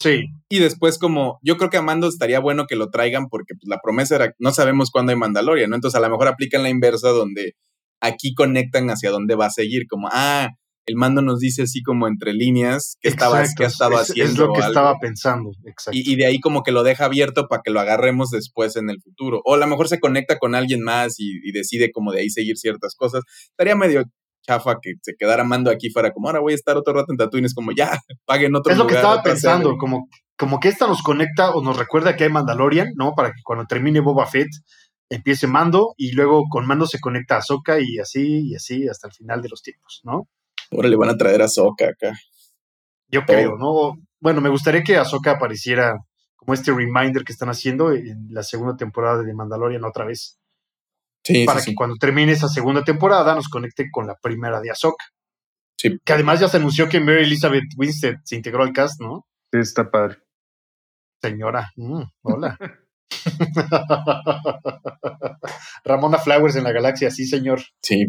Sí. 0.00 0.24
Y 0.50 0.58
después 0.58 0.98
como, 0.98 1.38
yo 1.42 1.56
creo 1.56 1.70
que 1.70 1.76
a 1.76 1.82
Mando 1.82 2.08
estaría 2.08 2.40
bueno 2.40 2.66
que 2.66 2.76
lo 2.76 2.90
traigan 2.90 3.28
porque 3.28 3.54
pues, 3.54 3.68
la 3.68 3.78
promesa 3.82 4.16
era, 4.16 4.32
no 4.38 4.52
sabemos 4.52 4.90
cuándo 4.90 5.10
hay 5.10 5.16
Mandalorian, 5.18 5.70
¿no? 5.70 5.76
Entonces 5.76 5.96
a 5.96 6.02
lo 6.02 6.10
mejor 6.10 6.28
aplican 6.28 6.62
la 6.62 6.68
inversa 6.70 7.10
donde 7.10 7.52
aquí 8.00 8.34
conectan 8.34 8.88
hacia 8.90 9.10
dónde 9.10 9.36
va 9.36 9.46
a 9.46 9.50
seguir. 9.50 9.86
Como, 9.88 10.08
ah, 10.12 10.48
el 10.86 10.96
Mando 10.96 11.20
nos 11.20 11.40
dice 11.40 11.62
así 11.62 11.82
como 11.82 12.06
entre 12.06 12.32
líneas 12.32 12.96
que, 13.00 13.08
estaba, 13.08 13.42
que 13.42 13.64
haciendo 13.66 14.32
Es 14.32 14.38
lo 14.38 14.52
que 14.52 14.60
algo. 14.60 14.68
estaba 14.68 14.98
pensando. 15.00 15.50
Exacto. 15.64 15.98
Y, 15.98 16.12
y 16.12 16.16
de 16.16 16.26
ahí 16.26 16.40
como 16.40 16.62
que 16.62 16.72
lo 16.72 16.84
deja 16.84 17.06
abierto 17.06 17.48
para 17.48 17.62
que 17.64 17.72
lo 17.72 17.80
agarremos 17.80 18.30
después 18.30 18.76
en 18.76 18.88
el 18.88 19.00
futuro. 19.02 19.40
O 19.44 19.54
a 19.54 19.58
lo 19.58 19.66
mejor 19.66 19.88
se 19.88 20.00
conecta 20.00 20.38
con 20.38 20.54
alguien 20.54 20.82
más 20.82 21.18
y, 21.18 21.40
y 21.42 21.52
decide 21.52 21.90
como 21.90 22.12
de 22.12 22.20
ahí 22.20 22.30
seguir 22.30 22.56
ciertas 22.56 22.94
cosas. 22.94 23.22
Estaría 23.50 23.74
medio 23.74 24.04
chafa 24.46 24.76
que 24.80 24.94
se 25.02 25.14
quedara 25.18 25.44
mando 25.44 25.70
aquí 25.70 25.90
fuera 25.90 26.12
como, 26.12 26.28
ahora 26.28 26.40
voy 26.40 26.52
a 26.52 26.56
estar 26.56 26.76
otro 26.76 26.94
rato 26.94 27.06
en 27.12 27.16
Tatooine. 27.16 27.46
Es 27.46 27.54
como, 27.54 27.72
ya, 27.72 27.90
paguen 28.26 28.54
otro 28.54 28.72
es 28.72 28.78
lo 28.78 28.86
que 28.86 28.94
estaba 28.94 29.22
pensando, 29.22 29.70
serie. 29.70 29.78
como, 29.78 30.08
como 30.38 30.60
que 30.60 30.68
esta 30.68 30.86
nos 30.86 31.02
conecta 31.02 31.50
o 31.50 31.62
nos 31.62 31.76
recuerda 31.76 32.16
que 32.16 32.24
hay 32.24 32.30
Mandalorian, 32.30 32.92
¿no? 32.96 33.12
Para 33.14 33.30
que 33.30 33.42
cuando 33.44 33.66
termine 33.66 34.00
Boba 34.00 34.26
Fett 34.26 34.48
empiece 35.08 35.46
Mando 35.46 35.94
y 35.96 36.12
luego 36.12 36.44
con 36.50 36.66
Mando 36.66 36.86
se 36.86 37.00
conecta 37.00 37.36
a 37.36 37.38
Ahsoka 37.38 37.78
y 37.80 37.98
así 37.98 38.50
y 38.50 38.54
así 38.54 38.88
hasta 38.88 39.08
el 39.08 39.14
final 39.14 39.42
de 39.42 39.48
los 39.48 39.62
tiempos, 39.62 40.00
¿no? 40.04 40.28
Ahora 40.70 40.88
le 40.88 40.96
van 40.96 41.10
a 41.10 41.16
traer 41.16 41.42
a 41.42 41.48
Soka 41.48 41.88
acá. 41.88 42.12
Yo 43.08 43.24
creo, 43.24 43.56
¿no? 43.56 43.94
Bueno, 44.20 44.40
me 44.40 44.48
gustaría 44.48 44.82
que 44.82 44.96
Ahsoka 44.96 45.32
apareciera 45.32 45.98
como 46.36 46.54
este 46.54 46.72
reminder 46.72 47.24
que 47.24 47.32
están 47.32 47.48
haciendo 47.48 47.92
en 47.92 48.28
la 48.30 48.42
segunda 48.42 48.76
temporada 48.76 49.22
de 49.22 49.34
Mandalorian 49.34 49.84
otra 49.84 50.04
vez. 50.04 50.38
Sí, 51.22 51.44
para 51.44 51.60
sí, 51.60 51.66
que 51.66 51.70
sí. 51.70 51.74
cuando 51.74 51.96
termine 51.96 52.32
esa 52.32 52.48
segunda 52.48 52.84
temporada 52.84 53.34
nos 53.34 53.48
conecte 53.48 53.88
con 53.90 54.06
la 54.06 54.16
primera 54.16 54.60
de 54.60 54.70
Ahsoka. 54.70 55.04
Sí. 55.76 55.98
Que 56.04 56.12
además 56.12 56.40
ya 56.40 56.48
se 56.48 56.56
anunció 56.56 56.88
que 56.88 57.00
Mary 57.00 57.24
Elizabeth 57.24 57.64
Winstead 57.76 58.16
se 58.24 58.36
integró 58.36 58.62
al 58.62 58.72
cast, 58.72 59.00
¿no? 59.00 59.26
Sí, 59.52 59.58
está 59.58 59.90
padre. 59.90 60.18
Señora, 61.20 61.70
mm, 61.76 62.02
hola. 62.22 62.58
Ramona 65.84 66.18
Flowers 66.18 66.56
en 66.56 66.64
la 66.64 66.72
galaxia, 66.72 67.10
sí, 67.10 67.26
señor. 67.26 67.60
Sí. 67.82 68.06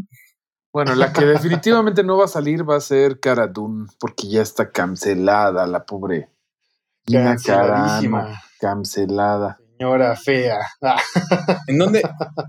Bueno, 0.78 0.94
la 0.94 1.12
que 1.12 1.26
definitivamente 1.26 2.04
no 2.04 2.18
va 2.18 2.26
a 2.26 2.28
salir 2.28 2.70
va 2.70 2.76
a 2.76 2.80
ser 2.80 3.20
Cara 3.20 3.48
Dune, 3.48 3.88
porque 4.00 4.28
ya 4.28 4.44
está 4.44 4.70
cancelada 4.70 5.66
la 5.66 5.84
pobre. 5.88 6.30
Canceladísima. 7.12 8.40
cancelada. 8.60 9.58
Señora 9.76 10.16
fea. 10.16 10.60
Ah, 10.84 11.02
¿En 11.66 11.80
dónde, 11.80 12.04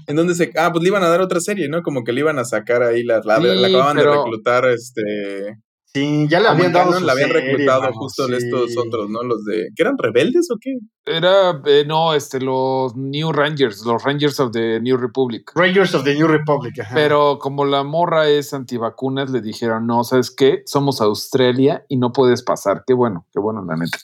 ¿En 0.07 0.17
dónde 0.17 0.35
se.? 0.35 0.53
Ah, 0.59 0.71
pues 0.71 0.83
le 0.83 0.91
iban 0.91 1.03
a 1.05 1.09
dar 1.09 1.23
otra 1.23 1.41
serie, 1.41 1.71
¿no? 1.71 1.83
Como 1.83 2.05
que 2.05 2.13
le 2.13 2.21
iban 2.21 2.39
a 2.39 2.45
sacar 2.45 2.83
ahí 2.83 3.03
la. 3.03 3.23
La, 3.25 3.37
Sí, 3.39 3.45
la 3.45 3.67
acababan 3.69 3.97
pero- 3.97 4.11
de 4.11 4.17
reclutar, 4.19 4.65
este. 4.67 5.57
Sí, 5.99 6.27
ya 6.29 6.39
Como 6.39 6.51
habían 6.51 6.73
dado 6.73 7.01
la 7.01 7.13
habían 7.13 7.31
reclutado 7.31 7.93
justo 7.93 8.27
sí. 8.27 8.33
de 8.33 8.39
estos 8.39 8.77
otros, 8.77 9.09
¿no? 9.11 9.23
Los 9.23 9.45
de. 9.45 9.69
¿Que 9.75 9.83
eran 9.83 9.97
rebeldes 9.99 10.51
o 10.51 10.57
qué? 10.61 10.75
Era, 11.07 11.61
eh, 11.67 11.85
no, 11.87 12.15
este, 12.15 12.41
los 12.41 12.95
New 12.97 13.33
Rangers, 13.33 13.85
los 13.85 14.03
Rangers 14.03 14.39
of 14.41 14.53
the 14.53 14.81
New 14.81 14.97
Republic. 14.97 15.51
Rangers 15.55 15.95
of 15.95 16.05
the 16.05 16.15
New 16.15 16.27
Republic. 16.29 16.79
ajá. 16.81 16.95
Pero 16.95 17.39
como 17.39 17.65
la 17.65 17.83
morra 17.85 18.29
es 18.29 18.53
antivacunas, 18.55 19.31
le 19.31 19.41
dijeron, 19.41 19.87
no, 19.87 20.05
¿sabes 20.05 20.31
qué? 20.31 20.63
Somos 20.67 21.01
Australia 21.01 21.85
y 21.89 21.97
no 21.97 22.13
puedes 22.13 22.43
pasar. 22.43 22.85
Qué 22.87 22.95
bueno, 22.95 23.27
qué 23.33 23.41
bueno, 23.41 23.65
la 23.65 23.77
neta. 23.77 23.99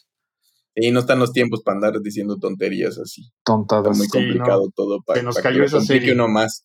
Y 0.76 0.90
no 0.90 1.00
están 1.00 1.20
los 1.20 1.32
tiempos 1.32 1.62
para 1.62 1.76
andar 1.76 2.00
diciendo 2.02 2.36
tonterías 2.38 2.98
así. 2.98 3.22
Está 3.22 3.42
Tontadas. 3.44 3.96
muy 3.96 4.06
Sí, 4.06 4.12
complicado 4.12 4.64
no. 4.64 4.72
todo 4.74 5.02
para, 5.06 5.20
Se 5.20 5.24
nos 5.24 5.36
para 5.36 5.50
cayó 5.50 5.60
que 5.60 5.66
esa 5.66 5.80
serie. 5.80 6.12
uno 6.14 6.26
más. 6.26 6.64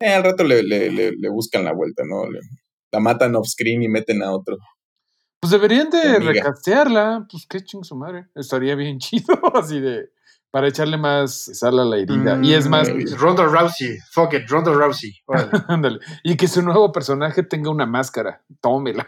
Eh, 0.00 0.14
al 0.14 0.24
rato 0.24 0.44
le, 0.44 0.62
le, 0.62 0.90
le, 0.90 1.12
le 1.12 1.28
buscan 1.28 1.62
la 1.64 1.74
vuelta, 1.74 2.04
¿no? 2.08 2.22
La 2.92 3.00
matan 3.00 3.36
off 3.36 3.46
screen 3.48 3.82
y 3.82 3.88
meten 3.88 4.22
a 4.22 4.32
otro. 4.32 4.56
Pues 5.40 5.52
deberían 5.52 5.88
de 5.90 6.18
recastearla. 6.18 7.26
Pues 7.30 7.46
qué 7.48 7.60
ching 7.64 7.84
su 7.84 7.96
madre. 7.96 8.26
Estaría 8.34 8.74
bien 8.74 8.98
chido, 9.00 9.34
así 9.54 9.80
de, 9.80 10.10
para 10.50 10.68
echarle 10.68 10.98
más 10.98 11.50
sal 11.58 11.78
a 11.78 11.84
la 11.84 11.96
herida. 11.96 12.38
y 12.42 12.52
es 12.54 12.68
más, 12.68 12.88
Mm, 12.92 13.14
Ronda 13.16 13.44
Rousey. 13.44 13.98
Fuck 14.10 14.34
it, 14.34 14.48
Ronda 14.48 14.72
Rousey. 14.72 15.12
Ándale. 15.68 16.00
Y 16.24 16.36
que 16.36 16.48
su 16.48 16.60
nuevo 16.62 16.90
personaje 16.92 17.42
tenga 17.42 17.70
una 17.70 17.86
máscara. 17.86 18.42
Tómela. 18.60 19.06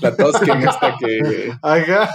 La 0.00 0.14
Tosken 0.14 0.62
esta 0.68 0.94
que 0.98 1.52
Ajá. 1.62 2.08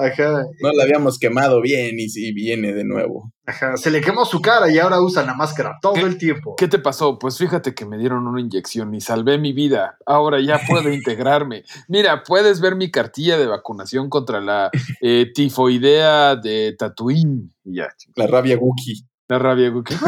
Ajá. 0.00 0.44
no 0.62 0.72
la 0.72 0.84
habíamos 0.84 1.18
quemado 1.18 1.60
bien 1.60 2.00
y 2.00 2.08
sí 2.08 2.32
viene 2.32 2.72
de 2.72 2.84
nuevo. 2.84 3.32
Ajá. 3.46 3.76
Se 3.76 3.90
le 3.90 4.00
quemó 4.00 4.24
su 4.24 4.40
cara 4.40 4.70
y 4.70 4.78
ahora 4.78 5.00
usa 5.00 5.24
la 5.24 5.34
máscara 5.34 5.76
todo 5.82 5.96
el 5.96 6.16
tiempo. 6.18 6.54
¿Qué 6.56 6.68
te 6.68 6.78
pasó? 6.78 7.18
Pues 7.18 7.36
fíjate 7.36 7.74
que 7.74 7.84
me 7.84 7.98
dieron 7.98 8.26
una 8.26 8.40
inyección 8.40 8.94
y 8.94 9.00
salvé 9.00 9.38
mi 9.38 9.52
vida. 9.52 9.96
Ahora 10.06 10.40
ya 10.40 10.60
puedo 10.68 10.88
integrarme. 10.92 11.64
Mira, 11.88 12.22
puedes 12.22 12.60
ver 12.60 12.76
mi 12.76 12.90
cartilla 12.90 13.36
de 13.38 13.46
vacunación 13.46 14.08
contra 14.08 14.40
la 14.40 14.70
eh, 15.02 15.26
tifoidea 15.34 16.36
de 16.36 16.74
Tatooine. 16.78 17.50
Y 17.64 17.76
ya, 17.76 17.88
La 18.16 18.26
rabia 18.26 18.56
Wookiee. 18.58 19.04
la 19.28 19.38
rabia. 19.38 19.68
Guki. 19.70 19.94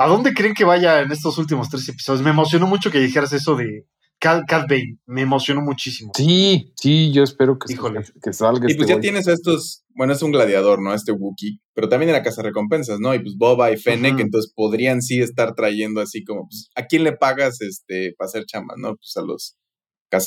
¿A 0.00 0.06
dónde 0.06 0.32
creen 0.32 0.54
que 0.54 0.64
vaya 0.64 1.00
en 1.00 1.10
estos 1.10 1.38
últimos 1.38 1.68
tres 1.68 1.88
episodios? 1.88 2.22
Me 2.22 2.30
emocionó 2.30 2.66
mucho 2.66 2.90
que 2.90 3.00
dijeras 3.00 3.32
eso 3.32 3.56
de 3.56 3.84
Cat, 4.20 4.44
Cat 4.48 4.68
Bane. 4.68 4.98
Me 5.06 5.22
emocionó 5.22 5.60
muchísimo. 5.60 6.12
Sí, 6.16 6.72
sí, 6.76 7.12
yo 7.12 7.22
espero 7.22 7.58
que, 7.58 7.72
Híjole. 7.72 8.02
que 8.22 8.32
salga 8.32 8.66
Y 8.66 8.72
este 8.72 8.78
pues 8.78 8.88
ya 8.88 9.00
tienes 9.00 9.28
a 9.28 9.32
estos, 9.32 9.84
bueno, 9.94 10.12
es 10.12 10.22
un 10.22 10.32
gladiador, 10.32 10.82
¿no? 10.82 10.92
Este 10.92 11.12
Wookiee, 11.12 11.60
pero 11.74 11.88
también 11.88 12.10
era 12.10 12.22
recompensas, 12.42 12.98
¿no? 13.00 13.14
Y 13.14 13.20
pues 13.20 13.36
Boba 13.36 13.70
y 13.70 13.76
Fennec, 13.76 14.18
entonces 14.18 14.52
podrían 14.54 15.02
sí 15.02 15.20
estar 15.20 15.54
trayendo 15.54 16.00
así 16.00 16.24
como, 16.24 16.48
pues, 16.48 16.70
¿a 16.74 16.86
quién 16.86 17.04
le 17.04 17.12
pagas 17.12 17.60
este 17.60 18.14
para 18.18 18.26
hacer 18.26 18.44
chamba, 18.44 18.74
no? 18.76 18.96
Pues 18.96 19.16
a 19.16 19.22
los 19.22 19.56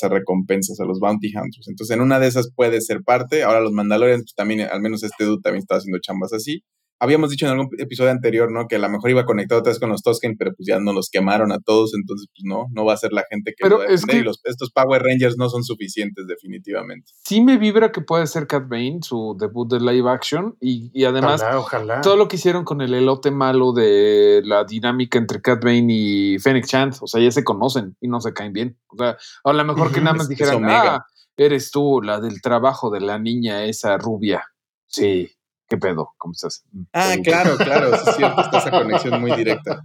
recompensas, 0.08 0.80
a 0.80 0.84
los 0.84 1.00
bounty 1.00 1.28
hunters. 1.28 1.68
Entonces 1.68 1.94
en 1.94 2.00
una 2.02 2.18
de 2.18 2.28
esas 2.28 2.50
puede 2.54 2.80
ser 2.80 3.02
parte. 3.02 3.42
Ahora 3.42 3.60
los 3.60 3.72
Mandalorians, 3.72 4.22
pues 4.22 4.34
también, 4.34 4.60
al 4.60 4.80
menos 4.80 5.02
este 5.02 5.24
dude 5.24 5.42
también 5.42 5.62
está 5.62 5.76
haciendo 5.76 5.98
chambas 6.00 6.32
así. 6.32 6.62
Habíamos 7.02 7.30
dicho 7.30 7.46
en 7.46 7.52
algún 7.52 7.68
episodio 7.78 8.12
anterior, 8.12 8.52
¿no? 8.52 8.68
Que 8.68 8.76
a 8.76 8.78
lo 8.78 8.88
mejor 8.88 9.10
iba 9.10 9.24
conectado 9.24 9.58
otra 9.60 9.70
vez 9.72 9.80
con 9.80 9.88
los 9.90 10.02
Tosken, 10.02 10.36
pero 10.38 10.52
pues 10.54 10.68
ya 10.68 10.78
no 10.78 10.92
los 10.92 11.10
quemaron 11.10 11.50
a 11.50 11.58
todos, 11.58 11.94
entonces 11.94 12.28
pues 12.32 12.44
no, 12.44 12.66
no 12.70 12.84
va 12.84 12.92
a 12.92 12.96
ser 12.96 13.12
la 13.12 13.24
gente 13.28 13.50
que 13.50 13.64
Pero 13.64 13.78
lo 13.78 13.84
va 13.84 13.90
a 13.90 13.92
es 13.92 14.06
que- 14.06 14.18
y 14.18 14.22
los, 14.22 14.40
estos 14.44 14.70
Power 14.70 15.02
Rangers 15.02 15.36
no 15.36 15.48
son 15.48 15.64
suficientes 15.64 16.26
definitivamente. 16.28 17.10
Sí 17.24 17.40
me 17.40 17.58
vibra 17.58 17.90
que 17.90 18.02
puede 18.02 18.28
ser 18.28 18.46
Cat 18.46 18.68
Bane, 18.68 19.00
su 19.02 19.36
debut 19.36 19.68
de 19.68 19.80
live 19.80 20.08
action. 20.08 20.56
Y, 20.60 20.90
y 20.94 21.04
además, 21.04 21.42
ojalá, 21.42 21.58
ojalá. 21.58 22.00
todo 22.02 22.16
lo 22.16 22.28
que 22.28 22.36
hicieron 22.36 22.64
con 22.64 22.80
el 22.80 22.94
elote 22.94 23.32
malo 23.32 23.72
de 23.72 24.42
la 24.44 24.62
dinámica 24.64 25.18
entre 25.18 25.40
Cat 25.42 25.64
Bane 25.64 25.86
y 25.88 26.38
Fennec 26.38 26.66
Chant, 26.66 26.96
o 27.00 27.08
sea, 27.08 27.20
ya 27.20 27.32
se 27.32 27.42
conocen 27.42 27.96
y 28.00 28.06
no 28.06 28.20
se 28.20 28.32
caen 28.32 28.52
bien. 28.52 28.78
O 28.86 28.96
sea, 28.96 29.16
a 29.42 29.52
lo 29.52 29.64
mejor 29.64 29.92
que 29.92 30.00
nada 30.00 30.14
más 30.18 30.28
dijeran, 30.28 30.64
ah, 30.66 31.04
eres 31.36 31.70
tú, 31.72 32.00
la 32.00 32.20
del 32.20 32.40
trabajo 32.40 32.90
de 32.90 33.00
la 33.00 33.18
niña 33.18 33.64
esa 33.64 33.96
rubia. 33.98 34.44
Sí, 34.86 35.30
¿qué 35.72 35.78
pedo? 35.78 36.10
¿Cómo 36.18 36.32
estás? 36.32 36.64
Mm, 36.72 36.82
Ah, 36.92 37.08
bien. 37.08 37.22
claro, 37.22 37.56
claro, 37.88 37.94
es 37.94 38.16
cierto, 38.16 38.42
está 38.42 38.58
esa 38.58 38.70
conexión 38.70 39.20
muy 39.20 39.32
directa. 39.32 39.84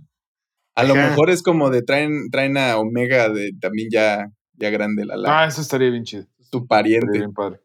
A 0.75 0.83
lo 0.83 0.93
mejor 0.95 1.29
es 1.29 1.41
como 1.41 1.69
de 1.69 1.81
traen, 1.81 2.29
traen 2.29 2.57
a 2.57 2.77
Omega 2.77 3.29
de 3.29 3.51
también 3.59 3.89
ya, 3.91 4.27
ya 4.53 4.69
grande, 4.69 5.05
la, 5.05 5.15
la 5.17 5.39
Ah, 5.41 5.45
eso 5.47 5.61
estaría 5.61 5.89
bien 5.89 6.03
chido. 6.03 6.23
su 6.39 6.59
Estaría 6.59 6.67
pariente. 6.67 7.17
bien 7.17 7.33
padre. 7.33 7.61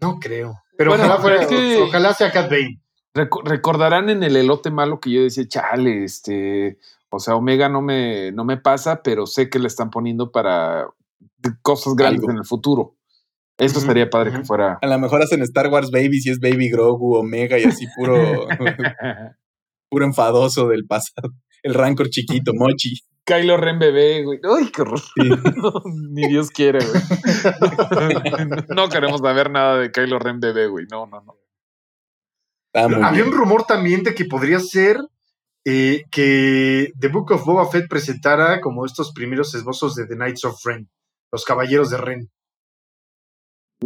No 0.00 0.18
creo. 0.18 0.54
Pero 0.78 0.90
Bueno, 0.90 1.04
ojalá, 1.04 1.20
fuera- 1.20 1.42
es 1.42 1.46
que- 1.48 1.76
ojalá 1.78 2.14
sea 2.14 2.30
Cat 2.32 2.50
Bane. 2.50 2.80
Reco- 3.14 3.42
recordarán 3.44 4.08
en 4.08 4.22
el 4.22 4.36
elote 4.36 4.70
malo 4.70 4.98
que 4.98 5.10
yo 5.10 5.22
decía, 5.22 5.46
chale, 5.46 6.04
este, 6.04 6.78
o 7.10 7.18
sea, 7.18 7.36
Omega 7.36 7.68
no 7.68 7.82
me, 7.82 8.32
no 8.32 8.44
me 8.44 8.56
pasa, 8.56 9.02
pero 9.02 9.26
sé 9.26 9.50
que 9.50 9.58
le 9.58 9.66
están 9.68 9.90
poniendo 9.90 10.32
para 10.32 10.86
cosas 11.60 11.94
grandes 11.94 12.20
Algo. 12.20 12.30
en 12.32 12.38
el 12.38 12.44
futuro. 12.46 12.96
Eso 13.58 13.78
Ujú, 13.78 13.80
estaría 13.80 14.10
padre 14.10 14.30
ujú. 14.30 14.38
que 14.40 14.44
fuera. 14.44 14.78
A 14.80 14.86
lo 14.86 14.98
mejor 14.98 15.22
hacen 15.22 15.42
Star 15.42 15.68
Wars 15.68 15.90
Baby 15.90 16.20
si 16.20 16.30
es 16.30 16.40
Baby 16.40 16.70
Grogu, 16.70 17.16
Omega 17.16 17.58
y 17.58 17.64
así 17.64 17.86
puro, 17.96 18.46
puro 19.90 20.04
enfadoso 20.04 20.68
del 20.68 20.86
pasado. 20.86 21.30
El 21.62 21.74
Rancor 21.74 22.08
chiquito, 22.10 22.52
Mochi. 22.54 22.94
Kylo 23.24 23.56
Ren 23.56 23.78
bebé, 23.78 24.24
güey. 24.24 24.40
Ay, 24.42 24.70
qué 24.72 24.82
horror. 24.82 24.98
Sí. 24.98 25.30
Ni 26.10 26.26
Dios 26.28 26.50
quiere, 26.50 26.80
güey. 26.84 27.02
no 28.76 28.88
queremos 28.88 29.20
saber 29.20 29.50
nada 29.50 29.78
de 29.78 29.92
Kylo 29.92 30.18
Ren 30.18 30.40
bebé, 30.40 30.66
güey. 30.66 30.86
No, 30.90 31.06
no, 31.06 31.20
no. 31.20 31.36
Había 32.74 33.10
bien. 33.10 33.26
un 33.28 33.32
rumor 33.32 33.64
también 33.64 34.02
de 34.02 34.14
que 34.14 34.24
podría 34.24 34.58
ser 34.58 34.98
eh, 35.64 36.02
que 36.10 36.90
The 36.98 37.08
Book 37.08 37.30
of 37.32 37.44
Boba 37.44 37.68
Fett 37.70 37.86
presentara 37.88 38.60
como 38.60 38.84
estos 38.86 39.12
primeros 39.12 39.54
esbozos 39.54 39.94
de 39.94 40.06
The 40.06 40.16
Knights 40.16 40.44
of 40.44 40.56
Ren, 40.64 40.90
los 41.30 41.44
caballeros 41.44 41.90
de 41.90 41.98
Ren. 41.98 42.30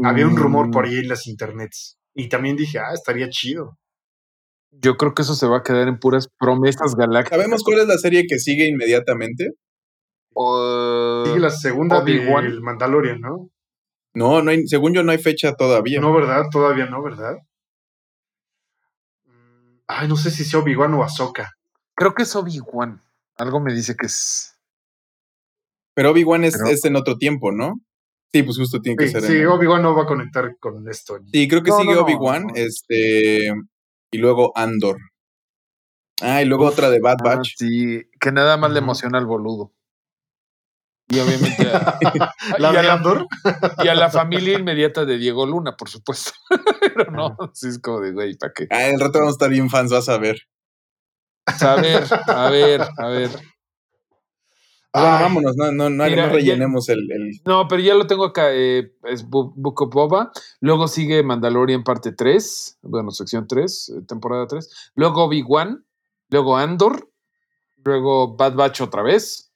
Había 0.05 0.27
un 0.27 0.37
rumor 0.37 0.71
por 0.71 0.85
Mm, 0.87 0.89
ahí 0.91 0.99
en 0.99 1.09
las 1.09 1.27
internets. 1.27 1.99
Y 2.15 2.29
también 2.29 2.57
dije, 2.57 2.79
ah, 2.79 2.93
estaría 2.95 3.29
chido. 3.31 3.79
Yo 4.71 4.97
creo 4.97 5.15
que 5.15 5.23
eso 5.23 5.35
se 5.35 5.47
va 5.47 5.59
a 5.59 5.63
quedar 5.63 5.89
en 5.89 5.99
puras 5.99 6.29
promesas 6.39 6.95
galácticas. 6.97 7.39
¿Sabemos 7.39 7.63
cuál 7.65 7.79
es 7.81 7.87
la 7.89 7.97
serie 7.99 8.25
que 8.29 8.39
sigue 8.39 8.67
inmediatamente? 8.67 9.51
O- 10.35 11.23
Sigue 11.27 11.41
la 11.41 11.51
segunda 11.51 12.03
del 12.03 12.61
Mandalorian, 12.61 13.21
¿no? 13.21 13.49
No, 14.15 14.43
no 14.43 14.51
hay, 14.51 14.67
según 14.67 14.93
yo 14.95 15.03
no 15.03 15.13
hay 15.13 15.19
fecha 15.19 15.55
todavía. 15.55 16.01
No, 16.01 16.13
¿verdad? 16.13 16.45
Todavía 16.51 16.87
no, 16.87 17.03
¿verdad? 17.03 17.37
Mm, 19.27 19.79
Ay, 19.87 20.09
no 20.09 20.17
sé 20.17 20.31
si 20.31 20.45
sea 20.45 20.61
Obi-Wan 20.61 20.93
o 20.95 21.03
Ahsoka. 21.03 21.53
Creo 21.95 22.15
que 22.15 22.23
es 22.25 22.35
Obi-Wan. 22.37 23.03
Algo 23.37 23.61
me 23.61 23.73
dice 23.75 23.95
que 23.97 24.07
es. 24.07 24.59
Pero 25.95 26.11
Obi-Wan 26.11 26.45
es, 26.45 26.57
Pero- 26.57 26.69
es 26.69 26.85
en 26.85 26.97
otro 26.97 27.17
tiempo, 27.17 27.53
¿no? 27.53 27.75
Sí, 28.37 28.43
pues 28.43 28.59
justo 28.59 28.83
tiene 28.83 28.97
que 28.99 29.07
Sí, 29.07 29.13
ser. 29.13 29.23
sí, 29.23 29.45
Obi-Wan 29.47 29.81
no 29.81 29.95
va 29.97 30.03
a 30.03 30.07
conectar 30.07 30.59
con 30.61 30.87
esto. 30.91 31.19
Sí, 31.33 31.49
creo 31.49 31.63
que 31.63 31.71
No, 31.71 31.79
sigue 31.79 31.95
no, 31.95 32.03
Obi-Wan, 32.03 32.47
no. 32.49 32.55
este, 32.55 33.47
y 34.11 34.19
luego 34.19 34.53
Andor. 34.55 34.99
Ah, 36.21 36.43
y 36.43 36.45
luego 36.45 36.67
Uf, 36.67 36.73
otra 36.75 36.91
de 36.91 37.01
Bad 37.01 37.17
Ah, 37.21 37.37
Batch. 37.37 37.55
sí, 37.57 38.03
que 38.21 38.33
nada 38.33 38.59
más 38.59 38.73
le 38.73 38.81
emociona 38.81 39.17
al 39.17 39.25
boludo. 39.25 39.73
Y 41.09 41.19
obviamente 41.19 41.63
a, 41.73 41.99
¿La 42.59 42.73
y, 42.73 42.77
a 42.77 42.83
de 42.83 42.87
la, 42.89 42.93
Andor? 42.95 43.27
y 43.83 43.89
a 43.89 43.95
la 43.95 44.11
familia 44.11 44.59
inmediata 44.59 45.07
de 45.07 45.17
Diego 45.17 45.47
Luna, 45.47 45.77
por 45.79 45.89
supuesto. 45.89 46.33
Pero 46.95 47.11
no, 47.11 47.37
sí 47.55 47.69
es 47.69 47.79
como 47.79 48.01
de, 48.01 48.13
güey, 48.13 48.37
¿para 48.37 48.53
qué? 48.53 48.67
Ah, 48.71 48.87
el 48.89 49.01
rato 49.01 49.19
vamos 49.21 49.33
a 49.33 49.37
estar 49.37 49.49
bien 49.51 49.71
fans, 49.71 49.91
vas 49.93 50.11
a 50.11 50.19
ver. 50.19 50.37
A 51.47 51.77
ver, 51.77 52.05
a 52.27 52.51
ver, 52.51 52.81
a 52.99 53.07
ver. 53.09 53.31
Bueno, 55.01 55.17
Ay, 55.17 55.23
vámonos, 55.23 55.57
no, 55.57 55.73
no, 55.73 55.91
no, 55.91 56.05
Mira, 56.05 56.23
no 56.27 56.29
ya- 56.29 56.33
rellenemos 56.33 56.89
el, 56.89 57.11
el- 57.13 57.41
No, 57.45 57.69
pero 57.69 57.83
ya 57.83 57.95
lo 57.95 58.07
tengo 58.07 58.25
acá. 58.25 58.49
eh, 58.53 58.93
es 59.05 59.29
Book 59.29 59.83
of 59.83 59.93
Boba. 59.93 60.33
Luego 60.61 60.89
sigue 60.89 61.23
Mandalorian 61.23 61.85
parte 61.85 62.13
3. 62.13 62.79
Bueno, 62.83 63.11
sección 63.11 63.47
3, 63.47 63.89
eh, 63.91 64.03
temporada 64.07 64.47
3. 64.47 64.93
Luego 64.95 65.25
Obi-Wan. 65.25 65.85
Luego 66.31 66.57
Andor. 66.57 67.11
Luego 67.85 68.37
Bad 68.37 68.55
Batch 68.55 68.81
otra 68.81 69.03
vez. 69.03 69.53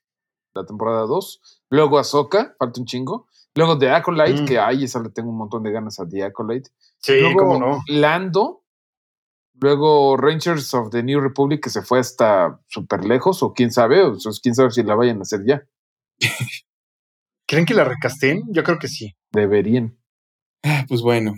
La 0.54 0.64
temporada 0.64 1.02
2. 1.02 1.40
Luego 1.70 1.98
Ahsoka. 1.98 2.54
Falta 2.58 2.80
un 2.80 2.86
chingo. 2.86 3.26
Luego 3.54 3.78
The 3.78 3.90
Acolyte, 3.90 4.42
Mm. 4.42 4.44
que 4.46 4.58
ay, 4.58 4.84
esa 4.84 5.00
le 5.02 5.10
tengo 5.10 5.30
un 5.30 5.38
montón 5.38 5.62
de 5.64 5.72
ganas 5.72 5.98
a 5.98 6.08
The 6.08 6.22
Acolyte. 6.24 6.70
Sí, 6.98 7.18
Luego 7.20 7.38
cómo 7.40 7.58
no. 7.58 7.82
Lando. 7.88 8.59
Luego 9.60 10.16
Rangers 10.16 10.72
of 10.74 10.90
the 10.90 11.02
New 11.02 11.20
Republic, 11.20 11.62
que 11.62 11.70
se 11.70 11.82
fue 11.82 11.98
hasta 11.98 12.60
súper 12.68 13.04
lejos, 13.04 13.42
o 13.42 13.52
quién 13.52 13.70
sabe, 13.70 14.02
o 14.02 14.16
quién 14.42 14.54
sabe 14.54 14.70
si 14.70 14.82
la 14.82 14.94
vayan 14.94 15.18
a 15.18 15.22
hacer 15.22 15.40
ya. 15.46 15.62
¿Creen 17.46 17.66
que 17.66 17.74
la 17.74 17.84
recasten? 17.84 18.42
Yo 18.50 18.62
creo 18.62 18.78
que 18.78 18.88
sí. 18.88 19.16
Deberían. 19.32 19.98
Ah, 20.62 20.84
Pues 20.88 21.02
bueno, 21.02 21.34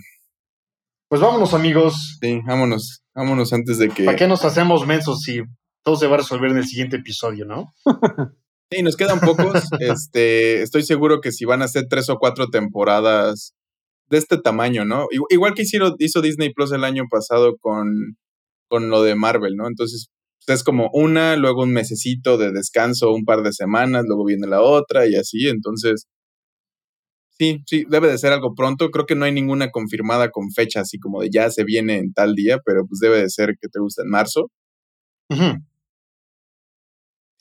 Pues 1.09 1.21
vámonos, 1.21 1.53
amigos. 1.53 2.17
sí, 2.21 2.41
vámonos, 2.45 3.03
vámonos 3.13 3.51
antes 3.53 3.77
de 3.77 3.89
que... 3.89 4.05
¿Para 4.05 4.17
qué 4.17 4.27
nos 4.27 4.45
hacemos 4.45 4.85
mensos 4.87 5.21
si 5.21 5.41
todo 5.83 5.95
se 5.95 6.07
va 6.07 6.15
a 6.15 6.17
resolver 6.19 6.51
en 6.51 6.57
el 6.57 6.65
siguiente 6.65 6.97
episodio, 6.97 7.45
no? 7.45 7.73
Sí, 8.71 8.81
nos 8.81 8.95
quedan 8.95 9.19
pocos. 9.19 9.65
este, 9.79 10.63
estoy 10.63 10.81
seguro 10.81 11.21
que 11.21 11.31
si 11.31 11.45
van 11.45 11.61
a 11.61 11.67
ser 11.67 11.87
tres 11.87 12.09
o 12.09 12.17
cuatro 12.17 12.47
temporadas 12.49 13.53
de 14.13 14.19
este 14.19 14.37
tamaño, 14.39 14.85
¿no? 14.85 15.07
Igu- 15.11 15.27
Igual 15.31 15.53
que 15.55 15.63
hicieron, 15.63 15.95
hizo 15.99 16.21
Disney 16.21 16.53
Plus 16.53 16.71
el 16.71 16.83
año 16.85 17.05
pasado 17.11 17.57
con, 17.59 18.17
con 18.69 18.89
lo 18.89 19.03
de 19.03 19.15
Marvel, 19.15 19.55
¿no? 19.57 19.67
Entonces, 19.67 20.09
pues, 20.45 20.59
es 20.59 20.63
como 20.65 20.89
una, 20.93 21.35
luego 21.37 21.63
un 21.63 21.73
mesecito 21.73 22.37
de 22.37 22.51
descanso, 22.51 23.13
un 23.13 23.25
par 23.25 23.43
de 23.43 23.53
semanas, 23.53 24.05
luego 24.07 24.25
viene 24.25 24.47
la 24.47 24.61
otra 24.61 25.07
y 25.07 25.15
así. 25.15 25.47
Entonces, 25.49 26.07
sí, 27.37 27.63
sí, 27.67 27.85
debe 27.89 28.09
de 28.09 28.17
ser 28.17 28.33
algo 28.33 28.53
pronto. 28.55 28.89
Creo 28.91 29.05
que 29.05 29.15
no 29.15 29.25
hay 29.25 29.31
ninguna 29.33 29.71
confirmada 29.71 30.29
con 30.31 30.51
fecha 30.51 30.81
así 30.81 30.99
como 30.99 31.21
de 31.21 31.29
ya 31.31 31.49
se 31.49 31.63
viene 31.63 31.97
en 31.97 32.13
tal 32.13 32.35
día, 32.35 32.59
pero 32.65 32.85
pues 32.87 32.99
debe 32.99 33.17
de 33.21 33.29
ser 33.29 33.55
que 33.61 33.67
te 33.69 33.79
gusta 33.79 34.03
en 34.03 34.09
marzo. 34.09 34.51
Ujú. 35.29 35.63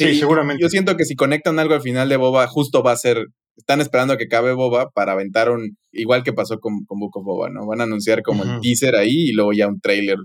Sí, 0.04 0.18
seguramente. 0.18 0.62
Yo 0.62 0.68
siento 0.68 0.96
que 0.96 1.04
si 1.04 1.14
conectan 1.14 1.58
algo 1.58 1.74
al 1.74 1.80
final 1.82 2.08
de 2.08 2.16
Boba, 2.16 2.46
justo 2.46 2.82
va 2.82 2.92
a 2.92 2.96
ser. 2.96 3.26
Están 3.56 3.80
esperando 3.82 4.14
a 4.14 4.16
que 4.16 4.24
acabe 4.24 4.52
Boba 4.54 4.90
para 4.90 5.12
aventar 5.12 5.50
un. 5.50 5.76
Igual 5.92 6.22
que 6.22 6.32
pasó 6.32 6.58
con, 6.58 6.84
con 6.86 6.98
Book 6.98 7.16
of 7.18 7.24
Boba, 7.24 7.50
¿no? 7.50 7.66
Van 7.66 7.80
a 7.80 7.84
anunciar 7.84 8.22
como 8.22 8.44
el 8.44 8.60
teaser 8.60 8.96
ahí 8.96 9.28
y 9.28 9.32
luego 9.32 9.52
ya 9.52 9.68
un 9.68 9.80
trailer 9.80 10.16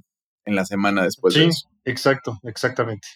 en 0.45 0.55
la 0.55 0.65
semana 0.65 1.03
después 1.03 1.33
de 1.33 1.41
Sí, 1.41 1.47
eso. 1.49 1.67
exacto, 1.83 2.39
exactamente. 2.43 3.07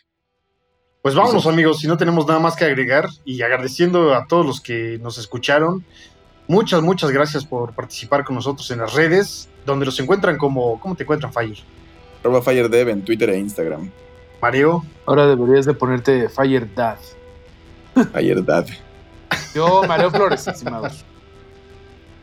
Pues 1.02 1.16
vámonos, 1.16 1.48
amigos, 1.48 1.80
si 1.80 1.88
no 1.88 1.98
tenemos 1.98 2.28
nada 2.28 2.40
más 2.40 2.56
que 2.56 2.66
agregar 2.66 3.08
y 3.26 3.42
agradeciendo 3.42 4.14
a 4.14 4.28
todos 4.28 4.46
los 4.46 4.62
que 4.62 5.00
nos 5.02 5.18
escucharon. 5.18 5.84
Muchas, 6.48 6.82
muchas 6.82 7.10
gracias 7.12 7.46
por 7.46 7.74
participar 7.74 8.24
con 8.26 8.36
nosotros 8.36 8.70
en 8.72 8.80
las 8.80 8.94
redes, 8.94 9.50
donde 9.66 9.86
los 9.86 9.98
encuentran 10.00 10.38
como. 10.38 10.80
¿Cómo 10.82 10.96
te 10.96 11.04
encuentran, 11.04 11.32
Fire? 11.32 11.58
Arroba 12.22 12.42
FireDev 12.42 12.90
en 12.90 13.04
Twitter 13.04 13.30
e 13.30 13.40
Instagram. 13.40 13.90
Mareo. 14.42 14.84
Ahora 15.06 15.28
deberías 15.28 15.66
de 15.66 15.74
ponerte 15.74 16.30
Fire 16.30 16.68
Dad. 16.74 16.98
FireDad. 18.14 18.68
Yo, 19.54 19.84
Mareo 19.88 20.10
Flores, 20.12 20.48
estimados. 20.48 21.04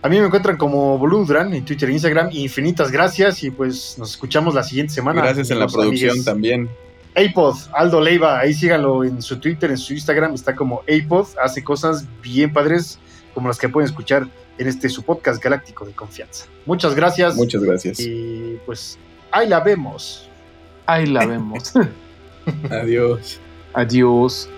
A 0.01 0.09
mí 0.09 0.19
me 0.19 0.27
encuentran 0.27 0.57
como 0.57 0.97
Boludran 0.97 1.53
en 1.53 1.65
Twitter 1.65 1.89
e 1.91 1.93
Instagram. 1.93 2.29
Infinitas 2.33 2.91
gracias 2.91 3.43
y 3.43 3.51
pues 3.51 3.97
nos 3.99 4.11
escuchamos 4.13 4.55
la 4.55 4.63
siguiente 4.63 4.95
semana. 4.95 5.21
Gracias 5.23 5.51
en 5.51 5.59
la 5.59 5.67
producción 5.67 6.11
amigues. 6.11 6.25
también. 6.25 6.69
Apod, 7.17 7.57
Aldo 7.75 8.01
Leiva, 8.01 8.39
ahí 8.39 8.55
síganlo 8.55 9.03
en 9.03 9.21
su 9.21 9.41
Twitter, 9.41 9.71
en 9.71 9.79
su 9.79 9.93
Instagram, 9.93 10.35
está 10.35 10.55
como 10.55 10.83
Apod, 10.83 11.27
hace 11.43 11.65
cosas 11.65 12.05
bien 12.23 12.53
padres 12.53 13.01
como 13.35 13.49
las 13.49 13.59
que 13.59 13.69
pueden 13.69 13.89
escuchar 13.89 14.29
en 14.57 14.69
este 14.69 14.89
su 14.89 15.03
podcast 15.03 15.43
galáctico 15.43 15.85
de 15.85 15.93
confianza. 15.93 16.47
Muchas 16.65 16.95
gracias 16.95 17.35
Muchas 17.35 17.63
gracias. 17.63 17.99
y 17.99 18.59
pues 18.67 18.99
ahí 19.33 19.49
la 19.49 19.59
vemos. 19.61 20.29
Ahí 20.87 21.07
la 21.07 21.27
vemos. 21.27 21.73
Adiós. 22.71 23.41
Adiós. 23.75 24.49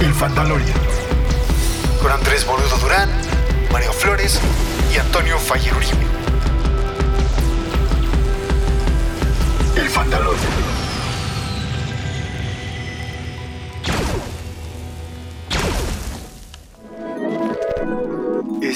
El 0.00 0.14
Fandalorian. 0.14 0.68
Con 2.02 2.10
Andrés 2.10 2.46
Boludo 2.46 2.78
Durán, 2.78 3.08
Mario 3.70 3.92
Flores 3.92 4.40
y 4.94 4.98
Antonio 4.98 5.38
Uribe. 5.76 6.06
El 9.76 9.88
Fandalorian. 9.88 10.89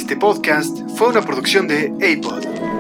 Este 0.05 0.19
podcast 0.19 0.87
fue 0.99 1.09
una 1.09 1.23
producción 1.23 1.67
de 1.67 1.87
APOD 1.87 2.74